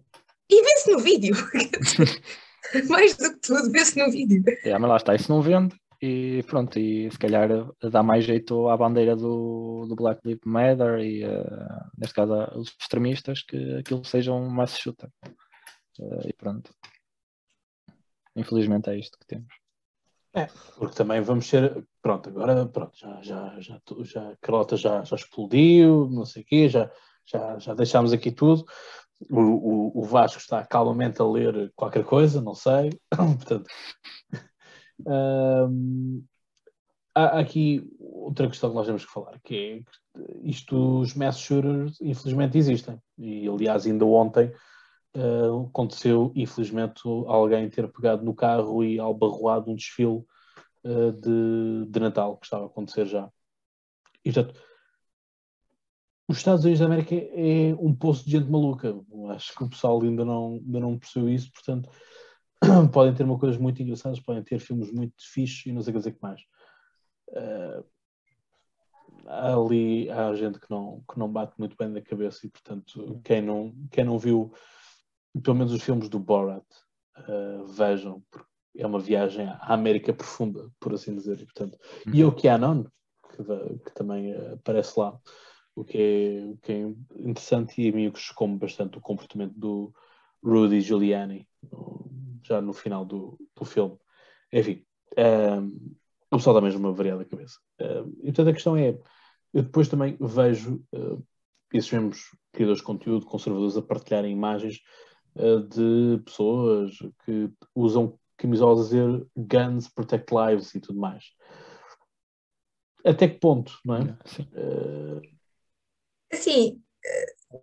E 0.49 0.63
vê-se 0.63 0.91
no 0.91 0.99
vídeo. 0.99 1.35
mais 2.89 3.15
do 3.17 3.33
que 3.33 3.39
tudo, 3.39 3.71
vê-se 3.71 3.97
no 3.97 4.11
vídeo. 4.11 4.43
É, 4.63 4.77
mas 4.77 4.89
lá 4.89 4.97
está, 4.97 5.15
isso 5.15 5.31
não 5.31 5.41
vende. 5.41 5.75
E 6.01 6.43
pronto, 6.43 6.77
e 6.77 7.09
se 7.09 7.17
calhar 7.17 7.49
dá 7.81 8.03
mais 8.03 8.25
jeito 8.25 8.67
à 8.67 8.77
bandeira 8.77 9.15
do, 9.15 9.85
do 9.87 9.95
Black 9.95 10.21
Lives 10.25 10.43
Matter 10.45 10.99
e, 10.99 11.23
uh, 11.25 11.89
neste 11.97 12.13
caso, 12.13 12.33
os 12.55 12.75
extremistas, 12.79 13.41
que 13.41 13.77
aquilo 13.77 14.03
seja 14.03 14.31
um 14.31 14.49
mass 14.49 14.77
shooter. 14.77 15.09
Uh, 15.99 16.27
e 16.27 16.33
pronto. 16.33 16.73
Infelizmente 18.35 18.89
é 18.89 18.97
isto 18.97 19.17
que 19.17 19.25
temos. 19.25 19.53
É, 20.33 20.47
porque 20.77 20.95
também 20.95 21.21
vamos 21.21 21.47
ser. 21.47 21.87
Pronto, 22.01 22.29
agora 22.29 22.65
pronto, 22.65 22.91
já, 22.97 23.21
já, 23.21 23.59
já, 23.59 23.81
já 24.03 24.31
a 24.31 24.35
Carlota 24.41 24.75
já, 24.75 25.03
já 25.03 25.15
explodiu, 25.15 26.09
não 26.09 26.25
sei 26.25 26.43
o 26.43 26.45
quê, 26.45 26.67
já, 26.67 26.91
já, 27.25 27.57
já 27.57 27.73
deixámos 27.73 28.11
aqui 28.11 28.31
tudo. 28.31 28.65
O, 29.29 29.39
o, 29.39 29.99
o 29.99 30.03
Vasco 30.03 30.39
está 30.39 30.65
calmamente 30.65 31.21
a 31.21 31.25
ler 31.25 31.71
qualquer 31.73 32.03
coisa, 32.03 32.41
não 32.41 32.53
sei. 32.53 32.89
Portanto, 33.09 33.65
um, 35.07 36.21
há 37.15 37.39
aqui 37.39 37.89
outra 37.97 38.49
questão 38.49 38.71
que 38.71 38.75
nós 38.75 38.87
temos 38.87 39.05
que 39.05 39.11
falar, 39.11 39.39
que 39.41 39.55
é 39.55 40.21
isto, 40.43 40.99
os 40.99 41.13
mass 41.13 41.39
shooters, 41.39 41.99
infelizmente 42.01 42.57
existem. 42.57 42.99
E 43.17 43.47
aliás, 43.47 43.85
ainda 43.85 44.05
ontem 44.05 44.51
uh, 45.15 45.67
aconteceu, 45.67 46.31
infelizmente, 46.35 47.01
alguém 47.27 47.69
ter 47.69 47.87
pegado 47.91 48.23
no 48.23 48.33
carro 48.33 48.83
e 48.83 48.99
albarroado 48.99 49.71
um 49.71 49.75
desfile 49.75 50.23
uh, 50.83 51.11
de, 51.11 51.85
de 51.89 51.99
Natal 51.99 52.37
que 52.37 52.45
estava 52.45 52.63
a 52.63 52.67
acontecer 52.67 53.05
já. 53.05 53.29
E, 54.23 54.31
portanto, 54.31 54.59
os 56.27 56.37
Estados 56.37 56.63
Unidos 56.63 56.79
da 56.79 56.87
América 56.87 57.15
é 57.15 57.75
um 57.79 57.93
poço 57.93 58.25
de 58.25 58.31
gente 58.31 58.49
maluca. 58.49 58.95
Acho 59.29 59.55
que 59.55 59.63
o 59.63 59.69
pessoal 59.69 60.01
ainda 60.01 60.25
não, 60.25 60.55
ainda 60.55 60.79
não 60.79 60.97
percebeu 60.97 61.29
isso, 61.29 61.51
portanto, 61.51 61.89
podem 62.91 63.13
ter 63.13 63.23
uma 63.23 63.39
coisas 63.39 63.59
muito 63.59 63.81
engraçadas, 63.81 64.19
podem 64.19 64.43
ter 64.43 64.59
filmes 64.59 64.91
muito 64.91 65.15
fixos 65.19 65.65
e 65.65 65.71
não 65.71 65.81
sei 65.81 65.91
o 65.91 65.93
que 65.93 65.99
dizer 65.99 66.11
que 66.13 66.21
mais. 66.21 66.41
Uh, 67.29 67.85
ali 69.27 70.09
há 70.09 70.33
gente 70.35 70.59
que 70.59 70.69
não, 70.69 71.03
que 71.09 71.17
não 71.17 71.31
bate 71.31 71.53
muito 71.57 71.75
bem 71.77 71.89
na 71.89 72.01
cabeça 72.01 72.45
e, 72.45 72.49
portanto, 72.49 73.21
quem 73.23 73.41
não, 73.41 73.73
quem 73.91 74.03
não 74.03 74.17
viu 74.17 74.51
pelo 75.41 75.57
menos 75.57 75.73
os 75.73 75.81
filmes 75.81 76.09
do 76.09 76.19
Borat, 76.19 76.63
uh, 77.17 77.65
vejam, 77.65 78.23
porque 78.31 78.47
é 78.77 78.85
uma 78.85 78.99
viagem 78.99 79.47
à 79.47 79.73
América 79.73 80.13
profunda, 80.13 80.69
por 80.79 80.93
assim 80.93 81.15
dizer. 81.15 81.39
E, 81.39 81.45
portanto, 81.45 81.77
uhum. 82.07 82.13
e 82.13 82.23
o 82.23 82.31
Keanon, 82.31 82.83
que, 83.29 83.43
que 83.85 83.93
também 83.93 84.33
uh, 84.33 84.53
aparece 84.53 84.99
lá, 84.99 85.17
o 85.75 85.83
que, 85.83 85.97
é, 85.97 86.45
o 86.45 86.57
que 86.57 86.71
é 86.71 86.79
interessante 87.19 87.81
e 87.81 87.89
a 87.89 87.91
mim 87.91 88.07
o 88.07 88.11
que 88.11 88.57
bastante 88.57 88.97
o 88.97 89.01
comportamento 89.01 89.53
do 89.57 89.93
Rudy 90.41 90.79
Giuliani, 90.79 91.47
já 92.43 92.61
no 92.61 92.71
final 92.71 93.03
do, 93.03 93.37
do 93.55 93.65
filme. 93.65 93.97
Enfim, 94.53 94.85
um, 95.17 95.21
ehm, 95.21 95.71
o 96.31 96.37
pessoal 96.37 96.55
dá 96.55 96.61
mesmo 96.61 96.79
uma 96.79 96.93
variada 96.93 97.25
cabeça. 97.25 97.59
Um, 97.81 97.85
ehm, 97.85 98.09
e 98.19 98.25
portanto 98.25 98.47
a 98.49 98.53
questão 98.53 98.77
é, 98.77 98.97
eu 99.53 99.63
depois 99.63 99.89
também 99.89 100.17
vejo 100.19 100.81
uh, 100.93 101.25
esses 101.73 101.91
mesmos 101.91 102.35
criadores 102.53 102.79
de 102.79 102.85
conteúdo, 102.85 103.25
conservadores, 103.25 103.75
a 103.75 103.81
partilharem 103.81 104.31
imagens 104.31 104.77
eh, 104.77 105.14
de 105.35 106.21
pessoas 106.23 106.97
que 107.25 107.49
usam 107.73 108.17
camisolas 108.37 108.79
a 108.79 108.83
dizer 108.83 109.27
guns 109.35 109.87
protect 109.89 110.33
lives 110.33 110.73
e 110.75 110.79
tudo 110.79 110.99
mais. 110.99 111.25
Até 113.05 113.27
que 113.27 113.39
ponto, 113.39 113.79
não 113.85 113.95
é? 113.95 114.17
Sim. 114.25 114.47
Uh... 114.53 115.21
Assim, 116.31 116.81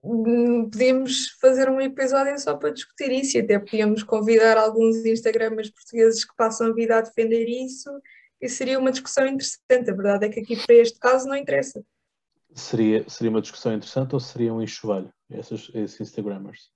podíamos 0.00 1.30
fazer 1.40 1.68
um 1.68 1.80
episódio 1.80 2.38
só 2.38 2.56
para 2.56 2.70
discutir 2.70 3.10
isso 3.10 3.36
e 3.36 3.40
até 3.40 3.58
podíamos 3.58 4.02
convidar 4.02 4.56
alguns 4.56 5.04
Instagramers 5.04 5.70
portugueses 5.70 6.24
que 6.24 6.34
passam 6.36 6.68
a 6.68 6.72
vida 6.72 6.96
a 6.96 7.00
defender 7.00 7.46
isso 7.48 7.90
e 8.40 8.48
seria 8.48 8.78
uma 8.78 8.92
discussão 8.92 9.26
interessante. 9.26 9.90
A 9.90 9.94
verdade 9.94 10.26
é 10.26 10.28
que 10.28 10.40
aqui 10.40 10.56
para 10.56 10.76
este 10.76 10.98
caso 10.98 11.28
não 11.28 11.36
interessa. 11.36 11.84
Seria, 12.54 13.08
seria 13.08 13.30
uma 13.30 13.40
discussão 13.40 13.74
interessante 13.74 14.14
ou 14.14 14.20
seria 14.20 14.52
um 14.52 14.62
enxovalho, 14.62 15.12
esses, 15.30 15.70
esses 15.74 16.00
Instagramers? 16.00 16.70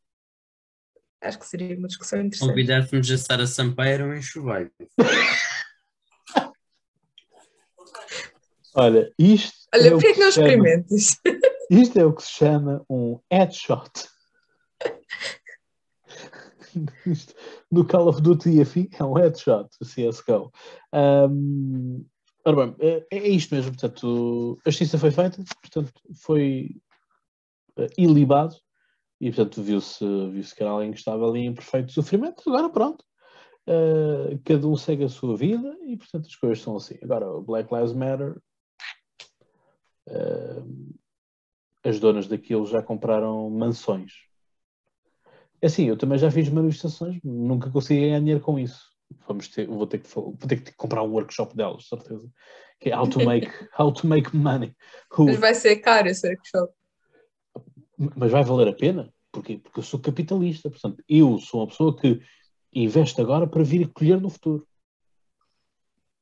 Acho 1.22 1.38
que 1.38 1.46
seria 1.46 1.76
uma 1.76 1.88
discussão 1.88 2.20
interessante. 2.20 2.50
Convidássemos 2.50 3.10
a 3.10 3.18
Sara 3.18 3.46
Sampaio 3.46 4.14
em 4.14 4.22
chuveiro. 4.22 4.70
Olha, 8.74 9.10
isto. 9.18 9.56
Olha, 9.74 9.86
é 9.86 9.90
porquê 9.90 10.12
que 10.12 10.20
não 10.20 10.28
experimentas? 10.28 11.16
Isto 11.70 11.98
é 11.98 12.04
o 12.04 12.12
que 12.12 12.22
se 12.22 12.30
chama 12.30 12.84
um 12.88 13.18
headshot. 13.32 13.90
Isto, 17.06 17.34
no 17.72 17.86
Call 17.86 18.08
of 18.08 18.20
Duty 18.20 18.60
afim 18.60 18.88
é 18.92 19.02
um 19.02 19.14
headshot, 19.14 19.70
CSGO. 19.82 20.52
Um, 20.92 22.04
ora 22.44 22.66
bem, 22.66 22.76
é, 22.80 23.06
é, 23.10 23.28
isto 23.28 23.54
mesmo. 23.54 23.72
Portanto, 23.72 24.58
a 24.64 24.70
justiça 24.70 24.98
foi 24.98 25.10
feita, 25.10 25.42
portanto, 25.62 25.92
foi 26.14 26.76
uh, 27.78 27.86
ilibado 27.96 28.56
e 29.20 29.30
portanto 29.30 29.62
viu-se 29.62 30.04
viu 30.04 30.42
que 30.42 30.62
era 30.62 30.70
alguém 30.70 30.92
que 30.92 30.98
estava 30.98 31.28
ali 31.28 31.40
em 31.40 31.54
perfeito 31.54 31.92
sofrimento. 31.92 32.42
Agora 32.48 32.68
pronto, 32.68 33.04
uh, 33.68 34.38
cada 34.44 34.66
um 34.66 34.76
segue 34.76 35.04
a 35.04 35.08
sua 35.08 35.36
vida 35.36 35.76
e 35.86 35.96
portanto 35.96 36.26
as 36.26 36.36
coisas 36.36 36.60
são 36.60 36.76
assim. 36.76 36.98
Agora 37.02 37.28
o 37.28 37.42
Black 37.42 37.72
Lives 37.74 37.92
Matter 37.92 38.38
uh, 40.08 40.94
as 41.84 42.00
donas 42.00 42.26
daquilo 42.26 42.66
já 42.66 42.82
compraram 42.82 43.48
mansões. 43.48 44.12
É 45.62 45.66
assim, 45.66 45.88
eu 45.88 45.96
também 45.96 46.18
já 46.18 46.30
fiz 46.30 46.48
manifestações, 46.48 47.18
nunca 47.24 47.70
consegui 47.70 48.00
ganhar 48.00 48.18
dinheiro 48.18 48.40
com 48.40 48.58
isso. 48.58 48.84
Vamos 49.26 49.48
ter, 49.48 49.66
vou, 49.66 49.86
ter 49.86 49.98
que, 49.98 50.14
vou 50.14 50.36
ter 50.36 50.62
que 50.62 50.72
comprar 50.74 51.02
um 51.02 51.12
workshop 51.12 51.56
delas, 51.56 51.88
certeza. 51.88 52.28
Que 52.80 52.90
é 52.90 52.96
how 52.96 53.08
to 53.08 53.24
make, 53.24 53.48
how 53.78 53.92
to 53.92 54.06
make 54.06 54.36
money. 54.36 54.74
Mas 55.16 55.38
vai 55.38 55.54
ser 55.54 55.76
caro 55.76 56.08
esse 56.08 56.28
workshop. 56.28 56.72
Mas 57.98 58.30
vai 58.30 58.44
valer 58.44 58.68
a 58.68 58.72
pena? 58.72 59.12
Porquê? 59.32 59.58
Porque 59.58 59.78
eu 59.78 59.82
sou 59.82 60.00
capitalista. 60.00 60.70
Portanto, 60.70 61.02
eu 61.08 61.38
sou 61.38 61.60
uma 61.60 61.66
pessoa 61.66 61.96
que 61.96 62.20
investe 62.72 63.20
agora 63.20 63.46
para 63.46 63.62
vir 63.62 63.88
colher 63.92 64.20
no 64.20 64.30
futuro. 64.30 64.66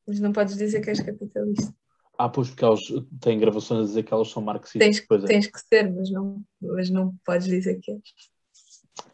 Mas 0.07 0.21
não 0.21 0.33
podes 0.33 0.57
dizer 0.57 0.81
que 0.81 0.91
és 0.91 1.01
capitalista. 1.01 1.75
Ah, 2.17 2.29
pois, 2.29 2.49
porque 2.49 2.65
elas 2.65 2.81
têm 3.21 3.39
gravações 3.39 3.81
a 3.81 3.85
dizer 3.85 4.03
que 4.05 4.15
elas 4.15 4.29
são 4.29 4.43
marxistas. 4.43 4.81
Tens, 4.81 5.01
pois 5.01 5.25
é. 5.25 5.27
tens 5.27 5.47
que 5.49 5.59
ser, 5.59 5.93
mas 5.93 6.11
não, 6.11 6.43
mas 6.61 6.91
não 6.91 7.15
podes 7.25 7.47
dizer 7.47 7.81
que 7.81 7.91
és. 7.91 8.03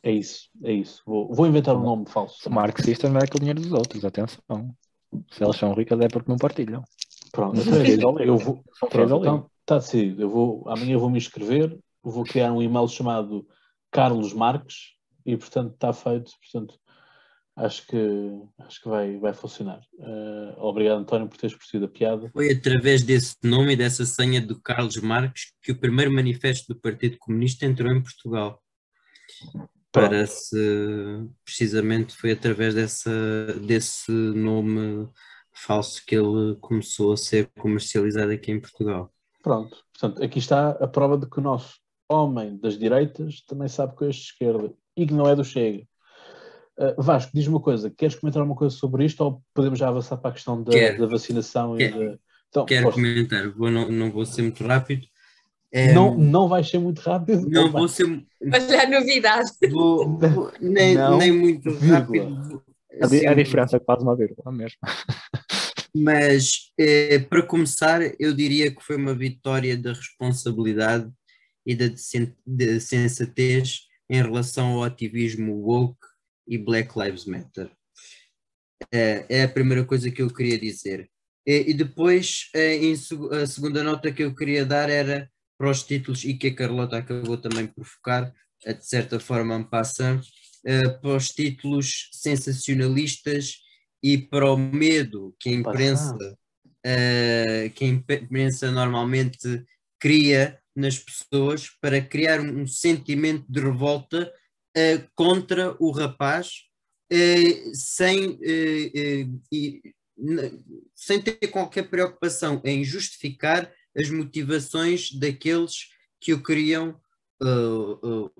É 0.02 0.12
isso, 0.12 0.50
é 0.62 0.72
isso. 0.72 1.02
Vou, 1.06 1.32
vou 1.32 1.46
inventar 1.46 1.76
um 1.76 1.82
nome 1.82 2.06
falso. 2.08 2.38
São 2.42 2.52
marxistas 2.52 3.10
não 3.10 3.20
é 3.20 3.26
com 3.26 3.36
o 3.36 3.40
dinheiro 3.40 3.60
dos 3.60 3.72
outros, 3.72 4.04
atenção. 4.04 4.74
Se 5.30 5.42
elas 5.42 5.56
são 5.56 5.72
ricas 5.72 5.98
é 6.00 6.08
porque 6.08 6.30
não 6.30 6.36
partilham. 6.36 6.84
Pronto, 7.32 7.60
então 7.60 8.18
é 8.18 8.28
eu 8.28 8.36
vou. 8.36 8.62
Pronto, 8.90 9.16
então 9.16 9.50
está 9.60 9.78
decidido. 9.78 10.22
Eu 10.22 10.28
vou, 10.28 10.68
amanhã 10.68 10.98
vou 10.98 11.10
me 11.10 11.18
inscrever, 11.18 11.78
vou 12.02 12.24
criar 12.24 12.52
um 12.52 12.62
e-mail 12.62 12.88
chamado 12.88 13.46
Carlos 13.90 14.32
Marques 14.32 14.94
e 15.24 15.36
portanto 15.36 15.74
está 15.74 15.92
feito. 15.92 16.32
Portanto, 16.40 16.78
acho 17.56 17.86
que, 17.86 17.96
acho 18.60 18.82
que 18.82 18.88
vai, 18.88 19.18
vai 19.18 19.32
funcionar. 19.32 19.80
Eh, 19.98 20.54
obrigado, 20.58 21.00
António, 21.00 21.28
por 21.28 21.36
teres 21.36 21.56
percebido 21.56 21.86
a 21.86 21.88
piada. 21.88 22.30
Foi 22.30 22.52
através 22.52 23.02
desse 23.02 23.36
nome 23.42 23.74
e 23.74 23.76
dessa 23.76 24.04
senha 24.04 24.40
do 24.40 24.60
Carlos 24.60 24.96
Marques 24.96 25.52
que 25.62 25.72
o 25.72 25.78
primeiro 25.78 26.12
manifesto 26.12 26.72
do 26.72 26.80
Partido 26.80 27.18
Comunista 27.18 27.66
entrou 27.66 27.92
em 27.92 28.02
Portugal. 28.02 28.62
Parece, 29.92 30.56
precisamente, 31.44 32.14
foi 32.14 32.32
através 32.32 32.74
dessa, 32.74 33.10
desse 33.60 34.12
nome 34.12 35.08
falso 35.52 36.02
que 36.06 36.14
ele 36.14 36.56
começou 36.60 37.12
a 37.12 37.16
ser 37.16 37.50
comercializado 37.58 38.30
aqui 38.30 38.52
em 38.52 38.60
Portugal. 38.60 39.12
Pronto, 39.42 39.84
portanto, 39.92 40.22
aqui 40.22 40.38
está 40.38 40.70
a 40.70 40.86
prova 40.86 41.18
de 41.18 41.28
que 41.28 41.38
o 41.38 41.42
nosso 41.42 41.80
homem 42.10 42.56
das 42.58 42.76
direitas 42.78 43.40
também 43.46 43.68
sabe 43.68 43.94
coisas 43.94 44.16
de 44.16 44.22
esquerda 44.22 44.72
e 44.96 45.06
que 45.06 45.14
não 45.14 45.28
é 45.28 45.34
do 45.36 45.44
Chega. 45.44 45.84
Uh, 46.78 47.00
Vasco, 47.02 47.30
diz 47.34 47.46
uma 47.46 47.60
coisa, 47.60 47.90
queres 47.90 48.16
comentar 48.16 48.40
alguma 48.40 48.58
coisa 48.58 48.74
sobre 48.74 49.04
isto 49.04 49.20
ou 49.22 49.42
podemos 49.54 49.78
já 49.78 49.88
avançar 49.88 50.16
para 50.16 50.30
a 50.30 50.34
questão 50.34 50.62
da, 50.62 50.72
Quero. 50.72 50.98
da 50.98 51.06
vacinação 51.06 51.76
Quero. 51.76 52.02
e 52.02 52.08
da... 52.10 52.18
Então, 52.48 52.66
Quero 52.66 52.90
comentar, 52.90 53.48
vou, 53.50 53.70
não, 53.70 53.88
não 53.90 54.10
vou 54.10 54.24
ser 54.26 54.42
muito 54.42 54.64
rápido. 54.64 55.06
É, 55.72 55.92
não, 55.92 56.16
não 56.18 56.48
vai 56.48 56.64
ser 56.64 56.78
muito 56.78 56.98
rápido? 57.00 57.48
não 57.48 57.70
vai? 57.70 57.80
vou 57.82 57.88
ser 57.88 58.04
Olha 58.42 58.82
a 58.82 58.88
novidade. 58.90 59.50
vou- 59.70 60.18
vou- 60.18 60.52
nem, 60.60 60.94
Não, 60.96 61.16
nem 61.16 61.30
muito 61.30 61.70
vírgula. 61.70 61.98
rápido. 62.00 62.62
A, 63.00 63.06
di- 63.06 63.24
a 63.26 63.30
Assim, 63.30 63.42
diferença 63.42 63.76
é 63.76 63.78
quase 63.80 64.02
uma 64.02 64.16
vírgula 64.16 64.50
mesmo. 64.50 64.78
Mas, 65.94 66.72
eh, 66.78 67.18
para 67.20 67.42
começar, 67.42 68.00
eu 68.20 68.32
diria 68.34 68.74
que 68.74 68.82
foi 68.82 68.96
uma 68.96 69.14
vitória 69.14 69.76
da 69.76 69.92
responsabilidade 69.92 71.08
e 71.70 71.76
da 71.76 72.80
sensatez 72.80 73.82
em 74.08 74.20
relação 74.20 74.72
ao 74.72 74.82
ativismo 74.82 75.54
woke 75.54 76.04
e 76.46 76.58
Black 76.58 76.98
Lives 76.98 77.24
Matter. 77.26 77.70
Eh, 78.92 79.24
é 79.28 79.42
a 79.44 79.48
primeira 79.48 79.84
coisa 79.84 80.10
que 80.10 80.20
eu 80.20 80.28
queria 80.28 80.58
dizer. 80.58 81.08
E, 81.46 81.72
depois, 81.72 82.50
eh, 82.54 82.80
a 83.40 83.46
segunda 83.46 83.84
nota 83.84 84.10
que 84.10 84.24
eu 84.24 84.34
queria 84.34 84.66
dar 84.66 84.90
era 84.90 85.30
para 85.56 85.70
os 85.70 85.84
títulos, 85.84 86.24
e 86.24 86.34
que 86.34 86.48
a 86.48 86.54
Carlota 86.54 86.98
acabou 86.98 87.36
também 87.36 87.68
por 87.68 87.84
focar, 87.84 88.32
eh, 88.64 88.74
de 88.74 88.86
certa 88.86 89.20
forma, 89.20 89.58
me 89.58 89.64
passa, 89.64 90.20
para 91.00 91.16
os 91.16 91.28
títulos 91.28 92.10
sensacionalistas 92.12 93.60
e 94.02 94.18
para 94.18 94.52
o 94.52 94.58
medo 94.58 95.34
que 95.40 95.48
a 95.48 95.52
imprensa, 95.52 96.36
que 97.74 97.84
a 97.84 97.88
imprensa 97.88 98.70
normalmente 98.70 99.64
cria 99.98 100.59
nas 100.74 100.98
pessoas 100.98 101.68
para 101.80 102.00
criar 102.00 102.40
um 102.40 102.66
sentimento 102.66 103.44
de 103.48 103.60
revolta 103.60 104.32
eh, 104.76 105.04
contra 105.14 105.76
o 105.80 105.90
rapaz 105.90 106.50
eh, 107.10 107.72
sem, 107.74 108.38
n- 110.18 110.64
sem 110.94 111.20
ter 111.20 111.48
qualquer 111.48 111.88
preocupação 111.90 112.60
em 112.64 112.84
justificar 112.84 113.72
as 113.96 114.08
motivações 114.10 115.10
daqueles 115.12 115.88
que 116.20 116.32
o 116.32 116.42
queriam 116.42 117.00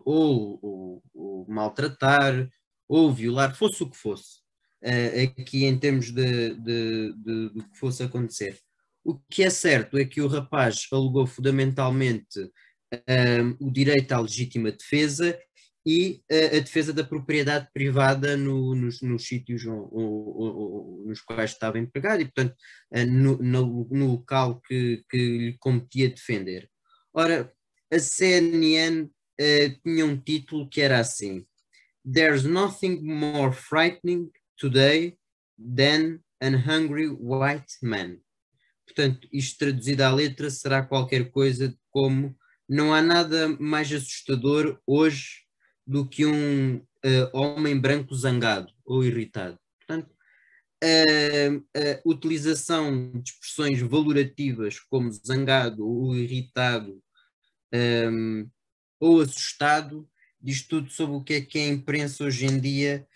ou, 0.04 1.02
maltratar 1.48 2.48
ou 2.88 3.12
violar, 3.12 3.56
fosse 3.56 3.82
o 3.82 3.90
que 3.90 3.96
fosse 3.96 4.40
aqui 5.38 5.64
em 5.64 5.78
termos 5.78 6.10
de, 6.10 6.54
de, 6.54 7.12
de- 7.14 7.48
do 7.50 7.64
que 7.70 7.78
fosse 7.78 8.02
acontecer. 8.02 8.58
O 9.04 9.18
que 9.30 9.42
é 9.42 9.50
certo 9.50 9.96
é 9.98 10.04
que 10.04 10.20
o 10.20 10.26
rapaz 10.28 10.86
alegou 10.92 11.26
fundamentalmente 11.26 12.50
ahm, 13.08 13.56
o 13.60 13.70
direito 13.70 14.12
à 14.12 14.20
legítima 14.20 14.70
defesa 14.72 15.38
e 15.86 16.22
ah, 16.30 16.56
a 16.56 16.60
defesa 16.60 16.92
da 16.92 17.02
propriedade 17.02 17.68
privada 17.72 18.36
no- 18.36 18.74
nos, 18.74 19.00
nos 19.00 19.26
sítios 19.26 19.64
o- 19.64 19.72
o- 19.72 21.00
o- 21.02 21.04
nos 21.06 21.20
quais 21.22 21.52
estava 21.52 21.78
empregado 21.78 22.20
e, 22.20 22.26
portanto, 22.26 22.54
ah, 22.92 23.04
no, 23.06 23.38
no- 23.38 23.88
no 23.90 24.06
local 24.12 24.60
que, 24.60 25.02
que 25.08 25.16
lhe 25.16 25.56
competia 25.58 26.10
defender. 26.10 26.68
Ora, 27.14 27.50
a 27.90 27.98
CNN 27.98 29.08
ah, 29.40 29.44
tinha 29.82 30.04
um 30.04 30.16
título 30.20 30.68
que 30.68 30.80
era 30.82 30.98
assim: 30.98 31.46
There's 32.04 32.44
nothing 32.44 33.00
more 33.02 33.52
frightening 33.52 34.30
today 34.58 35.16
than 35.58 36.20
an 36.42 36.54
hungry 36.68 37.08
white 37.08 37.72
man. 37.82 38.18
Portanto, 38.90 39.28
isto 39.32 39.58
traduzido 39.58 40.02
à 40.02 40.12
letra 40.12 40.50
será 40.50 40.82
qualquer 40.82 41.30
coisa 41.30 41.72
como 41.90 42.36
não 42.68 42.92
há 42.92 43.00
nada 43.00 43.48
mais 43.60 43.92
assustador 43.92 44.80
hoje 44.84 45.42
do 45.86 46.08
que 46.08 46.26
um 46.26 46.84
eh, 47.04 47.30
homem 47.32 47.78
branco 47.78 48.14
zangado 48.14 48.72
ou 48.84 49.04
irritado. 49.04 49.58
Portanto, 49.78 50.12
a, 50.82 51.78
a 51.78 52.00
utilização 52.04 53.12
de 53.12 53.30
expressões 53.30 53.80
valorativas 53.80 54.80
como 54.80 55.12
zangado 55.12 55.86
ou 55.86 56.16
irritado 56.16 57.00
ehm, 57.72 58.46
ou 58.98 59.20
assustado 59.20 60.08
diz 60.40 60.66
tudo 60.66 60.90
sobre 60.90 61.16
o 61.16 61.22
que 61.22 61.34
é 61.34 61.40
que 61.42 61.58
é 61.58 61.64
a 61.66 61.68
imprensa 61.68 62.24
hoje 62.24 62.46
em 62.46 62.58
dia, 62.58 63.06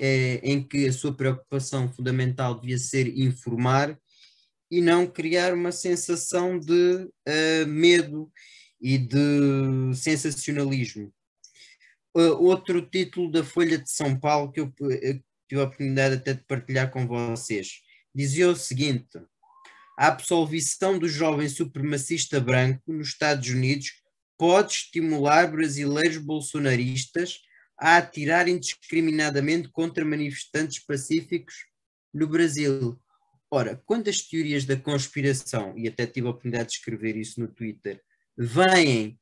eh, 0.00 0.40
em 0.42 0.62
que 0.62 0.86
a 0.88 0.92
sua 0.92 1.14
preocupação 1.14 1.92
fundamental 1.92 2.58
devia 2.58 2.78
ser 2.78 3.06
informar 3.18 3.96
e 4.70 4.80
não 4.80 5.06
criar 5.06 5.52
uma 5.52 5.72
sensação 5.72 6.58
de 6.58 7.08
eh, 7.26 7.64
medo 7.64 8.30
e 8.80 8.96
de 8.96 9.94
sensacionalismo. 9.94 11.12
Uh, 12.14 12.34
outro 12.42 12.82
título 12.82 13.30
da 13.30 13.44
Folha 13.44 13.78
de 13.78 13.90
São 13.90 14.18
Paulo 14.18 14.50
que 14.50 14.60
eu 14.60 14.72
eh, 14.90 15.20
tive 15.48 15.60
a 15.60 15.64
oportunidade 15.64 16.16
até 16.16 16.34
de 16.34 16.42
partilhar 16.42 16.90
com 16.90 17.06
vocês 17.06 17.82
dizia 18.14 18.48
o 18.48 18.56
seguinte: 18.56 19.18
a 19.98 20.08
absolvição 20.08 20.98
do 20.98 21.08
jovem 21.08 21.48
supremacista 21.48 22.40
branco 22.40 22.92
nos 22.92 23.08
Estados 23.08 23.48
Unidos 23.48 23.92
pode 24.36 24.72
estimular 24.72 25.50
brasileiros 25.50 26.18
bolsonaristas 26.18 27.40
a 27.78 27.96
atirar 27.96 28.48
indiscriminadamente 28.48 29.68
contra 29.68 30.04
manifestantes 30.04 30.78
pacíficos 30.84 31.66
no 32.12 32.26
Brasil. 32.26 32.98
Ora, 33.50 33.82
quantas 33.84 34.22
teorias 34.22 34.64
da 34.64 34.76
conspiração, 34.76 35.76
e 35.76 35.88
até 35.88 36.06
tive 36.06 36.26
a 36.26 36.30
oportunidade 36.30 36.68
de 36.68 36.74
escrever 36.76 37.16
isso 37.16 37.40
no 37.40 37.48
Twitter, 37.48 38.00
vêm 38.36 39.18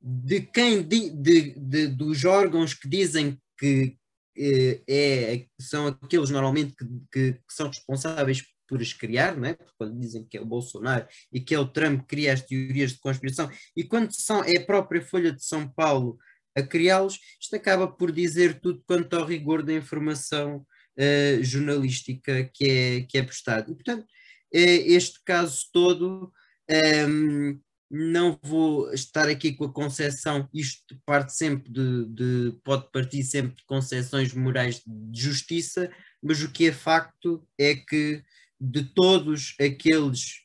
de 0.00 0.40
quem 0.42 0.82
di- 0.82 1.10
de, 1.10 1.52
de- 1.58 1.86
dos 1.88 2.24
órgãos 2.24 2.74
que 2.74 2.88
dizem 2.88 3.38
que 3.58 3.96
eh, 4.36 4.80
é, 4.88 5.46
são 5.60 5.86
aqueles 5.88 6.30
normalmente 6.30 6.74
que, 6.76 6.84
que- 7.12 7.32
que 7.32 7.54
são 7.54 7.68
responsáveis 7.68 8.42
por 8.68 8.80
as 8.80 8.92
criar, 8.92 9.36
não 9.36 9.46
é? 9.48 9.58
Quando 9.76 9.98
dizem 9.98 10.24
que 10.24 10.36
é 10.38 10.40
o 10.40 10.46
Bolsonaro 10.46 11.06
e 11.32 11.40
que 11.40 11.54
é 11.54 11.58
o 11.58 11.66
Trump 11.66 12.02
que 12.02 12.06
cria 12.06 12.32
as 12.32 12.40
teorias 12.40 12.92
de 12.92 13.00
conspiração, 13.00 13.50
e 13.76 13.82
quando 13.82 14.12
são, 14.12 14.44
é 14.44 14.56
a 14.58 14.64
própria 14.64 15.02
Folha 15.02 15.32
de 15.32 15.44
São 15.44 15.68
Paulo 15.68 16.18
a 16.56 16.62
criá-los, 16.62 17.18
isto 17.40 17.56
acaba 17.56 17.88
por 17.88 18.12
dizer 18.12 18.60
tudo 18.60 18.82
quanto 18.86 19.14
ao 19.16 19.24
rigor 19.26 19.62
da 19.62 19.72
informação 19.72 20.64
eh, 20.96 21.38
jornalística 21.42 22.44
que 22.54 22.64
é, 22.68 23.00
que 23.02 23.18
é 23.18 23.22
prestado. 23.22 23.70
E, 23.72 23.74
portanto, 23.74 24.06
eh, 24.52 24.92
este 24.92 25.20
caso 25.24 25.64
todo, 25.72 26.32
ehm, 26.68 27.58
não 27.90 28.38
vou 28.42 28.92
estar 28.94 29.28
aqui 29.28 29.52
com 29.52 29.64
a 29.64 29.72
concepção, 29.72 30.48
isto 30.54 30.96
parte 31.04 31.34
sempre 31.34 31.70
de, 31.72 32.06
de- 32.06 32.52
pode 32.64 32.90
partir 32.92 33.22
sempre 33.24 33.56
de 33.56 33.64
concepções 33.64 34.32
morais 34.34 34.80
de 34.86 35.20
justiça, 35.20 35.90
mas 36.22 36.42
o 36.42 36.50
que 36.52 36.66
é 36.68 36.72
facto 36.72 37.46
é 37.58 37.74
que 37.74 38.22
de 38.60 38.84
todos 38.94 39.54
aqueles 39.60 40.42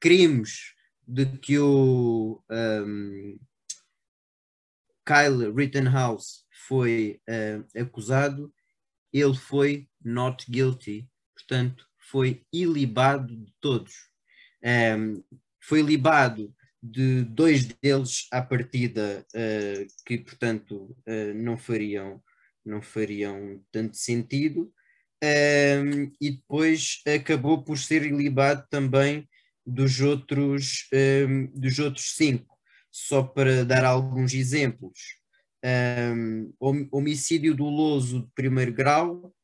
crimes 0.00 0.72
de 1.06 1.26
que 1.38 1.58
o, 1.58 2.42
ehm, 2.50 3.36
Kyle 5.06 5.50
Rittenhouse 5.52 6.44
foi 6.68 7.20
uh, 7.28 7.80
acusado, 7.80 8.52
ele 9.12 9.34
foi 9.34 9.88
not 10.04 10.44
guilty, 10.50 11.08
portanto, 11.34 11.86
foi 11.98 12.42
ilibado 12.52 13.36
de 13.36 13.52
todos. 13.60 13.94
Um, 14.64 15.22
foi 15.62 15.82
libado 15.82 16.54
de 16.82 17.22
dois 17.24 17.66
deles 17.66 18.26
à 18.32 18.40
partida 18.40 19.26
uh, 19.34 19.86
que, 20.06 20.18
portanto, 20.18 20.96
uh, 21.06 21.34
não 21.34 21.56
fariam 21.56 22.22
não 22.64 22.82
fariam 22.82 23.64
tanto 23.72 23.96
sentido 23.96 24.72
um, 25.22 26.12
e 26.20 26.30
depois 26.32 27.00
acabou 27.06 27.62
por 27.62 27.78
ser 27.78 28.04
ilibado 28.04 28.66
também 28.70 29.28
dos 29.66 30.00
outros 30.00 30.88
um, 30.92 31.46
dos 31.58 31.78
outros 31.78 32.14
cinco 32.16 32.56
só 32.90 33.22
para 33.22 33.64
dar 33.64 33.84
alguns 33.84 34.34
exemplos 34.34 35.19
um, 35.64 36.88
homicídio 36.90 37.54
doloso 37.54 38.22
de 38.22 38.28
primeiro 38.34 38.72
grau 38.72 39.34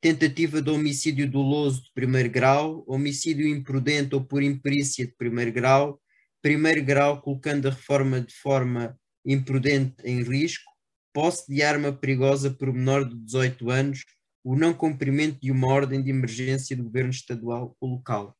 tentativa 0.00 0.60
de 0.60 0.70
homicídio 0.70 1.30
doloso 1.30 1.84
de 1.84 1.92
primeiro 1.94 2.30
grau 2.30 2.84
homicídio 2.86 3.48
imprudente 3.48 4.14
ou 4.14 4.24
por 4.24 4.42
imperícia 4.42 5.06
de 5.06 5.12
primeiro 5.12 5.52
grau 5.52 6.00
primeiro 6.42 6.84
grau 6.84 7.22
colocando 7.22 7.68
a 7.68 7.70
reforma 7.70 8.20
de 8.20 8.34
forma 8.34 8.98
imprudente 9.24 9.94
em 10.04 10.22
risco 10.22 10.74
posse 11.14 11.46
de 11.46 11.62
arma 11.62 11.92
perigosa 11.92 12.50
por 12.50 12.72
menor 12.72 13.08
de 13.08 13.14
18 13.14 13.70
anos, 13.70 14.04
o 14.42 14.56
não 14.56 14.74
cumprimento 14.74 15.40
de 15.40 15.52
uma 15.52 15.68
ordem 15.68 16.02
de 16.02 16.10
emergência 16.10 16.76
do 16.76 16.82
governo 16.82 17.10
estadual 17.10 17.74
ou 17.80 17.88
local. 17.88 18.36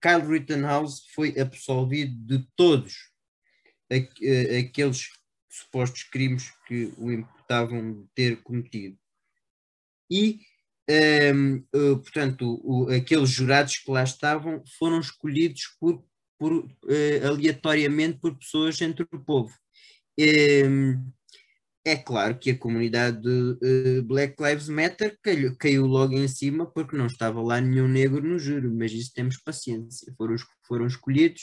Kyle 0.00 0.26
Rittenhouse 0.26 1.02
foi 1.12 1.38
absolvido 1.38 2.14
de 2.24 2.46
todos 2.54 3.10
aqueles 3.90 5.08
supostos 5.54 6.02
crimes 6.04 6.52
que 6.66 6.92
o 6.98 7.12
imputavam 7.12 8.08
ter 8.14 8.42
cometido. 8.42 8.98
E, 10.10 10.40
um, 11.34 11.56
uh, 11.74 11.98
portanto, 11.98 12.60
o, 12.62 12.88
aqueles 12.90 13.30
jurados 13.30 13.78
que 13.78 13.90
lá 13.90 14.02
estavam 14.02 14.62
foram 14.78 15.00
escolhidos 15.00 15.76
por, 15.80 16.04
por 16.38 16.52
uh, 16.52 17.26
aleatoriamente 17.26 18.18
por 18.18 18.36
pessoas 18.36 18.80
entre 18.80 19.06
o 19.10 19.20
povo. 19.20 19.54
Um, 20.18 21.10
é 21.86 21.96
claro 21.96 22.38
que 22.38 22.50
a 22.50 22.58
comunidade 22.58 23.20
de 23.20 23.98
uh, 23.98 24.02
Black 24.02 24.42
Lives 24.42 24.68
Matter 24.68 25.18
caiu, 25.22 25.56
caiu, 25.56 25.86
logo 25.86 26.14
em 26.14 26.26
cima 26.26 26.66
porque 26.66 26.96
não 26.96 27.06
estava 27.06 27.42
lá 27.42 27.60
nenhum 27.60 27.86
negro 27.86 28.22
no 28.22 28.38
júri, 28.38 28.68
mas 28.68 28.90
isso 28.92 29.12
temos 29.14 29.36
paciência, 29.36 30.12
foram, 30.16 30.36
foram 30.66 30.86
escolhidos 30.86 31.42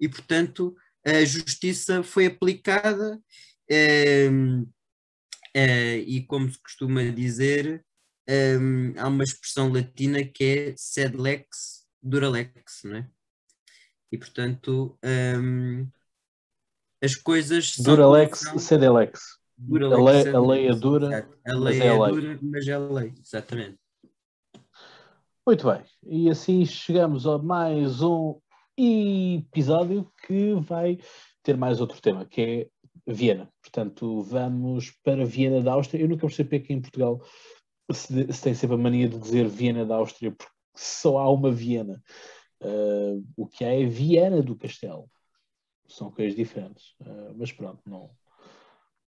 e, 0.00 0.08
portanto, 0.08 0.74
a 1.06 1.24
justiça 1.24 2.02
foi 2.02 2.26
aplicada 2.26 3.16
uh, 3.70 4.62
uh, 4.62 5.98
e, 6.04 6.24
como 6.26 6.50
se 6.50 6.60
costuma 6.60 7.04
dizer, 7.04 7.84
um, 8.28 8.92
há 8.98 9.06
uma 9.06 9.22
expressão 9.22 9.72
latina 9.72 10.24
que 10.24 10.44
é 10.44 10.74
sed 10.76 11.16
lex 11.16 11.86
dura 12.02 12.28
lex, 12.28 12.82
não 12.84 12.96
é? 12.96 13.08
E, 14.10 14.18
portanto, 14.18 14.98
um, 15.04 15.88
as 17.00 17.14
coisas... 17.14 17.78
Dura 17.78 18.08
lex, 18.08 18.40
sed 18.58 18.88
lex. 18.88 19.38
Dura 19.56 19.86
a, 19.86 20.02
lei, 20.02 20.28
a 20.28 20.40
lei 20.40 20.68
é 20.68 20.74
dura, 20.74 21.28
a 21.46 21.54
lei 21.54 21.80
é, 21.80 21.86
é 21.86 21.98
lei. 21.98 22.12
dura, 22.12 22.38
mas 22.42 22.68
é 22.68 22.78
lei, 22.78 23.14
exatamente. 23.18 23.78
Muito 25.46 25.70
bem, 25.70 25.84
e 26.04 26.28
assim 26.28 26.66
chegamos 26.66 27.26
a 27.26 27.38
mais 27.38 28.02
um 28.02 28.40
episódio 28.78 30.10
que 30.26 30.54
vai 30.54 30.98
ter 31.42 31.56
mais 31.56 31.80
outro 31.80 32.00
tema, 32.00 32.24
que 32.24 32.40
é 32.40 32.68
Viena. 33.06 33.50
Portanto, 33.62 34.22
vamos 34.22 34.90
para 35.02 35.24
Viena 35.24 35.62
da 35.62 35.72
Áustria. 35.72 36.02
Eu 36.02 36.08
nunca 36.08 36.26
percebi 36.26 36.60
que 36.60 36.72
em 36.72 36.80
Portugal 36.80 37.22
se, 37.92 38.32
se, 38.32 38.42
tem 38.42 38.54
sempre 38.54 38.74
a 38.74 38.78
mania 38.78 39.08
de 39.08 39.18
dizer 39.18 39.48
Viena 39.48 39.84
da 39.84 39.96
Áustria, 39.96 40.32
porque 40.32 40.52
só 40.76 41.18
há 41.18 41.30
uma 41.30 41.50
Viena. 41.50 42.02
Uh, 42.60 43.24
o 43.36 43.46
que 43.46 43.64
há 43.64 43.72
é 43.72 43.84
Viena 43.84 44.42
do 44.42 44.56
Castelo. 44.56 45.08
São 45.86 46.10
coisas 46.10 46.34
diferentes. 46.34 46.94
Uh, 47.00 47.34
mas 47.36 47.52
pronto, 47.52 47.80
não, 47.86 48.10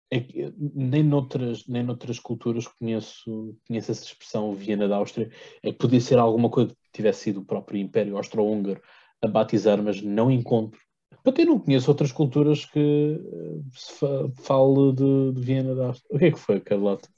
é 0.09 0.19
que, 0.19 0.53
nem, 0.57 1.03
noutras, 1.03 1.67
nem 1.67 1.83
noutras 1.83 2.19
culturas 2.19 2.67
conheço, 2.67 3.57
conheço 3.67 3.91
essa 3.91 4.05
expressão 4.05 4.53
Viena 4.53 4.87
da 4.87 4.97
Áustria. 4.97 5.29
É 5.61 5.71
que 5.71 5.77
podia 5.77 5.99
ser 5.99 6.17
alguma 6.17 6.49
coisa 6.49 6.69
que 6.69 6.91
tivesse 6.93 7.23
sido 7.23 7.41
o 7.41 7.45
próprio 7.45 7.79
Império 7.79 8.15
Austro-Húngaro 8.15 8.81
a 9.21 9.27
batizar, 9.27 9.81
mas 9.81 10.01
não 10.01 10.31
encontro. 10.31 10.79
Porque 11.23 11.41
eu 11.41 11.47
não 11.47 11.59
conheço 11.59 11.91
outras 11.91 12.11
culturas 12.11 12.65
que 12.65 12.79
eh, 12.79 13.59
se 13.73 13.91
fa 13.99 14.29
fale 14.43 14.93
de, 14.93 15.33
de, 15.33 15.41
Viena 15.41 15.75
da 15.75 15.87
Áustria. 15.87 16.15
O 16.15 16.19
que 16.19 16.25
é 16.25 16.31
que 16.31 16.39
foi, 16.39 16.59
Carlota? 16.59 17.09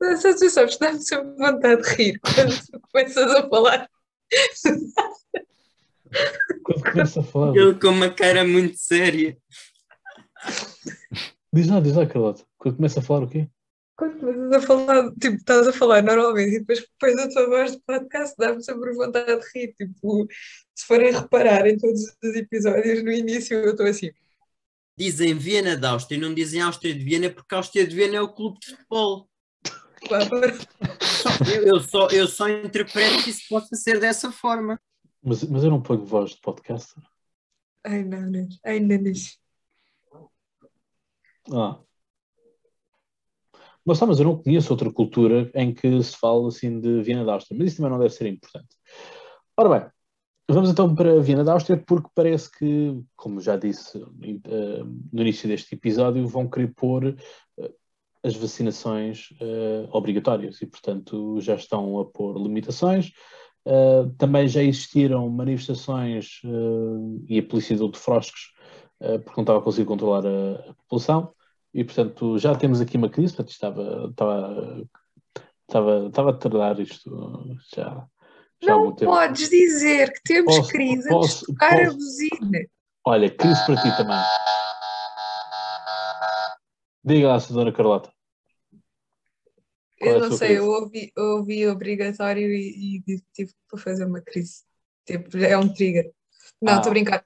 Não 0.00 0.16
sei 0.16 0.32
se 0.32 0.50
sabes, 0.50 0.76
dá-me 0.78 1.00
sempre 1.00 1.36
vontade 1.36 1.82
de 1.82 1.94
rir 1.94 2.20
quando 2.20 2.82
começas 2.90 3.30
a 3.36 3.48
falar. 3.48 3.88
Quando 6.64 6.82
começa 6.90 7.20
a 7.20 7.22
falar. 7.22 7.56
Ele 7.56 7.74
com 7.74 7.88
uma 7.88 8.10
cara 8.10 8.44
muito 8.44 8.76
séria. 8.78 9.36
Diz 11.52 11.68
lá, 11.68 11.78
diz 11.78 11.94
lá, 11.94 12.06
Carlota. 12.06 12.44
Quando 12.58 12.76
começa 12.76 12.98
a 12.98 13.02
falar 13.02 13.24
o 13.24 13.28
quê? 13.28 13.48
Quando 14.00 14.18
começas 14.18 14.52
a 14.52 14.60
falar, 14.62 15.10
tipo, 15.20 15.36
estás 15.36 15.68
a 15.68 15.72
falar 15.74 16.02
normalmente 16.02 16.56
e 16.56 16.60
depois 16.60 16.80
depois 16.80 17.18
a 17.18 17.28
tua 17.28 17.46
voz 17.50 17.72
de 17.72 17.82
podcast 17.82 18.34
dá-me 18.38 18.64
sempre 18.64 18.94
vontade 18.94 19.26
de 19.26 19.46
rir. 19.54 19.74
Tipo, 19.74 20.26
se 20.74 20.86
forem 20.86 21.12
reparar 21.12 21.66
em 21.66 21.76
todos 21.76 22.00
os 22.24 22.34
episódios, 22.34 23.04
no 23.04 23.12
início 23.12 23.58
eu 23.58 23.72
estou 23.72 23.84
assim. 23.84 24.10
Dizem 24.96 25.34
Viena 25.34 25.76
da 25.76 25.90
Áustria 25.90 26.16
e 26.16 26.20
não 26.20 26.32
dizem 26.32 26.62
Áustria 26.62 26.94
de 26.94 27.04
Viena 27.04 27.28
porque 27.28 27.54
a 27.54 27.58
Áustria 27.58 27.86
de 27.86 27.94
Viena 27.94 28.16
é 28.16 28.22
o 28.22 28.32
clube 28.32 28.58
de 28.60 28.70
futebol. 28.70 29.28
Claro. 30.08 30.30
eu, 31.54 31.66
eu, 31.66 31.80
só, 31.80 32.08
eu 32.08 32.26
só 32.26 32.48
interpreto 32.48 33.22
que 33.22 33.28
isso 33.28 33.42
possa 33.50 33.76
ser 33.76 34.00
dessa 34.00 34.32
forma. 34.32 34.80
Mas, 35.22 35.44
mas 35.44 35.62
eu 35.62 35.68
não 35.68 35.82
ponho 35.82 36.06
voz 36.06 36.30
de 36.30 36.40
podcaster. 36.40 37.02
Ai 37.84 38.02
não, 38.02 38.22
não. 38.30 38.48
ainda 38.64 38.96
não. 38.96 39.12
Ah. 41.52 41.89
Mas, 43.90 43.98
tá, 43.98 44.06
mas 44.06 44.20
eu 44.20 44.24
não 44.24 44.40
conheço 44.40 44.72
outra 44.72 44.88
cultura 44.88 45.50
em 45.52 45.74
que 45.74 46.00
se 46.00 46.16
fala 46.16 46.46
assim 46.46 46.78
de 46.78 47.02
Viena 47.02 47.24
da 47.24 47.32
Áustria, 47.32 47.58
mas 47.58 47.66
isso 47.66 47.78
também 47.78 47.90
não 47.90 47.98
deve 47.98 48.14
ser 48.14 48.28
importante. 48.28 48.68
Ora 49.56 49.68
bem, 49.68 49.90
vamos 50.48 50.70
então 50.70 50.94
para 50.94 51.20
Viena 51.20 51.42
da 51.42 51.54
Áustria, 51.54 51.76
porque 51.76 52.08
parece 52.14 52.56
que, 52.56 52.96
como 53.16 53.40
já 53.40 53.56
disse 53.56 53.98
uh, 53.98 55.02
no 55.12 55.22
início 55.22 55.48
deste 55.48 55.74
episódio, 55.74 56.24
vão 56.28 56.48
querer 56.48 56.72
pôr 56.72 57.04
uh, 57.04 57.74
as 58.22 58.36
vacinações 58.36 59.30
uh, 59.40 59.88
obrigatórias 59.90 60.62
e, 60.62 60.66
portanto, 60.66 61.40
já 61.40 61.56
estão 61.56 61.98
a 61.98 62.04
pôr 62.04 62.40
limitações. 62.40 63.10
também 64.18 64.46
já 64.46 64.62
existiram 64.62 65.28
manifestações 65.28 66.40
e 67.26 67.40
a 67.40 67.42
polícia 67.42 67.76
deu 67.76 67.90
de 67.90 67.98
froscos 67.98 68.52
porque 69.24 69.36
não 69.36 69.42
estava 69.42 69.58
a 69.58 69.62
conseguir 69.62 69.88
controlar 69.88 70.24
a, 70.24 70.70
a 70.70 70.74
população 70.74 71.34
e 71.72 71.84
portanto 71.84 72.38
já 72.38 72.54
temos 72.54 72.80
aqui 72.80 72.96
uma 72.96 73.08
crise, 73.08 73.34
portanto 73.34 73.52
estava, 73.52 74.08
estava, 74.10 74.82
estava, 75.68 76.06
estava 76.08 76.30
a 76.30 76.32
tardar 76.34 76.80
isto 76.80 77.56
já. 77.74 78.06
já 78.60 78.72
não 78.72 78.94
podes 78.94 79.48
dizer 79.48 80.12
que 80.12 80.22
temos 80.24 80.56
posso, 80.56 80.70
crise 80.70 81.08
posso, 81.08 81.44
a 81.44 81.46
tocar 81.46 81.76
posso, 81.76 81.90
a 81.90 81.94
buzina. 81.94 82.66
Olha, 83.06 83.30
crise 83.30 83.64
para 83.66 83.76
ti 83.76 83.96
também. 83.96 84.18
Diga 87.02 87.28
lá, 87.28 87.38
Dona 87.38 87.72
Carlota. 87.72 88.12
eu 89.98 90.16
é 90.16 90.18
não 90.18 90.32
sei, 90.32 90.58
eu 90.58 90.66
ouvi, 90.66 91.10
eu 91.16 91.24
ouvi 91.38 91.66
obrigatório 91.66 92.52
e, 92.52 93.02
e 93.06 93.22
tive 93.32 93.52
para 93.68 93.80
fazer 93.80 94.04
uma 94.04 94.20
crise. 94.20 94.64
Tipo, 95.06 95.38
é 95.38 95.56
um 95.56 95.72
trigger. 95.72 96.12
Não, 96.60 96.74
estou 96.74 96.88
ah. 96.88 96.90
a 96.90 96.90
brincar. 96.90 97.24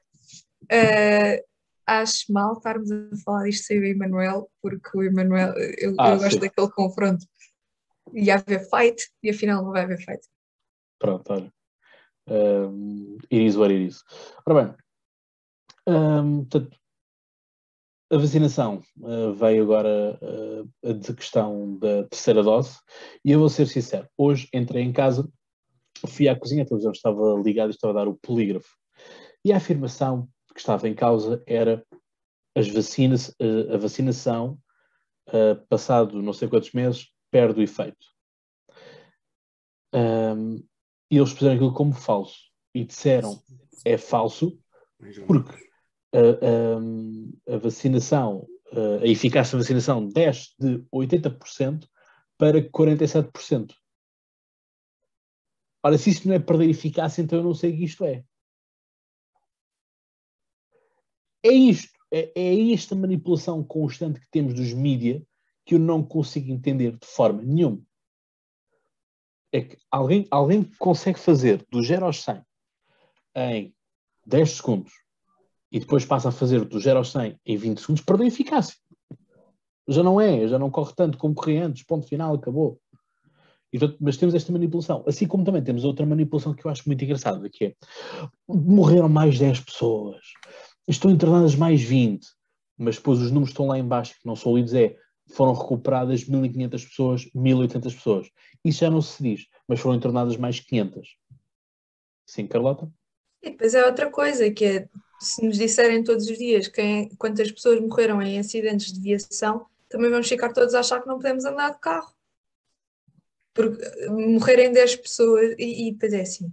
Uh, 0.65 1.54
acho 1.87 2.33
mal 2.33 2.55
estarmos 2.55 2.91
a 2.91 3.17
falar 3.25 3.49
isto 3.49 3.67
sem 3.67 3.81
o 3.81 3.85
Emanuel, 3.85 4.51
porque 4.63 4.89
o 4.95 5.03
Emanuel, 5.03 5.55
eu, 5.79 5.95
ah, 5.99 6.11
eu 6.11 6.19
gosto 6.19 6.41
daquele 6.41 6.71
confronto. 6.71 7.27
Ia 8.13 8.37
haver 8.37 8.69
fight 8.69 9.11
e 9.23 9.31
afinal 9.31 9.65
não 9.65 9.73
vai 9.73 9.83
haver 9.83 9.99
fight. 9.99 10.21
Pronto, 10.99 11.33
olha. 11.33 11.53
Um, 12.27 13.19
it 13.31 13.45
is 13.45 13.57
what 13.57 13.73
it 13.73 13.87
is. 13.87 14.03
Ora 14.47 14.65
bem, 14.65 14.75
um, 15.87 16.45
portanto, 16.45 16.79
a 18.11 18.17
vacinação 18.17 18.83
uh, 19.01 19.33
veio 19.35 19.65
agora 19.65 20.19
uh, 20.23 20.71
a 20.89 21.15
questão 21.15 21.77
da 21.79 22.05
terceira 22.05 22.43
dose 22.43 22.79
e 23.25 23.33
eu 23.33 23.41
vou 23.41 23.49
ser 23.49 23.67
sincero, 23.67 24.09
hoje 24.17 24.49
entrei 24.55 24.83
em 24.83 24.93
casa, 24.93 25.29
fui 26.07 26.29
à 26.29 26.39
cozinha, 26.39 26.63
a 26.63 26.67
televisão 26.67 26.93
estava 26.93 27.35
ligada 27.43 27.71
e 27.71 27.75
estava 27.75 27.93
a 27.93 28.05
dar 28.05 28.09
o 28.09 28.15
polígrafo 28.15 28.77
e 29.45 29.53
a 29.53 29.57
afirmação 29.57 30.29
que 30.55 30.61
estava 30.61 30.89
em 30.89 30.95
causa 30.95 31.43
era 31.47 31.85
as 32.55 32.69
vacinas, 32.69 33.35
a 33.73 33.77
vacinação, 33.77 34.59
passado 35.69 36.23
não 36.23 36.33
sei 36.33 36.49
quantos 36.49 36.73
meses, 36.73 37.09
perde 37.31 37.61
o 37.61 37.63
efeito. 37.63 38.07
e 41.11 41.17
eles 41.17 41.33
puseram 41.33 41.57
aquilo 41.57 41.75
como 41.75 41.93
falso 41.93 42.39
e 42.73 42.85
disseram 42.85 43.43
é 43.85 43.99
falso 43.99 44.59
porque 45.27 45.69
a, 46.15 47.51
a, 47.51 47.55
a 47.55 47.59
vacinação, 47.59 48.47
a 49.03 49.07
eficácia 49.07 49.59
da 49.59 49.63
vacinação 49.63 50.09
desce 50.09 50.55
de 50.59 50.79
80% 50.93 51.89
para 52.39 52.63
47%. 52.63 53.75
Ora, 55.83 55.99
se 55.99 56.11
isto 56.11 56.29
não 56.29 56.35
é 56.35 56.39
perder 56.39 56.71
eficácia, 56.71 57.21
então 57.21 57.39
eu 57.39 57.45
não 57.45 57.55
sei 57.55 57.73
o 57.73 57.77
que 57.77 57.85
isto 57.85 58.05
é. 58.05 58.25
É 61.45 61.53
isto, 61.53 61.93
é, 62.11 62.33
é 62.35 62.73
esta 62.73 62.95
manipulação 62.95 63.63
constante 63.63 64.19
que 64.19 64.31
temos 64.31 64.55
dos 64.55 64.73
mídias 64.73 65.23
que 65.67 65.75
eu 65.75 65.79
não 65.79 66.03
consigo 66.03 66.51
entender 66.51 66.93
de 66.93 67.07
forma 67.07 67.43
nenhuma. 67.43 67.81
É 69.53 69.61
que 69.61 69.77
alguém, 69.91 70.27
alguém 70.31 70.65
consegue 70.79 71.19
fazer 71.19 71.65
do 71.71 71.83
0 71.83 72.07
aos 72.07 72.23
100 72.23 72.43
em 73.37 73.75
10 74.27 74.51
segundos 74.53 74.93
e 75.71 75.79
depois 75.79 76.05
passa 76.05 76.31
a 76.31 76.33
fazer 76.33 76.65
do 76.65 76.81
0 76.81 76.99
aos 76.99 77.13
100 77.13 77.39
em 77.45 77.57
20 77.57 77.81
segundos, 77.81 78.05
perdeu 78.05 78.27
eficácia. 78.27 78.77
Já 79.87 80.03
não 80.03 80.19
é, 80.21 80.49
já 80.49 80.59
não 80.59 80.71
corre 80.71 80.95
tanto 80.97 81.19
como 81.19 81.35
corria 81.35 81.67
antes, 81.67 81.85
ponto 81.85 82.07
final, 82.07 82.35
acabou. 82.35 82.81
Mas 84.01 84.17
temos 84.17 84.35
esta 84.35 84.53
manipulação. 84.53 85.05
Assim 85.07 85.27
como 85.27 85.45
também 85.45 85.63
temos 85.63 85.85
outra 85.85 86.07
manipulação 86.07 86.55
que 86.55 86.65
eu 86.65 86.71
acho 86.71 86.85
muito 86.87 87.05
engraçada, 87.05 87.51
que 87.51 87.67
é 87.67 87.75
morreram 88.49 89.09
mais 89.09 89.39
10 89.39 89.61
pessoas, 89.61 90.25
estão 90.89 91.11
internadas 91.11 91.55
mais 91.55 91.83
20, 91.83 92.27
mas 92.77 92.97
depois 92.97 93.21
os 93.21 93.31
números 93.31 93.51
estão 93.51 93.67
lá 93.67 93.79
em 93.79 93.87
baixo, 93.87 94.15
que 94.15 94.27
não 94.27 94.37
são 94.37 94.57
lidos, 94.57 94.75
é 94.75 94.97
foram 95.33 95.55
recuperadas 95.55 96.25
1.500 96.25 96.71
pessoas, 96.71 97.25
1.800 97.35 97.83
pessoas. 97.95 98.31
Isso 98.65 98.81
já 98.81 98.91
não 98.91 99.01
se 99.01 99.23
diz, 99.23 99.47
mas 99.67 99.81
foram 99.81 99.97
internadas 99.97 100.37
mais 100.37 100.61
500. 100.61 101.17
Sim, 102.27 102.47
Carlota? 102.47 102.91
E 103.43 103.51
depois 103.51 103.75
é 103.75 103.85
outra 103.85 104.11
coisa, 104.11 104.51
que 104.51 104.65
é, 104.65 104.89
se 105.21 105.45
nos 105.45 105.59
disserem 105.59 106.03
todos 106.03 106.27
os 106.29 106.39
dias 106.39 106.69
quem, 106.69 107.09
quantas 107.17 107.51
pessoas 107.51 107.81
morreram 107.81 108.21
em 108.23 108.39
acidentes 108.39 108.93
de 108.93 109.01
viação, 109.01 109.67
também 109.89 110.11
vamos 110.11 110.29
ficar 110.29 110.53
todos 110.53 110.75
a 110.75 110.81
achar 110.81 111.01
que 111.01 111.09
não 111.09 111.17
podemos 111.17 111.45
andar 111.45 111.73
de 111.73 111.81
carro. 111.81 112.13
Porque 113.53 114.09
morrerem 114.09 114.73
10 114.73 114.97
pessoas, 114.97 115.55
e, 115.59 115.89
e 115.89 115.93
depois 115.93 116.13
é 116.13 116.23
assim, 116.23 116.53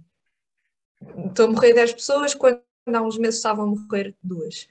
estão 1.26 1.46
a 1.46 1.50
morrer 1.50 1.74
10 1.74 1.94
pessoas 1.94 2.34
quando 2.34 2.62
há 2.86 3.02
uns 3.02 3.18
meses 3.18 3.36
estavam 3.36 3.64
a 3.64 3.68
morrer 3.68 4.14
duas. 4.22 4.68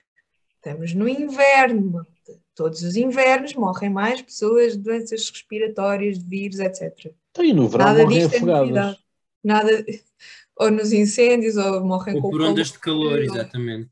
Estamos 0.55 0.93
no 0.93 1.07
inverno, 1.07 2.05
todos 2.53 2.83
os 2.83 2.95
invernos 2.95 3.53
morrem 3.55 3.89
mais 3.89 4.21
pessoas 4.21 4.73
de 4.73 4.79
doenças 4.79 5.29
respiratórias, 5.29 6.19
de 6.19 6.25
vírus, 6.25 6.59
etc. 6.59 7.13
Então, 7.31 7.43
e 7.43 7.53
no 7.53 7.67
verão 7.67 7.85
Nada 7.85 8.03
morrem 8.03 8.21
é 8.21 8.25
afogadas. 8.25 8.95
É 8.95 8.97
Nada, 9.43 9.85
ou 10.55 10.69
nos 10.69 10.91
incêndios, 10.91 11.57
ou 11.57 11.83
morrem 11.83 12.15
ou 12.15 12.21
com 12.21 12.29
por 12.29 12.41
ondas 12.41 12.71
de 12.71 12.79
calor, 12.79 13.19
exatamente. 13.19 13.89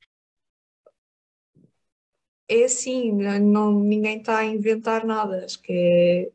É 2.47 2.63
assim, 2.63 3.11
não, 3.11 3.80
ninguém 3.80 4.17
está 4.20 4.39
a 4.39 4.45
inventar 4.45 5.05
nada. 5.05 5.45
Acho 5.45 5.61
que 5.61 5.72
é. 5.72 6.32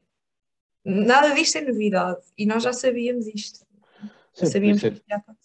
Nada 0.85 1.35
disto 1.35 1.59
é 1.59 1.61
novidade. 1.63 2.21
E 2.39 2.47
nós 2.47 2.63
já 2.63 2.73
sabíamos 2.73 3.27
isto. 3.27 3.65
Já 4.35 4.47
Sim, 4.47 4.53
sabíamos 4.53 4.81
que 4.81 4.87
ia 5.09 5.17
acontecer. 5.17 5.44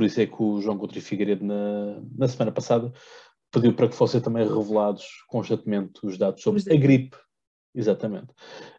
Por 0.00 0.06
isso 0.06 0.18
é 0.18 0.26
que 0.26 0.42
o 0.42 0.62
João 0.62 0.78
Coutinho 0.78 1.04
Figueiredo, 1.04 1.44
na, 1.44 2.00
na 2.16 2.26
semana 2.26 2.50
passada, 2.50 2.90
pediu 3.52 3.74
para 3.76 3.86
que 3.86 3.94
fossem 3.94 4.18
também 4.18 4.48
revelados 4.48 5.04
constantemente 5.28 6.00
os 6.02 6.16
dados 6.16 6.42
sobre 6.42 6.62
a 6.72 6.74
gripe. 6.74 7.18
Exatamente. 7.74 8.32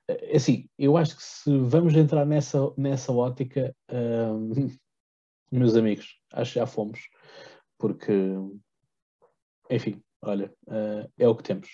É 0.08 0.36
assim, 0.36 0.68
eu 0.80 0.98
acho 0.98 1.16
que 1.16 1.22
se 1.22 1.56
vamos 1.60 1.96
entrar 1.96 2.26
nessa, 2.26 2.58
nessa 2.76 3.14
ótica, 3.14 3.72
hum, 3.92 4.76
meus 5.52 5.76
amigos, 5.76 6.20
acho 6.34 6.54
que 6.54 6.60
já 6.60 6.66
fomos, 6.66 7.00
porque, 7.78 8.12
enfim, 9.70 10.02
olha, 10.24 10.52
uh, 10.70 11.08
é 11.20 11.28
o 11.28 11.36
que 11.36 11.44
temos. 11.44 11.70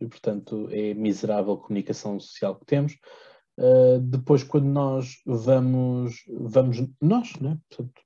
E, 0.00 0.06
portanto, 0.06 0.68
é 0.70 0.94
miserável 0.94 1.54
a 1.54 1.60
comunicação 1.60 2.20
social 2.20 2.54
que 2.54 2.66
temos. 2.66 2.92
Uh, 3.58 3.98
depois, 3.98 4.44
quando 4.44 4.66
nós 4.66 5.20
vamos, 5.26 6.22
vamos 6.28 6.88
nós, 7.00 7.34
né? 7.40 7.58
Portanto, 7.68 8.00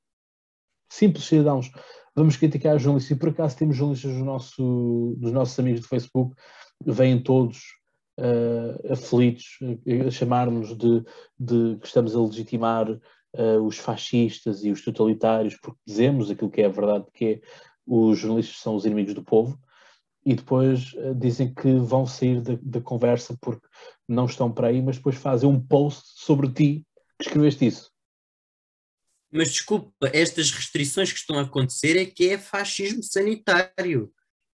simples 0.89 1.24
cidadãos, 1.24 1.70
vamos 2.14 2.37
criticar 2.37 2.76
os 2.76 2.82
jornalistas, 2.82 3.16
e 3.16 3.20
por 3.20 3.28
acaso 3.28 3.57
temos 3.57 3.76
jornalistas 3.76 4.12
do 4.14 4.24
nosso, 4.24 5.14
dos 5.18 5.32
nossos 5.32 5.59
amigos 5.59 5.80
do 5.80 5.89
Facebook, 5.89 6.34
vêm 6.84 7.22
todos 7.22 7.59
uh, 8.18 8.93
aflitos, 8.93 9.59
a 10.07 10.11
chamar-nos 10.11 10.76
de, 10.76 11.05
de, 11.39 11.76
que 11.76 11.87
estamos 11.87 12.16
a 12.16 12.20
legitimar 12.20 12.91
uh, 12.91 13.62
os 13.62 13.78
fascistas 13.78 14.64
e 14.64 14.70
os 14.70 14.82
totalitários, 14.82 15.57
porque 15.57 15.78
dizemos 15.87 16.30
aquilo 16.30 16.51
que 16.51 16.62
é 16.62 16.66
a 16.66 16.70
verdade, 16.70 17.07
que 17.12 17.24
é 17.24 17.41
os 17.87 18.18
jornalistas 18.18 18.59
são 18.59 18.74
os 18.74 18.84
inimigos 18.84 19.14
do 19.14 19.22
povo, 19.22 19.59
e 20.24 20.34
depois 20.34 20.93
dizem 21.16 21.55
que 21.55 21.72
vão 21.74 22.05
sair 22.05 22.41
da, 22.41 22.59
da, 22.61 22.80
conversa 22.80 23.39
porque 23.41 23.64
não 24.09 24.26
estão 24.26 24.51
para 24.51 24.66
aí, 24.66 24.82
mas 24.82 24.97
depois 24.97 25.14
fazem 25.14 25.49
um 25.49 25.61
post 25.61 26.03
sobre 26.16 26.51
ti 26.51 26.84
que 27.16 27.28
escreveste 27.28 27.64
isso. 27.64 27.95
Mas 29.37 29.51
desculpa, 29.51 30.11
estas 30.12 30.51
restrições 30.51 31.12
que 31.12 31.18
estão 31.18 31.39
a 31.39 31.43
acontecer 31.43 31.97
é 31.97 32.07
que 32.07 32.30
é 32.30 32.39
fascismo 32.39 33.03
sanitário. 33.03 34.11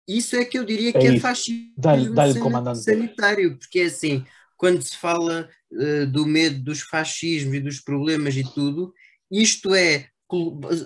Isso 0.07 0.35
é 0.35 0.43
que 0.43 0.57
eu 0.57 0.65
diria 0.65 0.89
é 0.89 0.93
que 0.93 1.07
é, 1.07 1.15
é 1.15 1.19
fascismo 1.19 1.73
dá-lhe, 1.77 2.09
dá-lhe 2.09 2.39
sanitário, 2.75 3.57
porque 3.57 3.79
é 3.79 3.85
assim, 3.85 4.25
quando 4.57 4.81
se 4.81 4.97
fala 4.97 5.49
uh, 5.71 6.07
do 6.07 6.25
medo 6.25 6.63
dos 6.63 6.81
fascismos 6.81 7.55
e 7.55 7.59
dos 7.59 7.79
problemas 7.79 8.35
e 8.35 8.43
tudo, 8.43 8.93
isto 9.29 9.73
é 9.73 10.07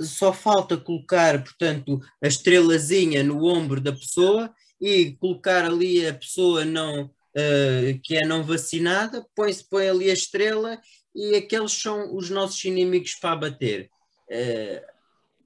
só 0.01 0.33
falta 0.33 0.75
colocar, 0.75 1.43
portanto, 1.43 2.01
a 2.23 2.27
estrelazinha 2.27 3.23
no 3.23 3.45
ombro 3.45 3.79
da 3.79 3.91
pessoa 3.91 4.51
e 4.81 5.11
colocar 5.19 5.65
ali 5.65 6.05
a 6.05 6.13
pessoa 6.13 6.65
não 6.65 7.05
uh, 7.05 7.99
que 8.03 8.17
é 8.17 8.25
não 8.25 8.43
vacinada, 8.43 9.25
põe-se 9.35 9.67
põe 9.69 9.87
ali 9.87 10.09
a 10.09 10.13
estrela 10.13 10.79
e 11.15 11.35
aqueles 11.35 11.71
são 11.71 12.13
os 12.15 12.29
nossos 12.29 12.63
inimigos 12.65 13.15
para 13.15 13.31
abater. 13.31 13.89
Uh, 14.29 14.95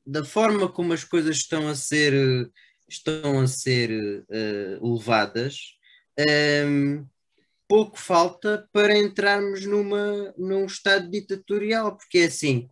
da 0.06 0.26
forma 0.26 0.68
como 0.68 0.94
as 0.94 1.04
coisas 1.04 1.38
estão 1.38 1.68
a 1.68 1.76
ser, 1.76 2.14
estão 2.88 3.40
a 3.40 3.48
ser 3.48 3.92
uh, 3.92 4.96
levadas, 4.96 5.78
um, 6.18 6.24
ehm, 6.24 7.06
pouco 7.68 8.00
falta 8.00 8.68
para 8.74 8.98
entrarmos 8.98 9.66
numa, 9.66 10.34
num 10.36 10.66
estado 10.66 11.08
ditatorial, 11.10 11.96
porque 11.96 12.20
é 12.20 12.26
assim, 12.26 12.68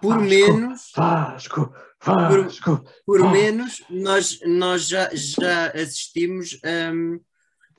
por 0.00 0.18
Vasco, 0.18 0.28
menos. 0.28 0.92
Vasco, 0.94 1.74
Vasco, 2.02 2.84
por, 3.06 3.20
por 3.20 3.32
menos, 3.32 3.82
nós, 3.88 4.38
nós 4.44 4.86
já, 4.86 5.08
já 5.14 5.68
assistimos 5.68 6.60
um, 6.92 7.14
uh, 7.14 7.20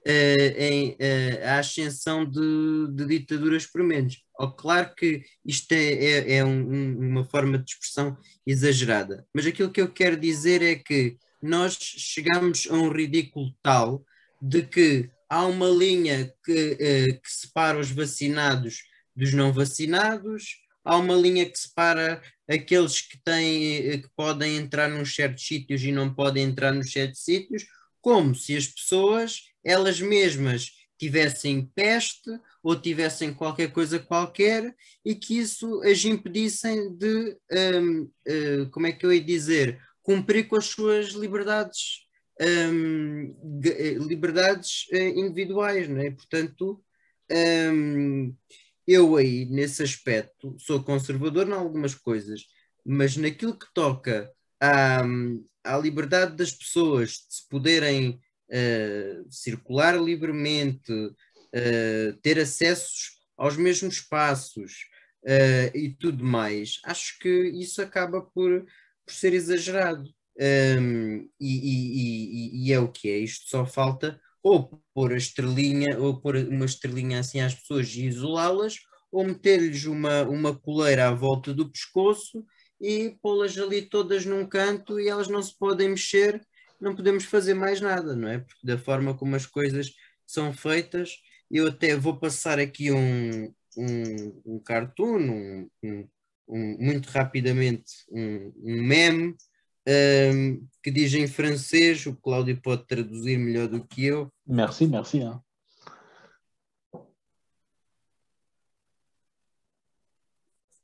em, 0.10 0.92
uh, 0.92 1.46
à 1.46 1.60
ascensão 1.60 2.24
de, 2.24 2.88
de, 2.92 3.06
ditaduras 3.06 3.66
por 3.66 3.84
menos. 3.84 4.24
Oh, 4.40 4.52
claro 4.52 4.94
que 4.96 5.24
isto 5.46 5.72
é, 5.74 5.94
é, 5.94 6.36
é 6.38 6.46
um, 6.46 6.74
um, 6.74 7.10
uma 7.10 7.24
forma 7.26 7.58
de 7.58 7.72
expressão 7.72 8.18
exagerada, 8.46 9.26
mas 9.34 9.46
aquilo 9.46 9.72
que 9.72 9.82
eu 9.82 9.92
quero 9.92 10.16
dizer 10.16 10.62
é 10.62 10.76
que 10.76 11.18
nós 11.42 11.78
chegamos 11.80 12.68
a 12.70 12.74
um 12.74 12.90
ridículo 12.90 13.54
tal 13.62 14.06
de 14.42 14.62
que 14.64 15.10
há 15.30 15.46
uma 15.46 15.68
linha 15.68 16.34
que, 16.46 16.72
uh, 16.74 17.22
que 17.22 17.30
separa 17.30 17.80
os 17.80 17.92
vacinados 17.92 18.84
dos 19.16 19.34
não 19.34 19.52
vacinados, 19.52 20.58
há 20.86 20.96
uma 20.96 21.16
linha 21.16 21.50
que 21.50 21.60
separa 21.60 22.22
aqueles 22.48 23.02
que 23.02 23.18
têm 23.24 24.00
que 24.00 24.10
podem 24.16 24.56
entrar 24.56 24.88
nos 24.88 25.14
certos 25.14 25.46
sítios 25.46 25.84
e 25.84 25.92
não 25.92 26.14
podem 26.14 26.46
entrar 26.46 26.72
nos 26.72 26.92
certos 26.92 27.24
sítios, 27.24 27.66
como 28.00 28.34
se 28.34 28.56
as 28.56 28.68
pessoas 28.68 29.42
elas 29.68 30.00
mesmas 30.00 30.72
tivessem 30.98 31.70
peste 31.76 32.32
ou 32.64 32.80
tivessem 32.80 33.34
qualquer 33.34 33.72
coisa 33.72 34.00
qualquer 34.00 34.74
e 35.06 35.14
que 35.14 35.38
isso 35.38 35.82
as 35.84 36.04
impedissem 36.06 36.96
de, 36.98 37.38
um, 37.52 38.02
uh, 38.02 38.10
hum, 38.28 38.70
como 38.72 38.88
é 38.88 38.92
que 38.94 39.06
eu 39.06 39.14
ia 39.14 39.22
dizer, 39.22 39.80
cumprir 40.02 40.48
com 40.48 40.56
as 40.56 40.66
suas 40.66 41.10
liberdades, 41.10 42.08
um, 42.42 43.36
eh, 43.64 43.94
liberdades 44.00 44.88
uh, 44.92 45.20
individuais, 45.20 45.88
não 45.88 46.00
é? 46.02 46.12
Portanto, 46.12 46.82
um, 47.30 48.34
eu 48.88 49.18
aí, 49.18 49.46
nesse 49.46 49.84
aspecto, 49.84 50.56
sou 50.58 50.82
conservador 50.82 51.48
em 51.48 51.52
algumas 51.52 51.94
coisas, 51.94 52.46
mas 52.86 53.18
naquilo 53.18 53.58
que 53.58 53.68
toca 53.74 54.32
à, 54.62 55.04
à 55.64 55.78
liberdade 55.78 56.38
das 56.38 56.54
pessoas 56.54 57.10
de 57.12 57.36
se 57.36 57.50
poderem 57.50 58.20
uh, 58.50 59.32
circular 59.32 60.00
livremente, 60.02 60.92
uh, 60.92 62.18
ter 62.22 62.40
acessos 62.40 63.18
aos 63.38 63.56
mesmos 63.56 63.96
espaços 63.96 64.86
uh, 65.24 65.78
e 65.78 65.96
tudo 66.00 66.24
mais, 66.24 66.80
acho 66.84 67.20
que 67.20 67.30
isso 67.30 67.82
acaba 67.82 68.22
por, 68.22 68.66
por 69.06 69.14
ser 69.14 69.34
exagerado. 69.34 70.10
Um, 70.40 71.28
e, 71.40 71.48
e, 71.48 72.62
e, 72.62 72.68
e, 72.68 72.74
é 72.74 72.80
o 72.80 72.92
que 72.92 73.10
é, 73.10 73.18
isto 73.18 73.50
só 73.50 73.66
falta 73.66 74.22
ou 74.44 74.80
pôr 74.94 75.14
a 75.14 75.18
estrelinha, 75.18 75.98
ou 76.00 76.22
pôr 76.22 76.36
uma 76.36 76.66
estrelinha 76.66 77.20
assim 77.20 77.40
às 77.40 77.56
pessoas 77.56 77.88
e 77.96 78.06
isolá-las, 78.06 78.76
ou 79.12 79.26
meter-lhes 79.26 79.86
uma, 79.86 80.24
uma 80.24 80.56
coleira 80.56 81.08
à 81.08 81.12
volta 81.12 81.54
do 81.54 81.70
pescoço 81.70 82.46
e 82.80 83.18
pô-las 83.22 83.58
ali 83.58 83.82
todas 83.82 84.26
num 84.26 84.46
canto 84.48 85.00
e 85.00 85.08
elas 85.08 85.28
não 85.28 85.42
se 85.42 85.58
podem 85.58 85.90
mexer 85.90 86.42
não 86.80 86.96
podemos 86.96 87.26
fazer 87.26 87.54
mais 87.54 87.82
nada, 87.82 88.16
não 88.16 88.28
é? 88.28 88.40
Porque 88.40 88.66
da 88.66 88.78
forma 88.78 89.16
como 89.16 89.36
as 89.36 89.46
coisas 89.46 89.94
são 90.26 90.54
feitas, 90.54 91.22
eu 91.50 91.68
até 91.68 91.96
vou 91.96 92.18
passar 92.18 92.60
aqui 92.60 92.92
um, 92.92 93.54
um, 93.78 94.42
um 94.46 94.60
cartoon, 94.60 95.68
um, 95.84 96.10
um, 96.48 96.78
muito 96.80 97.08
rapidamente, 97.08 97.94
um, 98.12 98.52
meme 98.64 99.36
um, 99.88 100.68
que 100.84 100.92
diz 100.92 101.14
em 101.14 101.28
francês, 101.28 102.06
o 102.06 102.16
Cláudio 102.16 102.60
pode 102.62 102.86
traduzir 102.86 103.38
melhor 103.38 103.68
do 103.68 103.86
que 103.86 104.06
eu. 104.06 104.32
Merci, 104.46 104.88
merci. 104.88 105.20
Hein. 105.20 105.40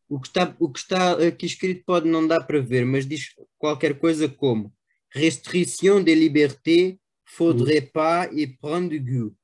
O 0.08 0.20
que, 0.20 0.28
está, 0.28 0.56
o 0.60 0.70
que 0.70 0.80
está 0.80 1.14
aqui 1.28 1.48
escrito 1.48 1.84
pode 1.86 2.08
não 2.08 2.28
dar 2.28 2.44
para 2.44 2.62
ver, 2.62 2.86
mas 2.86 3.08
diz 3.08 3.34
qualquer 3.58 3.98
coisa 3.98 4.30
como 4.30 4.72
restriction 5.14 6.02
des 6.02 6.16
libertés 6.16 7.00
faudrait 7.24 7.82
pas 7.82 8.28
y 8.32 8.48
prendre 8.48 8.96
goût. 8.98 9.36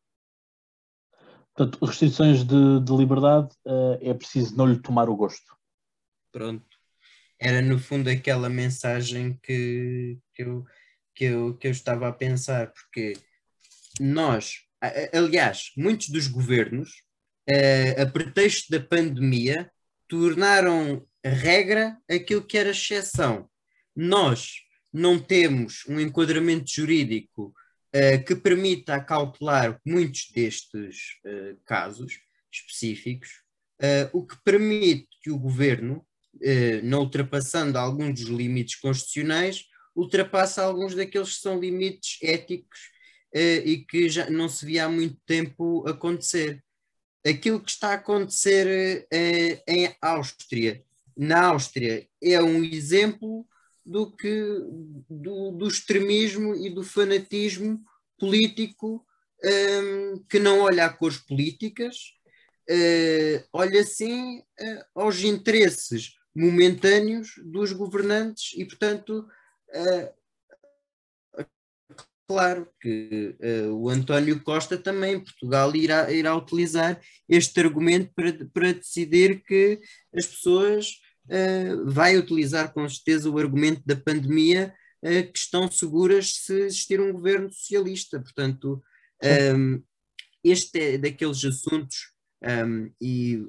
Portanto, 1.53 1.85
restrições 1.85 2.43
de, 2.43 2.79
de 2.79 2.93
liberdade 2.93 3.49
uh, 3.65 3.97
é 4.01 4.13
preciso 4.13 4.55
não 4.55 4.65
lhe 4.65 4.79
tomar 4.79 5.09
o 5.09 5.15
gosto. 5.15 5.55
Pronto. 6.31 6.65
Era 7.37 7.61
no 7.61 7.79
fundo 7.79 8.09
aquela 8.09 8.49
mensagem 8.49 9.37
que, 9.43 10.17
que, 10.33 10.43
eu, 10.43 10.65
que, 11.13 11.25
eu, 11.25 11.57
que 11.57 11.67
eu 11.67 11.71
estava 11.71 12.07
a 12.07 12.13
pensar, 12.13 12.71
porque 12.71 13.13
nós, 13.99 14.65
aliás, 15.13 15.71
muitos 15.75 16.09
dos 16.09 16.27
governos, 16.27 17.03
uh, 17.49 18.01
a 18.01 18.05
pretexto 18.05 18.71
da 18.71 18.79
pandemia, 18.79 19.71
tornaram 20.07 21.05
regra 21.23 21.97
aquilo 22.09 22.41
que 22.41 22.57
era 22.57 22.69
exceção. 22.69 23.49
Nós 23.95 24.68
não 24.91 25.19
temos 25.19 25.83
um 25.87 25.99
enquadramento 25.99 26.69
jurídico 26.71 27.53
uh, 27.95 28.23
que 28.25 28.35
permita 28.35 28.95
acautelar 28.95 29.79
muitos 29.85 30.29
destes 30.33 31.19
uh, 31.25 31.57
casos 31.65 32.19
específicos, 32.51 33.29
uh, 33.81 34.09
o 34.11 34.25
que 34.25 34.35
permite 34.43 35.07
que 35.21 35.31
o 35.31 35.37
governo, 35.37 36.05
não 36.83 37.01
ultrapassando 37.01 37.77
alguns 37.77 38.21
dos 38.21 38.29
limites 38.29 38.75
constitucionais, 38.75 39.65
ultrapasse 39.95 40.59
alguns 40.59 40.95
daqueles 40.95 41.35
que 41.35 41.41
são 41.41 41.59
limites 41.59 42.17
éticos 42.21 42.79
e 43.33 43.83
que 43.89 44.07
já 44.07 44.29
não 44.29 44.47
se 44.47 44.65
via 44.65 44.85
há 44.85 44.89
muito 44.89 45.17
tempo 45.25 45.85
acontecer. 45.85 46.63
Aquilo 47.25 47.59
que 47.59 47.71
está 47.71 47.89
a 47.89 47.93
acontecer 47.95 49.05
em 49.67 49.93
Áustria, 50.01 50.81
na 51.17 51.47
Áustria, 51.47 52.07
é 52.23 52.41
um 52.41 52.63
exemplo 52.63 53.45
do 53.89 54.11
que 54.11 54.31
do, 55.09 55.51
do 55.51 55.67
extremismo 55.67 56.55
e 56.55 56.69
do 56.69 56.83
fanatismo 56.83 57.83
político 58.19 59.03
um, 59.43 60.23
que 60.29 60.37
não 60.37 60.59
olha 60.59 60.85
a 60.85 60.93
cores 60.93 61.17
políticas, 61.17 61.95
uh, 62.69 63.47
olha 63.51 63.83
sim 63.83 64.39
uh, 64.39 65.01
aos 65.01 65.23
interesses 65.23 66.13
momentâneos 66.35 67.33
dos 67.43 67.71
governantes 67.71 68.53
e, 68.55 68.63
portanto, 68.63 69.27
uh, 69.73 70.19
claro 72.27 72.69
que 72.79 73.35
o 73.71 73.89
António 73.89 74.39
Costa 74.43 74.77
também 74.77 75.15
em 75.15 75.19
Portugal 75.19 75.75
irá, 75.75 76.11
irá 76.11 76.35
utilizar 76.35 77.01
este 77.27 77.59
argumento 77.59 78.13
para, 78.13 78.45
para 78.53 78.73
decidir 78.73 79.43
que 79.43 79.81
as 80.15 80.27
pessoas 80.27 80.99
vai 81.85 82.17
utilizar 82.17 82.73
com 82.73 82.87
certeza 82.87 83.29
o 83.29 83.37
argumento 83.37 83.81
da 83.85 83.95
pandemia 83.95 84.73
uh, 85.03 85.31
que 85.31 85.37
estão 85.37 85.69
seguras 85.69 86.33
se 86.33 86.53
existir 86.61 86.99
um 86.99 87.11
governo 87.11 87.51
socialista. 87.51 88.19
Portanto, 88.19 88.81
um, 89.23 89.27
ehm, 89.27 89.83
este 90.43 90.79
é 90.79 90.97
daqueles 90.97 91.43
assuntos 91.43 92.13
um, 92.41 92.47
ehm, 92.47 92.91
e, 93.01 93.43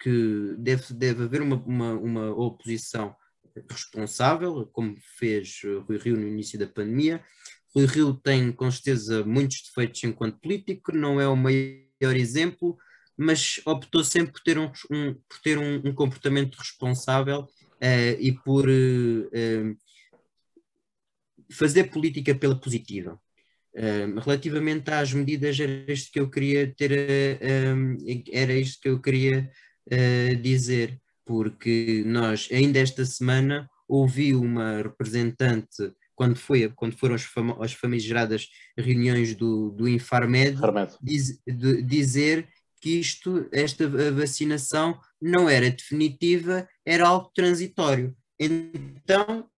que 0.00 0.54
deve, 0.58 0.94
deve 0.94 1.24
haver 1.24 1.42
uma, 1.42 1.56
uma, 1.56 1.92
uma 1.92 2.30
oposição 2.30 3.14
responsável, 3.70 4.66
como 4.72 4.96
fez 5.18 5.60
Rui 5.86 5.98
Rio 5.98 6.16
no 6.16 6.26
início 6.26 6.58
da 6.58 6.66
pandemia, 6.66 7.22
Rui 7.74 7.86
Rio 7.86 8.14
tem 8.14 8.52
com 8.52 8.70
certeza 8.70 9.24
muitos 9.24 9.62
defeitos 9.62 10.02
enquanto 10.04 10.40
político, 10.40 10.92
não 10.92 11.20
é 11.20 11.26
o 11.26 11.36
maior 11.36 12.16
exemplo, 12.16 12.76
mas 13.22 13.60
optou 13.64 14.04
sempre 14.04 14.32
por 14.32 14.40
ter 14.42 14.58
um, 14.58 14.70
um 14.90 15.14
por 15.14 15.40
ter 15.42 15.58
um, 15.58 15.76
um 15.84 15.94
comportamento 15.94 16.56
responsável 16.56 17.40
uh, 17.40 18.16
e 18.18 18.32
por 18.32 18.68
uh, 18.68 19.76
fazer 21.50 21.84
política 21.84 22.34
pela 22.34 22.58
positiva. 22.58 23.18
Relativamente 24.22 24.90
às 24.90 25.14
medidas, 25.14 25.58
era 25.58 25.90
isto 25.90 26.12
que 26.12 26.20
eu 26.20 26.28
queria 26.28 26.74
ter, 26.74 26.92
era 28.30 28.52
isto 28.52 28.82
que 28.82 28.88
eu 28.90 29.00
queria 29.00 29.50
dizer, 30.42 31.00
porque 31.24 32.02
nós, 32.04 32.50
ainda 32.52 32.78
esta 32.78 33.02
semana, 33.06 33.66
ouvi 33.88 34.34
uma 34.34 34.82
representante 34.82 35.90
quando, 36.14 36.36
foi, 36.36 36.68
quando 36.76 36.96
foram 36.96 37.14
as, 37.14 37.22
fam 37.22 37.56
as 37.60 37.72
famigeradas 37.72 38.48
reuniões 38.76 39.34
do, 39.34 39.70
do 39.70 39.88
Infarmed, 39.88 40.56
diz, 41.02 41.40
de, 41.46 41.82
dizer 41.82 42.48
que 42.82 42.98
isto, 42.98 43.48
esta 43.52 43.88
vacinação 44.10 44.98
não 45.20 45.48
era 45.48 45.70
definitiva, 45.70 46.68
era 46.84 47.06
algo 47.06 47.30
transitório. 47.32 48.14
Então, 48.38 49.48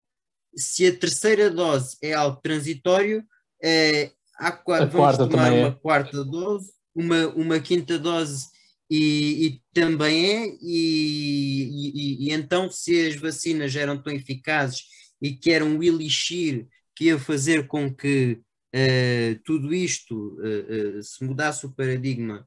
se 0.55 0.87
a 0.87 0.95
terceira 0.95 1.51
dose 1.51 1.97
é 2.03 2.13
algo 2.13 2.39
transitório, 2.43 3.25
é, 3.63 4.13
há, 4.39 4.49
a 4.49 4.85
vamos 4.85 5.17
tomar 5.17 5.53
uma 5.53 5.69
é. 5.69 5.73
quarta 5.73 6.23
dose, 6.23 6.71
uma, 6.95 7.29
uma 7.29 7.59
quinta 7.59 7.99
dose 7.99 8.47
e, 8.91 9.47
e 9.47 9.63
também 9.73 10.27
é, 10.27 10.59
e, 10.61 11.71
e, 11.95 12.29
e, 12.29 12.33
então 12.33 12.71
se 12.71 13.09
as 13.09 13.17
vacinas 13.17 13.75
eram 13.75 14.01
tão 14.01 14.13
eficazes 14.13 14.85
e 15.21 15.33
que 15.33 15.51
era 15.51 15.65
um 15.65 15.83
elixir 15.83 16.69
que 16.95 17.07
ia 17.07 17.19
fazer 17.19 17.67
com 17.67 17.93
que 17.93 18.39
uh, 18.75 19.41
tudo 19.45 19.75
isto 19.75 20.37
uh, 20.39 20.99
uh, 20.99 21.03
se 21.03 21.25
mudasse 21.25 21.65
o 21.65 21.73
paradigma 21.73 22.47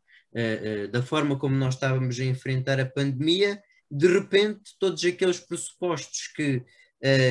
da 0.91 1.01
forma 1.01 1.37
como 1.37 1.55
nós 1.55 1.73
estávamos 1.73 2.19
a 2.19 2.25
enfrentar 2.25 2.79
a 2.79 2.85
pandemia, 2.85 3.61
de 3.89 4.07
repente 4.07 4.75
todos 4.79 5.03
aqueles 5.03 5.39
pressupostos 5.39 6.27
que 6.35 6.63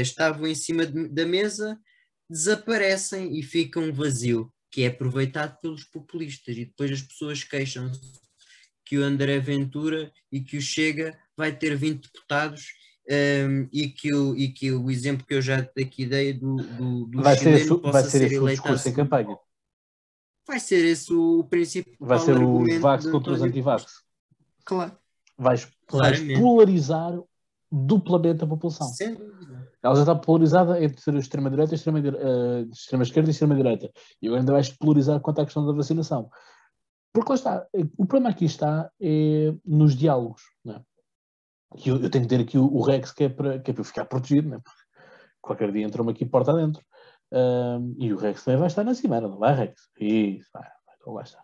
estavam 0.01 0.47
em 0.47 0.55
cima 0.55 0.87
de, 0.87 1.09
da 1.09 1.27
mesa 1.27 1.79
desaparecem 2.29 3.39
e 3.39 3.43
ficam 3.43 3.93
vazio, 3.93 4.53
que 4.71 4.83
é 4.83 4.89
aproveitado 4.89 5.59
pelos 5.61 5.85
populistas 5.85 6.57
e 6.57 6.65
depois 6.65 6.91
as 6.91 7.03
pessoas 7.03 7.45
queixam-se 7.45 8.01
que 8.85 8.99
o 8.99 9.03
André 9.03 9.39
Ventura 9.41 10.13
e 10.31 10.41
que 10.41 10.57
o 10.57 10.63
Chega 10.63 11.19
vai 11.37 11.57
ter 11.57 11.77
20 11.77 12.03
deputados 12.03 12.67
um, 13.09 13.69
e, 13.73 13.89
que 13.89 14.13
o, 14.13 14.37
e 14.37 14.49
que 14.49 14.73
o 14.73 14.91
exemplo 14.91 15.27
que 15.27 15.35
eu 15.35 15.43
já 15.43 15.59
aqui 15.59 16.07
dei 16.07 16.33
do, 16.33 16.57
do, 16.57 17.07
do 17.07 17.23
vai 17.23 17.37
ser, 17.37 17.67
vai 17.67 18.03
ser, 18.03 18.11
ser 18.11 18.27
esse 18.27 18.39
o 18.39 18.49
discurso 18.49 18.89
em 18.89 18.93
campanha. 18.93 19.37
Vai 20.47 20.61
ser 20.61 20.84
esse 20.84 21.12
o 21.12 21.44
princípio. 21.44 21.97
Vai 21.99 22.18
ser 22.18 22.36
o 22.38 22.64
vax 22.80 23.07
contra 23.11 23.32
os 23.32 23.42
antivax. 23.42 24.03
Claro. 24.64 24.97
Vais, 25.36 25.68
vais 25.90 26.20
polarizar 26.38 27.18
duplamente 27.70 28.44
a 28.44 28.47
população. 28.47 28.88
Dúvida. 28.88 29.72
Ela 29.82 29.94
já 29.94 30.03
está 30.03 30.14
polarizada 30.14 30.82
entre 30.82 31.16
a 31.16 31.18
extrema-direita, 31.18 31.74
extrema, 31.74 31.99
uh, 32.01 32.70
extrema-esquerda 32.72 33.30
e 33.30 33.32
extrema-direita. 33.32 33.90
E 34.20 34.28
ainda 34.28 34.53
vais 34.53 34.70
polarizar 34.70 35.20
quanto 35.20 35.40
à 35.40 35.44
questão 35.44 35.66
da 35.66 35.72
vacinação. 35.72 36.30
Porque 37.12 37.30
lá 37.30 37.34
está, 37.34 37.66
o 37.97 38.05
problema 38.05 38.30
aqui 38.30 38.44
está 38.44 38.90
é 39.01 39.55
nos 39.64 39.97
diálogos. 39.97 40.42
Não 40.64 40.74
é? 40.74 40.82
que 41.76 41.90
eu, 41.90 42.01
eu, 42.01 42.11
tenho 42.11 42.24
que 42.24 42.28
ter 42.28 42.40
aqui 42.40 42.59
o, 42.59 42.64
o 42.64 42.82
Rex 42.82 43.12
que 43.12 43.24
é, 43.24 43.28
para, 43.28 43.59
que 43.59 43.70
é 43.70 43.74
para 43.74 43.80
eu 43.80 43.84
ficar 43.84 44.05
protegido, 44.05 44.49
né? 44.49 44.59
porque 44.62 44.80
qualquer 45.40 45.72
dia 45.72 45.84
entra-me 45.84 46.11
aqui 46.11 46.24
porta 46.24 46.53
adentro. 46.53 46.82
Um, 47.33 47.95
e 47.99 48.12
o 48.12 48.16
Rex 48.16 48.45
também 48.45 48.59
vai 48.59 48.68
estar 48.68 48.85
na 48.85 48.95
cimeira, 48.95 49.29
não 49.29 49.39
vai, 49.39 49.55
Rex? 49.55 49.89
Isso, 49.99 50.49
vai, 50.53 50.62
vai, 50.62 50.95
então 51.01 51.12
vai 51.12 51.24
estar. 51.24 51.43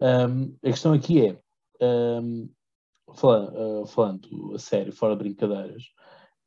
Um, 0.00 0.56
a 0.62 0.70
questão 0.70 0.92
aqui 0.92 1.26
é, 1.26 1.38
um, 1.82 2.48
falando, 3.14 3.82
uh, 3.82 3.86
falando 3.86 4.54
a 4.54 4.58
sério, 4.58 4.92
fora 4.92 5.14
de 5.14 5.24
brincadeiras, 5.24 5.84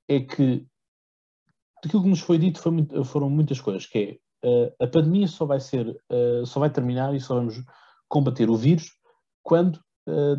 é 0.08 0.20
que 0.20 0.66
aquilo 1.84 2.04
que 2.04 2.10
nos 2.10 2.22
foi 2.22 2.38
dito 2.38 2.60
foi 2.60 2.72
muito, 2.72 3.04
foram 3.04 3.30
muitas 3.30 3.60
coisas, 3.60 3.86
que 3.86 4.20
é, 4.44 4.48
uh, 4.48 4.76
a 4.80 4.88
pandemia 4.88 5.28
só 5.28 5.46
vai 5.46 5.60
ser, 5.60 5.88
uh, 5.88 6.46
só 6.46 6.60
vai 6.60 6.70
terminar 6.70 7.14
e 7.16 7.20
só 7.20 7.36
vamos 7.36 7.62
combater 8.08 8.50
o 8.50 8.56
vírus 8.56 8.92
quando 9.44 9.80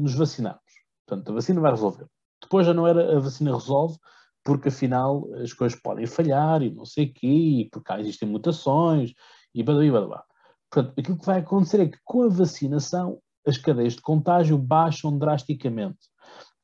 nos 0.01 0.15
vacinarmos. 0.15 0.63
Portanto, 1.07 1.31
a 1.31 1.35
vacina 1.35 1.61
vai 1.61 1.71
resolver. 1.71 2.07
Depois 2.41 2.67
já 2.67 2.73
não 2.73 2.87
era 2.87 3.19
a 3.19 3.21
vacina 3.21 3.53
resolve, 3.53 3.99
porque 4.45 4.69
afinal 4.69 5.29
as 5.35 5.53
coisas 5.53 5.79
podem 5.81 6.07
falhar 6.07 6.63
e 6.63 6.71
não 6.71 6.85
sei 6.85 7.07
o 7.07 7.13
quê, 7.13 7.27
e 7.27 7.69
porque 7.71 7.87
cá 7.87 8.01
existem 8.01 8.29
mutações 8.29 9.13
e 9.55 9.63
blá 9.63 9.75
blá. 9.75 10.25
Portanto, 10.71 10.99
aquilo 10.99 11.19
que 11.19 11.27
vai 11.27 11.41
acontecer 11.41 11.81
é 11.81 11.89
que 11.89 11.99
com 12.05 12.23
a 12.23 12.29
vacinação 12.29 13.21
as 13.47 13.57
cadeias 13.57 13.95
de 13.95 14.03
contágio 14.03 14.59
baixam 14.59 15.17
drasticamente. 15.19 15.99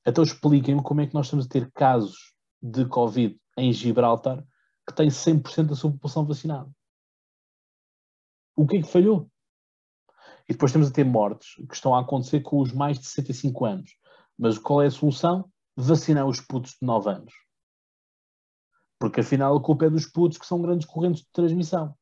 Então 0.06 0.22
expliquem-me 0.22 0.82
como 0.82 1.00
é 1.00 1.06
que 1.06 1.14
nós 1.14 1.26
estamos 1.26 1.46
a 1.46 1.48
ter 1.48 1.70
casos 1.72 2.34
de 2.62 2.84
Covid 2.86 3.38
em 3.56 3.72
Gibraltar 3.72 4.44
que 4.86 4.94
tem 4.94 5.08
100% 5.08 5.68
da 5.68 5.74
sua 5.74 5.90
população 5.92 6.26
vacinada. 6.26 6.70
O 8.54 8.66
que 8.66 8.76
é 8.76 8.82
que 8.82 8.88
falhou? 8.88 9.30
E 10.48 10.52
depois 10.52 10.72
temos 10.72 10.88
a 10.88 10.92
ter 10.92 11.04
mortes 11.04 11.54
que 11.66 11.74
estão 11.74 11.94
a 11.94 12.00
acontecer 12.00 12.40
com 12.40 12.60
os 12.60 12.72
mais 12.72 12.98
de 12.98 13.06
65 13.06 13.64
anos. 13.64 13.96
Mas 14.38 14.58
qual 14.58 14.82
é 14.82 14.86
a 14.86 14.90
solução? 14.90 15.50
Vacinar 15.76 16.26
os 16.26 16.40
putos 16.40 16.72
de 16.72 16.86
9 16.86 17.10
anos. 17.10 17.32
Porque 18.98 19.20
afinal 19.20 19.56
a 19.56 19.62
culpa 19.62 19.86
é 19.86 19.90
dos 19.90 20.06
putos 20.06 20.38
que 20.38 20.46
são 20.46 20.62
grandes 20.62 20.86
correntes 20.86 21.22
de 21.22 21.32
transmissão. 21.32 21.94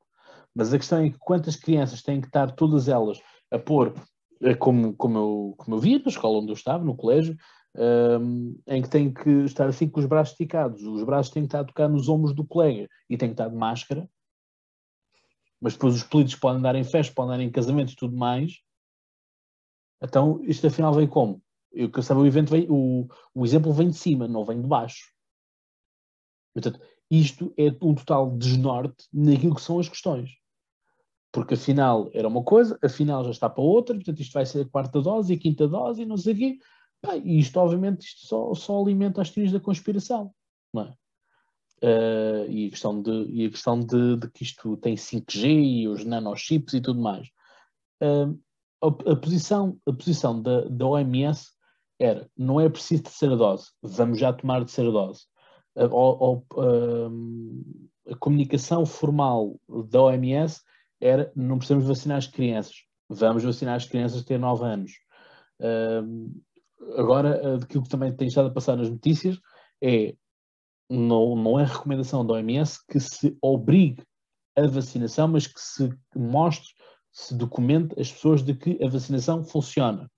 Mas 0.54 0.72
a 0.72 0.78
questão 0.78 1.00
é 1.00 1.10
que 1.10 1.18
quantas 1.18 1.56
crianças 1.56 2.02
têm 2.02 2.20
que 2.20 2.26
estar 2.26 2.52
todas 2.52 2.88
elas 2.88 3.18
a 3.50 3.58
pôr, 3.58 3.94
eh, 4.42 4.54
como, 4.54 4.94
como, 4.94 5.18
eu, 5.18 5.54
como 5.56 5.76
eu 5.76 5.80
via 5.80 5.98
na 5.98 6.08
escola 6.08 6.38
onde 6.38 6.50
eu 6.50 6.54
estava, 6.54 6.84
no 6.84 6.96
colégio, 6.96 7.36
um, 7.74 8.58
em 8.66 8.82
que 8.82 8.88
têm 8.88 9.12
que 9.12 9.30
estar 9.44 9.66
assim 9.66 9.88
com 9.88 10.00
os 10.00 10.06
braços 10.06 10.32
esticados. 10.32 10.82
Os 10.82 11.02
braços 11.04 11.32
têm 11.32 11.42
que 11.42 11.48
estar 11.48 11.60
a 11.60 11.64
tocar 11.64 11.88
nos 11.88 12.08
ombros 12.08 12.34
do 12.34 12.46
colega 12.46 12.88
e 13.08 13.16
têm 13.16 13.28
que 13.28 13.34
estar 13.34 13.48
de 13.48 13.56
máscara. 13.56 14.08
Mas 15.60 15.74
depois 15.74 15.94
os 15.94 16.02
políticos 16.02 16.40
podem 16.40 16.58
andar 16.58 16.74
em 16.74 16.84
festas, 16.84 17.14
podem 17.14 17.34
andar 17.34 17.44
em 17.44 17.50
casamentos 17.50 17.94
e 17.94 17.96
tudo 17.96 18.16
mais. 18.16 18.52
Então, 20.02 20.40
isto 20.44 20.66
afinal 20.66 20.92
vem 20.92 21.06
como? 21.06 21.40
Eu 21.72 21.90
que 21.90 22.02
sabe, 22.02 22.20
o 22.20 22.26
evento 22.26 22.50
vem, 22.50 22.66
o, 22.68 23.06
o 23.34 23.44
exemplo 23.44 23.72
vem 23.72 23.88
de 23.88 23.96
cima, 23.96 24.26
não 24.26 24.44
vem 24.44 24.60
de 24.60 24.66
baixo. 24.66 25.11
Portanto, 26.54 26.80
isto 27.10 27.52
é 27.56 27.68
um 27.82 27.94
total 27.94 28.30
desnorte 28.36 29.06
naquilo 29.12 29.54
que 29.54 29.62
são 29.62 29.78
as 29.78 29.88
questões. 29.88 30.30
Porque 31.32 31.54
afinal 31.54 32.10
era 32.12 32.28
uma 32.28 32.42
coisa, 32.42 32.78
afinal 32.82 33.24
já 33.24 33.30
está 33.30 33.48
para 33.48 33.62
outra, 33.62 33.94
portanto 33.94 34.20
isto 34.20 34.32
vai 34.32 34.44
ser 34.44 34.66
a 34.66 34.68
quarta 34.68 35.00
dose 35.00 35.32
e 35.32 35.36
a 35.36 35.38
quinta 35.38 35.66
dose 35.66 36.02
e 36.02 36.06
não 36.06 36.16
sei 36.16 36.34
o 36.34 36.36
quê. 36.36 36.58
e 37.24 37.38
isto, 37.38 37.56
obviamente, 37.58 38.06
isto 38.06 38.26
só, 38.26 38.54
só 38.54 38.80
alimenta 38.80 39.22
as 39.22 39.30
teorias 39.30 39.52
da 39.52 39.60
conspiração. 39.60 40.32
Não 40.72 40.82
é? 40.82 40.94
Uh, 41.82 42.48
e 42.48 42.66
a 42.68 42.70
questão, 42.70 43.02
de, 43.02 43.10
e 43.32 43.46
a 43.46 43.50
questão 43.50 43.80
de, 43.80 44.16
de, 44.16 44.30
que 44.30 44.44
isto 44.44 44.76
tem 44.76 44.94
5G 44.94 45.46
e 45.46 45.88
os 45.88 46.04
nanochips 46.04 46.74
e 46.74 46.80
tudo 46.80 47.00
mais. 47.00 47.26
Uh, 48.00 48.38
a, 48.80 49.12
a, 49.12 49.16
posição, 49.16 49.76
a 49.86 49.92
posição 49.92 50.40
da, 50.40 50.60
da 50.68 50.86
OMS 50.86 51.50
era: 51.98 52.30
não 52.36 52.60
é 52.60 52.68
preciso 52.68 53.02
terceira 53.02 53.36
dose, 53.36 53.70
vamos 53.82 54.20
já 54.20 54.32
tomar 54.32 54.60
terceira 54.60 54.92
dose. 54.92 55.22
A, 55.76 55.84
a, 55.84 55.88
a 58.12 58.16
comunicação 58.16 58.84
formal 58.84 59.58
da 59.90 60.02
OMS 60.02 60.60
era: 61.00 61.32
não 61.34 61.58
precisamos 61.58 61.86
vacinar 61.86 62.18
as 62.18 62.26
crianças, 62.26 62.84
vamos 63.08 63.42
vacinar 63.42 63.76
as 63.76 63.86
crianças 63.86 64.24
ter 64.24 64.38
9 64.38 64.64
anos. 64.64 64.92
Uh, 65.60 66.42
agora, 66.98 67.56
aquilo 67.56 67.84
que 67.84 67.88
também 67.88 68.14
tem 68.14 68.28
estado 68.28 68.48
a 68.48 68.52
passar 68.52 68.76
nas 68.76 68.90
notícias 68.90 69.38
é 69.82 70.14
não, 70.90 71.34
não 71.34 71.58
é 71.58 71.64
recomendação 71.64 72.24
da 72.26 72.34
OMS 72.34 72.78
que 72.86 73.00
se 73.00 73.36
obrigue 73.40 74.02
a 74.56 74.66
vacinação, 74.66 75.28
mas 75.28 75.46
que 75.46 75.60
se 75.60 75.90
mostre, 76.14 76.68
se 77.10 77.34
documente 77.34 77.98
as 77.98 78.12
pessoas 78.12 78.42
de 78.42 78.54
que 78.54 78.82
a 78.82 78.88
vacinação 78.88 79.42
funciona. 79.44 80.10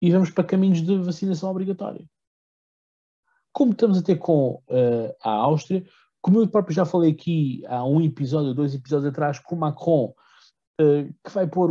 E 0.00 0.10
vamos 0.10 0.30
para 0.30 0.44
caminhos 0.44 0.82
de 0.82 0.98
vacinação 0.98 1.50
obrigatória. 1.50 2.04
Como 3.52 3.72
estamos 3.72 3.98
a 3.98 4.02
ter 4.02 4.16
com 4.16 4.62
uh, 4.68 5.14
a 5.22 5.30
Áustria, 5.30 5.84
como 6.20 6.40
eu 6.40 6.48
próprio 6.48 6.74
já 6.74 6.84
falei 6.84 7.10
aqui 7.10 7.62
há 7.66 7.84
um 7.84 8.00
episódio, 8.00 8.54
dois 8.54 8.74
episódios 8.74 9.10
atrás, 9.10 9.38
com 9.38 9.56
Macron, 9.56 10.14
uh, 10.80 11.14
que 11.24 11.30
vai 11.30 11.46
pôr 11.46 11.70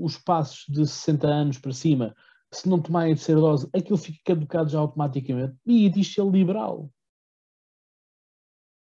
os 0.00 0.16
passos 0.16 0.64
de 0.68 0.86
60 0.86 1.26
anos 1.26 1.58
para 1.58 1.72
cima, 1.72 2.14
se 2.52 2.68
não 2.68 2.80
tomarem 2.80 3.12
a 3.12 3.16
terceira 3.16 3.40
dose, 3.40 3.68
aquilo 3.74 3.98
fica 3.98 4.18
caducado 4.24 4.70
já 4.70 4.78
automaticamente. 4.78 5.56
E 5.66 5.88
diz 5.90 6.12
ser 6.12 6.24
liberal. 6.24 6.90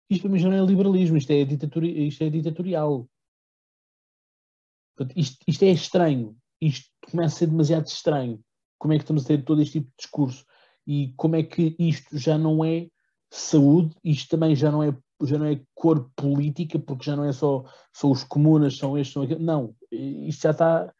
Isto 0.10 0.24
para 0.24 0.32
mim 0.32 0.40
já 0.40 0.50
não 0.50 0.58
é 0.58 0.66
liberalismo, 0.66 1.18
isto 1.18 1.32
é, 1.32 1.46
ditatori 1.46 2.08
isto 2.08 2.24
é 2.24 2.30
ditatorial. 2.30 3.08
Portanto, 4.96 5.18
isto, 5.18 5.44
isto 5.48 5.64
é 5.64 5.70
estranho. 5.70 6.38
Isto 6.62 6.90
começa 7.10 7.36
a 7.36 7.40
ser 7.40 7.48
demasiado 7.48 7.88
estranho. 7.88 8.44
Como 8.78 8.94
é 8.94 8.98
que 8.98 9.04
estamos 9.04 9.24
a 9.24 9.28
ter 9.28 9.44
todo 9.44 9.62
este 9.62 9.80
tipo 9.80 9.90
de 9.90 9.96
discurso? 9.98 10.46
E 10.86 11.14
como 11.18 11.36
é 11.36 11.44
que 11.44 11.76
isto 11.80 12.18
já 12.18 12.38
não 12.38 12.64
é 12.64 12.88
saúde, 13.32 13.96
isto 14.04 14.30
também 14.30 14.56
já 14.56 14.72
não 14.72 14.84
é, 14.84 14.96
já 15.24 15.38
não 15.38 15.46
é 15.46 15.62
cor 15.74 16.10
política, 16.16 16.78
porque 16.78 17.06
já 17.06 17.16
não 17.16 17.24
é 17.26 17.32
só, 17.32 17.64
só 17.94 18.12
os 18.12 18.24
comunas, 18.24 18.78
são 18.78 18.98
estes, 18.98 19.14
são 19.14 19.24
aqueles. 19.24 19.44
Não, 19.44 19.76
isto 19.92 20.44
já 20.44 20.52
está 20.52 20.94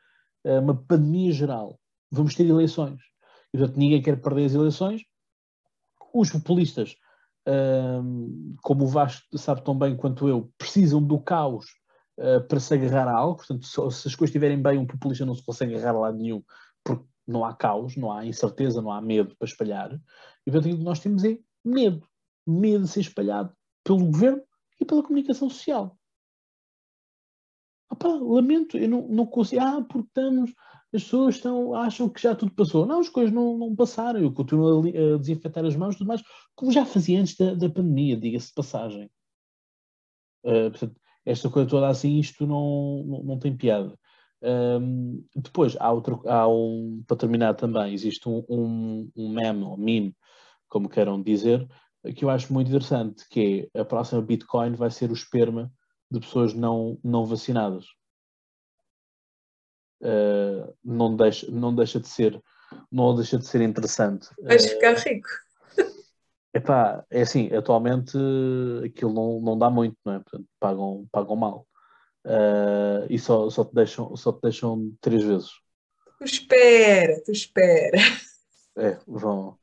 é 0.46 0.60
uma 0.60 0.76
pandemia 0.76 1.32
geral. 1.32 1.80
Vamos 2.12 2.36
ter 2.36 2.46
eleições. 2.46 3.00
E, 3.54 3.58
portanto, 3.58 3.78
ninguém 3.78 4.02
quer 4.02 4.22
perder 4.22 4.46
as 4.46 4.54
eleições. 4.54 5.02
Os 6.14 6.30
populistas 6.30 6.96
como 8.62 8.86
o 8.86 8.88
Vasco 8.88 9.38
sabe 9.38 9.64
tão 9.64 9.78
bem 9.78 9.96
quanto 9.96 10.28
eu, 10.28 10.52
precisam 10.58 11.02
do 11.02 11.20
caos 11.20 11.66
uh, 12.18 12.42
para 12.48 12.60
se 12.60 12.74
agarrar 12.74 13.08
a 13.08 13.18
algo. 13.18 13.38
Portanto, 13.38 13.66
se, 13.66 13.74
se 13.74 14.08
as 14.08 14.16
coisas 14.16 14.30
estiverem 14.30 14.62
bem, 14.62 14.78
um 14.78 14.86
populista 14.86 15.26
não 15.26 15.36
se 15.36 15.44
consegue 15.44 15.76
agarrar 15.76 15.98
a 15.98 16.02
lado 16.02 16.18
nenhum, 16.18 16.42
porque 16.84 17.06
não 17.28 17.46
há 17.46 17.54
caos, 17.54 17.96
não 17.96 18.12
há 18.12 18.26
incerteza, 18.26 18.82
não 18.82 18.92
há 18.92 19.02
medo 19.02 19.36
para 19.36 19.48
espalhar. 19.48 19.94
E 20.46 20.52
portanto, 20.52 20.66
aquilo 20.66 20.78
que 20.80 20.84
nós 20.84 21.00
temos 21.00 21.24
é 21.24 21.38
medo. 21.64 22.08
Medo 22.46 22.84
de 22.84 22.90
ser 22.90 23.02
espalhado 23.02 23.56
pelo 23.84 24.06
governo 24.06 24.44
e 24.80 24.86
pela 24.86 25.04
comunicação 25.04 25.50
social. 25.50 25.98
Opa, 27.90 28.08
lamento, 28.08 28.78
eu 28.78 28.90
não, 28.90 29.08
não 29.08 29.26
consigo. 29.26 29.62
Ah, 29.62 29.82
porque 29.82 30.08
estamos 30.08 30.54
as 30.94 31.04
pessoas 31.04 31.36
estão, 31.36 31.74
acham 31.74 32.08
que 32.08 32.22
já 32.22 32.36
tudo 32.36 32.54
passou. 32.54 32.86
Não, 32.86 33.00
as 33.00 33.10
coisas 33.10 33.34
não, 33.34 33.58
não 33.58 33.76
passaram. 33.76 34.22
Eu 34.22 34.32
continuo 34.32 34.84
a, 34.86 35.16
a 35.16 35.18
desinfetar 35.18 35.66
as 35.66 35.76
mãos 35.76 35.96
e 35.96 35.98
tudo 35.98 36.08
mais, 36.08 36.22
como 36.56 36.72
já 36.72 36.86
fazia 36.86 37.20
antes 37.20 37.36
da, 37.36 37.56
da 37.56 37.68
pandemia, 37.68 38.16
diga-se 38.16 38.50
de 38.50 38.54
passagem. 38.54 39.10
Uh, 40.46 40.70
portanto, 40.70 41.02
esta 41.26 41.50
coisa 41.50 41.70
toda 41.70 41.88
assim, 41.88 42.20
isto 42.20 42.46
não, 42.46 43.04
não, 43.06 43.24
não 43.24 43.40
tem 43.40 43.58
piada. 43.58 43.98
Um, 44.44 45.26
depois, 45.36 45.78
há, 45.80 45.92
outro, 45.92 46.22
há 46.28 46.48
um, 46.48 47.04
para 47.08 47.18
terminar 47.18 47.54
também, 47.54 47.94
existe 47.94 48.28
um, 48.28 48.44
um, 48.50 49.12
um 49.16 49.30
meme, 49.30 49.64
ou 49.64 49.78
meme, 49.78 50.16
como 50.68 50.90
queiram 50.90 51.22
dizer, 51.22 51.68
que 52.16 52.26
eu 52.26 52.30
acho 52.30 52.52
muito 52.52 52.68
interessante, 52.68 53.28
que 53.30 53.70
é 53.74 53.80
a 53.80 53.86
próxima 53.86 54.22
Bitcoin 54.22 54.74
vai 54.74 54.92
ser 54.92 55.10
o 55.10 55.14
esperma 55.14 55.72
de 56.12 56.20
pessoas 56.20 56.54
não, 56.54 57.00
não 57.04 57.26
vacinadas 57.26 57.86
uh, 60.04 60.76
não, 60.84 61.16
deixa, 61.16 61.50
não 61.50 61.74
deixa 61.74 62.00
de 62.00 62.08
ser 62.08 62.42
não 62.92 63.16
deixa 63.16 63.38
de 63.38 63.46
ser 63.46 63.62
interessante. 63.62 64.30
Vais 64.42 64.66
ficar 64.66 64.96
rico. 64.96 65.28
Epá, 66.54 67.04
é 67.10 67.22
assim, 67.22 67.54
atualmente 67.54 68.18
aquilo 68.84 69.14
não, 69.14 69.40
não 69.42 69.58
dá 69.58 69.70
muito, 69.70 69.96
não 70.04 70.14
é? 70.14 70.20
Portanto, 70.20 70.48
pagam, 70.60 71.08
pagam 71.12 71.36
mal. 71.36 71.68
Uh, 72.26 73.06
e 73.10 73.20
só, 73.20 73.50
só, 73.50 73.66
te 73.66 73.74
deixam, 73.74 74.16
só 74.16 74.32
te 74.32 74.42
deixam 74.44 74.94
três 75.02 75.24
vezes. 75.24 75.50
Tu 76.20 76.26
espera, 76.26 77.22
tu 77.26 77.32
espera. 77.32 77.98
É, 78.78 78.98
vão. 79.06 79.58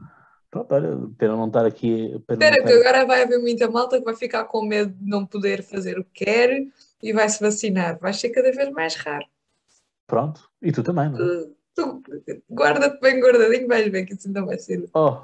Pronto, 0.51 0.75
olha, 0.75 0.89
pena 1.17 1.37
não 1.37 1.47
estar 1.47 1.65
aqui. 1.65 2.23
Espera, 2.29 2.63
que 2.63 2.73
agora 2.73 3.07
vai 3.07 3.23
haver 3.23 3.39
muita 3.39 3.71
malta 3.71 3.99
que 3.99 4.05
vai 4.05 4.17
ficar 4.17 4.45
com 4.45 4.63
medo 4.63 4.93
de 4.93 5.09
não 5.09 5.25
poder 5.25 5.63
fazer 5.63 5.99
o 5.99 6.05
que 6.05 6.25
quer 6.25 6.67
e 7.03 7.13
vai 7.13 7.29
se 7.29 7.41
vacinar. 7.41 7.99
Vai 7.99 8.13
ser 8.13 8.31
cada 8.31 8.53
vez 8.53 8.71
mais 8.71 8.97
raro. 8.97 9.27
Pronto, 10.07 10.51
e 10.61 10.73
tu 10.73 10.83
também, 10.83 11.09
não 11.09 11.19
é? 11.19 11.47
Tu, 11.75 12.03
guarda-te 12.51 13.01
bem 13.01 13.21
guardadinho, 13.21 13.69
vais 13.69 13.91
ver 13.91 14.05
que 14.05 14.15
isso 14.15 14.27
ainda 14.27 14.45
vai 14.45 14.59
ser. 14.59 14.89
Oh, 14.93 15.23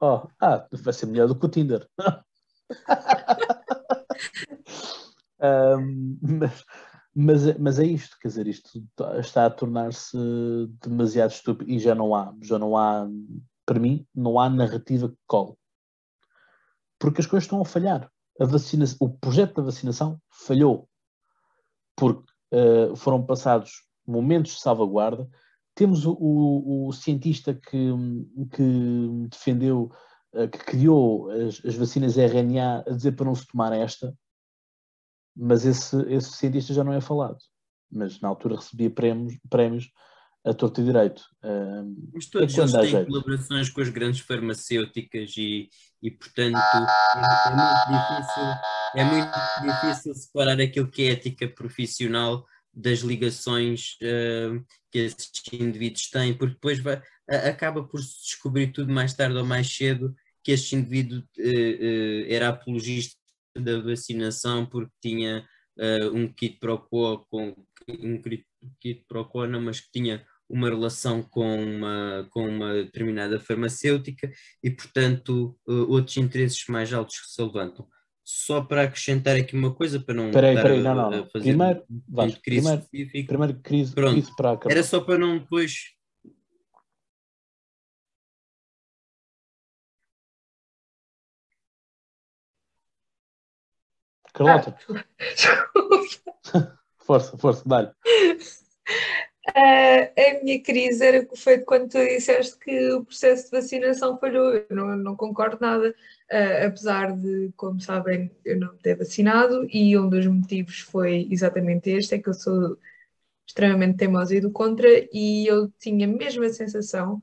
oh, 0.00 0.22
ah, 0.40 0.66
vai 0.72 0.94
ser 0.94 1.06
melhor 1.06 1.28
do 1.28 1.38
que 1.38 1.44
o 1.44 1.48
Tinder. 1.48 1.86
mas, 6.20 6.64
mas, 7.14 7.58
mas 7.58 7.78
é 7.78 7.84
isto, 7.84 8.16
quer 8.20 8.28
dizer, 8.28 8.46
isto 8.46 8.84
está 9.18 9.46
a 9.46 9.50
tornar-se 9.50 10.16
demasiado 10.82 11.30
estúpido 11.30 11.70
e 11.70 11.78
já 11.78 11.94
não 11.94 12.14
há, 12.14 12.34
já 12.42 12.58
não 12.58 12.76
há, 12.76 13.08
para 13.64 13.78
mim, 13.78 14.06
não 14.14 14.38
há 14.38 14.48
narrativa 14.48 15.08
que 15.08 15.18
cole. 15.26 15.54
Porque 16.98 17.20
as 17.20 17.26
coisas 17.26 17.44
estão 17.44 17.60
a 17.60 17.64
falhar. 17.64 18.10
A 18.40 18.44
vacina, 18.44 18.84
o 18.98 19.08
projeto 19.08 19.56
da 19.56 19.62
vacinação 19.62 20.18
falhou. 20.30 20.88
Porque 21.96 22.24
uh, 22.52 22.96
foram 22.96 23.24
passados 23.24 23.84
momentos 24.06 24.54
de 24.54 24.60
salvaguarda. 24.60 25.28
Temos 25.74 26.04
o, 26.06 26.12
o, 26.12 26.88
o 26.88 26.92
cientista 26.92 27.54
que, 27.54 27.90
que 28.52 29.28
defendeu, 29.28 29.90
eh, 30.32 30.46
que 30.46 30.58
criou 30.58 31.30
as, 31.30 31.60
as, 31.64 31.74
vacinas 31.74 32.16
RNA 32.16 32.84
a 32.86 32.90
dizer 32.90 33.12
para 33.12 33.26
não 33.26 33.34
se 33.34 33.46
tomar 33.46 33.72
esta, 33.72 34.14
mas 35.36 35.64
esse, 35.64 35.96
esse 36.12 36.32
cientista 36.32 36.72
já 36.72 36.84
não 36.84 36.92
é 36.92 37.00
falado. 37.00 37.38
Mas 37.90 38.20
na 38.20 38.28
altura 38.28 38.56
recebia 38.56 38.90
prémios, 38.90 39.38
prémios 39.48 39.90
a 40.44 40.52
torto 40.52 40.80
e 40.80 40.84
direito. 40.84 41.22
Mas 42.12 42.26
todos 42.26 42.56
é 42.56 42.60
eles 42.60 42.72
têm 42.72 42.86
jeito. 42.86 43.06
colaborações 43.06 43.70
com 43.70 43.80
as 43.80 43.88
grandes 43.88 44.20
farmacêuticas 44.20 45.34
e, 45.36 45.70
e 46.02 46.10
portanto, 46.10 46.56
é, 46.56 47.46
é, 47.46 47.56
muito 47.56 47.86
difícil, 47.88 48.42
é 48.94 49.04
muito 49.04 49.32
difícil 49.62 50.14
separar 50.14 50.60
aquilo 50.60 50.90
que 50.90 51.02
é 51.02 51.12
ética 51.12 51.48
profissional 51.48 52.44
das 52.74 53.00
ligações 53.00 53.96
uh, 54.02 54.62
que 54.90 54.98
esses 54.98 55.30
indivíduos 55.52 56.10
têm, 56.10 56.34
porque 56.34 56.54
depois 56.54 56.80
vai, 56.80 57.00
a, 57.30 57.48
acaba 57.48 57.82
por 57.84 58.02
se 58.02 58.22
descobrir 58.22 58.72
tudo 58.72 58.92
mais 58.92 59.14
tarde 59.14 59.36
ou 59.36 59.44
mais 59.44 59.74
cedo 59.74 60.14
que 60.42 60.52
este 60.52 60.76
indivíduo 60.76 61.20
uh, 61.20 61.42
uh, 61.42 62.26
era 62.28 62.50
apologista 62.50 63.16
da 63.56 63.80
vacinação 63.80 64.66
porque 64.66 64.92
tinha 65.00 65.46
uh, 65.78 66.14
um 66.14 66.32
kit 66.32 66.58
pro 66.58 66.78
quo 66.78 67.24
com 67.30 67.54
um 67.88 68.20
kit 68.80 69.04
pro 69.08 69.28
quo, 69.28 69.46
não, 69.46 69.60
mas 69.60 69.80
que 69.80 69.90
tinha 69.92 70.24
uma 70.48 70.68
relação 70.68 71.22
com 71.22 71.62
uma, 71.62 72.26
com 72.30 72.48
uma 72.48 72.74
determinada 72.74 73.40
farmacêutica 73.40 74.30
e, 74.62 74.70
portanto, 74.70 75.58
uh, 75.66 75.90
outros 75.90 76.16
interesses 76.16 76.64
mais 76.68 76.92
altos 76.92 77.20
que 77.20 77.28
se 77.28 77.42
levantam. 77.42 77.86
Só 78.26 78.62
para 78.62 78.84
acrescentar 78.84 79.36
aqui 79.36 79.54
uma 79.54 79.74
coisa, 79.74 80.00
para 80.00 80.14
não. 80.14 80.30
Peraí, 80.30 80.54
peraí, 80.54 80.80
não, 80.80 80.94
não. 80.94 81.10
não. 81.10 81.26
Primeiro, 81.28 81.82
vais, 82.08 82.34
primeiro, 82.38 82.82
primeiro 83.26 83.60
crise, 83.60 83.94
Pronto, 83.94 84.12
crise 84.14 84.36
para 84.36 84.52
acabar. 84.52 84.72
Era 84.72 84.82
só 84.82 85.00
para 85.00 85.18
não 85.18 85.38
depois. 85.38 85.93
Carlota. 94.34 94.76
força, 96.98 97.38
força, 97.38 97.62
dá-lhe. 97.66 97.88
Uh, 99.48 100.10
a 100.16 100.42
minha 100.42 100.60
crise 100.60 101.04
era, 101.04 101.28
foi 101.36 101.58
quando 101.58 101.90
tu 101.90 101.98
disseste 101.98 102.58
que 102.58 102.92
o 102.92 103.04
processo 103.04 103.44
de 103.44 103.50
vacinação 103.52 104.18
falhou. 104.18 104.54
Eu 104.54 104.66
não, 104.70 104.96
não 104.96 105.16
concordo 105.16 105.58
nada, 105.60 105.90
uh, 105.90 106.66
apesar 106.66 107.12
de, 107.16 107.52
como 107.56 107.80
sabem, 107.80 108.30
eu 108.44 108.58
não 108.58 108.76
ter 108.78 108.96
vacinado 108.96 109.66
e 109.70 109.96
um 109.96 110.08
dos 110.08 110.26
motivos 110.26 110.80
foi 110.80 111.28
exatamente 111.30 111.90
este: 111.90 112.16
é 112.16 112.18
que 112.18 112.28
eu 112.28 112.34
sou 112.34 112.76
extremamente 113.46 113.98
teimosa 113.98 114.34
e 114.34 114.40
do 114.40 114.50
contra, 114.50 114.88
e 115.12 115.46
eu 115.46 115.70
tinha 115.78 116.08
mesmo 116.08 116.42
a 116.42 116.48
sensação 116.48 117.22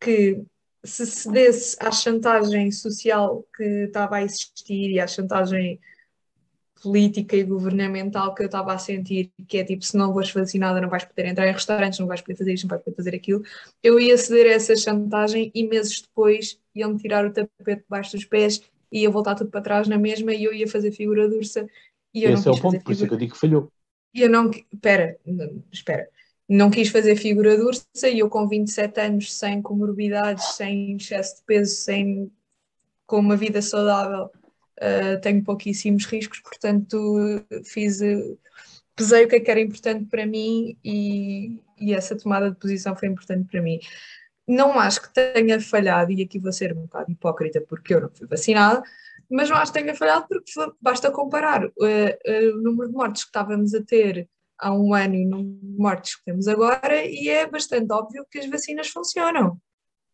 que 0.00 0.42
se 0.84 1.04
cedesse 1.04 1.76
à 1.80 1.90
chantagem 1.90 2.70
social 2.70 3.44
que 3.54 3.64
estava 3.64 4.16
a 4.16 4.22
existir 4.22 4.92
e 4.92 5.00
à 5.00 5.06
chantagem 5.06 5.80
política 6.82 7.36
e 7.36 7.44
governamental 7.44 8.34
que 8.34 8.42
eu 8.42 8.46
estava 8.46 8.72
a 8.72 8.78
sentir, 8.78 9.30
que 9.48 9.58
é 9.58 9.64
tipo, 9.64 9.84
se 9.84 9.96
não 9.96 10.12
fores 10.12 10.30
vacinada 10.30 10.80
não 10.80 10.88
vais 10.88 11.04
poder 11.04 11.26
entrar 11.26 11.48
em 11.48 11.52
restaurantes, 11.52 11.98
não 11.98 12.06
vais 12.06 12.20
poder 12.20 12.36
fazer 12.36 12.54
isto, 12.54 12.64
não 12.64 12.70
vais 12.70 12.82
poder 12.82 12.96
fazer 12.96 13.14
aquilo, 13.14 13.42
eu 13.82 13.98
ia 13.98 14.16
ceder 14.18 14.46
a 14.46 14.54
essa 14.54 14.76
chantagem 14.76 15.50
e 15.54 15.66
meses 15.66 16.02
depois 16.02 16.58
iam-me 16.74 16.98
tirar 16.98 17.24
o 17.24 17.32
tapete 17.32 17.82
debaixo 17.82 18.16
dos 18.16 18.24
pés 18.24 18.62
e 18.92 19.00
ia 19.00 19.10
voltar 19.10 19.34
tudo 19.34 19.50
para 19.50 19.62
trás 19.62 19.88
na 19.88 19.98
mesma 19.98 20.34
e 20.34 20.44
eu 20.44 20.52
ia 20.52 20.68
fazer 20.68 20.92
figura 20.92 21.28
dursa 21.28 21.66
e 22.12 22.24
eu 22.24 22.32
Esse 22.32 22.46
não 22.46 22.54
é 22.54 22.56
o 22.56 22.60
ponto, 22.60 22.84
por 22.84 22.92
isso 22.92 23.04
é 23.04 23.08
que 23.08 23.14
eu 23.14 23.18
digo 23.18 23.32
que 23.34 23.40
falhou. 23.40 23.70
E 24.14 24.22
eu 24.22 24.30
não, 24.30 24.50
espera, 24.50 25.18
espera, 25.72 26.08
não 26.48 26.70
quis 26.70 26.88
fazer 26.88 27.16
figura 27.16 27.56
dursa 27.56 28.08
e 28.08 28.20
eu 28.20 28.28
com 28.28 28.48
27 28.48 29.00
anos, 29.00 29.34
sem 29.34 29.60
comorbidades, 29.60 30.54
sem 30.54 30.96
excesso 30.96 31.36
de 31.36 31.42
peso, 31.42 31.74
sem 31.74 32.30
com 33.06 33.18
uma 33.18 33.36
vida 33.36 33.62
saudável, 33.62 34.30
uh, 34.80 35.20
tenho 35.20 35.42
pouquíssimos 35.42 36.04
riscos, 36.06 36.40
portanto 36.40 37.44
fiz, 37.64 38.00
pesei 38.94 39.24
o 39.24 39.28
que, 39.28 39.36
é 39.36 39.40
que 39.40 39.50
era 39.50 39.60
importante 39.60 40.06
para 40.06 40.26
mim 40.26 40.76
e, 40.84 41.60
e 41.78 41.94
essa 41.94 42.16
tomada 42.16 42.50
de 42.50 42.56
posição 42.56 42.96
foi 42.96 43.08
importante 43.08 43.48
para 43.50 43.62
mim. 43.62 43.78
Não 44.48 44.78
acho 44.78 45.02
que 45.02 45.12
tenha 45.12 45.60
falhado, 45.60 46.12
e 46.12 46.22
aqui 46.22 46.38
vou 46.38 46.52
ser 46.52 46.72
um 46.72 46.82
bocado 46.82 47.10
hipócrita 47.10 47.60
porque 47.60 47.94
eu 47.94 48.00
não 48.00 48.10
fui 48.10 48.26
vacinada, 48.26 48.82
mas 49.28 49.50
não 49.50 49.56
acho 49.56 49.72
que 49.72 49.80
tenha 49.80 49.94
falhado 49.94 50.26
porque 50.28 50.52
basta 50.80 51.10
comparar 51.10 51.66
uh, 51.66 51.70
uh, 51.70 52.58
o 52.58 52.62
número 52.62 52.88
de 52.88 52.94
mortes 52.94 53.24
que 53.24 53.28
estávamos 53.28 53.74
a 53.74 53.82
ter 53.82 54.28
há 54.58 54.72
um 54.72 54.94
ano 54.94 55.14
e 55.14 55.26
o 55.26 55.28
número 55.28 55.60
de 55.60 55.78
mortes 55.78 56.14
que 56.16 56.24
temos 56.24 56.48
agora, 56.48 57.04
e 57.04 57.28
é 57.28 57.46
bastante 57.46 57.92
óbvio 57.92 58.26
que 58.30 58.38
as 58.38 58.46
vacinas 58.46 58.88
funcionam. 58.88 59.60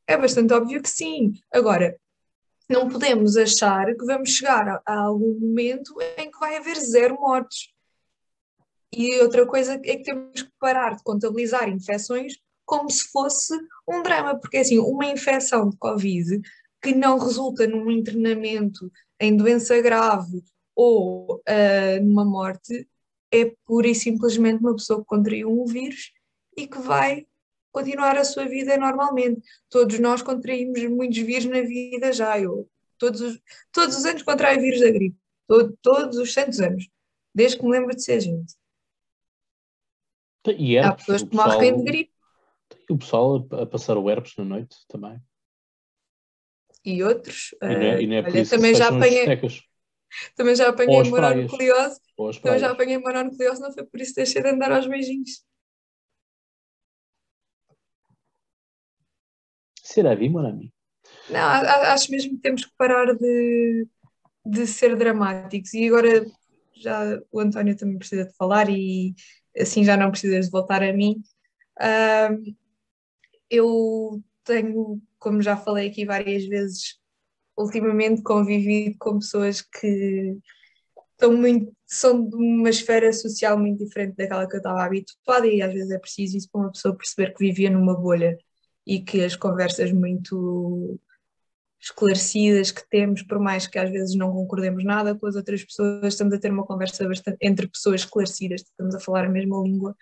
É 0.07 0.17
bastante 0.17 0.53
óbvio 0.53 0.83
que 0.83 0.91
sim. 0.91 1.35
Agora, 1.53 1.97
não 2.69 2.89
podemos 2.89 3.37
achar 3.37 3.87
que 3.95 4.05
vamos 4.05 4.31
chegar 4.31 4.83
a, 4.85 4.95
algum 4.95 5.39
momento 5.39 5.95
em 6.17 6.31
que 6.31 6.39
vai 6.39 6.57
haver 6.57 6.77
zero 6.77 7.21
mortes. 7.21 7.69
E 8.93 9.21
outra 9.21 9.47
coisa 9.47 9.75
é 9.75 9.97
que 9.97 10.03
temos 10.03 10.43
que 10.43 10.51
parar 10.59 10.97
de 10.97 11.03
contabilizar 11.03 11.69
infecções 11.69 12.35
como 12.65 12.91
se 12.91 13.05
fosse 13.11 13.55
um 13.89 14.03
drama, 14.03 14.39
porque 14.39 14.59
assim, 14.59 14.79
uma 14.79 15.07
infecção 15.07 15.69
de 15.69 15.77
Covid 15.77 16.41
que 16.83 16.95
não 16.95 17.19
resulta 17.19 17.67
num 17.67 17.91
internamento 17.91 18.91
em 19.21 19.37
doença 19.37 19.81
grave 19.81 20.43
ou 20.75 21.37
uh, 21.37 22.05
numa 22.05 22.25
morte 22.25 22.89
é 23.31 23.53
pura 23.65 23.89
e 23.89 23.95
simplesmente 23.95 24.61
uma 24.61 24.75
pessoa 24.75 25.01
que 25.01 25.07
contraiu 25.07 25.51
um 25.51 25.65
vírus 25.65 26.13
e 26.57 26.67
que 26.67 26.79
vai 26.79 27.27
continuar 27.73 28.17
a 28.17 28.25
sua 28.25 28.45
vida 28.45 28.77
normalmente. 28.77 29.43
Todos 29.69 29.99
nós 29.99 30.23
contraímos 30.23 30.83
muitos 30.85 31.19
vírus 31.19 31.47
na 31.47 31.63
vida 31.63 32.13
já. 32.13 32.39
Eu 32.39 32.69
todos 33.03 33.21
os, 33.21 33.41
todos 33.73 33.97
os 33.97 34.05
anos 34.05 34.23
contraio 34.23 34.61
vírus 34.61 34.81
da 34.81 34.91
gripe. 34.91 35.17
Todo, 35.49 35.77
todos 35.83 36.19
os 36.19 36.33
santos 36.33 36.61
anos. 36.61 36.89
Desde 37.35 37.59
que 37.59 37.65
me 37.65 37.73
lembro 37.73 37.97
de 37.97 38.03
ser 38.03 38.21
gente. 38.21 38.55
E 40.47 40.77
herpes, 40.77 40.91
Há 40.91 40.95
pessoas 40.95 41.23
que 41.25 41.35
morrem 41.35 41.77
de 41.77 41.83
gripe. 41.83 42.13
E 42.89 42.93
o 42.93 42.99
pessoal 42.99 43.47
a, 43.51 43.63
a 43.63 43.67
passar 43.67 43.97
o 43.97 44.09
herpes 44.09 44.37
na 44.37 44.45
noite 44.45 44.77
também. 44.87 45.21
E 46.85 47.03
outros. 47.03 47.55
E 47.61 47.67
não 47.67 47.71
é, 47.71 48.03
e 48.03 48.07
não 48.07 48.17
é 48.17 48.23
olha, 48.23 48.49
também 48.49 48.75
já 48.75 48.89
apanhei. 48.89 49.27
Também 50.37 50.55
já 50.55 50.69
apanhei 50.69 51.03
mononucleose. 51.05 52.01
Também 52.43 52.59
já 52.59 52.71
apanhei 52.71 52.99
mononucleose, 52.99 53.61
não 53.61 53.73
foi 53.73 53.85
por 53.85 54.01
isso 54.01 54.13
que 54.13 54.17
deixei 54.17 54.43
de 54.43 54.49
andar 54.49 54.73
aos 54.73 54.87
beijinhos. 54.87 55.45
Será 59.93 60.15
vi, 60.15 60.31
mon 60.31 60.47
ami? 60.47 60.73
Não, 61.29 61.39
acho 61.39 62.11
mesmo 62.11 62.37
que 62.37 62.43
temos 62.43 62.65
que 62.65 62.73
parar 62.79 63.15
de, 63.15 63.87
de 64.47 64.67
ser 64.67 64.97
dramáticos. 64.97 65.75
E 65.75 65.87
agora 65.87 66.25
já 66.75 67.21
o 67.31 67.41
António 67.41 67.77
também 67.77 67.99
precisa 67.99 68.25
de 68.25 68.35
falar 68.35 68.71
e 68.71 69.15
assim 69.59 69.85
já 69.85 69.95
não 69.95 70.11
precisas 70.11 70.47
de 70.47 70.51
voltar 70.51 70.83
a 70.83 70.95
mim. 70.95 71.23
Eu 73.51 74.23
tenho, 74.45 74.99
como 75.19 75.43
já 75.43 75.59
falei 75.59 75.91
aqui 75.91 76.07
várias 76.07 76.47
vezes, 76.47 76.99
ultimamente 77.55 78.23
convivido 78.23 78.97
com 78.99 79.19
pessoas 79.19 79.61
que 79.61 80.39
estão 81.11 81.37
muito, 81.37 81.71
são 81.87 82.27
de 82.27 82.35
uma 82.35 82.71
esfera 82.71 83.13
social 83.13 83.59
muito 83.59 83.85
diferente 83.85 84.17
daquela 84.17 84.49
que 84.49 84.57
eu 84.57 84.59
estava 84.59 84.83
habituada 84.83 85.47
e 85.47 85.61
às 85.61 85.71
vezes 85.71 85.91
é 85.91 85.99
preciso 85.99 86.39
isso 86.39 86.49
para 86.51 86.63
uma 86.63 86.73
pessoa 86.73 86.97
perceber 86.97 87.35
que 87.35 87.45
vivia 87.45 87.69
numa 87.69 87.95
bolha 87.95 88.39
e 88.87 89.01
que 89.01 89.25
as 89.25 89.37
conversas 89.37 89.93
muito 89.93 90.99
esclarecidas 91.83 92.71
que 92.71 92.89
temos, 92.89 93.23
por 93.23 93.41
mais 93.41 93.67
que 93.67 93.79
às 93.79 93.91
vezes 93.91 94.15
não 94.15 94.33
concordemos 94.33 94.85
nada 94.85 95.17
com 95.17 95.27
as 95.27 95.35
outras 95.35 95.65
pessoas, 95.65 96.15
estamos 96.15 96.33
a 96.33 96.39
ter 96.39 96.53
uma 96.53 96.65
conversa 96.65 97.07
bastante 97.09 97.39
entre 97.41 97.67
pessoas 97.67 98.03
esclarecidas, 98.03 98.63
estamos 98.63 98.95
a 98.95 99.01
falar 99.01 99.25
a 99.25 99.29
mesma 99.29 99.61
língua. 99.63 99.97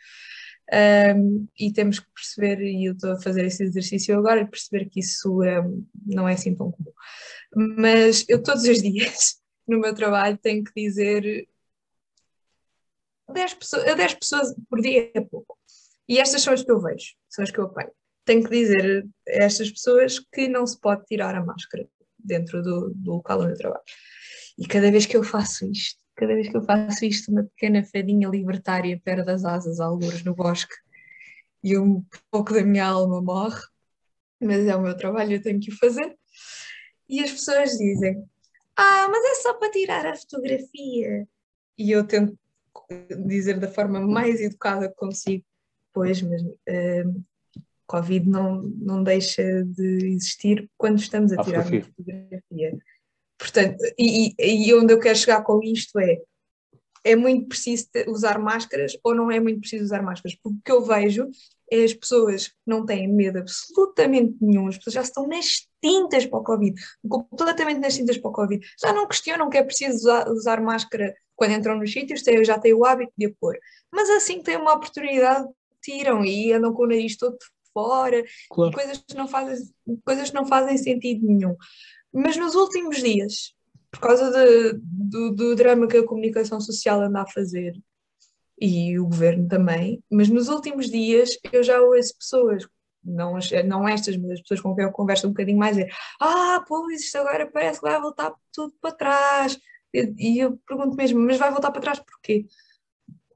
Um, 0.73 1.49
e 1.59 1.73
temos 1.73 1.99
que 1.99 2.07
perceber, 2.13 2.63
e 2.63 2.85
eu 2.85 2.93
estou 2.93 3.13
a 3.13 3.21
fazer 3.21 3.45
esse 3.45 3.65
exercício 3.65 4.17
agora, 4.17 4.47
perceber 4.47 4.89
que 4.89 5.01
isso 5.01 5.43
um, 5.43 5.87
não 6.07 6.29
é 6.29 6.35
assim 6.35 6.55
tão 6.55 6.71
comum. 6.71 6.93
Mas 7.79 8.25
eu 8.29 8.43
todos 8.43 8.63
os 8.65 8.81
dias, 8.83 9.41
no 9.67 9.81
meu 9.81 9.95
trabalho, 9.95 10.39
tenho 10.39 10.63
que 10.63 10.73
dizer 10.77 11.49
10 13.33 13.55
pessoas, 13.55 13.85
10 13.85 14.15
pessoas 14.15 14.55
por 14.69 14.81
dia 14.81 15.11
é 15.15 15.21
pouco. 15.21 15.59
E 16.09 16.19
estas 16.19 16.43
são 16.43 16.53
as 16.53 16.63
que 16.63 16.71
eu 16.71 16.81
vejo, 16.81 17.15
são 17.29 17.43
as 17.43 17.51
que 17.51 17.59
eu 17.59 17.65
apanho 17.65 17.91
tenho 18.31 18.45
que 18.45 18.51
dizer 18.51 19.05
a 19.29 19.45
estas 19.45 19.69
pessoas 19.73 20.21
que 20.21 20.47
não 20.47 20.65
se 20.65 20.79
pode 20.81 21.05
tirar 21.07 21.35
a 21.35 21.45
máscara 21.45 21.89
dentro 22.17 22.63
do, 22.63 22.93
do 22.95 23.15
local 23.15 23.41
onde 23.41 23.55
eu 23.55 23.59
trabalho. 23.59 23.83
E 24.57 24.69
cada 24.69 24.89
vez 24.89 25.05
que 25.05 25.17
eu 25.17 25.25
faço 25.25 25.67
isto, 25.67 25.99
cada 26.15 26.33
vez 26.35 26.49
que 26.49 26.57
eu 26.57 26.63
faço 26.63 27.05
isto, 27.05 27.33
uma 27.33 27.43
pequena 27.43 27.85
fadinha 27.85 28.29
libertária 28.29 29.01
perde 29.05 29.29
as 29.33 29.45
asas, 29.45 29.81
alguns 29.81 30.23
no 30.23 30.33
bosque, 30.33 30.75
e 31.65 31.77
um 31.77 32.05
pouco 32.31 32.55
da 32.55 32.63
minha 32.63 32.87
alma 32.87 33.21
morre, 33.21 33.61
mas 34.41 34.65
é 34.65 34.77
o 34.77 34.81
meu 34.81 34.97
trabalho, 34.97 35.33
eu 35.33 35.43
tenho 35.43 35.59
que 35.59 35.73
o 35.73 35.77
fazer. 35.77 36.17
E 37.09 37.19
as 37.25 37.33
pessoas 37.33 37.71
dizem: 37.71 38.25
Ah, 38.77 39.09
mas 39.11 39.25
é 39.25 39.43
só 39.43 39.55
para 39.55 39.73
tirar 39.73 40.07
a 40.07 40.17
fotografia. 40.17 41.27
E 41.77 41.91
eu 41.91 42.07
tento 42.07 42.39
dizer 43.27 43.59
da 43.59 43.69
forma 43.69 44.01
mais 44.01 44.41
educada 44.41 44.89
que 44.89 44.95
consigo: 44.95 45.45
Pois, 45.93 46.23
mas 46.23 46.43
uh, 46.43 47.25
Covid 47.91 48.29
não, 48.29 48.63
não 48.63 49.03
deixa 49.03 49.43
de 49.65 50.13
existir 50.13 50.71
quando 50.79 51.01
estamos 51.01 51.33
a, 51.33 51.43
tirar 51.43 51.67
uma 51.67 51.83
fotografia. 51.83 52.79
Portanto, 53.37 53.79
e, 53.99 54.35
e, 54.39 54.75
onde 54.75 54.93
eu 54.93 55.01
quero 55.01 55.19
chegar 55.19 55.43
com 55.43 55.61
isto 55.63 55.99
é 55.99 56.19
é 57.03 57.17
muito 57.17 57.49
preciso 57.49 57.89
usar 58.09 58.39
máscaras 58.39 58.93
ou 59.03 59.15
não 59.15 59.31
é 59.31 59.41
muito 59.41 59.61
preciso 59.61 59.85
usar 59.85 60.03
máscaras? 60.03 60.37
Porque 60.43 60.59
o 60.59 60.63
que 60.63 60.71
eu 60.71 60.85
vejo 60.85 61.31
é 61.73 61.83
as 61.83 61.95
pessoas 61.95 62.53
não 62.67 62.85
têm 62.85 63.09
medo 63.09 63.39
absolutamente 63.39 64.37
nenhum, 64.41 64.69
as 64.69 64.77
pessoas 64.77 64.95
já 64.95 65.01
estão 65.01 65.27
nas 65.27 65.67
tintas 65.83 66.27
para 66.27 66.39
o 66.39 66.45
Covid, 66.45 66.79
completamente 67.09 67.81
nas 67.81 67.97
tintas 67.97 68.19
para 68.19 68.29
o 68.29 68.33
Covid, 68.35 68.67
já 68.79 68.93
não 68.93 69.09
questionam 69.09 69.49
que 69.49 69.57
é 69.57 69.65
preciso 69.65 69.97
usar, 69.97 70.29
usar 70.29 70.61
máscara 70.61 71.15
quando 71.35 71.53
entram 71.53 71.79
nos 71.79 71.91
sítios, 71.91 72.23
já 72.45 72.59
têm 72.59 72.75
o 72.75 72.85
hábito 72.85 73.13
de 73.17 73.27
a 73.27 73.31
pôr. 73.41 73.59
Mas 73.91 74.11
assim 74.11 74.39
que 74.39 74.45
têm 74.45 74.59
uma 74.59 74.75
oportunidade, 74.75 75.49
tiram 75.83 76.23
e 76.23 76.53
andam 76.53 76.75
com 76.75 76.83
o 76.83 76.87
nariz 76.87 77.17
todo 77.17 77.39
fora, 77.73 78.23
claro. 78.51 78.73
coisas, 78.73 78.99
que 78.99 79.15
não 79.15 79.29
fazem, 79.29 79.69
coisas 80.05 80.31
que 80.31 80.35
não 80.35 80.47
fazem 80.47 80.77
sentido 80.77 81.27
nenhum. 81.27 81.57
Mas 82.13 82.37
nos 82.37 82.55
últimos 82.55 83.03
dias, 83.03 83.55
por 83.91 84.01
causa 84.01 84.31
de, 84.31 84.81
do, 84.83 85.31
do 85.35 85.57
drama 85.57 85.87
que 85.87 85.97
a 85.97 86.07
comunicação 86.07 86.61
social 86.61 87.01
anda 87.01 87.23
a 87.23 87.27
fazer 87.27 87.73
e 88.61 88.99
o 88.99 89.07
governo 89.07 89.49
também, 89.49 90.03
mas 90.11 90.29
nos 90.29 90.49
últimos 90.49 90.91
dias 90.91 91.39
eu 91.53 91.63
já 91.63 91.81
ouço 91.81 92.17
pessoas, 92.17 92.69
não, 93.03 93.39
não 93.65 93.89
estas, 93.89 94.17
mas 94.17 94.33
as 94.33 94.41
pessoas 94.43 94.61
com 94.61 94.75
quem 94.75 94.85
eu 94.85 94.93
converso 94.93 95.27
um 95.27 95.31
bocadinho 95.31 95.59
mais, 95.59 95.79
é 95.79 95.89
ah, 96.21 96.63
pois 96.69 97.03
isto 97.03 97.17
agora 97.17 97.51
parece 97.51 97.81
que 97.81 97.89
vai 97.89 98.01
voltar 98.01 98.35
tudo 98.53 98.75
para 98.81 98.95
trás. 98.95 99.59
E, 99.93 100.39
eu 100.39 100.57
pergunto 100.69 100.97
mesmo, 100.97 101.19
mas 101.21 101.39
vai 101.39 101.51
voltar 101.51 101.73
para 101.73 101.81
trás 101.81 101.99
porquê? 101.99 102.47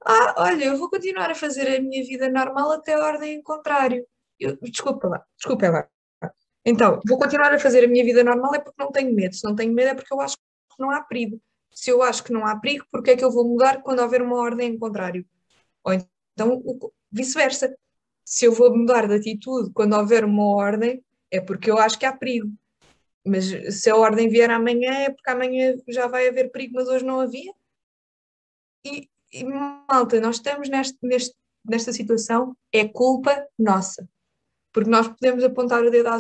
Ah, 0.07 0.35
olha, 0.39 0.65
eu 0.67 0.77
vou 0.77 0.91
continuar 0.91 1.31
a 1.31 1.35
fazer 1.35 1.67
a 1.67 1.81
minha 1.81 2.05
vida 2.05 2.29
normal 2.29 2.73
até 2.73 2.95
a 2.95 3.05
ordem 3.05 3.37
em 3.37 3.43
contrário. 3.43 4.07
Eu, 4.39 4.57
desculpa 4.63 5.09
lá, 5.09 5.25
desculpa 5.37 5.69
lá. 5.71 5.89
Então, 6.65 7.01
vou 7.07 7.19
continuar 7.19 7.53
a 7.53 7.59
fazer 7.59 7.85
a 7.85 7.89
minha 7.89 8.05
vida 8.05 8.25
normal 8.25 8.55
é 8.55 8.59
porque 8.59 8.83
não 8.83 8.91
tenho 8.91 9.15
medo. 9.15 9.35
Se 9.35 9.45
não 9.45 9.55
tenho 9.55 9.73
medo 9.73 9.91
é 9.91 9.95
porque 9.95 10.13
eu 10.13 10.21
acho 10.21 10.37
que 10.37 10.81
não 10.81 10.91
há 10.91 11.03
perigo. 11.03 11.41
Se 11.71 11.91
eu 11.91 12.03
acho 12.03 12.25
que 12.25 12.33
não 12.33 12.47
há 12.47 12.59
perigo, 12.59 12.87
porque 12.91 13.11
é 13.11 13.17
que 13.17 13.25
eu 13.25 13.31
vou 13.31 13.47
mudar 13.47 13.83
quando 13.83 14.01
houver 14.01 14.23
uma 14.23 14.37
ordem 14.37 14.73
em 14.73 14.79
contrário? 14.79 15.27
Ou 15.85 15.93
então, 15.93 16.63
vice-versa. 17.13 17.77
Se 18.25 18.47
eu 18.47 18.53
vou 18.53 18.75
mudar 18.75 19.07
de 19.07 19.15
atitude 19.15 19.71
quando 19.75 19.95
houver 19.95 20.25
uma 20.25 20.47
ordem, 20.47 21.05
é 21.31 21.41
porque 21.41 21.71
eu 21.71 21.79
acho 21.79 21.99
que 21.99 22.07
há 22.07 22.17
perigo. 22.17 22.51
Mas 23.27 23.45
se 23.81 23.91
a 23.91 23.97
ordem 23.97 24.29
vier 24.29 24.51
amanhã, 24.51 24.93
é 24.93 25.11
porque 25.11 25.31
amanhã 25.31 25.75
já 25.89 26.07
vai 26.07 26.29
haver 26.29 26.51
perigo, 26.51 26.75
mas 26.77 26.89
hoje 26.89 27.05
não 27.05 27.21
havia. 27.21 27.53
E, 28.87 29.09
e 29.33 29.45
malta, 29.45 30.21
nós 30.21 30.37
estamos 30.37 30.69
neste, 30.71 30.97
neste, 31.03 31.35
nesta 31.65 31.93
situação, 31.93 32.57
é 32.73 32.89
culpa 32.89 33.47
nossa 33.59 34.09
porque 34.75 34.91
nós 34.91 35.07
podemos 35.07 35.45
apontar 35.45 35.85
o 35.85 35.91
dedo, 35.91 36.09
à, 36.09 36.19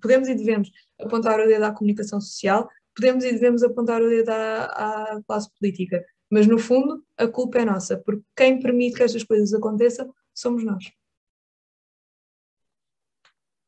podemos 0.00 0.26
e 0.26 0.34
devemos 0.34 0.72
apontar 0.98 1.38
o 1.38 1.46
dedo 1.46 1.62
à 1.62 1.70
comunicação 1.70 2.20
social, 2.20 2.68
podemos 2.96 3.22
e 3.22 3.30
devemos 3.30 3.62
apontar 3.62 4.02
o 4.02 4.08
dedo 4.08 4.30
à, 4.30 4.64
à 4.64 5.22
classe 5.24 5.50
política, 5.58 6.02
mas 6.30 6.46
no 6.46 6.58
fundo 6.58 7.04
a 7.18 7.28
culpa 7.28 7.58
é 7.58 7.64
nossa, 7.64 7.98
porque 7.98 8.24
quem 8.34 8.58
permite 8.58 8.96
que 8.96 9.02
estas 9.02 9.22
coisas 9.22 9.52
aconteçam 9.52 10.12
somos 10.34 10.64
nós. 10.64 10.90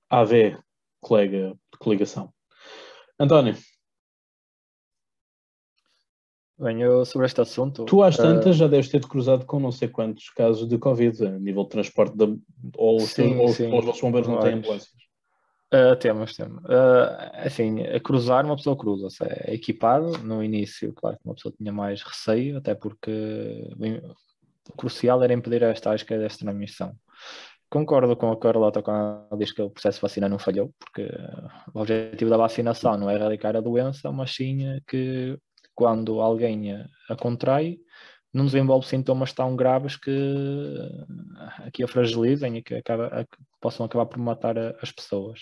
AV, 0.09 0.59
colega 1.00 1.54
de 1.72 1.78
coligação. 1.78 2.32
António. 3.20 3.54
Bem, 6.62 6.80
eu 6.80 7.05
sobre 7.05 7.26
este 7.26 7.40
assunto. 7.40 7.84
Tu 7.86 8.02
às 8.05 8.16
tantas 8.16 8.55
uh... 8.55 8.59
já 8.60 8.68
deves 8.68 8.89
ter 8.89 9.01
cruzado 9.01 9.44
com 9.44 9.59
não 9.59 9.72
sei 9.72 9.89
quantos 9.89 10.30
casos 10.30 10.68
de 10.68 10.78
Covid 10.78 11.26
a 11.26 11.30
nível 11.30 11.64
de 11.64 11.70
transporte, 11.70 12.14
ou, 12.76 13.01
sim, 13.01 13.36
ou, 13.36 13.48
sim. 13.48 13.66
ou 13.66 13.80
os 13.80 13.84
vossos 13.84 14.01
bombeiros 14.01 14.28
não 14.28 14.39
têm 14.39 14.55
ambulâncias? 14.55 15.02
Uh, 15.74 15.97
temos, 15.97 16.36
temos. 16.36 16.62
Uh, 16.64 17.32
assim, 17.32 17.80
a 17.82 17.98
cruzar 17.98 18.44
uma 18.44 18.55
pessoa 18.55 18.76
cruza, 18.76 19.10
-se. 19.10 19.24
é 19.24 19.55
equipado. 19.55 20.18
No 20.18 20.40
início, 20.40 20.93
claro 20.93 21.16
que 21.16 21.24
uma 21.24 21.34
pessoa 21.34 21.52
tinha 21.59 21.72
mais 21.72 22.01
receio, 22.01 22.59
até 22.59 22.76
porque 22.76 23.68
bem, 23.76 24.01
o 24.70 24.76
crucial 24.76 25.20
era 25.20 25.32
impedir 25.32 25.62
esta 25.64 25.93
asca 25.93 26.16
desta 26.16 26.44
na 26.44 26.52
missão. 26.52 26.94
Concordo 27.68 28.14
com 28.14 28.30
a 28.30 28.39
Carlota 28.39 28.82
quando 28.82 29.26
ela 29.28 29.36
diz 29.36 29.51
que 29.51 29.62
o 29.62 29.70
processo 29.70 29.98
de 29.98 30.02
vacina 30.02 30.28
não 30.28 30.39
falhou, 30.39 30.72
porque 30.78 31.10
o 31.74 31.80
objetivo 31.80 32.30
da 32.30 32.36
vacinação 32.36 32.97
não 32.98 33.10
é 33.10 33.14
erradicar 33.16 33.56
a 33.56 33.60
doença, 33.60 34.12
mas 34.12 34.32
sim 34.32 34.78
que 34.86 35.36
quando 35.82 36.20
alguém 36.20 36.72
a 37.10 37.16
contrai, 37.16 37.76
não 38.32 38.46
desenvolve 38.46 38.86
sintomas 38.86 39.32
tão 39.32 39.56
graves 39.56 39.96
que 39.96 40.78
aqui 41.66 41.82
a 41.82 41.88
fragilizem 41.88 42.59
e 42.59 42.62
que, 42.62 42.76
acaba, 42.76 43.09
a, 43.09 43.24
que 43.24 43.36
possam 43.60 43.84
acabar 43.84 44.06
por 44.06 44.18
matar 44.20 44.56
a, 44.56 44.76
as 44.80 44.92
pessoas. 44.92 45.40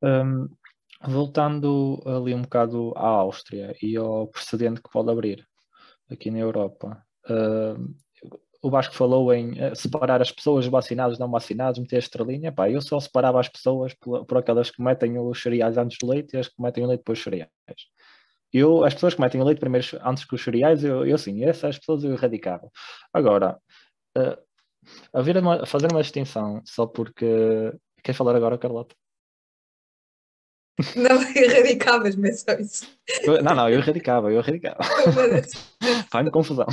Um, 0.00 0.48
voltando 1.04 2.00
ali 2.06 2.32
um 2.32 2.42
bocado 2.42 2.92
à 2.94 3.08
Áustria 3.08 3.76
e 3.82 3.96
ao 3.96 4.28
precedente 4.28 4.80
que 4.80 4.88
pode 4.88 5.10
abrir 5.10 5.44
aqui 6.08 6.30
na 6.30 6.38
Europa, 6.38 7.04
uh, 7.28 7.92
o 8.62 8.70
Vasco 8.70 8.94
falou 8.94 9.34
em 9.34 9.54
uh, 9.54 9.74
separar 9.74 10.22
as 10.22 10.30
pessoas 10.30 10.64
vacinadas 10.66 11.18
não 11.18 11.28
vacinadas, 11.28 11.80
meter 11.80 11.96
a 11.96 11.98
estrelinha. 11.98 12.52
Pá, 12.52 12.70
eu 12.70 12.80
só 12.80 13.00
separava 13.00 13.40
as 13.40 13.48
pessoas 13.48 13.94
por, 13.94 14.24
por 14.26 14.38
aquelas 14.38 14.70
que 14.70 14.80
metem 14.80 15.18
os 15.18 15.42
cereais 15.42 15.76
antes 15.76 15.98
do 15.98 16.06
leite 16.06 16.36
e 16.36 16.38
as 16.38 16.46
que 16.46 16.62
metem 16.62 16.84
o 16.84 16.86
leite 16.86 17.00
depois 17.00 17.18
dos 17.18 17.24
cereais. 17.24 17.50
Eu, 18.52 18.84
as 18.84 18.94
pessoas 18.94 19.14
que 19.14 19.20
metem 19.20 19.40
o 19.40 19.44
leite 19.44 19.60
primeiro 19.60 19.86
antes 20.04 20.24
que 20.24 20.34
os 20.34 20.42
cereais, 20.42 20.82
eu, 20.82 21.06
eu 21.06 21.16
sim, 21.16 21.44
essas 21.44 21.78
pessoas 21.78 22.02
eu 22.02 22.12
erradicava. 22.12 22.68
Agora, 23.12 23.58
uh, 24.18 24.36
haver 25.12 25.36
uma, 25.38 25.66
fazer 25.66 25.90
uma 25.90 26.02
distinção 26.02 26.60
só 26.64 26.86
porque. 26.86 27.72
Quer 28.02 28.14
falar 28.14 28.34
agora, 28.34 28.58
Carlota? 28.58 28.94
Não, 30.96 31.20
erradicavas, 31.36 32.16
mas 32.16 32.40
só 32.40 32.52
isso. 32.52 32.86
Eu, 33.22 33.42
não, 33.42 33.54
não, 33.54 33.68
eu 33.68 33.78
erradicava, 33.78 34.32
eu 34.32 34.38
erradicava. 34.38 34.78
Faz-me 36.10 36.30
confusão. 36.30 36.66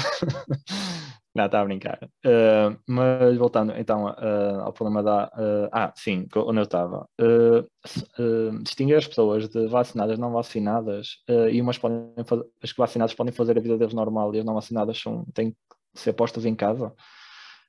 Não, 1.38 1.46
está 1.46 1.62
a 1.62 1.66
brincar. 1.66 2.00
Uh, 2.26 2.76
mas 2.88 3.38
voltando 3.38 3.72
então 3.78 4.08
uh, 4.08 4.62
ao 4.62 4.74
problema 4.74 5.04
da. 5.04 5.26
Uh, 5.28 5.70
ah, 5.72 5.94
sim, 5.96 6.28
onde 6.36 6.60
eu 6.60 6.64
estava. 6.64 7.08
distinguir 8.64 8.98
as 8.98 9.06
pessoas 9.08 9.48
de 9.48 9.68
vacinadas 9.68 10.18
não 10.18 10.32
vacinadas 10.32 11.20
e 11.52 11.62
umas 11.62 11.78
podem 11.78 12.12
fazer, 12.26 12.44
as 12.64 12.72
que 12.74 12.80
vacinadas 12.80 13.14
podem 13.14 13.32
fazer 13.32 13.56
a 13.56 13.62
vida 13.62 13.78
deles 13.78 13.94
normal 13.94 14.34
e 14.34 14.40
as 14.40 14.46
não 14.46 14.56
vacinadas 14.56 15.00
são, 15.00 15.26
têm 15.32 15.52
que 15.52 15.58
ser 15.94 16.14
postas 16.14 16.44
em 16.44 16.56
casa. 16.56 16.92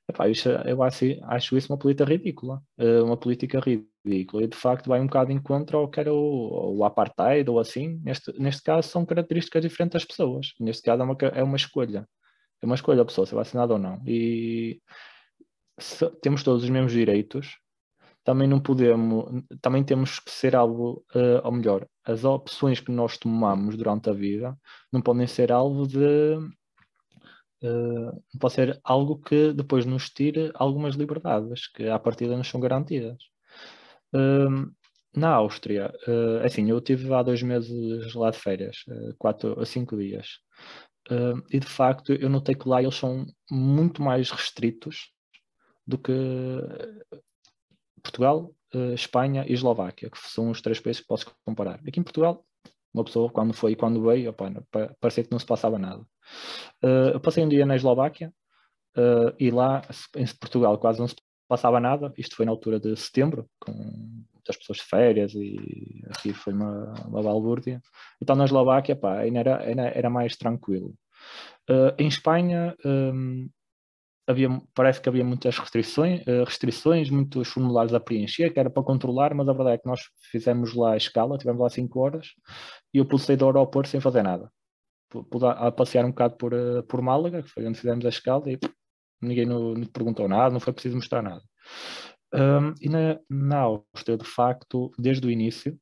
Epá, 0.09 0.25
eu 0.65 0.83
acho, 0.83 1.05
acho, 1.25 1.57
isso 1.59 1.71
uma 1.71 1.79
política 1.79 2.05
ridícula. 2.09 2.63
uma 3.05 3.19
política 3.19 3.61
ridícula. 3.61 4.45
E 4.45 4.47
de 4.47 4.57
facto 4.57 4.89
vai 4.89 4.99
um 4.99 5.07
bocado 5.07 5.31
em 5.31 5.39
contra 5.43 5.77
ao 5.77 5.89
que 5.89 6.01
era 6.01 6.13
o, 6.13 6.79
o 6.79 6.85
apartheid 6.85 7.49
ou 7.51 7.59
assim. 7.59 8.01
Neste, 8.03 8.33
neste 8.41 8.63
caso 8.63 8.89
são 8.89 9.05
características 9.05 9.63
diferentes 9.63 9.93
das 9.93 10.05
pessoas. 10.07 10.55
Neste 10.59 10.83
caso 10.83 11.03
é 11.03 11.05
uma, 11.05 11.17
é 11.35 11.43
uma 11.43 11.57
escolha. 11.57 12.07
É 12.61 12.67
uma 12.67 12.75
escolha 12.75 13.03
a 13.03 13.05
pessoa 13.05 13.27
ser 13.27 13.35
vacinada 13.35 13.73
ou 13.73 13.79
não. 13.79 14.03
E 14.07 14.81
se, 15.79 16.09
temos 16.21 16.43
todos 16.43 16.65
os 16.65 16.71
mesmos 16.71 16.93
direitos, 16.93 17.59
também 18.25 18.47
não 18.47 18.61
podemos, 18.61 19.43
também 19.63 19.83
temos 19.83 20.19
que 20.19 20.31
ser 20.31 20.55
algo, 20.55 21.05
uh, 21.15 21.41
ou 21.45 21.53
melhor, 21.53 21.87
as 22.05 22.25
opções 22.25 22.81
que 22.81 22.91
nós 22.91 23.17
tomamos 23.17 23.77
durante 23.77 24.11
a 24.11 24.13
vida 24.13 24.57
não 24.93 25.01
podem 25.01 25.27
ser 25.27 25.51
algo 25.53 25.87
de. 25.87 26.37
Uh, 27.63 28.23
pode 28.39 28.55
ser 28.55 28.81
algo 28.85 29.19
que 29.19 29.53
depois 29.53 29.85
nos 29.85 30.11
tire 30.11 30.53
algumas 30.55 30.95
liberdades 30.95 31.67
que 31.69 31.89
à 31.89 31.99
partida 31.99 32.37
nos 32.37 32.49
são 32.49 32.61
garantidas. 32.61 33.17
Uh, 34.15 34.71
na 35.17 35.31
Áustria, 35.31 35.93
uh, 36.07 36.45
assim, 36.45 36.69
eu 36.71 36.81
tive 36.81 37.13
há 37.13 37.23
dois 37.23 37.43
meses 37.43 38.15
lá 38.15 38.31
de 38.31 38.39
férias, 38.39 38.85
uh, 38.89 39.15
quatro 39.19 39.59
a 39.59 39.65
cinco 39.65 39.97
dias, 39.97 40.39
Uh, 41.11 41.43
e 41.51 41.59
de 41.59 41.67
facto 41.67 42.13
eu 42.13 42.29
notei 42.29 42.55
que 42.55 42.69
lá 42.69 42.83
eles 42.83 42.95
são 42.95 43.27
muito 43.51 44.03
mais 44.03 44.31
restritos 44.31 45.11
do 45.87 45.97
que 45.97 46.13
Portugal, 48.03 48.55
uh, 48.75 48.93
Espanha 48.93 49.47
e 49.49 49.55
Eslováquia, 49.55 50.11
que 50.11 50.19
são 50.19 50.51
os 50.51 50.61
três 50.61 50.79
países 50.81 51.01
que 51.01 51.09
posso 51.09 51.35
comparar. 51.45 51.81
Aqui 51.87 51.99
em 51.99 52.03
Portugal, 52.03 52.45
uma 52.93 53.05
pessoa 53.05 53.31
quando 53.31 53.55
foi 53.55 53.73
e 53.73 53.77
quando 53.77 54.03
veio, 54.03 54.31
opa, 54.31 54.53
parecia 55.01 55.25
que 55.25 55.33
não 55.33 55.39
se 55.39 55.47
passava 55.47 55.79
nada. 55.79 56.03
Uh, 56.85 57.15
eu 57.15 57.21
passei 57.21 57.43
um 57.43 57.49
dia 57.49 57.65
na 57.65 57.77
Eslováquia 57.77 58.33
e 59.39 59.49
lá 59.53 59.81
em 60.17 60.27
Portugal 60.41 60.77
quase 60.77 60.99
não 60.99 61.07
se 61.07 61.15
passava 61.47 61.79
nada. 61.79 62.13
Isto 62.19 62.35
foi 62.35 62.45
na 62.45 62.51
altura 62.51 62.81
de 62.81 62.97
setembro, 62.97 63.49
com 63.61 64.25
muitas 64.49 64.57
pessoas 64.57 64.79
de 64.79 64.85
férias 64.85 65.35
e 65.35 66.03
aqui 66.09 66.33
foi 66.33 66.55
uma, 66.55 66.95
uma 67.07 67.23
balbúrdia. 67.23 67.81
Então 68.21 68.35
na 68.35 68.45
Eslováquia, 68.45 68.97
pá, 68.97 69.19
ainda 69.19 69.41
era, 69.41 69.63
era, 69.63 69.89
era 69.89 70.11
mais 70.11 70.37
tranquilo. 70.37 70.95
Uh, 71.69 71.93
em 71.99 72.09
Espanha, 72.09 72.75
um, 72.85 73.49
havia, 74.27 74.49
parece 74.75 75.01
que 75.01 75.09
havia 75.09 75.25
muitas 75.25 75.59
restrições, 75.59 76.23
uh, 76.23 76.45
restrições, 76.45 77.11
muitos 77.11 77.49
formulários 77.49 77.93
a 77.93 78.01
preencher, 78.01 78.51
que 78.51 78.59
era 78.59 78.71
para 78.71 78.83
controlar, 78.83 79.35
mas 79.35 79.49
a 79.49 79.53
verdade 79.53 79.77
é 79.77 79.79
que 79.79 79.87
nós 79.87 80.01
fizemos 80.31 80.75
lá 80.75 80.95
a 80.95 80.97
escala, 80.97 81.37
tivemos 81.37 81.61
lá 81.61 81.69
5 81.69 82.01
horas, 82.01 82.29
e 82.95 82.99
eu 82.99 83.05
pude 83.05 83.23
sair 83.23 83.37
do 83.37 83.47
aeroporto 83.47 83.91
sem 83.91 84.01
fazer 84.01 84.23
nada. 84.23 84.51
Pude 85.11 85.45
a, 85.47 85.71
passear 85.71 86.05
um 86.05 86.11
bocado 86.11 86.37
por, 86.37 86.55
uh, 86.55 86.83
por 86.85 87.03
Málaga, 87.03 87.43
que 87.43 87.51
foi 87.51 87.67
onde 87.67 87.79
fizemos 87.79 88.07
a 88.07 88.09
escala, 88.09 88.51
e 88.51 88.59
ninguém 89.21 89.47
me 89.47 89.87
perguntou 89.87 90.27
nada, 90.29 90.51
não 90.51 90.61
foi 90.61 90.73
preciso 90.73 90.97
mostrar 90.97 91.23
nada. 91.23 91.43
Um, 92.33 92.75
e 92.81 92.89
na, 92.89 93.19
na 93.29 93.59
Áustria, 93.59 94.19
de 94.19 94.25
facto, 94.25 94.91
desde 94.99 95.27
o 95.27 95.31
início, 95.31 95.79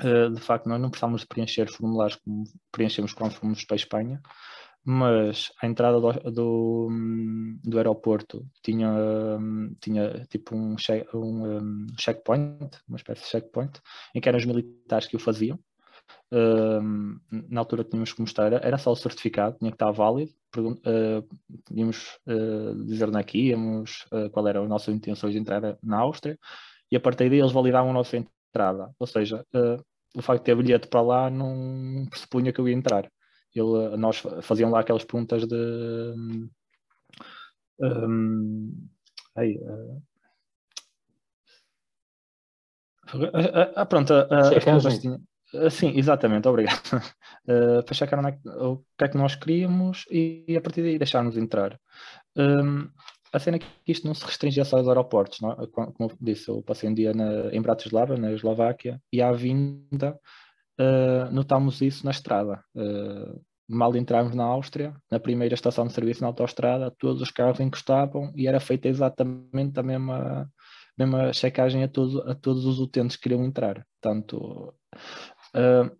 uh, 0.00 0.30
de 0.30 0.40
facto, 0.40 0.68
nós 0.68 0.80
não 0.80 0.90
precisávamos 0.90 1.22
de 1.22 1.26
preencher 1.26 1.70
formulários 1.70 2.16
como 2.16 2.44
preenchemos 2.72 3.12
quando 3.12 3.32
fomos 3.32 3.64
para 3.64 3.74
a 3.74 3.76
Espanha, 3.76 4.20
mas 4.88 5.50
a 5.60 5.66
entrada 5.66 6.00
do, 6.00 6.12
do, 6.30 6.88
do 7.64 7.76
aeroporto 7.76 8.46
tinha, 8.62 8.88
tinha 9.80 10.24
tipo 10.30 10.54
um, 10.54 10.76
check, 10.76 11.12
um, 11.12 11.58
um, 11.58 11.86
checkpoint, 11.98 12.70
uma 12.88 12.96
espécie 12.96 13.22
de 13.22 13.28
checkpoint, 13.28 13.80
em 14.14 14.20
que 14.20 14.28
eram 14.28 14.38
os 14.38 14.44
militares 14.44 15.08
que 15.08 15.16
o 15.16 15.20
faziam. 15.20 15.58
Um, 16.32 17.20
na 17.30 17.60
altura 17.60 17.84
tínhamos 17.84 18.12
que 18.12 18.20
mostrar, 18.20 18.52
era 18.52 18.78
só 18.78 18.92
o 18.92 18.96
certificado, 18.96 19.56
tinha 19.58 19.70
que 19.70 19.76
estar 19.76 19.90
válido, 19.90 20.32
uh, 20.58 21.26
tínhamos 21.66 22.18
uh, 22.26 22.84
dizer 22.84 23.08
onde 23.08 23.18
é 23.18 23.22
que 23.22 23.38
íamos, 23.38 24.06
uh, 24.12 24.28
qual 24.30 24.46
eram 24.48 24.64
as 24.64 24.68
nossas 24.68 24.94
intenções 24.94 25.32
de 25.32 25.38
entrar 25.38 25.78
na 25.82 25.98
Áustria, 25.98 26.38
e 26.90 26.96
a 26.96 27.00
partir 27.00 27.28
daí 27.28 27.38
eles 27.38 27.52
validavam 27.52 27.90
a 27.90 27.94
nossa 27.94 28.16
entrada. 28.16 28.90
Ou 28.98 29.06
seja, 29.06 29.44
o 30.14 30.22
facto 30.22 30.40
de 30.40 30.46
ter 30.46 30.56
bilhete 30.56 30.88
para 30.88 31.00
lá 31.00 31.30
não 31.30 32.06
pressupunha 32.08 32.52
que 32.52 32.60
eu 32.60 32.68
ia 32.68 32.74
entrar. 32.74 33.10
Ele, 33.54 33.96
nós 33.96 34.22
faziam 34.42 34.70
lá 34.70 34.80
aquelas 34.80 35.04
perguntas 35.04 35.46
de. 35.46 36.14
Um, 37.80 38.88
aí, 39.34 39.58
uh, 39.58 40.02
ah, 43.74 43.86
pronto, 43.86 44.12
uh, 44.12 45.35
sim, 45.70 45.92
exatamente, 45.96 46.48
obrigado. 46.48 47.02
Uh, 47.46 47.82
para 47.84 47.94
checar 47.94 48.24
é 48.26 48.32
que, 48.32 48.48
o 48.48 48.84
que 48.98 49.04
é 49.04 49.08
que 49.08 49.16
nós 49.16 49.34
queríamos 49.34 50.04
e, 50.10 50.44
e 50.48 50.56
a 50.56 50.60
partir 50.60 50.82
daí 50.82 50.98
deixarmos 50.98 51.36
entrar. 51.36 51.78
Um, 52.36 52.88
a 53.32 53.38
cena 53.38 53.56
é 53.56 53.60
que 53.60 53.66
isto 53.86 54.06
não 54.06 54.14
se 54.14 54.24
restringe 54.24 54.64
só 54.64 54.78
aos 54.78 54.88
aeroportos, 54.88 55.40
não? 55.40 55.52
É? 55.52 55.66
como 55.66 55.94
eu 56.00 56.16
disse, 56.20 56.48
eu 56.48 56.62
passei 56.62 56.88
um 56.88 56.94
dia 56.94 57.12
na, 57.12 57.52
em 57.52 57.60
Bratislava, 57.60 58.16
na 58.16 58.32
Eslováquia, 58.32 59.00
e 59.12 59.20
à 59.20 59.32
vinda 59.32 60.18
uh, 60.80 61.30
notámos 61.32 61.80
isso 61.80 62.04
na 62.04 62.10
estrada. 62.10 62.62
Uh, 62.74 63.40
mal 63.68 63.94
entramos 63.96 64.34
na 64.34 64.44
Áustria, 64.44 64.94
na 65.10 65.18
primeira 65.18 65.54
estação 65.54 65.86
de 65.86 65.92
serviço 65.92 66.20
na 66.22 66.28
autoestrada, 66.28 66.94
todos 66.98 67.20
os 67.20 67.30
carros 67.30 67.60
encostavam 67.60 68.32
e 68.34 68.46
era 68.46 68.60
feita 68.60 68.88
exatamente 68.88 69.78
a 69.78 69.82
mesma, 69.82 70.48
mesma 70.96 71.32
checagem 71.32 71.82
a, 71.82 71.88
todo, 71.88 72.22
a 72.30 72.34
todos 72.34 72.64
os 72.64 72.78
utentes 72.78 73.16
que 73.16 73.24
queriam 73.24 73.44
entrar. 73.44 73.84
Portanto, 74.00 74.72
uh, 75.54 75.90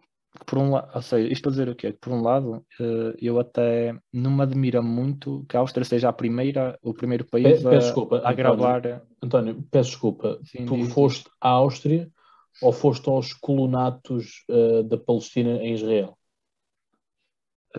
por 0.44 0.59
um 0.59 0.70
lado, 0.73 0.90
ou 0.94 1.02
seja, 1.02 1.32
isto 1.32 1.43
para 1.43 1.51
dizer 1.51 1.68
o 1.68 1.74
quê? 1.74 1.93
Por 1.98 2.12
um 2.12 2.20
lado, 2.20 2.64
uh, 2.81 3.14
eu 3.20 3.39
até 3.39 3.97
não 4.12 4.31
me 4.31 4.43
admira 4.43 4.82
muito 4.82 5.44
que 5.48 5.56
a 5.56 5.60
Áustria 5.60 5.85
seja 5.85 6.09
a 6.09 6.12
primeira, 6.12 6.78
o 6.82 6.93
primeiro 6.93 7.24
país 7.24 7.64
a, 7.64 7.70
desculpa, 7.70 8.20
a 8.24 8.32
gravar. 8.32 9.02
António, 9.23 9.64
peço 9.70 9.90
desculpa, 9.90 10.39
Sim, 10.44 10.66
tu 10.66 10.77
diz, 10.77 10.93
foste 10.93 11.28
à 11.40 11.51
Áustria 11.51 12.10
ou 12.62 12.73
foste 12.73 13.09
aos 13.09 13.32
colonatos 13.32 14.44
uh, 14.51 14.82
da 14.82 14.98
Palestina 14.98 15.62
em 15.62 15.74
Israel? 15.74 16.15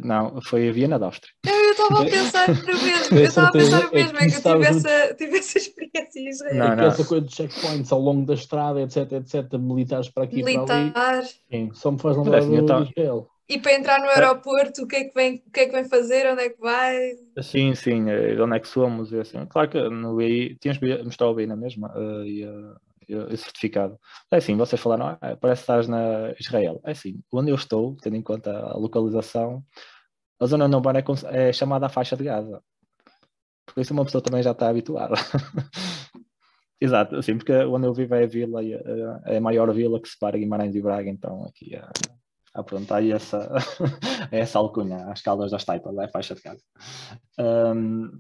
Não, 0.04 0.42
foi 0.42 0.70
a 0.70 0.72
Viena 0.72 1.00
da 1.00 1.08
Áustria. 1.08 1.34
Eu 1.46 1.72
estava 1.72 2.02
a 2.02 2.06
pensar 2.06 2.48
no 2.50 2.84
mesmo, 2.84 3.18
eu 3.18 3.24
estava 3.24 3.48
a 3.48 3.52
pensar 3.52 3.84
no 3.84 3.92
mesmo, 3.92 4.18
é 4.18 4.20
que, 4.20 4.36
é 4.36 4.42
que 4.42 4.48
eu 4.48 4.54
tive 4.54 4.66
essa, 4.66 5.16
tive 5.16 5.38
essa 5.38 5.58
experiência 5.58 6.20
em 6.20 6.30
Israel. 6.30 6.56
Não, 6.56 6.76
não. 6.76 6.84
Essa 6.86 7.06
coisa 7.06 7.26
de 7.26 7.36
checkpoints 7.36 7.92
ao 7.92 8.00
longo 8.00 8.26
da 8.26 8.34
estrada, 8.34 8.82
etc, 8.82 9.12
etc, 9.14 9.54
militares 9.60 10.10
para 10.10 10.24
aqui 10.24 10.40
e 10.40 10.66
para 10.66 11.18
ali. 11.18 11.28
Sim, 11.50 11.72
só 11.74 11.92
me 11.92 12.00
faz 12.00 12.18
lembrar 12.18 12.42
do 12.42 12.56
Israel. 12.56 13.30
E 13.50 13.58
para 13.60 13.76
entrar 13.76 14.00
no 14.00 14.10
aeroporto, 14.10 14.84
o 14.84 14.88
que, 14.88 14.98
é 14.98 15.04
que 15.06 15.14
vem, 15.14 15.42
o 15.48 15.52
que 15.52 15.62
é 15.62 15.66
que 15.68 15.72
vem 15.72 15.86
fazer? 15.86 16.28
Onde 16.30 16.42
é 16.42 16.50
que 16.50 16.60
vai? 16.60 17.12
Sim, 17.42 17.74
sim, 17.76 18.10
eh, 18.10 18.36
onde 18.42 18.58
é 18.58 18.60
que 18.60 18.68
somos? 18.68 19.14
Assim. 19.14 19.46
Claro 19.46 19.70
que 19.70 19.90
no 19.90 20.18
BI, 20.18 20.58
tínhamos 20.60 21.18
o 21.22 21.34
BI 21.34 21.48
na 21.48 21.56
mesma, 21.56 21.94
uh, 21.98 22.26
e, 22.26 22.46
uh, 22.46 22.76
o 23.16 23.38
certificado. 23.38 24.00
É 24.32 24.38
assim, 24.38 24.56
vocês 24.56 24.82
falaram, 24.82 25.18
ah, 25.22 25.38
parece 25.40 25.62
que 25.62 25.64
estás 25.64 25.88
na 25.88 26.34
Israel. 26.40 26.82
É 26.84 26.92
assim, 26.92 27.22
onde 27.32 27.52
eu 27.52 27.56
estou, 27.56 27.96
tendo 27.98 28.16
em 28.16 28.22
conta 28.22 28.52
a 28.52 28.78
localização, 28.78 29.64
a 30.40 30.46
zona 30.46 30.68
não 30.68 30.82
é, 31.32 31.50
é 31.50 31.54
chamada 31.54 31.86
a 31.86 31.90
faixa 31.90 32.16
de 32.16 32.24
Gaza. 32.24 32.62
Por 33.66 33.82
isso 33.82 33.94
uma 33.94 34.06
pessoa 34.06 34.22
também 34.22 34.44
já 34.44 34.52
está 34.52 34.70
habituada. 34.70 35.16
Exato, 36.80 37.16
assim, 37.16 37.38
porque 37.38 37.54
onde 37.54 37.88
eu 37.88 37.94
vivo 37.94 38.14
é 38.14 38.24
a 38.24 38.28
vila, 38.28 38.62
é 39.26 39.38
a 39.38 39.42
maior 39.42 39.74
vila 39.74 40.00
que 40.00 40.08
separa 40.08 40.38
Guimarães 40.38 40.76
e 40.76 40.82
Braga, 40.82 41.10
então 41.10 41.44
aqui 41.46 41.76
é, 41.76 41.84
ah, 42.58 42.64
pronto, 42.64 42.92
aí 42.92 43.12
essa, 43.12 43.54
essa 44.32 44.58
alcunha, 44.58 45.06
as 45.12 45.22
caldas 45.22 45.52
das 45.52 45.64
taipas, 45.64 45.96
é 45.96 46.06
a 46.06 46.10
faixa 46.10 46.34
de 46.34 46.42
Gaza. 46.42 46.64
Um, 47.40 48.20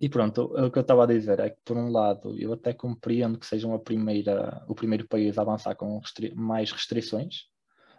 e 0.00 0.08
pronto, 0.08 0.44
o 0.44 0.70
que 0.70 0.78
eu 0.78 0.82
estava 0.82 1.04
a 1.04 1.06
dizer 1.06 1.40
é 1.40 1.50
que, 1.50 1.58
por 1.64 1.76
um 1.76 1.90
lado, 1.90 2.38
eu 2.38 2.52
até 2.52 2.72
compreendo 2.72 3.38
que 3.38 3.46
sejam 3.46 3.74
a 3.74 3.78
primeira, 3.78 4.64
o 4.68 4.74
primeiro 4.74 5.06
país 5.08 5.38
a 5.38 5.42
avançar 5.42 5.74
com 5.74 5.98
restri 5.98 6.34
mais 6.34 6.70
restrições. 6.70 7.50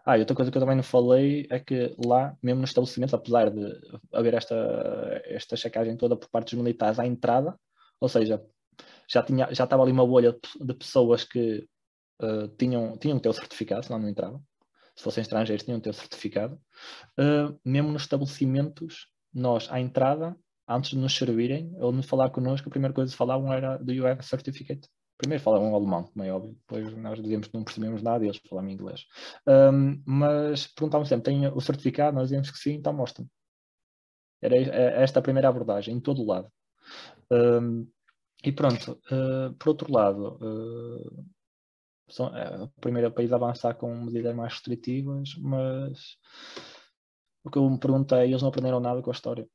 Ah, 0.05 0.17
e 0.17 0.19
outra 0.21 0.35
coisa 0.35 0.51
que 0.51 0.57
eu 0.57 0.61
também 0.61 0.75
não 0.75 0.83
falei 0.83 1.47
é 1.49 1.59
que 1.59 1.95
lá, 2.05 2.35
mesmo 2.43 2.61
nos 2.61 2.71
estabelecimentos, 2.71 3.13
apesar 3.13 3.49
de 3.49 3.65
haver 4.11 4.33
esta, 4.33 5.21
esta 5.25 5.55
checagem 5.55 5.95
toda 5.95 6.15
por 6.15 6.29
parte 6.29 6.55
dos 6.55 6.63
militares 6.63 6.99
à 6.99 7.07
entrada, 7.07 7.57
ou 7.99 8.09
seja, 8.09 8.43
já, 9.09 9.23
tinha, 9.23 9.47
já 9.53 9.63
estava 9.63 9.81
ali 9.81 9.91
uma 9.91 10.05
bolha 10.05 10.37
de 10.59 10.73
pessoas 10.73 11.23
que 11.23 11.67
uh, 12.21 12.47
tinham, 12.57 12.97
tinham 12.97 13.17
que 13.17 13.23
ter 13.23 13.29
o 13.29 13.33
certificado, 13.33 13.85
senão 13.85 13.99
não 13.99 14.09
entravam. 14.09 14.43
Se 14.95 15.03
fossem 15.03 15.21
estrangeiros, 15.21 15.63
tinham 15.63 15.79
que 15.79 15.85
ter 15.85 15.89
o 15.91 15.93
certificado. 15.93 16.59
Uh, 17.19 17.57
mesmo 17.65 17.91
nos 17.91 18.03
estabelecimentos, 18.03 19.07
nós, 19.33 19.67
à 19.71 19.79
entrada, 19.79 20.35
antes 20.67 20.91
de 20.91 20.97
nos 20.97 21.15
servirem 21.15 21.73
ou 21.79 21.91
de 21.91 22.05
falar 22.05 22.29
connosco, 22.29 22.67
a 22.67 22.71
primeira 22.71 22.93
coisa 22.93 23.11
que 23.11 23.17
falavam 23.17 23.51
era 23.51 23.77
do 23.77 23.91
you 23.91 24.05
have 24.07 24.19
a 24.19 24.23
certificate? 24.23 24.87
Primeiro 25.17 25.43
falavam 25.43 25.73
alemão, 25.73 26.03
como 26.03 26.25
é 26.25 26.33
óbvio, 26.33 26.53
depois 26.53 26.97
nós 26.97 27.21
dizíamos 27.21 27.47
que 27.47 27.53
não 27.53 27.63
percebemos 27.63 28.01
nada 28.01 28.25
e 28.25 28.27
eles 28.27 28.41
falavam 28.49 28.69
inglês. 28.69 29.05
Um, 29.47 30.01
mas 30.05 30.67
perguntavam 30.67 31.05
sempre: 31.05 31.31
tem 31.31 31.47
o 31.47 31.61
certificado? 31.61 32.15
Nós 32.15 32.25
dizíamos 32.25 32.51
que 32.51 32.57
sim, 32.57 32.73
então 32.73 32.93
mostra-me. 32.93 33.29
Era 34.41 34.57
é, 34.57 35.03
esta 35.03 35.19
a 35.19 35.21
primeira 35.23 35.47
abordagem, 35.47 35.95
em 35.95 35.99
todo 35.99 36.21
o 36.21 36.25
lado. 36.25 36.51
Um, 37.31 37.87
e 38.43 38.51
pronto, 38.51 38.99
uh, 39.11 39.53
por 39.57 39.69
outro 39.69 39.91
lado, 39.91 40.37
uh, 40.41 41.25
são, 42.09 42.35
é 42.35 42.63
o 42.63 42.67
primeiro 42.81 43.11
país 43.11 43.31
a 43.31 43.37
avançar 43.37 43.75
com 43.75 43.95
medidas 43.95 44.35
mais 44.35 44.53
restritivas, 44.53 45.35
mas 45.39 46.17
o 47.43 47.49
que 47.49 47.57
eu 47.57 47.69
me 47.69 47.79
perguntei, 47.79 48.23
eles 48.29 48.41
não 48.41 48.49
aprenderam 48.49 48.79
nada 48.79 49.01
com 49.01 49.09
a 49.09 49.13
história. 49.13 49.47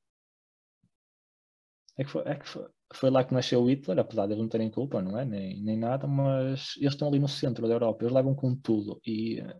É 1.98 2.04
que, 2.04 2.10
foi, 2.10 2.22
é 2.26 2.36
que 2.36 2.48
foi, 2.48 2.66
foi, 2.94 3.10
lá 3.10 3.24
que 3.24 3.34
nasceu 3.34 3.68
Hitler, 3.68 3.98
apesar 3.98 4.26
de 4.26 4.32
eles 4.32 4.42
não 4.42 4.48
terem 4.48 4.70
culpa, 4.70 5.02
não 5.02 5.18
é? 5.18 5.24
Nem, 5.24 5.60
nem 5.60 5.76
nada, 5.76 6.06
mas 6.06 6.74
eles 6.76 6.94
estão 6.94 7.08
ali 7.08 7.18
no 7.18 7.28
centro 7.28 7.66
da 7.66 7.74
Europa, 7.74 8.04
eles 8.04 8.14
levam 8.14 8.34
com 8.34 8.54
tudo. 8.54 9.00
E 9.04 9.40
eh, 9.40 9.56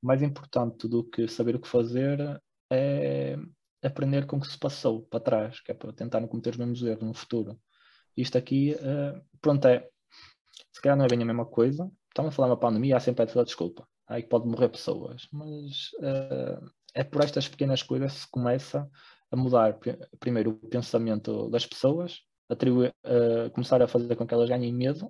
mais 0.00 0.22
importante 0.22 0.88
do 0.88 1.02
que 1.04 1.26
saber 1.28 1.56
o 1.56 1.60
que 1.60 1.68
fazer 1.68 2.40
é 2.72 3.36
aprender 3.82 4.26
com 4.26 4.36
o 4.36 4.40
que 4.40 4.46
se 4.46 4.58
passou 4.58 5.02
para 5.02 5.20
trás, 5.20 5.60
que 5.60 5.72
é 5.72 5.74
para 5.74 5.92
tentar 5.92 6.20
não 6.20 6.28
cometer 6.28 6.50
os 6.50 6.56
mesmos 6.56 6.82
erros 6.82 7.02
no 7.02 7.14
futuro. 7.14 7.58
Isto 8.16 8.38
aqui, 8.38 8.74
uh, 8.74 9.20
pronto, 9.40 9.66
é. 9.66 9.88
Se 10.72 10.80
calhar 10.80 10.96
não 10.96 11.04
é 11.04 11.08
bem 11.08 11.22
a 11.22 11.24
mesma 11.24 11.46
coisa. 11.46 11.90
Estamos 12.08 12.32
a 12.32 12.36
falar 12.36 12.48
de 12.48 12.52
uma 12.52 12.60
pandemia, 12.60 12.96
há 12.96 13.00
sempre 13.00 13.22
a 13.22 13.44
desculpa. 13.44 13.88
Aí 14.06 14.22
pode 14.22 14.46
morrer 14.46 14.68
pessoas, 14.68 15.26
mas 15.32 15.90
uh, 16.00 16.70
é 16.94 17.04
por 17.04 17.22
estas 17.22 17.48
pequenas 17.48 17.82
coisas 17.82 18.12
que 18.12 18.20
se 18.20 18.30
começa 18.30 18.88
a 19.30 19.36
mudar 19.36 19.78
primeiro 20.18 20.50
o 20.50 20.68
pensamento 20.68 21.48
das 21.48 21.64
pessoas, 21.64 22.20
atribuir, 22.48 22.92
uh, 23.04 23.50
começar 23.52 23.80
a 23.80 23.88
fazer 23.88 24.16
com 24.16 24.26
que 24.26 24.34
elas 24.34 24.48
ganhem 24.48 24.74
medo 24.74 25.06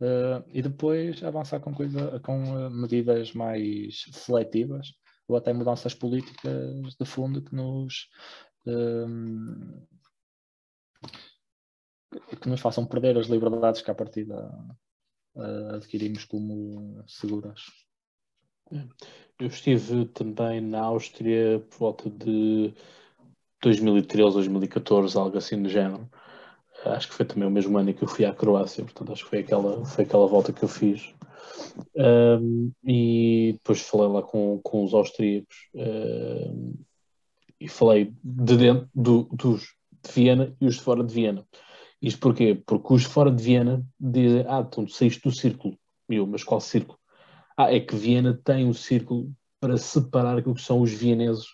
uh, 0.00 0.42
e 0.48 0.60
depois 0.60 1.22
avançar 1.22 1.60
com, 1.60 1.72
coisa, 1.72 2.18
com 2.20 2.66
uh, 2.66 2.70
medidas 2.70 3.32
mais 3.32 4.04
seletivas 4.12 4.92
ou 5.28 5.36
até 5.36 5.52
mudanças 5.52 5.94
políticas 5.94 6.96
de 6.98 7.06
fundo 7.06 7.40
que 7.40 7.54
nos 7.54 8.08
que 12.42 12.48
nos 12.48 12.60
façam 12.60 12.84
perder 12.84 13.16
as 13.16 13.26
liberdades 13.26 13.80
que 13.80 13.90
a 13.90 13.94
partida 13.94 14.52
adquirimos 15.72 16.24
como 16.24 17.02
seguras. 17.06 17.60
Eu 19.38 19.46
estive 19.46 20.06
também 20.06 20.60
na 20.60 20.80
Áustria 20.80 21.60
por 21.70 21.78
volta 21.78 22.10
de 22.10 22.74
2013, 23.62 24.34
2014, 24.34 25.16
algo 25.16 25.36
assim 25.36 25.62
do 25.62 25.68
género. 25.68 26.08
Acho 26.84 27.08
que 27.08 27.14
foi 27.14 27.26
também 27.26 27.46
o 27.46 27.50
mesmo 27.50 27.76
ano 27.76 27.92
que 27.92 28.02
eu 28.02 28.08
fui 28.08 28.24
à 28.24 28.32
Croácia, 28.32 28.84
portanto 28.84 29.12
acho 29.12 29.24
que 29.24 29.30
foi 29.30 29.40
aquela, 29.40 29.84
foi 29.84 30.04
aquela 30.04 30.26
volta 30.26 30.52
que 30.52 30.62
eu 30.62 30.68
fiz. 30.68 31.14
Um, 31.94 32.72
e 32.84 33.52
depois 33.54 33.80
falei 33.82 34.08
lá 34.08 34.22
com, 34.22 34.60
com 34.62 34.84
os 34.84 34.94
austríacos 34.94 35.56
um, 35.74 36.74
e 37.60 37.68
falei 37.68 38.14
de 38.24 38.56
dentro 38.56 38.88
do, 38.94 39.24
dos 39.32 39.74
de 40.02 40.12
Viena 40.12 40.56
e 40.60 40.66
os 40.66 40.76
de 40.76 40.82
fora 40.82 41.04
de 41.04 41.12
Viena. 41.12 41.46
Isto 42.00 42.20
porquê? 42.20 42.54
Porque 42.66 42.94
os 42.94 43.02
de 43.02 43.08
fora 43.08 43.30
de 43.30 43.42
Viena 43.42 43.84
dizem, 43.98 44.44
ah, 44.48 44.64
então 44.66 44.86
tu 44.86 44.92
saíste 44.92 45.20
do 45.22 45.32
círculo. 45.34 45.78
Eu, 46.08 46.26
mas 46.26 46.42
qual 46.42 46.60
círculo? 46.60 46.98
Ah, 47.56 47.72
é 47.72 47.78
que 47.78 47.94
Viena 47.94 48.40
tem 48.42 48.66
um 48.66 48.72
círculo 48.72 49.30
para 49.60 49.76
separar 49.76 50.38
aquilo 50.38 50.54
que 50.54 50.62
são 50.62 50.80
os 50.80 50.90
vieneses 50.90 51.46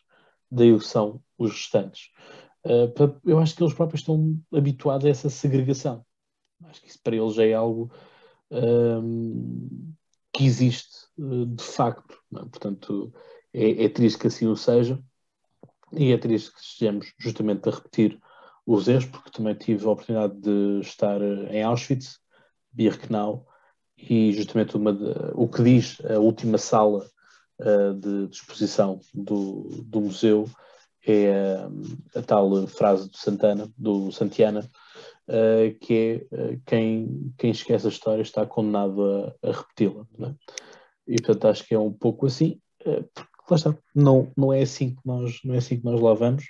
daí 0.51 0.73
o 0.73 0.79
que 0.79 0.87
são 0.87 1.21
os 1.39 1.53
restantes. 1.53 2.11
Uh, 2.65 3.21
eu 3.25 3.39
acho 3.39 3.55
que 3.55 3.63
eles 3.63 3.75
próprios 3.75 4.01
estão 4.01 4.37
habituados 4.53 5.07
a 5.07 5.09
essa 5.09 5.31
segregação. 5.31 6.05
Acho 6.65 6.81
que 6.81 6.89
isso 6.89 7.01
para 7.03 7.15
eles 7.15 7.35
já 7.35 7.45
é 7.45 7.55
algo 7.55 7.93
um, 8.51 9.93
que 10.33 10.45
existe 10.45 11.07
uh, 11.19 11.47
de 11.47 11.63
facto. 11.63 12.19
É? 12.35 12.39
Portanto, 12.41 13.13
é, 13.53 13.85
é, 13.85 13.89
triste 13.89 14.19
que 14.19 14.27
assim 14.27 14.47
o 14.47 14.57
seja 14.57 15.03
e 15.93 16.13
é 16.13 16.19
triste 16.19 16.53
que 16.53 16.61
estejamos 16.61 17.13
justamente 17.19 17.69
a 17.69 17.73
repetir 17.73 18.21
os 18.67 18.89
erros, 18.89 19.07
porque 19.07 19.31
também 19.31 19.55
tive 19.55 19.87
a 19.87 19.91
oportunidade 19.91 20.41
de 20.41 20.81
estar 20.81 21.21
em 21.23 21.63
Auschwitz, 21.63 22.19
Birkenau, 22.73 23.47
e 23.97 24.33
justamente 24.33 24.77
uma 24.77 24.93
de, 24.93 25.05
o 25.35 25.49
que 25.49 25.63
diz 25.63 25.99
a 26.05 26.19
última 26.19 26.59
sala 26.59 27.09
uh, 27.61 27.95
de, 27.95 28.27
de 28.29 28.37
exposição 28.37 29.01
do, 29.15 29.69
do 29.85 30.01
museu 30.01 30.49
é 31.07 31.33
a, 32.15 32.19
a, 32.19 32.23
tal 32.23 32.67
frase 32.67 33.09
do 33.09 33.17
Santana, 33.17 33.71
do 33.79 34.11
Santiana, 34.11 34.69
uh, 35.29 35.79
que 35.81 36.27
é 36.31 36.59
quem, 36.67 37.33
quem 37.39 37.51
esquece 37.51 37.87
a 37.87 37.91
história 37.91 38.23
está 38.23 38.45
condenado 38.45 39.05
a, 39.43 39.49
a 39.49 39.53
repeti-la. 39.53 40.07
É? 40.21 40.35
e 41.09 41.17
portanto 41.23 41.47
acho 41.47 41.65
que 41.65 41.75
é 41.75 41.79
um 41.79 41.93
pouco 41.93 42.27
assim, 42.27 42.61
porque 42.83 43.47
lá 43.49 43.57
está, 43.57 43.79
não, 43.95 44.33
não, 44.37 44.53
é 44.53 44.63
assim 44.63 44.91
que 44.91 45.01
nós, 45.05 45.39
não 45.45 45.55
é 45.55 45.59
assim 45.59 45.79
que 45.79 45.85
nós 45.85 46.01
lá 46.01 46.15
vamos. 46.15 46.45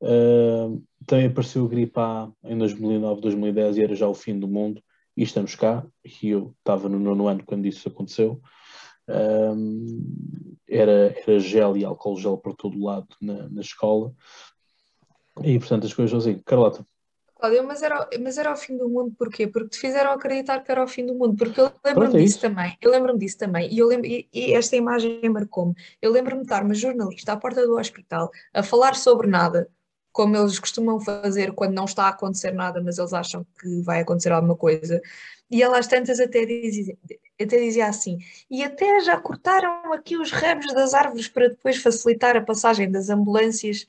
Uh, 0.00 0.82
também 1.06 1.26
apareceu 1.26 1.64
o 1.64 1.68
gripe 1.68 1.98
A 1.98 2.30
em 2.44 2.58
2009, 2.58 3.20
2010 3.22 3.78
e 3.78 3.82
era 3.82 3.94
já 3.94 4.06
o 4.06 4.14
fim 4.14 4.38
do 4.38 4.46
mundo 4.46 4.82
e 5.16 5.22
estamos 5.22 5.54
cá, 5.54 5.86
e 6.22 6.28
eu 6.28 6.54
estava 6.58 6.88
no 6.88 6.98
nono 6.98 7.26
ano 7.26 7.42
quando 7.44 7.64
isso 7.64 7.88
aconteceu. 7.88 8.40
Um, 9.08 10.56
era, 10.68 11.14
era 11.16 11.38
gel 11.38 11.76
e 11.76 11.84
álcool 11.84 12.18
gel 12.18 12.36
por 12.36 12.54
todo 12.54 12.76
o 12.76 12.84
lado 12.84 13.06
na, 13.20 13.48
na 13.48 13.60
escola 13.60 14.12
e 15.42 15.58
portanto 15.58 15.86
as 15.86 15.94
coisas 15.94 16.26
assim. 16.26 16.40
Carlota. 16.44 16.86
Cláudia, 17.38 17.62
mas 17.62 17.82
era, 17.82 18.08
mas 18.20 18.38
era 18.38 18.52
o 18.52 18.56
fim 18.56 18.78
do 18.78 18.88
mundo 18.88 19.14
porquê? 19.18 19.46
Porque 19.46 19.68
te 19.68 19.78
fizeram 19.78 20.10
acreditar 20.12 20.60
que 20.60 20.72
era 20.72 20.82
o 20.82 20.88
fim 20.88 21.04
do 21.04 21.14
mundo, 21.14 21.36
porque 21.36 21.60
eu 21.60 21.70
lembro-me 21.84 22.14
é 22.14 22.24
disso 22.24 22.40
também, 22.40 22.76
eu 22.80 22.90
lembro-me 22.90 23.18
disso 23.18 23.36
também, 23.36 23.70
e, 23.70 23.78
eu 23.78 23.86
lembro, 23.86 24.06
e, 24.06 24.26
e 24.32 24.54
esta 24.54 24.74
imagem 24.74 25.20
marcou-me. 25.28 25.74
Eu 26.00 26.10
lembro-me 26.10 26.40
de 26.40 26.46
estar 26.46 26.64
uma 26.64 26.72
jornalista 26.72 27.32
à 27.32 27.36
porta 27.36 27.66
do 27.66 27.76
hospital 27.76 28.30
a 28.54 28.62
falar 28.62 28.94
sobre 28.94 29.26
nada, 29.26 29.68
como 30.12 30.34
eles 30.34 30.58
costumam 30.58 30.98
fazer 30.98 31.52
quando 31.52 31.74
não 31.74 31.84
está 31.84 32.04
a 32.04 32.08
acontecer 32.08 32.52
nada, 32.52 32.82
mas 32.82 32.96
eles 32.96 33.12
acham 33.12 33.46
que 33.60 33.82
vai 33.82 34.00
acontecer 34.00 34.32
alguma 34.32 34.56
coisa. 34.56 34.98
E 35.50 35.62
ela 35.62 35.78
às 35.78 35.86
tantas 35.86 36.18
até 36.18 36.44
dizia, 36.44 36.96
até 37.40 37.58
dizia 37.58 37.86
assim, 37.86 38.18
e 38.50 38.64
até 38.64 39.00
já 39.00 39.16
cortaram 39.16 39.92
aqui 39.92 40.16
os 40.16 40.32
ramos 40.32 40.66
das 40.74 40.92
árvores 40.92 41.28
para 41.28 41.48
depois 41.48 41.76
facilitar 41.76 42.36
a 42.36 42.40
passagem 42.40 42.90
das 42.90 43.10
ambulâncias 43.10 43.86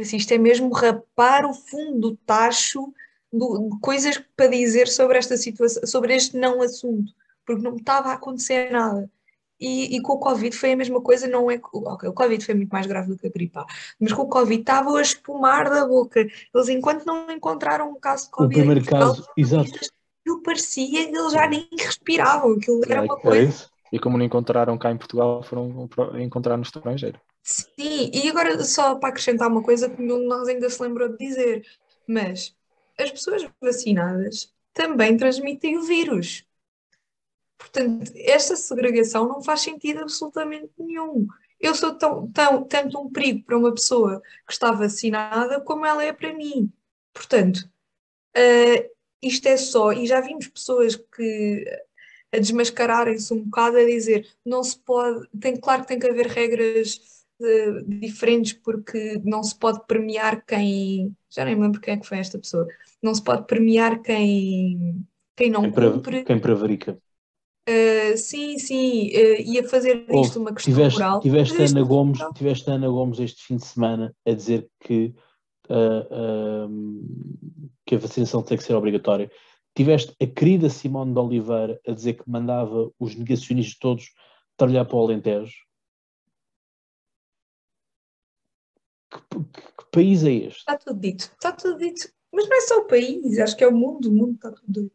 assim, 0.00 0.16
isto 0.16 0.32
é 0.32 0.38
mesmo 0.38 0.72
rapar 0.72 1.44
o 1.44 1.52
fundo 1.52 2.10
do 2.10 2.16
tacho 2.18 2.92
de 3.32 3.78
coisas 3.80 4.22
para 4.36 4.46
dizer 4.46 4.88
sobre 4.88 5.18
esta 5.18 5.36
situação, 5.36 5.86
sobre 5.86 6.14
este 6.14 6.36
não 6.36 6.62
assunto, 6.62 7.12
porque 7.44 7.62
não 7.62 7.76
estava 7.76 8.10
a 8.10 8.14
acontecer 8.14 8.70
nada. 8.70 9.10
E, 9.60 9.96
e, 9.96 10.02
com 10.02 10.14
o 10.14 10.18
Covid 10.18 10.54
foi 10.56 10.72
a 10.72 10.76
mesma 10.76 11.00
coisa, 11.00 11.28
não 11.28 11.50
é. 11.50 11.60
Okay, 11.72 12.08
o 12.08 12.12
Covid 12.12 12.44
foi 12.44 12.54
muito 12.54 12.70
mais 12.70 12.86
grave 12.86 13.08
do 13.08 13.16
que 13.16 13.26
a 13.26 13.30
gripe 13.30 13.56
mas 14.00 14.12
com 14.12 14.22
o 14.22 14.28
Covid 14.28 14.60
estava 14.60 14.98
a 14.98 15.00
espumar 15.00 15.70
da 15.70 15.86
boca. 15.86 16.20
Eles, 16.20 16.68
enquanto 16.68 17.06
não 17.06 17.30
encontraram 17.30 17.90
um 17.90 17.98
caso 17.98 18.24
de 18.24 18.30
Covid, 18.30 18.60
o 18.60 18.64
primeiro 18.64 18.84
caso, 18.84 19.26
exato. 19.36 19.78
Aquilo 20.24 20.42
parecia 20.42 21.06
que 21.06 21.14
eles 21.14 21.32
já 21.32 21.46
nem 21.46 21.68
respiravam, 21.78 22.52
aquilo 22.54 22.80
era 22.88 23.02
uma 23.02 23.16
coisa. 23.20 23.68
E 23.92 23.98
como 23.98 24.16
não 24.16 24.24
encontraram 24.24 24.78
cá 24.78 24.90
em 24.90 24.96
Portugal, 24.96 25.42
foram 25.42 25.86
encontrar 26.18 26.56
no 26.56 26.62
estrangeiro. 26.62 27.20
Sim, 27.42 28.10
e 28.12 28.26
agora 28.30 28.64
só 28.64 28.94
para 28.94 29.10
acrescentar 29.10 29.50
uma 29.50 29.62
coisa 29.62 29.88
que 29.88 30.00
nenhum 30.00 30.20
de 30.20 30.26
nós 30.26 30.48
ainda 30.48 30.68
se 30.70 30.82
lembrou 30.82 31.10
de 31.10 31.18
dizer, 31.18 31.66
mas 32.08 32.56
as 32.98 33.10
pessoas 33.10 33.46
vacinadas 33.60 34.50
também 34.72 35.14
transmitem 35.16 35.76
o 35.76 35.82
vírus. 35.82 36.46
Portanto, 37.58 38.10
esta 38.16 38.56
segregação 38.56 39.28
não 39.28 39.42
faz 39.42 39.60
sentido 39.60 40.00
absolutamente 40.00 40.72
nenhum. 40.78 41.26
Eu 41.60 41.74
sou 41.74 41.94
tão, 41.94 42.30
tão, 42.32 42.64
tanto 42.64 42.98
um 42.98 43.10
perigo 43.10 43.44
para 43.44 43.58
uma 43.58 43.72
pessoa 43.74 44.22
que 44.46 44.52
está 44.52 44.72
vacinada 44.72 45.60
como 45.60 45.84
ela 45.84 46.02
é 46.02 46.12
para 46.12 46.32
mim. 46.32 46.72
Portanto, 47.12 47.58
uh, 48.36 48.93
isto 49.24 49.46
é 49.46 49.56
só, 49.56 49.92
e 49.92 50.06
já 50.06 50.20
vimos 50.20 50.48
pessoas 50.48 50.96
que 50.96 51.64
a 52.32 52.38
desmascararem-se 52.38 53.32
um 53.32 53.44
bocado 53.44 53.76
a 53.76 53.84
dizer 53.84 54.28
não 54.44 54.62
se 54.62 54.78
pode, 54.78 55.26
tem, 55.40 55.56
claro 55.56 55.82
que 55.82 55.88
tem 55.88 55.98
que 55.98 56.08
haver 56.08 56.26
regras 56.26 57.00
diferentes 57.86 58.52
porque 58.52 59.20
não 59.24 59.42
se 59.42 59.56
pode 59.58 59.84
premiar 59.86 60.44
quem. 60.44 61.14
Já 61.30 61.44
nem 61.44 61.60
lembro 61.60 61.80
quem 61.80 61.94
é 61.94 61.96
que 61.96 62.06
foi 62.06 62.18
esta 62.18 62.38
pessoa. 62.38 62.66
Não 63.02 63.14
se 63.14 63.22
pode 63.22 63.46
premiar 63.46 64.00
quem, 64.00 65.04
quem 65.36 65.50
não 65.50 65.62
quem 65.62 65.72
cumpre. 65.72 66.24
Quem 66.24 66.38
prevarica. 66.38 66.98
Uh, 67.68 68.16
sim, 68.16 68.58
sim, 68.58 69.08
uh, 69.08 69.40
ia 69.40 69.66
fazer 69.66 70.04
isto 70.10 70.38
uma 70.38 70.52
questão 70.52 70.74
tiveste, 70.74 71.00
moral. 71.00 71.20
Tiveste 71.20 71.62
Ana, 71.62 71.82
Gomes, 71.82 72.18
tiveste 72.34 72.70
Ana 72.70 72.88
Gomes 72.88 73.18
este 73.18 73.42
fim 73.42 73.56
de 73.56 73.64
semana 73.64 74.14
a 74.26 74.32
dizer 74.32 74.68
que, 74.80 75.14
uh, 75.70 76.68
que 77.86 77.94
a 77.94 77.98
vacinação 77.98 78.42
tem 78.42 78.56
que 78.56 78.64
ser 78.64 78.74
obrigatória. 78.74 79.30
Tiveste 79.74 80.14
a 80.22 80.26
querida 80.26 80.70
Simone 80.70 81.12
de 81.12 81.18
Oliveira 81.18 81.80
a 81.86 81.92
dizer 81.92 82.14
que 82.14 82.30
mandava 82.30 82.90
os 82.98 83.14
negacionistas 83.14 83.78
todos 83.78 84.12
trabalhar 84.56 84.84
para 84.84 84.96
o 84.96 85.02
Alentejo. 85.02 85.64
Que, 89.10 89.18
que, 89.20 89.90
país 89.90 90.24
é 90.24 90.32
este? 90.32 90.58
Está 90.58 90.76
tudo 90.76 91.00
dito, 91.00 91.20
está 91.22 91.52
tudo 91.52 91.78
dito. 91.78 92.08
Mas 92.32 92.48
não 92.48 92.56
é 92.56 92.60
só 92.62 92.78
o 92.78 92.86
país, 92.86 93.38
acho 93.38 93.56
que 93.56 93.62
é 93.62 93.68
o 93.68 93.74
mundo, 93.74 94.08
o 94.08 94.12
mundo 94.12 94.34
está 94.34 94.50
tudo 94.50 94.72
doido. 94.72 94.92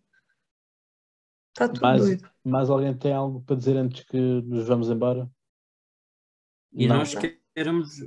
Está 1.54 1.68
tudo 1.68 1.82
mais, 1.82 2.02
doido. 2.02 2.32
Mais 2.44 2.70
alguém 2.70 2.98
tem 2.98 3.14
algo 3.14 3.42
para 3.42 3.56
dizer 3.56 3.78
antes 3.78 4.04
que 4.04 4.18
nos 4.18 4.68
vamos 4.68 4.90
embora? 4.90 5.30
E 6.74 6.88
não, 6.88 6.98
nós 6.98 7.16
queremos. 7.54 8.02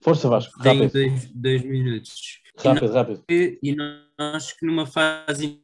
Força 0.00 0.28
Vasco, 0.28 0.62
Tem 0.62 0.86
dois, 0.88 1.26
dois 1.32 1.64
minutos. 1.64 2.40
Rápido, 2.56 2.86
e 2.86 2.94
rápido. 2.94 3.24
E 3.62 3.76
nós 4.18 4.52
que 4.52 4.64
numa 4.64 4.86
fase 4.86 5.60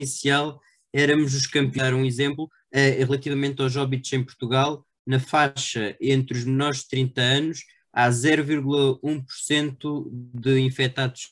inicial 0.00 0.60
éramos 0.92 1.34
os 1.34 1.46
campeões. 1.46 1.94
Um 1.94 2.04
exemplo, 2.04 2.44
uh, 2.44 2.98
relativamente 2.98 3.62
aos 3.62 3.74
óbitos 3.76 4.12
em 4.12 4.22
Portugal, 4.22 4.86
na 5.06 5.18
faixa 5.18 5.96
entre 6.00 6.38
os 6.38 6.44
menores 6.44 6.82
de 6.82 6.88
30 6.88 7.20
anos, 7.20 7.64
há 7.92 8.08
0,1% 8.08 10.08
de 10.34 10.60
infectados 10.60 11.30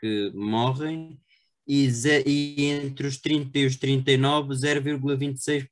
que 0.00 0.32
morrem 0.34 1.20
e, 1.66 1.86
e, 2.24 2.64
entre 2.64 3.06
os 3.06 3.18
30 3.18 3.58
e 3.58 3.66
os 3.66 3.76
39, 3.76 4.54
0,26% 4.54 5.68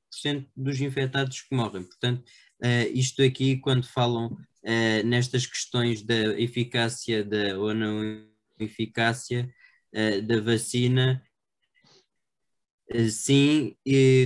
dos 0.54 0.78
infectados 0.80 1.40
que 1.40 1.54
morrem. 1.54 1.84
Portanto, 1.84 2.22
uh, 2.62 2.90
isto 2.92 3.22
aqui, 3.22 3.56
quando 3.58 3.86
falam 3.86 4.26
uh, 4.26 5.06
nestas 5.06 5.46
questões 5.46 6.02
da 6.02 6.38
eficácia 6.38 7.24
da, 7.24 7.58
ou 7.58 7.74
não 7.74 8.26
eficácia 8.58 9.52
uh, 9.94 10.22
da 10.22 10.40
vacina, 10.40 11.22
sim, 13.10 13.76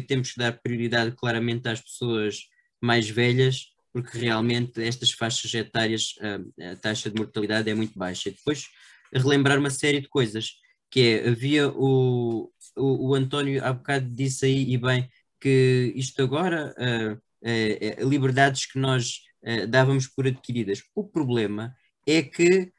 temos 0.06 0.32
que 0.32 0.38
dar 0.38 0.52
prioridade 0.60 1.16
claramente 1.16 1.66
às 1.66 1.80
pessoas 1.80 2.42
mais 2.78 3.08
velhas, 3.08 3.68
porque 3.90 4.18
realmente 4.18 4.82
estas 4.82 5.12
faixas 5.12 5.52
etárias, 5.54 6.14
a, 6.20 6.72
a 6.72 6.76
taxa 6.76 7.10
de 7.10 7.16
mortalidade 7.16 7.70
é 7.70 7.74
muito 7.74 7.98
baixa. 7.98 8.28
E 8.28 8.32
depois, 8.32 8.66
relembrar 9.14 9.58
uma 9.58 9.70
série 9.70 10.00
de 10.00 10.08
coisas, 10.08 10.50
que 10.90 11.00
é, 11.00 11.28
havia 11.28 11.68
o, 11.68 12.52
o, 12.76 13.10
o 13.10 13.14
António 13.14 13.64
há 13.64 13.72
bocado 13.72 14.08
disse 14.14 14.46
aí, 14.46 14.72
e 14.72 14.76
bem, 14.76 15.08
que 15.40 15.92
isto 15.96 16.22
agora, 16.22 16.74
uh, 16.78 17.20
uh, 17.42 18.08
liberdades 18.08 18.66
que 18.66 18.78
nós 18.78 19.20
uh, 19.42 19.66
dávamos 19.66 20.06
por 20.06 20.26
adquiridas. 20.26 20.82
O 20.94 21.04
problema 21.04 21.74
é 22.06 22.22
que 22.22 22.72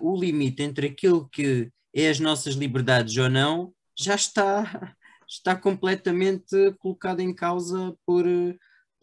o 0.00 0.18
limite 0.18 0.60
entre 0.60 0.88
aquilo 0.88 1.28
que 1.28 1.70
é 1.94 2.10
as 2.10 2.18
nossas 2.18 2.54
liberdades 2.54 3.16
ou 3.16 3.30
não 3.30 3.72
já 3.96 4.16
está, 4.16 4.96
está 5.26 5.54
completamente 5.54 6.72
colocado 6.80 7.20
em 7.20 7.32
causa 7.32 7.96
por 8.04 8.26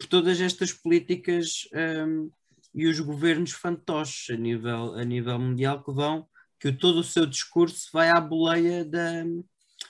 por 0.00 0.06
todas 0.06 0.40
estas 0.40 0.72
políticas 0.72 1.68
um, 1.74 2.30
e 2.74 2.86
os 2.86 2.98
governos 2.98 3.52
fantoches 3.52 4.34
a 4.34 4.36
nível, 4.38 4.94
a 4.94 5.04
nível 5.04 5.38
mundial 5.38 5.84
que 5.84 5.92
vão, 5.92 6.26
que 6.58 6.72
todo 6.72 7.00
o 7.00 7.04
seu 7.04 7.26
discurso 7.26 7.90
vai 7.92 8.08
à 8.08 8.18
boleia 8.18 8.82
da, 8.82 9.24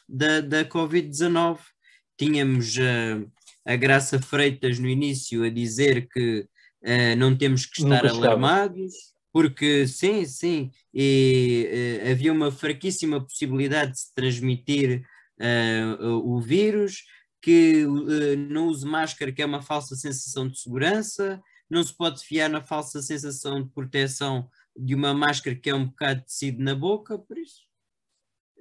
da, 0.09 0.41
da 0.41 0.65
Covid-19. 0.65 1.61
Tínhamos 2.19 2.77
uh, 2.77 3.31
a 3.65 3.77
Graça 3.77 4.21
Freitas 4.21 4.79
no 4.79 4.89
início 4.89 5.45
a 5.45 5.51
dizer 5.51 6.09
que 6.09 6.47
uh, 6.83 7.17
não 7.17 7.37
temos 7.37 7.67
que 7.67 7.83
estar 7.83 8.07
alarmados, 8.07 8.93
porque 9.33 9.87
sim, 9.87 10.25
sim, 10.25 10.71
e 10.93 12.03
uh, 12.05 12.11
havia 12.11 12.33
uma 12.33 12.51
fraquíssima 12.51 13.21
possibilidade 13.21 13.93
de 13.93 14.01
se 14.01 14.15
transmitir 14.15 15.05
o 16.23 16.39
vírus, 16.39 17.05
que 17.41 17.87
uh, 17.87 18.37
não 18.37 18.67
use 18.67 18.85
máscara, 18.85 19.33
que 19.33 19.41
é 19.41 19.47
uma 19.47 19.63
falsa 19.63 19.97
sensação 19.97 20.47
de 20.47 20.61
segurança, 20.61 21.41
não 21.71 21.83
se 21.83 21.97
pode 21.97 22.23
fiar 22.23 22.51
na 22.51 22.61
falsa 22.61 23.01
sensação 23.01 23.63
de 23.63 23.71
proteção 23.71 24.51
de 24.77 24.95
uma 24.95 25.15
máscara 25.15 25.57
que 25.57 25.71
é 25.71 25.75
um 25.75 25.87
bocado 25.87 26.21
de 26.21 26.27
tecido 26.27 26.63
na 26.63 26.75
boca, 26.75 27.19
por 27.19 27.39
isso 27.39 27.71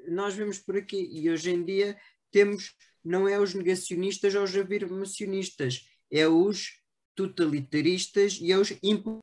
nós 0.07 0.33
vemos 0.33 0.59
por 0.59 0.77
aqui 0.77 1.09
e 1.11 1.29
hoje 1.29 1.51
em 1.51 1.63
dia 1.63 1.97
temos 2.31 2.75
não 3.03 3.27
é 3.27 3.39
os 3.39 3.53
negacionistas 3.53 4.35
ou 4.35 4.43
os 4.43 4.55
afirmacionistas, 4.55 5.81
é 6.11 6.27
os 6.27 6.79
totalitaristas 7.15 8.39
e 8.41 8.51
é 8.51 8.57
os 8.57 8.73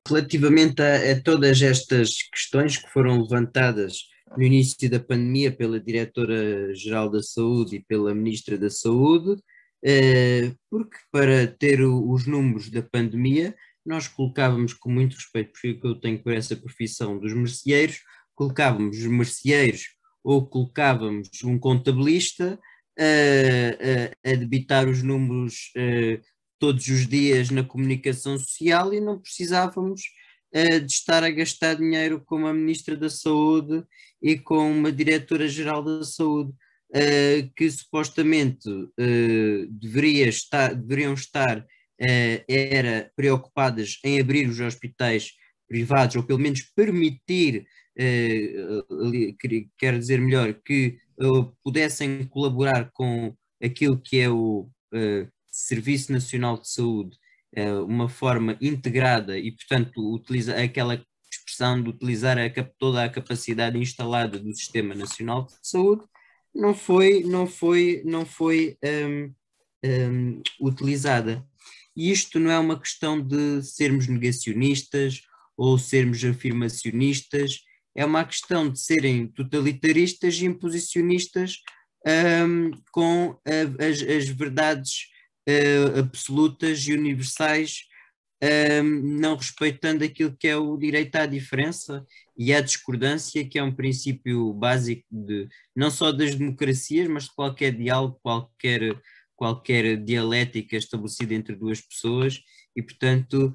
relativamente 0.06 0.82
a, 0.82 1.12
a 1.12 1.22
todas 1.22 1.62
estas 1.62 2.22
questões 2.30 2.76
que 2.76 2.90
foram 2.90 3.22
levantadas 3.22 4.08
no 4.36 4.42
início 4.42 4.90
da 4.90 5.00
pandemia 5.00 5.50
pela 5.50 5.80
Diretora-Geral 5.80 7.10
da 7.10 7.22
Saúde 7.22 7.76
e 7.76 7.84
pela 7.84 8.14
Ministra 8.14 8.58
da 8.58 8.68
Saúde, 8.68 9.40
eh, 9.82 10.52
porque 10.68 10.96
para 11.10 11.46
ter 11.46 11.80
os 11.82 12.26
números 12.26 12.68
da 12.70 12.82
pandemia, 12.82 13.54
nós 13.84 14.08
colocávamos 14.08 14.74
com 14.74 14.90
muito 14.90 15.14
respeito, 15.14 15.52
porque 15.52 15.78
eu 15.86 15.94
tenho 15.94 16.22
por 16.22 16.32
essa 16.32 16.56
profissão 16.56 17.18
dos 17.18 17.32
merceeiros, 17.32 18.00
colocávamos 18.34 18.98
os 18.98 19.06
merceeiros 19.06 19.94
ou 20.24 20.46
colocávamos 20.46 21.30
um 21.44 21.58
contabilista 21.58 22.58
a, 22.98 24.28
a, 24.28 24.32
a 24.32 24.34
debitar 24.34 24.88
os 24.88 25.02
números 25.02 25.72
uh, 25.76 26.20
todos 26.58 26.86
os 26.88 27.06
dias 27.06 27.50
na 27.50 27.62
comunicação 27.62 28.38
social 28.38 28.92
e 28.94 29.00
não 29.00 29.20
precisávamos 29.20 30.02
uh, 30.54 30.80
de 30.80 30.92
estar 30.92 31.22
a 31.22 31.30
gastar 31.30 31.74
dinheiro 31.74 32.22
com 32.24 32.36
uma 32.36 32.54
Ministra 32.54 32.96
da 32.96 33.10
Saúde 33.10 33.84
e 34.22 34.38
com 34.38 34.70
uma 34.70 34.90
Diretora-Geral 34.90 35.82
da 35.82 36.04
Saúde. 36.04 36.52
Uh, 36.88 37.50
que 37.56 37.68
supostamente 37.68 38.70
deveria 39.68 40.28
estar, 40.28 40.72
deveriam 40.72 41.14
estar 41.14 41.66
era 42.48 43.10
preocupadas 43.16 43.98
em 44.04 44.20
abrir 44.20 44.48
os 44.48 44.60
hospitais 44.60 45.32
privados, 45.68 46.14
ou 46.14 46.22
pelo 46.22 46.38
menos 46.38 46.62
permitir, 46.76 47.66
quer 49.76 49.98
dizer 49.98 50.20
melhor, 50.20 50.54
que 50.64 51.00
pudessem 51.62 52.26
colaborar 52.26 52.90
com 52.92 53.34
aquilo 53.62 53.98
que 53.98 54.18
é 54.18 54.28
o 54.28 54.68
uh, 54.92 55.28
Serviço 55.46 56.12
Nacional 56.12 56.58
de 56.58 56.68
Saúde, 56.68 57.16
uh, 57.56 57.84
uma 57.84 58.08
forma 58.08 58.56
integrada 58.60 59.38
e, 59.38 59.52
portanto, 59.52 60.14
utiliza 60.14 60.54
aquela 60.54 61.02
expressão 61.30 61.82
de 61.82 61.90
utilizar 61.90 62.38
a, 62.38 62.50
toda 62.78 63.04
a 63.04 63.08
capacidade 63.08 63.78
instalada 63.78 64.38
do 64.38 64.54
Sistema 64.54 64.94
Nacional 64.94 65.46
de 65.46 65.54
Saúde, 65.62 66.04
não 66.54 66.74
foi, 66.74 67.22
não 67.22 67.46
foi, 67.46 68.02
não 68.04 68.24
foi 68.24 68.78
um, 68.82 69.34
um, 69.84 70.42
utilizada. 70.60 71.46
E 71.94 72.10
isto 72.10 72.38
não 72.38 72.50
é 72.50 72.58
uma 72.58 72.78
questão 72.78 73.20
de 73.20 73.62
sermos 73.62 74.06
negacionistas 74.06 75.22
ou 75.56 75.78
sermos 75.78 76.22
afirmacionistas, 76.24 77.60
é 77.96 78.04
uma 78.04 78.24
questão 78.24 78.68
de 78.70 78.78
serem 78.78 79.26
totalitaristas 79.26 80.36
e 80.36 80.44
imposicionistas 80.44 81.62
um, 82.06 82.70
com 82.92 83.36
as, 83.44 84.02
as, 84.02 84.28
verdades 84.28 85.08
uh, 85.48 85.98
absolutas 85.98 86.86
e 86.86 86.92
universais, 86.92 87.80
um, 88.84 89.18
não 89.18 89.34
respeitando 89.34 90.04
aquilo 90.04 90.36
que 90.36 90.46
é 90.46 90.56
o 90.56 90.76
direito 90.76 91.16
à 91.16 91.24
diferença 91.24 92.04
e 92.36 92.52
à 92.52 92.60
discordância, 92.60 93.48
que 93.48 93.58
é 93.58 93.62
um 93.62 93.74
princípio 93.74 94.52
básico 94.52 95.06
de 95.10 95.48
não 95.74 95.90
só 95.90 96.12
das 96.12 96.34
democracias, 96.34 97.08
mas 97.08 97.24
de 97.24 97.34
qualquer 97.34 97.72
diálogo, 97.72 98.20
qualquer, 98.22 98.94
qualquer 99.36 100.02
dialética 100.02 100.76
estabelecida 100.76 101.34
entre 101.34 101.54
duas 101.54 101.80
pessoas 101.80 102.40
e, 102.74 102.82
portanto, 102.82 103.54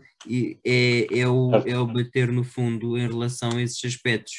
é, 0.66 1.20
é, 1.20 1.28
o, 1.28 1.52
é 1.56 1.78
o 1.78 1.88
bater 1.88 2.32
no 2.32 2.44
fundo 2.44 2.98
em 2.98 3.08
relação 3.08 3.58
a 3.58 3.62
esses 3.62 3.84
aspectos. 3.84 4.34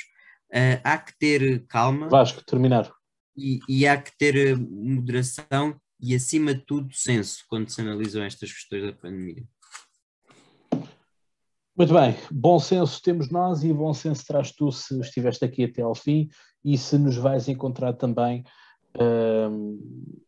Uh, 0.51 0.79
há 0.85 0.99
que 0.99 1.17
ter 1.19 1.67
calma. 1.67 2.09
Vasco, 2.09 2.45
terminar. 2.45 2.93
E, 3.37 3.61
e, 3.69 3.87
há 3.87 3.97
que 3.97 4.17
ter 4.19 4.57
moderação 4.59 5.81
e, 6.01 6.15
acima 6.15 6.55
de 6.55 6.61
tudo, 6.67 6.93
senso 6.93 7.45
quando 7.49 7.71
se 7.71 7.81
analisam 7.81 8.23
estas 8.23 8.53
questões 8.53 8.85
da 8.85 8.93
pandemia. 8.93 9.45
Muito 11.75 11.95
bem, 11.95 12.15
bom 12.31 12.59
senso 12.59 13.01
temos 13.01 13.31
nós 13.31 13.65
e 13.65 13.73
bom 13.73 13.95
senso 13.95 14.27
traz 14.27 14.53
tu 14.53 14.71
se 14.71 15.01
estiveste 15.01 15.43
aqui 15.43 15.65
até 15.65 15.81
ao 15.81 15.95
fim 15.95 16.29
e 16.63 16.77
se 16.77 16.99
nos 16.99 17.17
vais 17.17 17.49
encontrar 17.49 17.95
também. 17.95 18.45
Uh, 18.95 20.23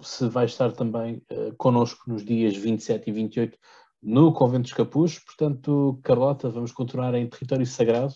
se 0.00 0.28
vai 0.28 0.46
estar 0.46 0.72
também 0.72 1.22
uh, 1.30 1.54
connosco 1.56 2.10
nos 2.10 2.24
dias 2.24 2.56
27 2.56 3.08
e 3.08 3.12
28 3.12 3.58
no 4.02 4.32
Convento 4.32 4.64
dos 4.64 4.72
Capuz. 4.72 5.18
Portanto, 5.18 6.00
Carlota, 6.02 6.48
vamos 6.48 6.72
continuar 6.72 7.14
em 7.14 7.28
território 7.28 7.66
sagrado, 7.66 8.14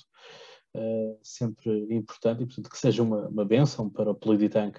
uh, 0.74 1.18
sempre 1.22 1.86
importante, 1.94 2.42
e 2.42 2.46
portanto 2.46 2.70
que 2.70 2.78
seja 2.78 3.02
uma, 3.02 3.28
uma 3.28 3.44
benção 3.44 3.88
para 3.88 4.10
o 4.10 4.14
Politank 4.14 4.78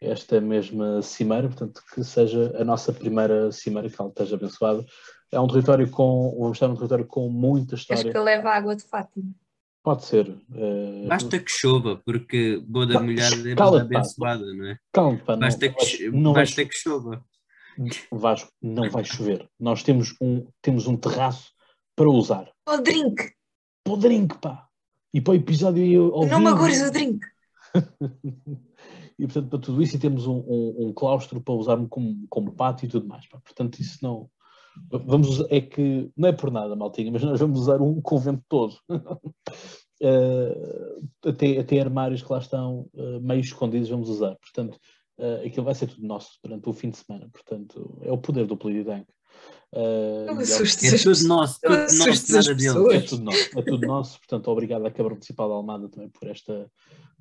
esta 0.00 0.40
mesma 0.40 1.02
cimeira, 1.02 1.48
portanto 1.48 1.82
que 1.94 2.02
seja 2.02 2.56
a 2.58 2.64
nossa 2.64 2.92
primeira 2.92 3.52
cimeira, 3.52 3.88
que 3.90 4.00
ela 4.00 4.08
esteja 4.08 4.34
abençoada. 4.34 4.84
É 5.30 5.38
um 5.38 5.46
território 5.46 5.88
com, 5.90 6.34
vamos 6.38 6.56
estar 6.56 6.68
num 6.68 6.74
território 6.74 7.06
com 7.06 7.28
muita 7.28 7.74
história. 7.74 8.02
Acho 8.02 8.10
que 8.10 8.18
leva 8.18 8.50
água 8.50 8.74
de 8.74 8.82
Fátima. 8.82 9.30
Pode 9.82 10.04
ser. 10.04 10.28
Uh... 10.28 11.08
Basta 11.08 11.38
que 11.38 11.50
chova, 11.50 12.00
porque 12.04 12.62
boa 12.66 12.86
da 12.86 13.00
mulher 13.00 13.32
é 13.32 13.54
mais 13.54 13.74
abençoada, 13.74 14.54
não 14.54 14.66
é? 14.66 14.78
Calma, 14.92 15.18
pá, 15.18 15.36
basta, 15.36 15.66
não, 15.66 15.74
que, 15.74 16.10
não 16.10 16.32
basta 16.32 16.56
vai... 16.56 16.66
que 16.66 16.74
chova. 16.74 17.24
Vasco, 18.12 18.50
não 18.60 18.90
vai 18.90 19.04
chover. 19.04 19.48
Nós 19.58 19.82
temos 19.82 20.14
um, 20.20 20.46
temos 20.60 20.86
um 20.86 20.96
terraço 20.96 21.50
para 21.96 22.10
usar. 22.10 22.50
O 22.68 22.76
drink. 22.78 23.32
Para 23.82 23.92
o 23.94 23.96
drink, 23.96 24.38
pá. 24.38 24.66
E 25.14 25.20
para 25.20 25.32
o 25.32 25.36
episódio. 25.36 26.14
Ao 26.14 26.26
não 26.26 26.40
me 26.40 26.48
agores 26.48 26.82
o 26.82 26.90
drink. 26.90 27.20
e 29.18 29.26
portanto, 29.26 29.48
para 29.48 29.58
tudo 29.58 29.82
isso, 29.82 29.96
e 29.96 29.98
temos 29.98 30.26
um, 30.26 30.38
um, 30.46 30.88
um 30.88 30.92
claustro 30.92 31.40
para 31.40 31.54
usar 31.54 31.78
como, 31.88 32.26
como 32.28 32.52
pátio 32.52 32.86
e 32.86 32.88
tudo 32.88 33.08
mais. 33.08 33.26
Pá. 33.26 33.40
Portanto, 33.40 33.80
isso 33.80 33.98
não. 34.02 34.28
Vamos, 34.90 35.40
é 35.50 35.60
que 35.60 36.10
não 36.16 36.28
é 36.28 36.32
por 36.32 36.50
nada, 36.50 36.74
maltinha, 36.76 37.10
mas 37.10 37.22
nós 37.22 37.40
vamos 37.40 37.60
usar 37.60 37.80
um 37.80 38.00
convento 38.00 38.42
todo. 38.48 38.74
uh, 38.88 39.08
até, 41.28 41.58
até 41.58 41.80
armários 41.80 42.22
que 42.22 42.32
lá 42.32 42.38
estão 42.38 42.88
uh, 42.94 43.20
meio 43.20 43.40
escondidos 43.40 43.88
vamos 43.88 44.08
usar. 44.08 44.36
Portanto, 44.36 44.78
uh, 45.18 45.46
aquilo 45.46 45.64
vai 45.64 45.74
ser 45.74 45.88
tudo 45.88 46.06
nosso 46.06 46.38
durante 46.42 46.68
o 46.68 46.72
fim 46.72 46.90
de 46.90 46.98
semana. 46.98 47.28
Portanto, 47.32 47.98
é 48.02 48.12
o 48.12 48.18
poder 48.18 48.46
do 48.46 48.56
Polidank. 48.56 49.06
Uh, 49.72 50.26
é, 50.26 50.42
é 50.42 50.98
tudo 50.98 51.28
nosso, 51.28 51.60
tudo 51.60 51.76
nosso, 51.76 52.32
nada 52.32 52.54
dele. 52.54 52.96
É 52.96 53.00
tudo 53.00 53.22
nosso, 53.22 53.58
é 53.58 53.62
tudo 53.62 53.86
nosso. 53.86 54.18
Portanto, 54.18 54.48
obrigado 54.48 54.84
à 54.84 54.90
Câmara 54.90 55.14
Municipal 55.14 55.48
de 55.48 55.54
Almada 55.54 55.88
também 55.88 56.08
por 56.08 56.28
esta, 56.28 56.70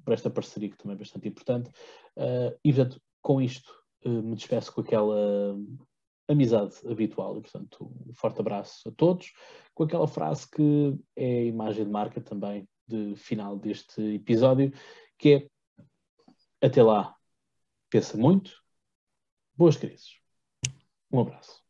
por 0.04 0.14
esta 0.14 0.30
parceria 0.30 0.70
que 0.70 0.78
também 0.78 0.96
é 0.96 1.00
bastante 1.00 1.28
importante. 1.28 1.70
Uh, 2.18 2.58
e, 2.64 2.74
portanto, 2.74 3.00
com 3.22 3.40
isto, 3.40 3.72
uh, 4.06 4.24
me 4.24 4.36
despeço 4.36 4.74
com 4.74 4.82
aquela 4.82 5.56
amizade 6.30 6.76
habitual. 6.88 7.38
E, 7.38 7.42
portanto, 7.42 7.92
um 8.08 8.14
forte 8.14 8.40
abraço 8.40 8.88
a 8.88 8.92
todos, 8.92 9.34
com 9.74 9.84
aquela 9.84 10.08
frase 10.08 10.50
que 10.50 10.98
é 11.16 11.40
a 11.40 11.46
imagem 11.46 11.86
de 11.86 11.92
marca 11.92 12.22
também 12.22 12.68
de 12.88 13.16
final 13.16 13.58
deste 13.58 14.02
episódio, 14.16 14.72
que 15.18 15.50
é 16.62 16.66
até 16.66 16.84
lá, 16.84 17.16
pensa 17.90 18.18
muito, 18.18 18.52
boas 19.56 19.78
crises. 19.78 20.20
Um 21.12 21.20
abraço. 21.20 21.69